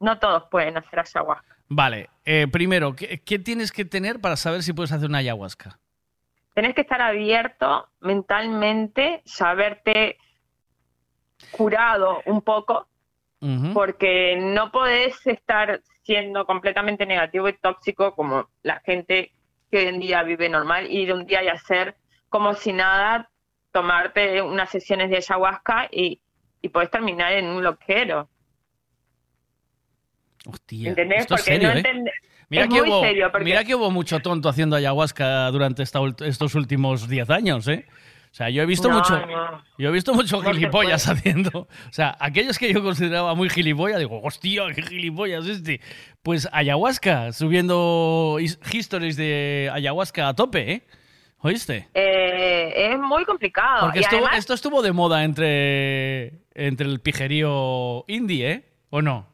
[0.00, 1.56] No todos pueden hacer ayahuasca.
[1.68, 5.78] Vale, eh, primero, ¿qué, qué tienes que tener para saber si puedes hacer una ayahuasca?
[6.54, 10.16] Tenés que estar abierto mentalmente, saberte
[11.52, 12.88] curado un poco,
[13.74, 19.32] Porque no podés estar siendo completamente negativo y tóxico como la gente
[19.70, 21.96] que hoy en día vive normal, ir un día y hacer
[22.28, 23.30] como si nada,
[23.72, 26.20] tomarte unas sesiones de ayahuasca y,
[26.60, 28.28] y podés terminar en un loquero.
[30.46, 31.20] Hostia, ¿Entendés?
[31.20, 32.12] esto es Porque serio, no ¿eh?
[32.48, 35.98] Mira es que, hubo, serio, porque mira que hubo mucho tonto haciendo ayahuasca durante esta
[36.24, 37.86] estos últimos 10 años, ¿eh?
[38.36, 39.62] O sea, yo he visto No, mucho, no.
[39.78, 41.60] yo he visto mucho No gilipollas haciendo.
[41.60, 45.80] O sea, aquellos que yo consideraba muy gilipollas, digo, hostia, qué gilipollas este.
[46.22, 50.82] Pues ayahuasca, subiendo his- histories de ayahuasca a tope, ¿eh?
[51.38, 51.88] ¿Oíste?
[51.94, 53.86] eh, es muy complicado.
[53.86, 58.64] Porque esto, además, esto estuvo de moda entre, entre el pijerío indie, ¿eh?
[58.90, 59.26] ¿O no?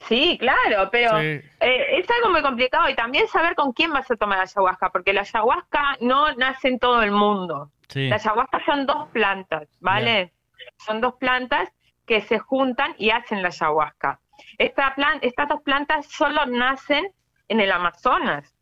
[0.00, 1.24] Sí, claro, pero Sí.
[1.60, 5.14] eh, es algo muy complicado y también saber con quién vas a tomar ayahuasca, porque
[5.14, 7.70] la ayahuasca no nace en todo el mundo.
[7.88, 8.08] Sí.
[8.08, 10.32] La ayahuasca son dos plantas, ¿vale?
[10.78, 11.68] Son dos plantas
[12.06, 14.20] que se juntan y hacen la ayahuasca.
[14.58, 17.12] Esta plan- estas dos plantas solo nacen
[17.48, 18.54] en el Amazonas.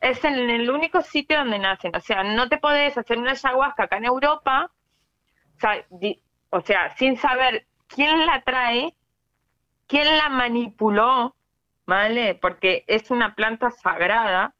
[0.00, 1.94] Es en el único sitio donde nacen.
[1.94, 4.70] O sea, no te podés hacer una ayahuasca acá en Europa,
[5.56, 8.94] o sea, di- o sea, sin saber quién la trae,
[9.86, 11.36] quién la manipuló,
[11.86, 12.34] ¿vale?
[12.36, 14.54] Porque es una planta sagrada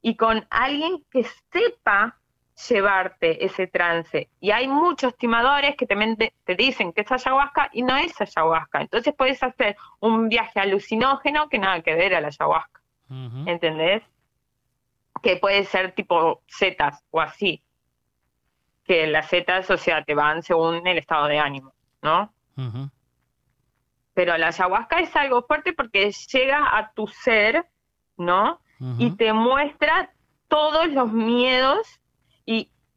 [0.00, 2.16] y con alguien que sepa
[2.68, 4.28] llevarte ese trance.
[4.40, 8.20] Y hay muchos timadores que también te, te dicen que es ayahuasca y no es
[8.20, 8.80] ayahuasca.
[8.80, 12.80] Entonces puedes hacer un viaje alucinógeno que nada que ver a la ayahuasca,
[13.46, 14.02] ¿entendés?
[15.22, 17.62] Que puede ser tipo setas o así.
[18.84, 21.72] Que las setas, o sea, te van según el estado de ánimo,
[22.02, 22.32] ¿no?
[24.14, 27.66] Pero la ayahuasca es algo fuerte porque llega a tu ser,
[28.16, 28.60] ¿no?
[28.98, 30.10] Y te muestra
[30.48, 31.99] todos los miedos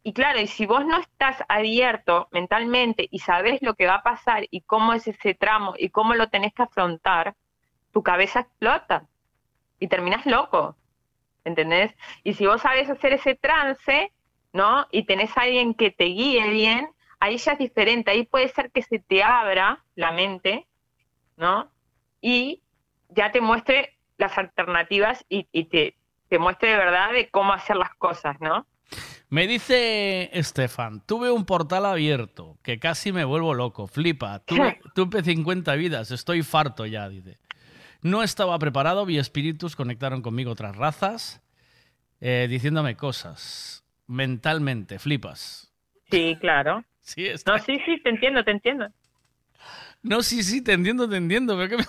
[0.04, 4.04] y, claro, y si vos no estás abierto mentalmente y sabes lo que va a
[4.04, 7.36] pasar y cómo es ese tramo y cómo lo tenés que afrontar,
[7.92, 9.08] tu cabeza explota
[9.80, 10.76] y terminas loco,
[11.46, 11.94] ¿entendés?
[12.24, 14.12] Y si vos sabes hacer ese trance,
[14.54, 14.88] ¿no?
[14.92, 18.72] Y tenés a alguien que te guíe bien, ahí ya es diferente, ahí puede ser
[18.72, 20.68] que se te abra la mente,
[21.38, 21.72] ¿no?
[22.22, 22.64] Y
[23.10, 25.96] ya te muestre las alternativas y, y te,
[26.30, 28.66] te muestre de verdad de cómo hacer las cosas, ¿no?
[29.30, 35.24] Me dice Estefan, tuve un portal abierto, que casi me vuelvo loco, flipa, tuve, tuve
[35.24, 37.40] 50 vidas, estoy farto ya, dice.
[38.02, 41.42] No estaba preparado, vi espíritus, conectaron conmigo otras razas,
[42.22, 45.72] eh, diciéndome cosas, mentalmente, flipas.
[46.12, 46.84] Sí, claro.
[47.06, 48.88] Sí, No, sí, sí, te entiendo, te entiendo.
[50.04, 51.84] No, sí, sí, te entiendo, te entiendo, pero que me-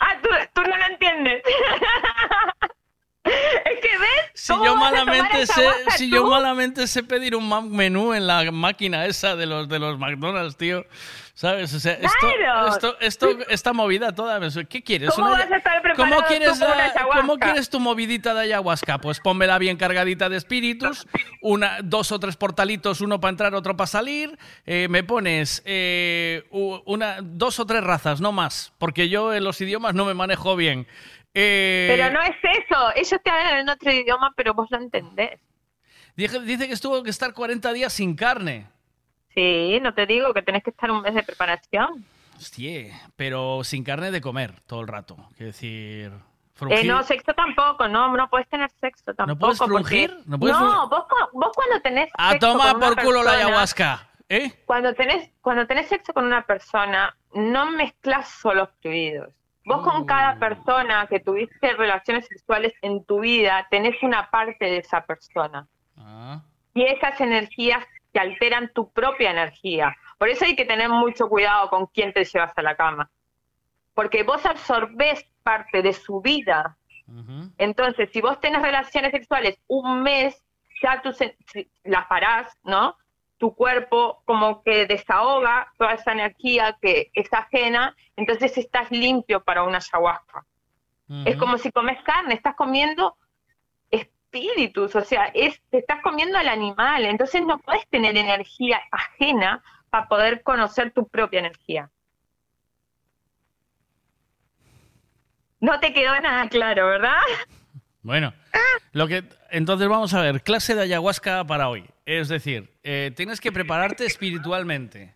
[0.00, 1.42] Ah, tú, tú no lo entiendes.
[3.64, 4.08] es que ves.
[4.34, 6.16] Si ¿Cómo yo, malamente sé, si tú?
[6.16, 10.56] yo malamente sé pedir un menú en la máquina esa de los de los McDonald's,
[10.56, 10.84] tío.
[11.34, 11.72] ¿Sabes?
[11.72, 12.66] O sea, esto, Claro.
[12.68, 14.40] esto, esto, esta movida toda.
[14.68, 15.10] ¿Qué quieres?
[15.14, 18.98] ¿Cómo Una- vas a estar preparado ¿Cómo tú quieres, tu movidita de ayahuasca?
[18.98, 21.06] Pues pónmela bien cargadita de espíritus,
[21.40, 24.36] una, dos o tres portalitos, uno para entrar, otro para salir.
[24.66, 29.60] eh, me pones eh, una, dos o tres razas, no más, porque yo en los
[29.60, 30.88] idiomas no me manejo bien.
[31.40, 32.90] Eh, Pero no es eso.
[32.96, 35.38] Ellos te hablan en otro idioma, pero vos lo entendés.
[36.16, 38.66] Dice, dice que estuvo que estar 40 días sin carne.
[39.34, 42.04] Sí, no te digo que tenés que estar un mes de preparación.
[42.36, 45.16] Hostia, pero sin carne de comer todo el rato.
[45.36, 46.10] Quiero decir.
[46.70, 49.38] Eh, no, sexo tampoco, no, no puedes tener sexo tampoco.
[49.38, 50.16] puedes porque- frungir?
[50.26, 53.22] ¿No puedes No, vos, cu- vos cuando tenés A sexo tomar con una por culo
[53.22, 54.08] la ayahuasca.
[54.28, 54.52] ¿Eh?
[54.66, 59.32] Cuando tenés, cuando tenés sexo con una persona, no mezclas solo fluidos.
[59.64, 60.38] Vos con cada Mm.
[60.38, 65.66] persona que tuviste relaciones sexuales en tu vida, tenés una parte de esa persona.
[65.96, 66.42] Ah.
[66.74, 69.94] Y esas energías te alteran tu propia energía.
[70.16, 73.10] Por eso hay que tener mucho cuidado con quién te llevas a la cama.
[73.94, 76.76] Porque vos absorbés parte de su vida.
[77.56, 80.44] Entonces, si vos tenés relaciones sexuales un mes,
[80.82, 81.10] ya tú
[81.84, 82.96] las parás, ¿no?
[83.38, 89.62] Tu cuerpo como que desahoga toda esa energía que es ajena, entonces estás limpio para
[89.62, 90.44] una ayahuasca.
[91.24, 93.16] Es como si comes carne, estás comiendo
[93.90, 99.62] espíritus, o sea, es, te estás comiendo al animal, entonces no puedes tener energía ajena
[99.88, 101.90] para poder conocer tu propia energía.
[105.60, 107.16] No te quedó nada claro, ¿verdad?
[108.02, 108.32] Bueno,
[108.92, 111.84] lo que entonces vamos a ver, clase de ayahuasca para hoy.
[112.04, 115.14] Es decir, eh, tienes que prepararte espiritualmente.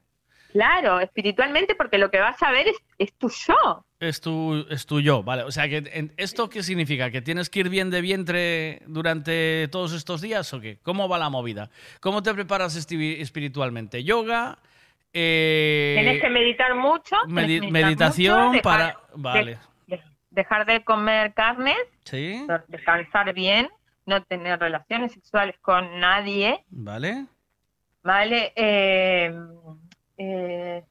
[0.53, 3.87] Claro, espiritualmente, porque lo que vas a ver es, es tu yo.
[3.99, 5.45] Es tu, es tu yo, ¿vale?
[5.45, 7.11] O sea, que en- ¿esto qué significa?
[7.11, 10.79] ¿Que tienes que ir bien de vientre durante todos estos días o qué?
[10.83, 11.71] ¿Cómo va la movida?
[12.01, 14.05] ¿Cómo te preparas espiritualmente?
[14.05, 14.59] ¿Yoga?
[15.15, 17.17] Eh, Tienes que meditar mucho.
[17.27, 18.87] tienes medi- que meditar meditación mucho, dejar- para...
[18.87, 19.59] de- Vale.
[19.87, 23.69] de- dejar de comer carne, Sí, descansar bien,
[24.05, 27.27] no tener relaciones sexuales con nadie, vale.
[28.03, 28.53] ¿Vale?
[28.57, 29.35] Eh,
[30.19, 30.85] eh,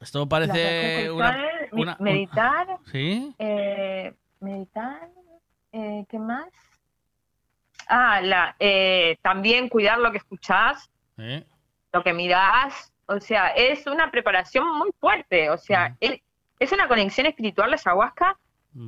[0.00, 1.38] Esto parece una,
[1.72, 3.34] una- un- meditar, ¿Sí?
[3.38, 5.08] eh, meditar,
[5.72, 6.48] eh, ¿qué más?
[7.88, 10.90] Ah, la, eh, también cuidar lo que escuchás,
[11.92, 16.20] lo que mirás, o sea, es una preparación muy fuerte, o sea, es,
[16.60, 18.38] es una conexión espiritual la ayahuasca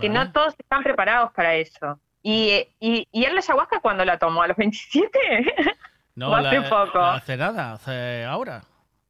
[0.01, 1.99] que no todos están preparados para eso.
[2.23, 5.19] Y, eh, y, y él la ayahuasca cuando la tomó, a los 27,
[6.15, 6.99] No, o hace la- poco.
[7.01, 8.63] hace nada, hace ahora.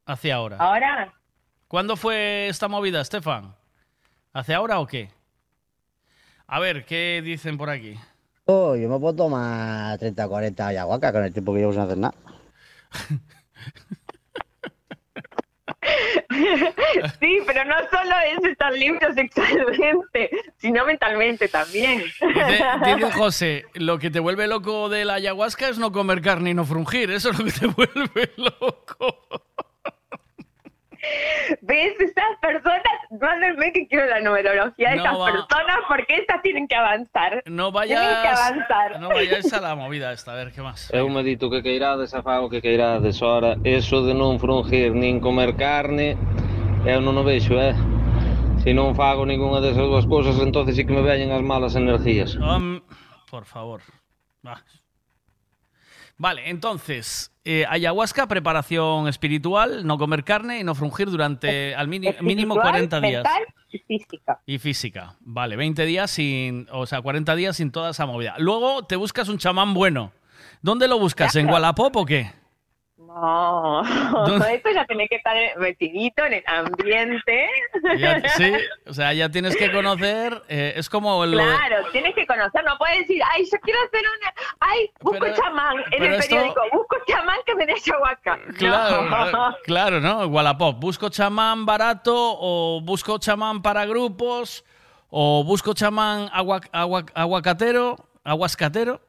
[0.07, 0.57] Hace ahora.
[0.59, 1.13] Ahora,
[1.69, 3.55] ¿Cuándo fue esta movida, Estefan?
[4.33, 5.11] ¿Hace ahora o qué?
[6.47, 7.99] A ver, ¿qué dicen por aquí?
[8.45, 11.97] Oh, yo me puedo tomar 30 40 ayahuasca con el tiempo que llevo sin hacer
[11.99, 12.15] nada.
[17.21, 22.03] sí, pero no solo es estar limpio sexualmente, sino mentalmente también.
[22.21, 26.51] Dice, dice José, lo que te vuelve loco de la ayahuasca es no comer carne
[26.51, 27.11] y no frungir.
[27.11, 29.43] Eso es lo que te vuelve loco.
[31.63, 31.95] ¿Ves?
[31.99, 32.83] Estas personas,
[33.21, 35.33] mándenme que quiero la numerología de no estas va...
[35.33, 37.43] personas porque estas tienen que avanzar.
[37.47, 39.01] No vayas, tienen que avanzar.
[39.01, 40.91] No vayas a la movida esta, a ver, ¿qué más?
[40.93, 43.57] Eu un medito que queirá desafago, que queirá deshora.
[43.65, 46.17] Eso de non frungir nin comer carne,
[46.87, 47.75] eu non o vexo, eh?
[48.63, 51.75] Se si non fago ninguna desas dúas cousas, entonces sí que me veñen as malas
[51.75, 52.39] energías.
[52.39, 52.79] Um,
[53.27, 53.83] por favor.
[54.47, 54.63] Va.
[56.23, 62.13] Vale, entonces, eh, ayahuasca, preparación espiritual, no comer carne y no frungir durante al mínimo
[62.13, 63.25] Espiritual, 40 días.
[63.25, 63.43] mental
[63.73, 64.41] y física.
[64.47, 65.17] Y física.
[65.19, 68.37] Vale, 20 días sin, o sea, 40 días sin toda esa movida.
[68.39, 70.13] Luego te buscas un chamán bueno.
[70.61, 71.35] ¿Dónde lo buscas?
[71.35, 71.51] ¿En.
[71.51, 72.31] Wallapop o qué?
[73.15, 73.83] No,
[74.27, 74.55] ¿Dónde?
[74.55, 77.47] esto ya tiene que estar metidito en el ambiente.
[77.99, 78.53] Ya- sí,
[78.87, 82.77] o sea, ya tienes que conocer, eh, es como de- Claro, tienes que conocer, no
[82.79, 86.61] puedes decir, ay, yo quiero hacer una, ay, busco Pero- chamán en el esto- periódico,
[86.73, 88.39] busco chamán que me dé ayahuasca.
[88.59, 89.57] Claro, No.
[89.65, 90.27] claro, ¿no?
[90.27, 90.79] Wallapop.
[90.81, 94.65] Busco chamán barato o busco chamán para grupos
[95.11, 99.01] o busco chamán agua- agua- aguacatero, aguascatero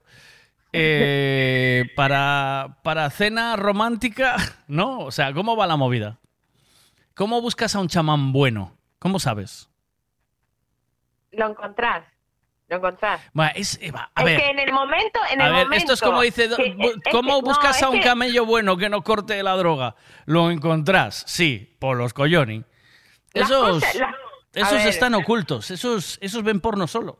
[0.73, 4.35] eh, para, para cena romántica,
[4.67, 4.99] ¿no?
[4.99, 6.19] O sea, ¿cómo va la movida?
[7.15, 8.75] ¿Cómo buscas a un chamán bueno?
[8.99, 9.69] ¿Cómo sabes?
[11.31, 12.05] Lo encontrás,
[12.69, 13.21] lo encontrás.
[13.37, 15.63] Va, es, eh, va, a es ver, que en el momento, en a el ver,
[15.65, 15.75] momento.
[15.77, 16.75] esto es como dice, que-
[17.11, 19.95] ¿cómo que- buscas no, a un que- camello bueno que no corte la droga?
[20.25, 22.13] Lo encontrás, sí, por los.
[23.33, 23.95] Las Esos, cosas-
[24.53, 24.87] esos ver.
[24.87, 27.17] están ocultos, esos, esos ven porno solo.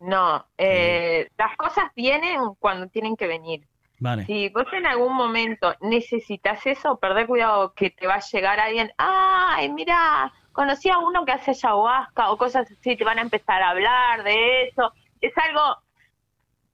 [0.00, 3.66] No, eh, las cosas vienen cuando tienen que venir.
[3.98, 4.24] Vale.
[4.24, 8.90] Si vos en algún momento necesitas eso, perdé cuidado que te va a llegar alguien,
[8.96, 13.62] ay, mira, conocí a uno que hace ayahuasca o cosas así, te van a empezar
[13.62, 14.90] a hablar de eso.
[15.20, 15.76] Es algo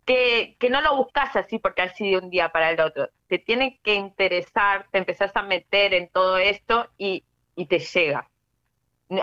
[0.05, 3.09] que, que no lo buscas así porque así de un día para el otro.
[3.27, 7.25] Te tiene que interesar, te empezás a meter en todo esto y,
[7.57, 8.29] y te llega.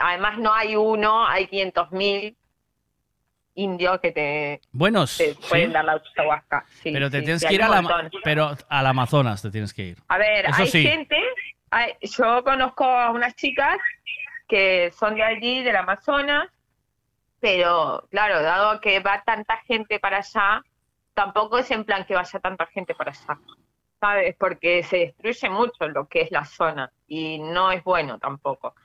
[0.02, 2.38] Además no hay uno, hay 500 mil
[3.56, 5.40] indios que te, Buenos, te sí.
[5.50, 6.66] pueden dar la ayahuasca.
[6.82, 8.12] Sí, pero te sí, tienes que ir a un la, montón.
[8.24, 9.98] pero al Amazonas te tienes que ir.
[10.08, 11.18] A ver, Eso hay gente,
[11.72, 13.78] hay- yo conozco a unas chicas
[14.48, 16.48] que son de allí, del Amazonas,
[17.40, 20.64] pero claro, dado que va tanta gente para allá,
[21.14, 23.40] tampoco es en plan que vaya tanta gente para allá,
[24.00, 24.36] ¿sabes?
[24.40, 28.76] Porque se destruye mucho lo que es la zona y no es bueno tampoco.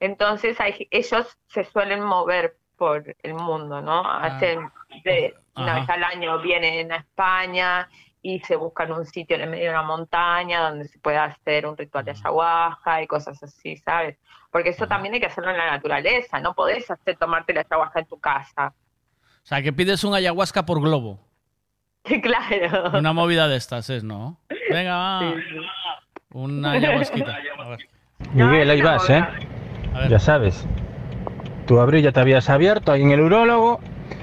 [0.00, 4.08] Entonces hay, ellos se suelen mover por el mundo, ¿no?
[4.08, 4.70] Hacen
[5.04, 7.88] de, una vez al año vienen a España
[8.22, 11.66] y se buscan un sitio en el medio de una montaña donde se pueda hacer
[11.66, 14.16] un ritual de ayahuasca y cosas así, ¿sabes?
[14.50, 18.00] Porque eso también hay que hacerlo en la naturaleza, no podés hacer tomarte la ayahuasca
[18.00, 18.72] en tu casa.
[19.42, 21.20] O sea, que pides un ayahuasca por globo.
[22.22, 22.98] claro.
[22.98, 24.40] Una movida de estas es, ¿no?
[24.70, 25.34] Venga, va.
[26.30, 27.38] Una ayahuasquita.
[27.58, 27.88] A ver.
[28.32, 29.24] Miguel, ahí vas, ¿eh?
[30.08, 30.66] Ya sabes.
[31.68, 33.78] Tu abril ya te habías abierto ahí en el urólogo.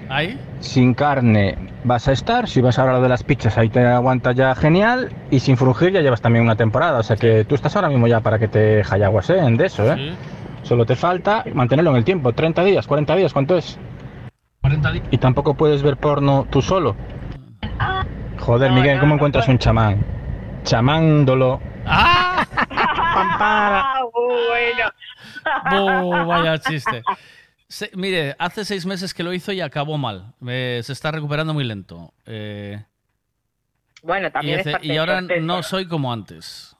[0.09, 0.39] ¿Ahí?
[0.61, 2.49] Sin carne vas a estar.
[2.49, 5.11] Si vas a hablar de las pizzas, ahí te aguantas ya genial.
[5.29, 6.97] Y sin frungir ya llevas también una temporada.
[6.97, 9.37] O sea que tú estás ahora mismo ya para que te jayaguas, ¿eh?
[9.37, 10.15] En de eso, ¿eh?
[10.63, 12.33] Solo te falta mantenerlo en el tiempo.
[12.33, 13.77] 30 días, 40 días, ¿cuánto es?
[14.61, 15.05] 40 días.
[15.11, 16.95] Y tampoco puedes ver porno tú solo.
[18.39, 20.03] Joder, Miguel, ¿cómo encuentras un chamán?
[20.63, 21.61] Chamándolo.
[21.85, 22.43] ¡Ah!
[22.71, 24.89] Ah, bueno.
[25.71, 27.03] Oh, vaya chiste.
[27.67, 30.33] Se- mire, hace seis meses que lo hizo y acabó mal.
[30.47, 32.13] Eh, se está recuperando muy lento.
[32.25, 32.83] Eh,
[34.03, 35.41] Bueno, y, también es hace- parte y ahora proceso.
[35.45, 36.75] no soy como antes.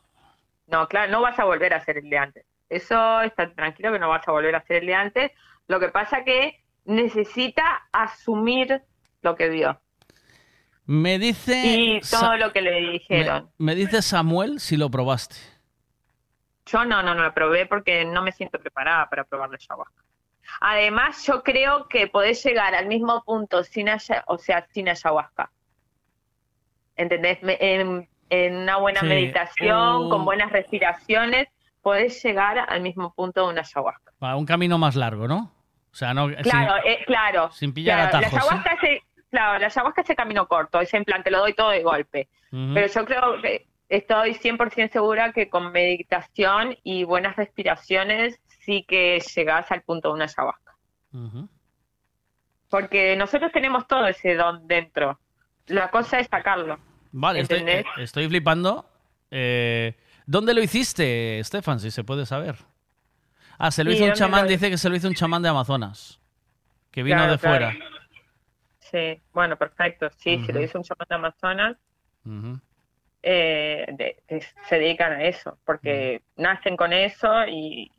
[0.68, 2.46] No, claro, no vas a volver a hacer el de antes.
[2.70, 5.32] Eso está tranquilo que no vas a volver a hacer el de antes.
[5.68, 8.82] Lo que pasa que necesita asumir
[9.22, 9.80] lo que vio
[10.86, 11.64] Me dice.
[11.66, 13.50] y todo Sa- lo que le me, dijeron.
[13.58, 15.36] me dice Samuel si lo probaste.
[16.68, 20.04] Yo no, no, no lo probé porque no me siento preparada para probar la ayahuasca.
[20.62, 25.52] Además, yo creo que podés llegar al mismo punto sin o sea, sin ayahuasca.
[26.96, 27.40] ¿Entendés?
[27.44, 29.06] En, en una buena Sí.
[29.08, 31.48] meditación, con buenas respiraciones,
[31.82, 34.12] podés llegar al mismo punto de una ayahuasca.
[34.24, 35.52] Va, un camino más largo, ¿no?
[35.92, 36.28] O sea, no.
[36.42, 37.52] Claro, sin- eh, claro.
[37.52, 40.94] sin pillar Claro, atajos, La ayahuasca, es, claro, la ayahuasca es el camino corto, es
[40.94, 42.30] en plan, te lo doy todo de golpe.
[42.52, 42.74] Ujú.
[42.74, 49.22] Pero yo creo que estoy 100% segura que con meditación y buenas respiraciones sí que
[49.36, 50.76] llegás al punto de una ayahuasca.
[52.70, 55.20] Porque nosotros tenemos todo ese don dentro.
[55.68, 56.80] La cosa es sacarlo.
[57.12, 58.90] Vale, estoy, eh, estoy flipando.
[59.32, 61.80] Eh, ¿Dónde lo hiciste, Stefan?
[61.80, 62.58] Si se puede saber.
[63.58, 65.42] Ah, se lo Sí, hizo un ¿dónde chamán, dice que se lo hizo un chamán
[65.42, 66.20] de Amazonas.
[66.92, 67.72] Que vino Claro, de claro.
[67.72, 67.86] fuera.
[68.80, 70.10] Sí, bueno, perfecto.
[70.18, 71.78] Sí, si lo hizo un chamán de Amazonas,
[72.26, 72.60] Ujú.
[73.28, 77.92] Eh, de- de- se dedican a eso, porque nacen con eso y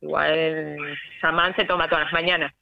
[0.00, 2.52] igual el chamán se toma todas las mañanas.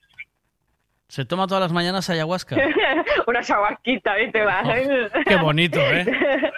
[1.09, 2.57] Se toma todas las mañanas ayahuasca.
[3.27, 4.45] Una ayahuasquita, ¿viste?
[4.45, 4.63] Va.
[5.27, 6.05] Qué bonito, ¿eh?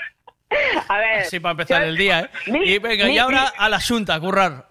[0.88, 1.24] A ver.
[1.26, 2.30] Sí, para empezar yo- el día, ¿eh?
[2.50, 4.66] mi- y venga, mi- y ahora a la junta, a currar.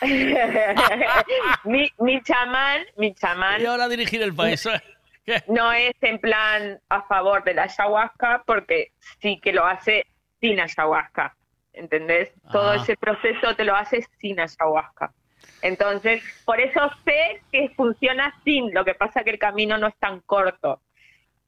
[1.64, 3.60] mi, mi chamán, mi chamán.
[3.60, 4.62] Y ahora a dirigir el país.
[4.64, 4.80] ¿Qué?
[5.48, 10.06] No es en plan a favor de la ayahuasca, porque sí que lo hace
[10.40, 11.34] sin ayahuasca.
[11.72, 12.32] ¿Entendés?
[12.50, 12.76] Todo Ah.
[12.76, 15.12] ese proceso te lo hace sin ayahuasca.
[15.62, 19.96] Entonces, por eso sé que funciona sin, lo que pasa que el camino no es
[19.98, 20.80] tan corto.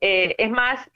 [0.01, 0.89] Eh, es más,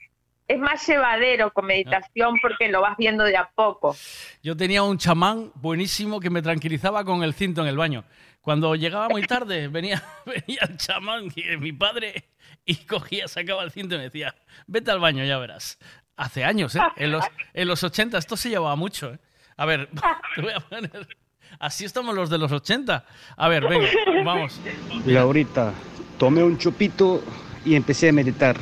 [0.47, 3.95] es más llevadero con meditación porque lo vas viendo de a poco.
[4.43, 8.03] Yo tenía un chamán buenísimo que me tranquilizaba con el cinto en el baño.
[8.47, 12.29] Cuando llegaba muy tarde, venía, venía el chamán, que mi padre,
[12.65, 14.33] y cogía, sacaba el cinto y me decía,
[14.67, 15.77] vete al baño, ya verás.
[16.15, 16.79] Hace años, ¿eh?
[16.95, 19.19] En los, en los 80 esto se llevaba mucho, ¿eh?
[19.57, 19.89] A ver,
[20.35, 21.09] te voy a poner...
[21.59, 23.05] Así estamos los de los 80.
[23.35, 23.89] A ver, venga,
[24.23, 24.61] vamos.
[25.05, 25.73] Laurita,
[26.17, 27.21] tomé un chupito
[27.65, 28.55] y empecé a meditar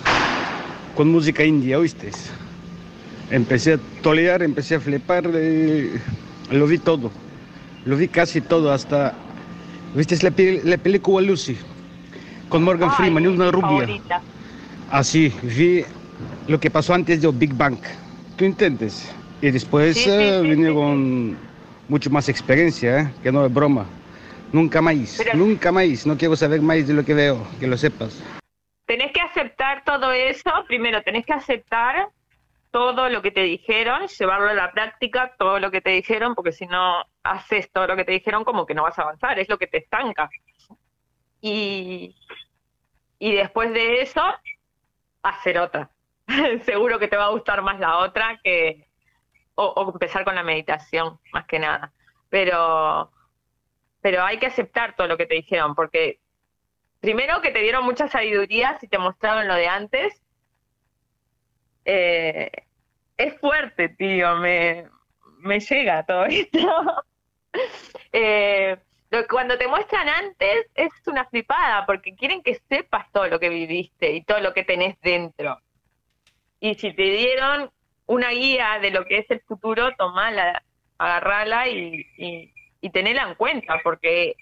[0.96, 2.10] con música india, ¿oíste?
[3.30, 6.02] Empecé a tolear, empecé a flipar, eh,
[6.50, 7.12] lo vi todo,
[7.86, 9.14] lo vi casi todo, hasta,
[9.96, 10.32] ¿viste la,
[10.64, 11.58] la película Lucy?
[12.50, 13.68] Con Morgan Freeman, una mi rubia.
[13.88, 14.22] favorita.
[14.92, 15.84] Así, vi
[16.48, 17.78] lo que pasó antes del Big Bang,
[18.36, 19.12] ¿tú entiendes?
[19.42, 21.36] Y después Sí, sí, eh, sí, vine con
[21.88, 23.08] mucho más experiencia, ¿eh?
[23.24, 23.86] que no es broma.
[24.52, 27.78] Nunca más, Pero- nunca más, no quiero saber más de lo que veo, que lo
[27.78, 28.22] sepas.
[28.86, 30.50] tenés que aceptar todo eso.
[30.68, 32.08] Primero, tenés que aceptar
[32.76, 36.52] todo lo que te dijeron, llevarlo a la práctica, todo lo que te dijeron, porque
[36.52, 39.48] si no haces todo lo que te dijeron, como que no vas a avanzar, es
[39.48, 40.30] lo que te estanca.
[41.40, 42.18] Y,
[43.18, 44.22] y después de eso,
[45.24, 45.90] hacer otra.
[46.66, 48.86] Seguro que te va a gustar más la otra que
[49.56, 51.94] o, empezar con la meditación, más que nada.
[52.28, 53.10] Pero,
[54.02, 56.20] pero hay que aceptar todo lo que te dijeron, porque
[57.00, 60.22] primero que te dieron mucha sabiduría si te mostraron lo de antes.
[61.86, 62.65] Eh,
[63.18, 64.88] es fuerte, tío, me,
[65.40, 67.04] me llega todo esto.
[68.12, 68.78] Eh,
[69.30, 74.12] cuando te muestran antes es una flipada, porque quieren que sepas todo lo que viviste
[74.12, 75.60] y todo lo que tenés dentro.
[76.60, 77.72] Y si te dieron
[78.08, 80.64] una guía de lo que es el futuro, tomala,
[80.98, 84.36] agarrala y, y, y tenela en cuenta, porque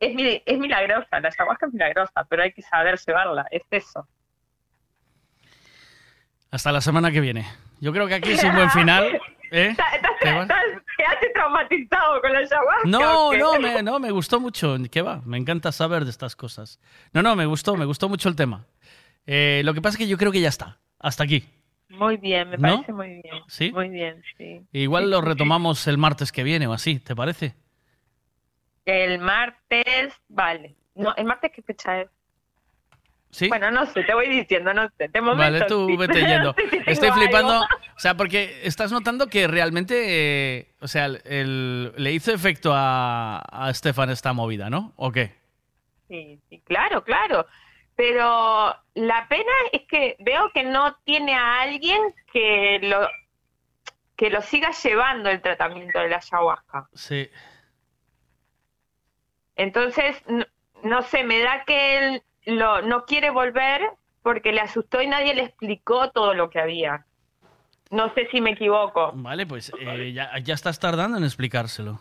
[0.00, 4.08] es, es milagrosa, la ayahuasca es milagrosa, pero hay que saber llevarla, es eso.
[6.50, 7.46] Hasta la semana que viene.
[7.80, 9.20] Yo creo que aquí es un buen final.
[9.50, 9.74] ¿eh?
[10.22, 10.48] Estás-
[10.96, 12.80] Quedaste traumatizado con la ayahuasca.
[12.88, 14.76] No, no, me, no, me gustó mucho.
[14.90, 15.20] ¿Qué va?
[15.24, 16.80] Me encanta saber de estas cosas.
[17.12, 18.66] No, no, me gustó, me gustó mucho el tema.
[19.26, 20.78] Eh, lo que pasa es que yo creo que ya está.
[20.98, 21.44] Hasta aquí.
[21.90, 22.62] Muy bien, me ¿No?
[22.76, 23.42] parece muy bien.
[23.46, 23.70] ¿Sí?
[23.72, 24.60] Muy bien, sí.
[24.72, 25.26] Igual Sí, lo sí.
[25.26, 27.54] retomamos el martes que viene o así, ¿te parece?
[28.84, 30.74] El martes, vale.
[30.94, 32.08] No, ¿el martes qué fecha es?
[33.30, 33.48] ¿Sí?
[33.48, 35.08] Bueno, no sé, te voy diciendo, no sé.
[35.08, 35.96] De momento, Vale, tú sí.
[35.96, 36.48] vete yendo.
[36.48, 37.20] No sé si tengo Estoy algo.
[37.20, 39.94] flipando, o sea, porque estás notando que realmente,
[40.60, 44.92] eh, o sea, el- el- le hizo efecto a, a Stefan esta movida, ¿no?
[44.96, 45.34] ¿O qué?
[46.08, 47.46] Sí, sí, claro, claro.
[47.96, 52.00] Pero la pena es que veo que no tiene a alguien
[52.32, 53.06] que lo
[54.16, 56.88] que lo siga llevando el tratamiento de la ayahuasca.
[56.94, 57.28] Sí.
[59.56, 60.44] Entonces, no,
[60.82, 63.82] no sé, me da que él lo, no quiere volver
[64.22, 67.06] porque le asustó y nadie le explicó todo lo que había.
[67.90, 72.00] No sé si me equivoco, Vale, pues eh, ya, ya estás tardando en explicárselo.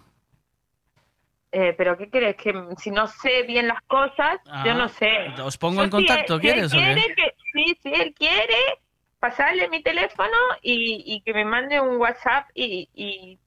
[1.52, 2.36] eh, pero ¿qué crees?
[2.36, 5.10] Que si no sé bien las cosas, yo Ah, no sé.
[5.42, 6.84] ¿Os pongo Yo en si contacto, él- si él quieres o qué?
[6.94, 8.56] quiere que- sí, si él quiere,
[9.20, 13.40] pasarle mi teléfono y, y que me mande un WhatsApp y, y-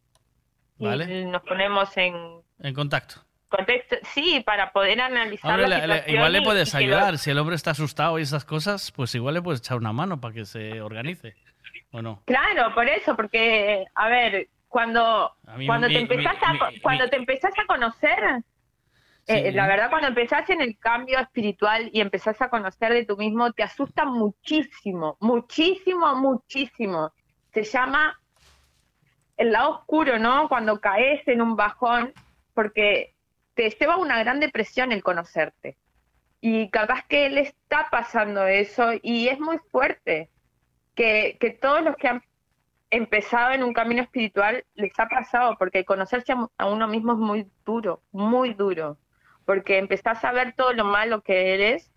[0.78, 1.27] y Vale.
[1.27, 3.17] nos ponemos en, En contacto.
[3.51, 7.19] Contexto, sí, para poder analizar Hombre, la situación igual le puedes y ayudar.
[7.19, 10.19] Si el hombre está asustado y esas cosas, pues igual le puedes echar una mano
[10.20, 11.35] para que se organice.
[11.93, 12.23] ¿O no?
[12.25, 16.70] Claro, por eso, porque, a ver, cuando, A mí cuando mi- te empezás mi- a,
[16.70, 18.19] mi- cuando te empezás a conocer,
[19.27, 23.17] eh, la verdad, cuando empezás en el cambio espiritual y empezás a conocer de tú
[23.17, 27.12] mismo, te asusta muchísimo, muchísimo, muchísimo.
[27.53, 28.17] Se llama
[29.37, 30.49] el lado oscuro, ¿no?
[30.49, 32.12] Cuando caes en un bajón,
[32.55, 33.15] porque
[33.61, 35.77] te lleva una gran depresión el conocerte.
[36.41, 40.31] Y capaz que él está pasando eso y es muy fuerte
[40.95, 42.23] que, que todos los que han
[42.89, 47.19] empezado en un camino espiritual les ha pasado, porque conocerse a, a uno mismo es
[47.19, 48.97] muy duro, muy duro,
[49.45, 51.93] porque empezás a ver todo lo malo que eres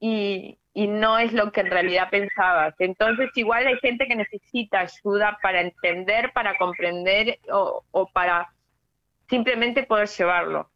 [0.00, 2.74] y, y no es lo que en realidad pensabas.
[2.78, 8.52] Entonces igual hay gente que necesita ayuda para entender, para comprender o, o para
[9.32, 10.68] simplemente poder llevarlo.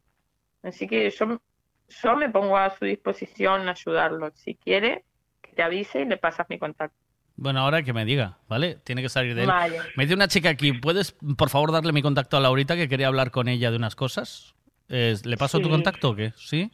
[0.63, 1.39] Así que yo,
[2.01, 4.31] yo me pongo a su disposición a ayudarlo.
[4.33, 5.05] Si quiere,
[5.43, 6.97] que te avise y le pasas mi contacto.
[7.35, 8.79] Bueno, ahora que me diga, ¿vale?
[8.83, 9.47] Tiene que salir de él.
[9.47, 9.77] Vale.
[9.95, 13.07] Me dice una chica aquí, ¿puedes por favor darle mi contacto a Laurita que quería
[13.07, 14.55] hablar con ella de unas cosas?
[14.89, 16.33] Eh, ¿Le paso tu contacto o qué?
[16.35, 16.71] ¿Sí?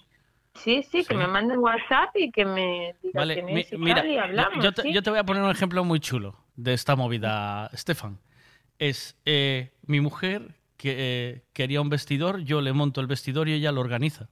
[0.56, 4.18] Sí, sí, que me manden WhatsApp y que me diga Vale, es y mira, y
[4.18, 4.94] hablamos, yo, te, ¿sí?
[4.94, 8.20] yo te voy a poner un ejemplo muy chulo de esta movida, Estefan.
[8.80, 13.54] Es eh, mi mujer que eh, quería un vestidor, yo le monto el vestidor y
[13.54, 14.28] ella lo organiza.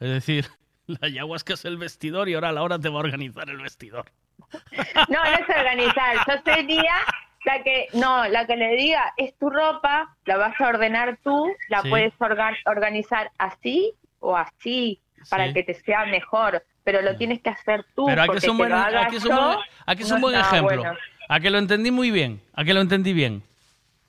[0.00, 0.46] Es decir,
[0.88, 4.10] la ayahuasca es el vestidor y ahora Laura te va a organizar el vestidor.
[5.08, 6.16] No, no es organizar.
[6.26, 6.94] Yo sería
[7.44, 11.46] la que, no, la que le diga, es tu ropa, la vas a ordenar tú,
[11.68, 11.90] la Sí.
[11.90, 15.00] puedes orga- organizar así o así,
[15.30, 15.54] para Sí.
[15.54, 18.06] que te sea mejor, pero lo tienes que hacer tú.
[18.06, 20.34] Pero aquí porque es un buen, aquí es un buen, aquí es no un buen
[20.34, 20.76] está ejemplo.
[20.82, 20.98] bueno.
[21.28, 23.44] A que lo entendí muy bien, a que lo entendí bien.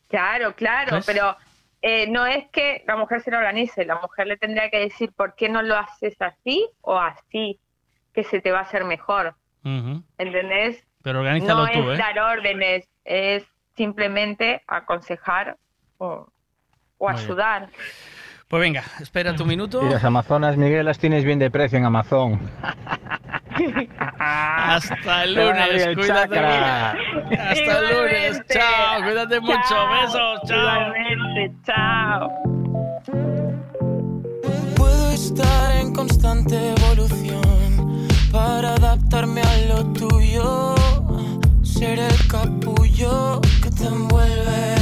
[0.07, 1.05] Claro, claro, ¿Ves?
[1.05, 1.37] pero
[1.81, 5.11] eh, no es que la mujer se lo organice, la mujer le tendría que decir
[5.13, 7.59] por qué no lo haces así o así,
[8.13, 10.03] que se te va a hacer mejor, Ujú.
[10.17, 10.85] ¿entendés?
[11.03, 12.01] Pero organízalo no tú, es ¿eh?
[12.01, 15.57] dar órdenes, es simplemente aconsejar
[15.97, 16.27] o,
[16.99, 17.69] bien.
[18.49, 19.85] Pues venga, espera tu minuto.
[19.85, 22.39] Y las Amazonas, Miguel, las tienes bien de precio en Amazon.
[24.19, 26.33] Hasta el lunes, el cuídate.
[26.35, 26.91] chakra.
[26.91, 28.41] Hasta el lunes.
[28.49, 29.87] Chao, cuídate mucho.
[30.01, 30.57] Besos, chao.
[30.57, 32.29] Igualmente, chao.
[34.75, 40.73] Puedo estar en constante evolución para adaptarme a lo tuyo.
[41.61, 44.75] Ser el capullo que te envuelve.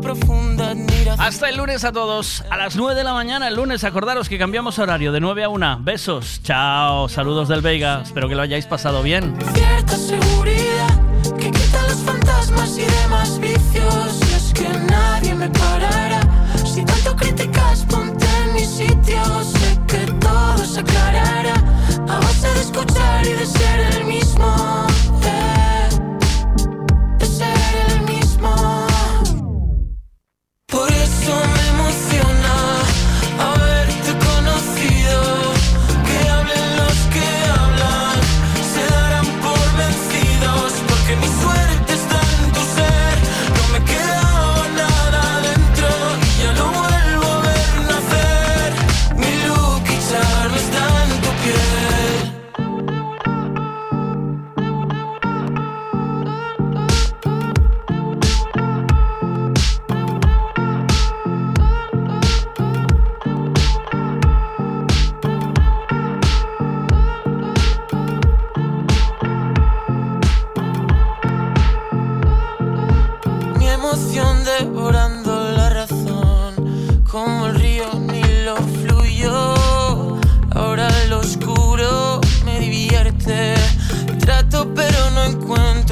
[0.00, 1.20] Profunda admiración.
[1.20, 2.44] Hasta el lunes a todos.
[2.50, 5.48] A las 9 de la mañana, el lunes, acordaros que cambiamos horario de 9 a
[5.48, 5.78] 1.
[5.80, 6.40] Besos.
[6.42, 7.08] Chao.
[7.08, 8.02] Saludos del Veiga.
[8.02, 9.36] Espero que lo hayáis pasado bien.
[9.54, 11.00] Cierta seguridad
[11.38, 14.20] que quita los fantasmas y demás vicios.
[14.30, 16.20] Y es que nadie me parará.
[16.64, 19.22] Si tanto criticas, ponte en mi sitio.
[19.44, 21.54] Sé que todo se aclarará
[22.08, 24.93] a base de escuchar y de ser el mismo.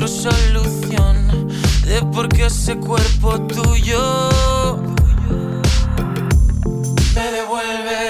[0.08, 1.48] Solución
[1.84, 4.78] de por qué ese cuerpo tuyo
[7.14, 8.02] me devuelve.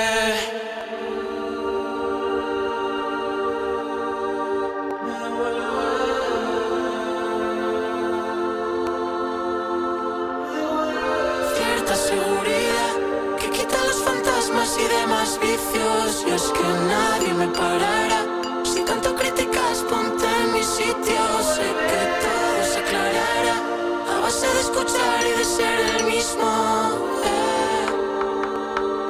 [11.56, 12.92] Cierta seguridad
[13.38, 16.24] que quita los fantasmas y demás vicios.
[16.26, 18.21] Y es que nadie me parará.
[24.84, 26.42] Escuchar y de ser el mismo.
[27.24, 27.86] eh,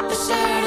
[0.09, 0.62] de ser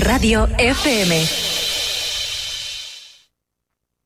[0.00, 1.26] Radio FM.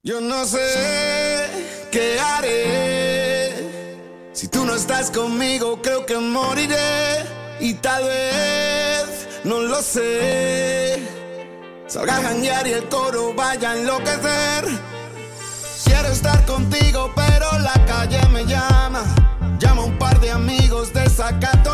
[0.02, 1.46] Yo no sé
[1.90, 3.52] qué haré.
[4.32, 7.24] Si tú no estás conmigo, creo que moriré.
[7.60, 11.02] Y tal vez, no lo sé.
[11.86, 14.64] Salga a janguear y el coro vaya a enloquecer.
[15.84, 19.02] Quiero estar contigo, pero la calle me llama.
[19.58, 21.67] Llama a un par de amigos de Zacate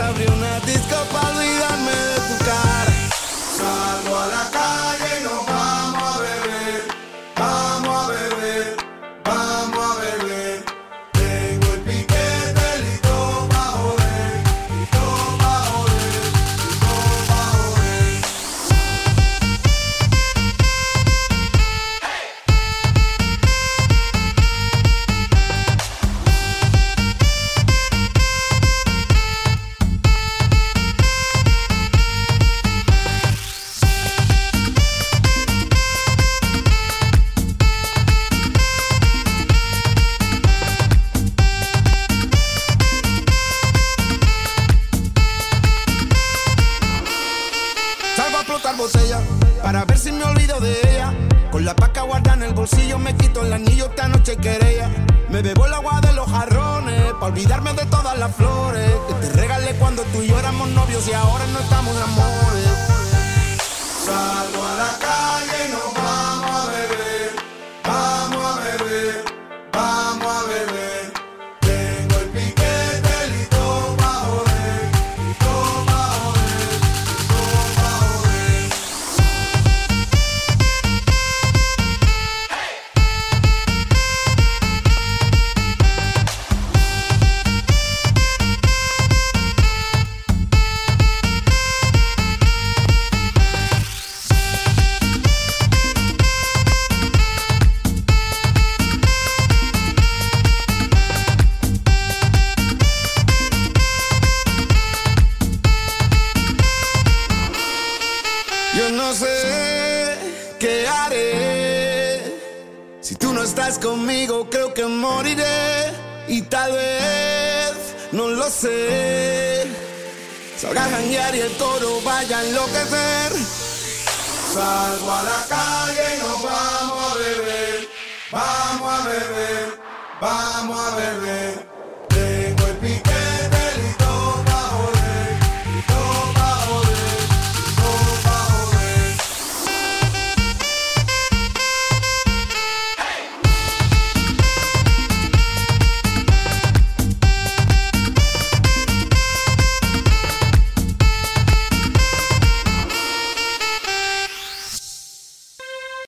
[0.00, 0.57] abriu na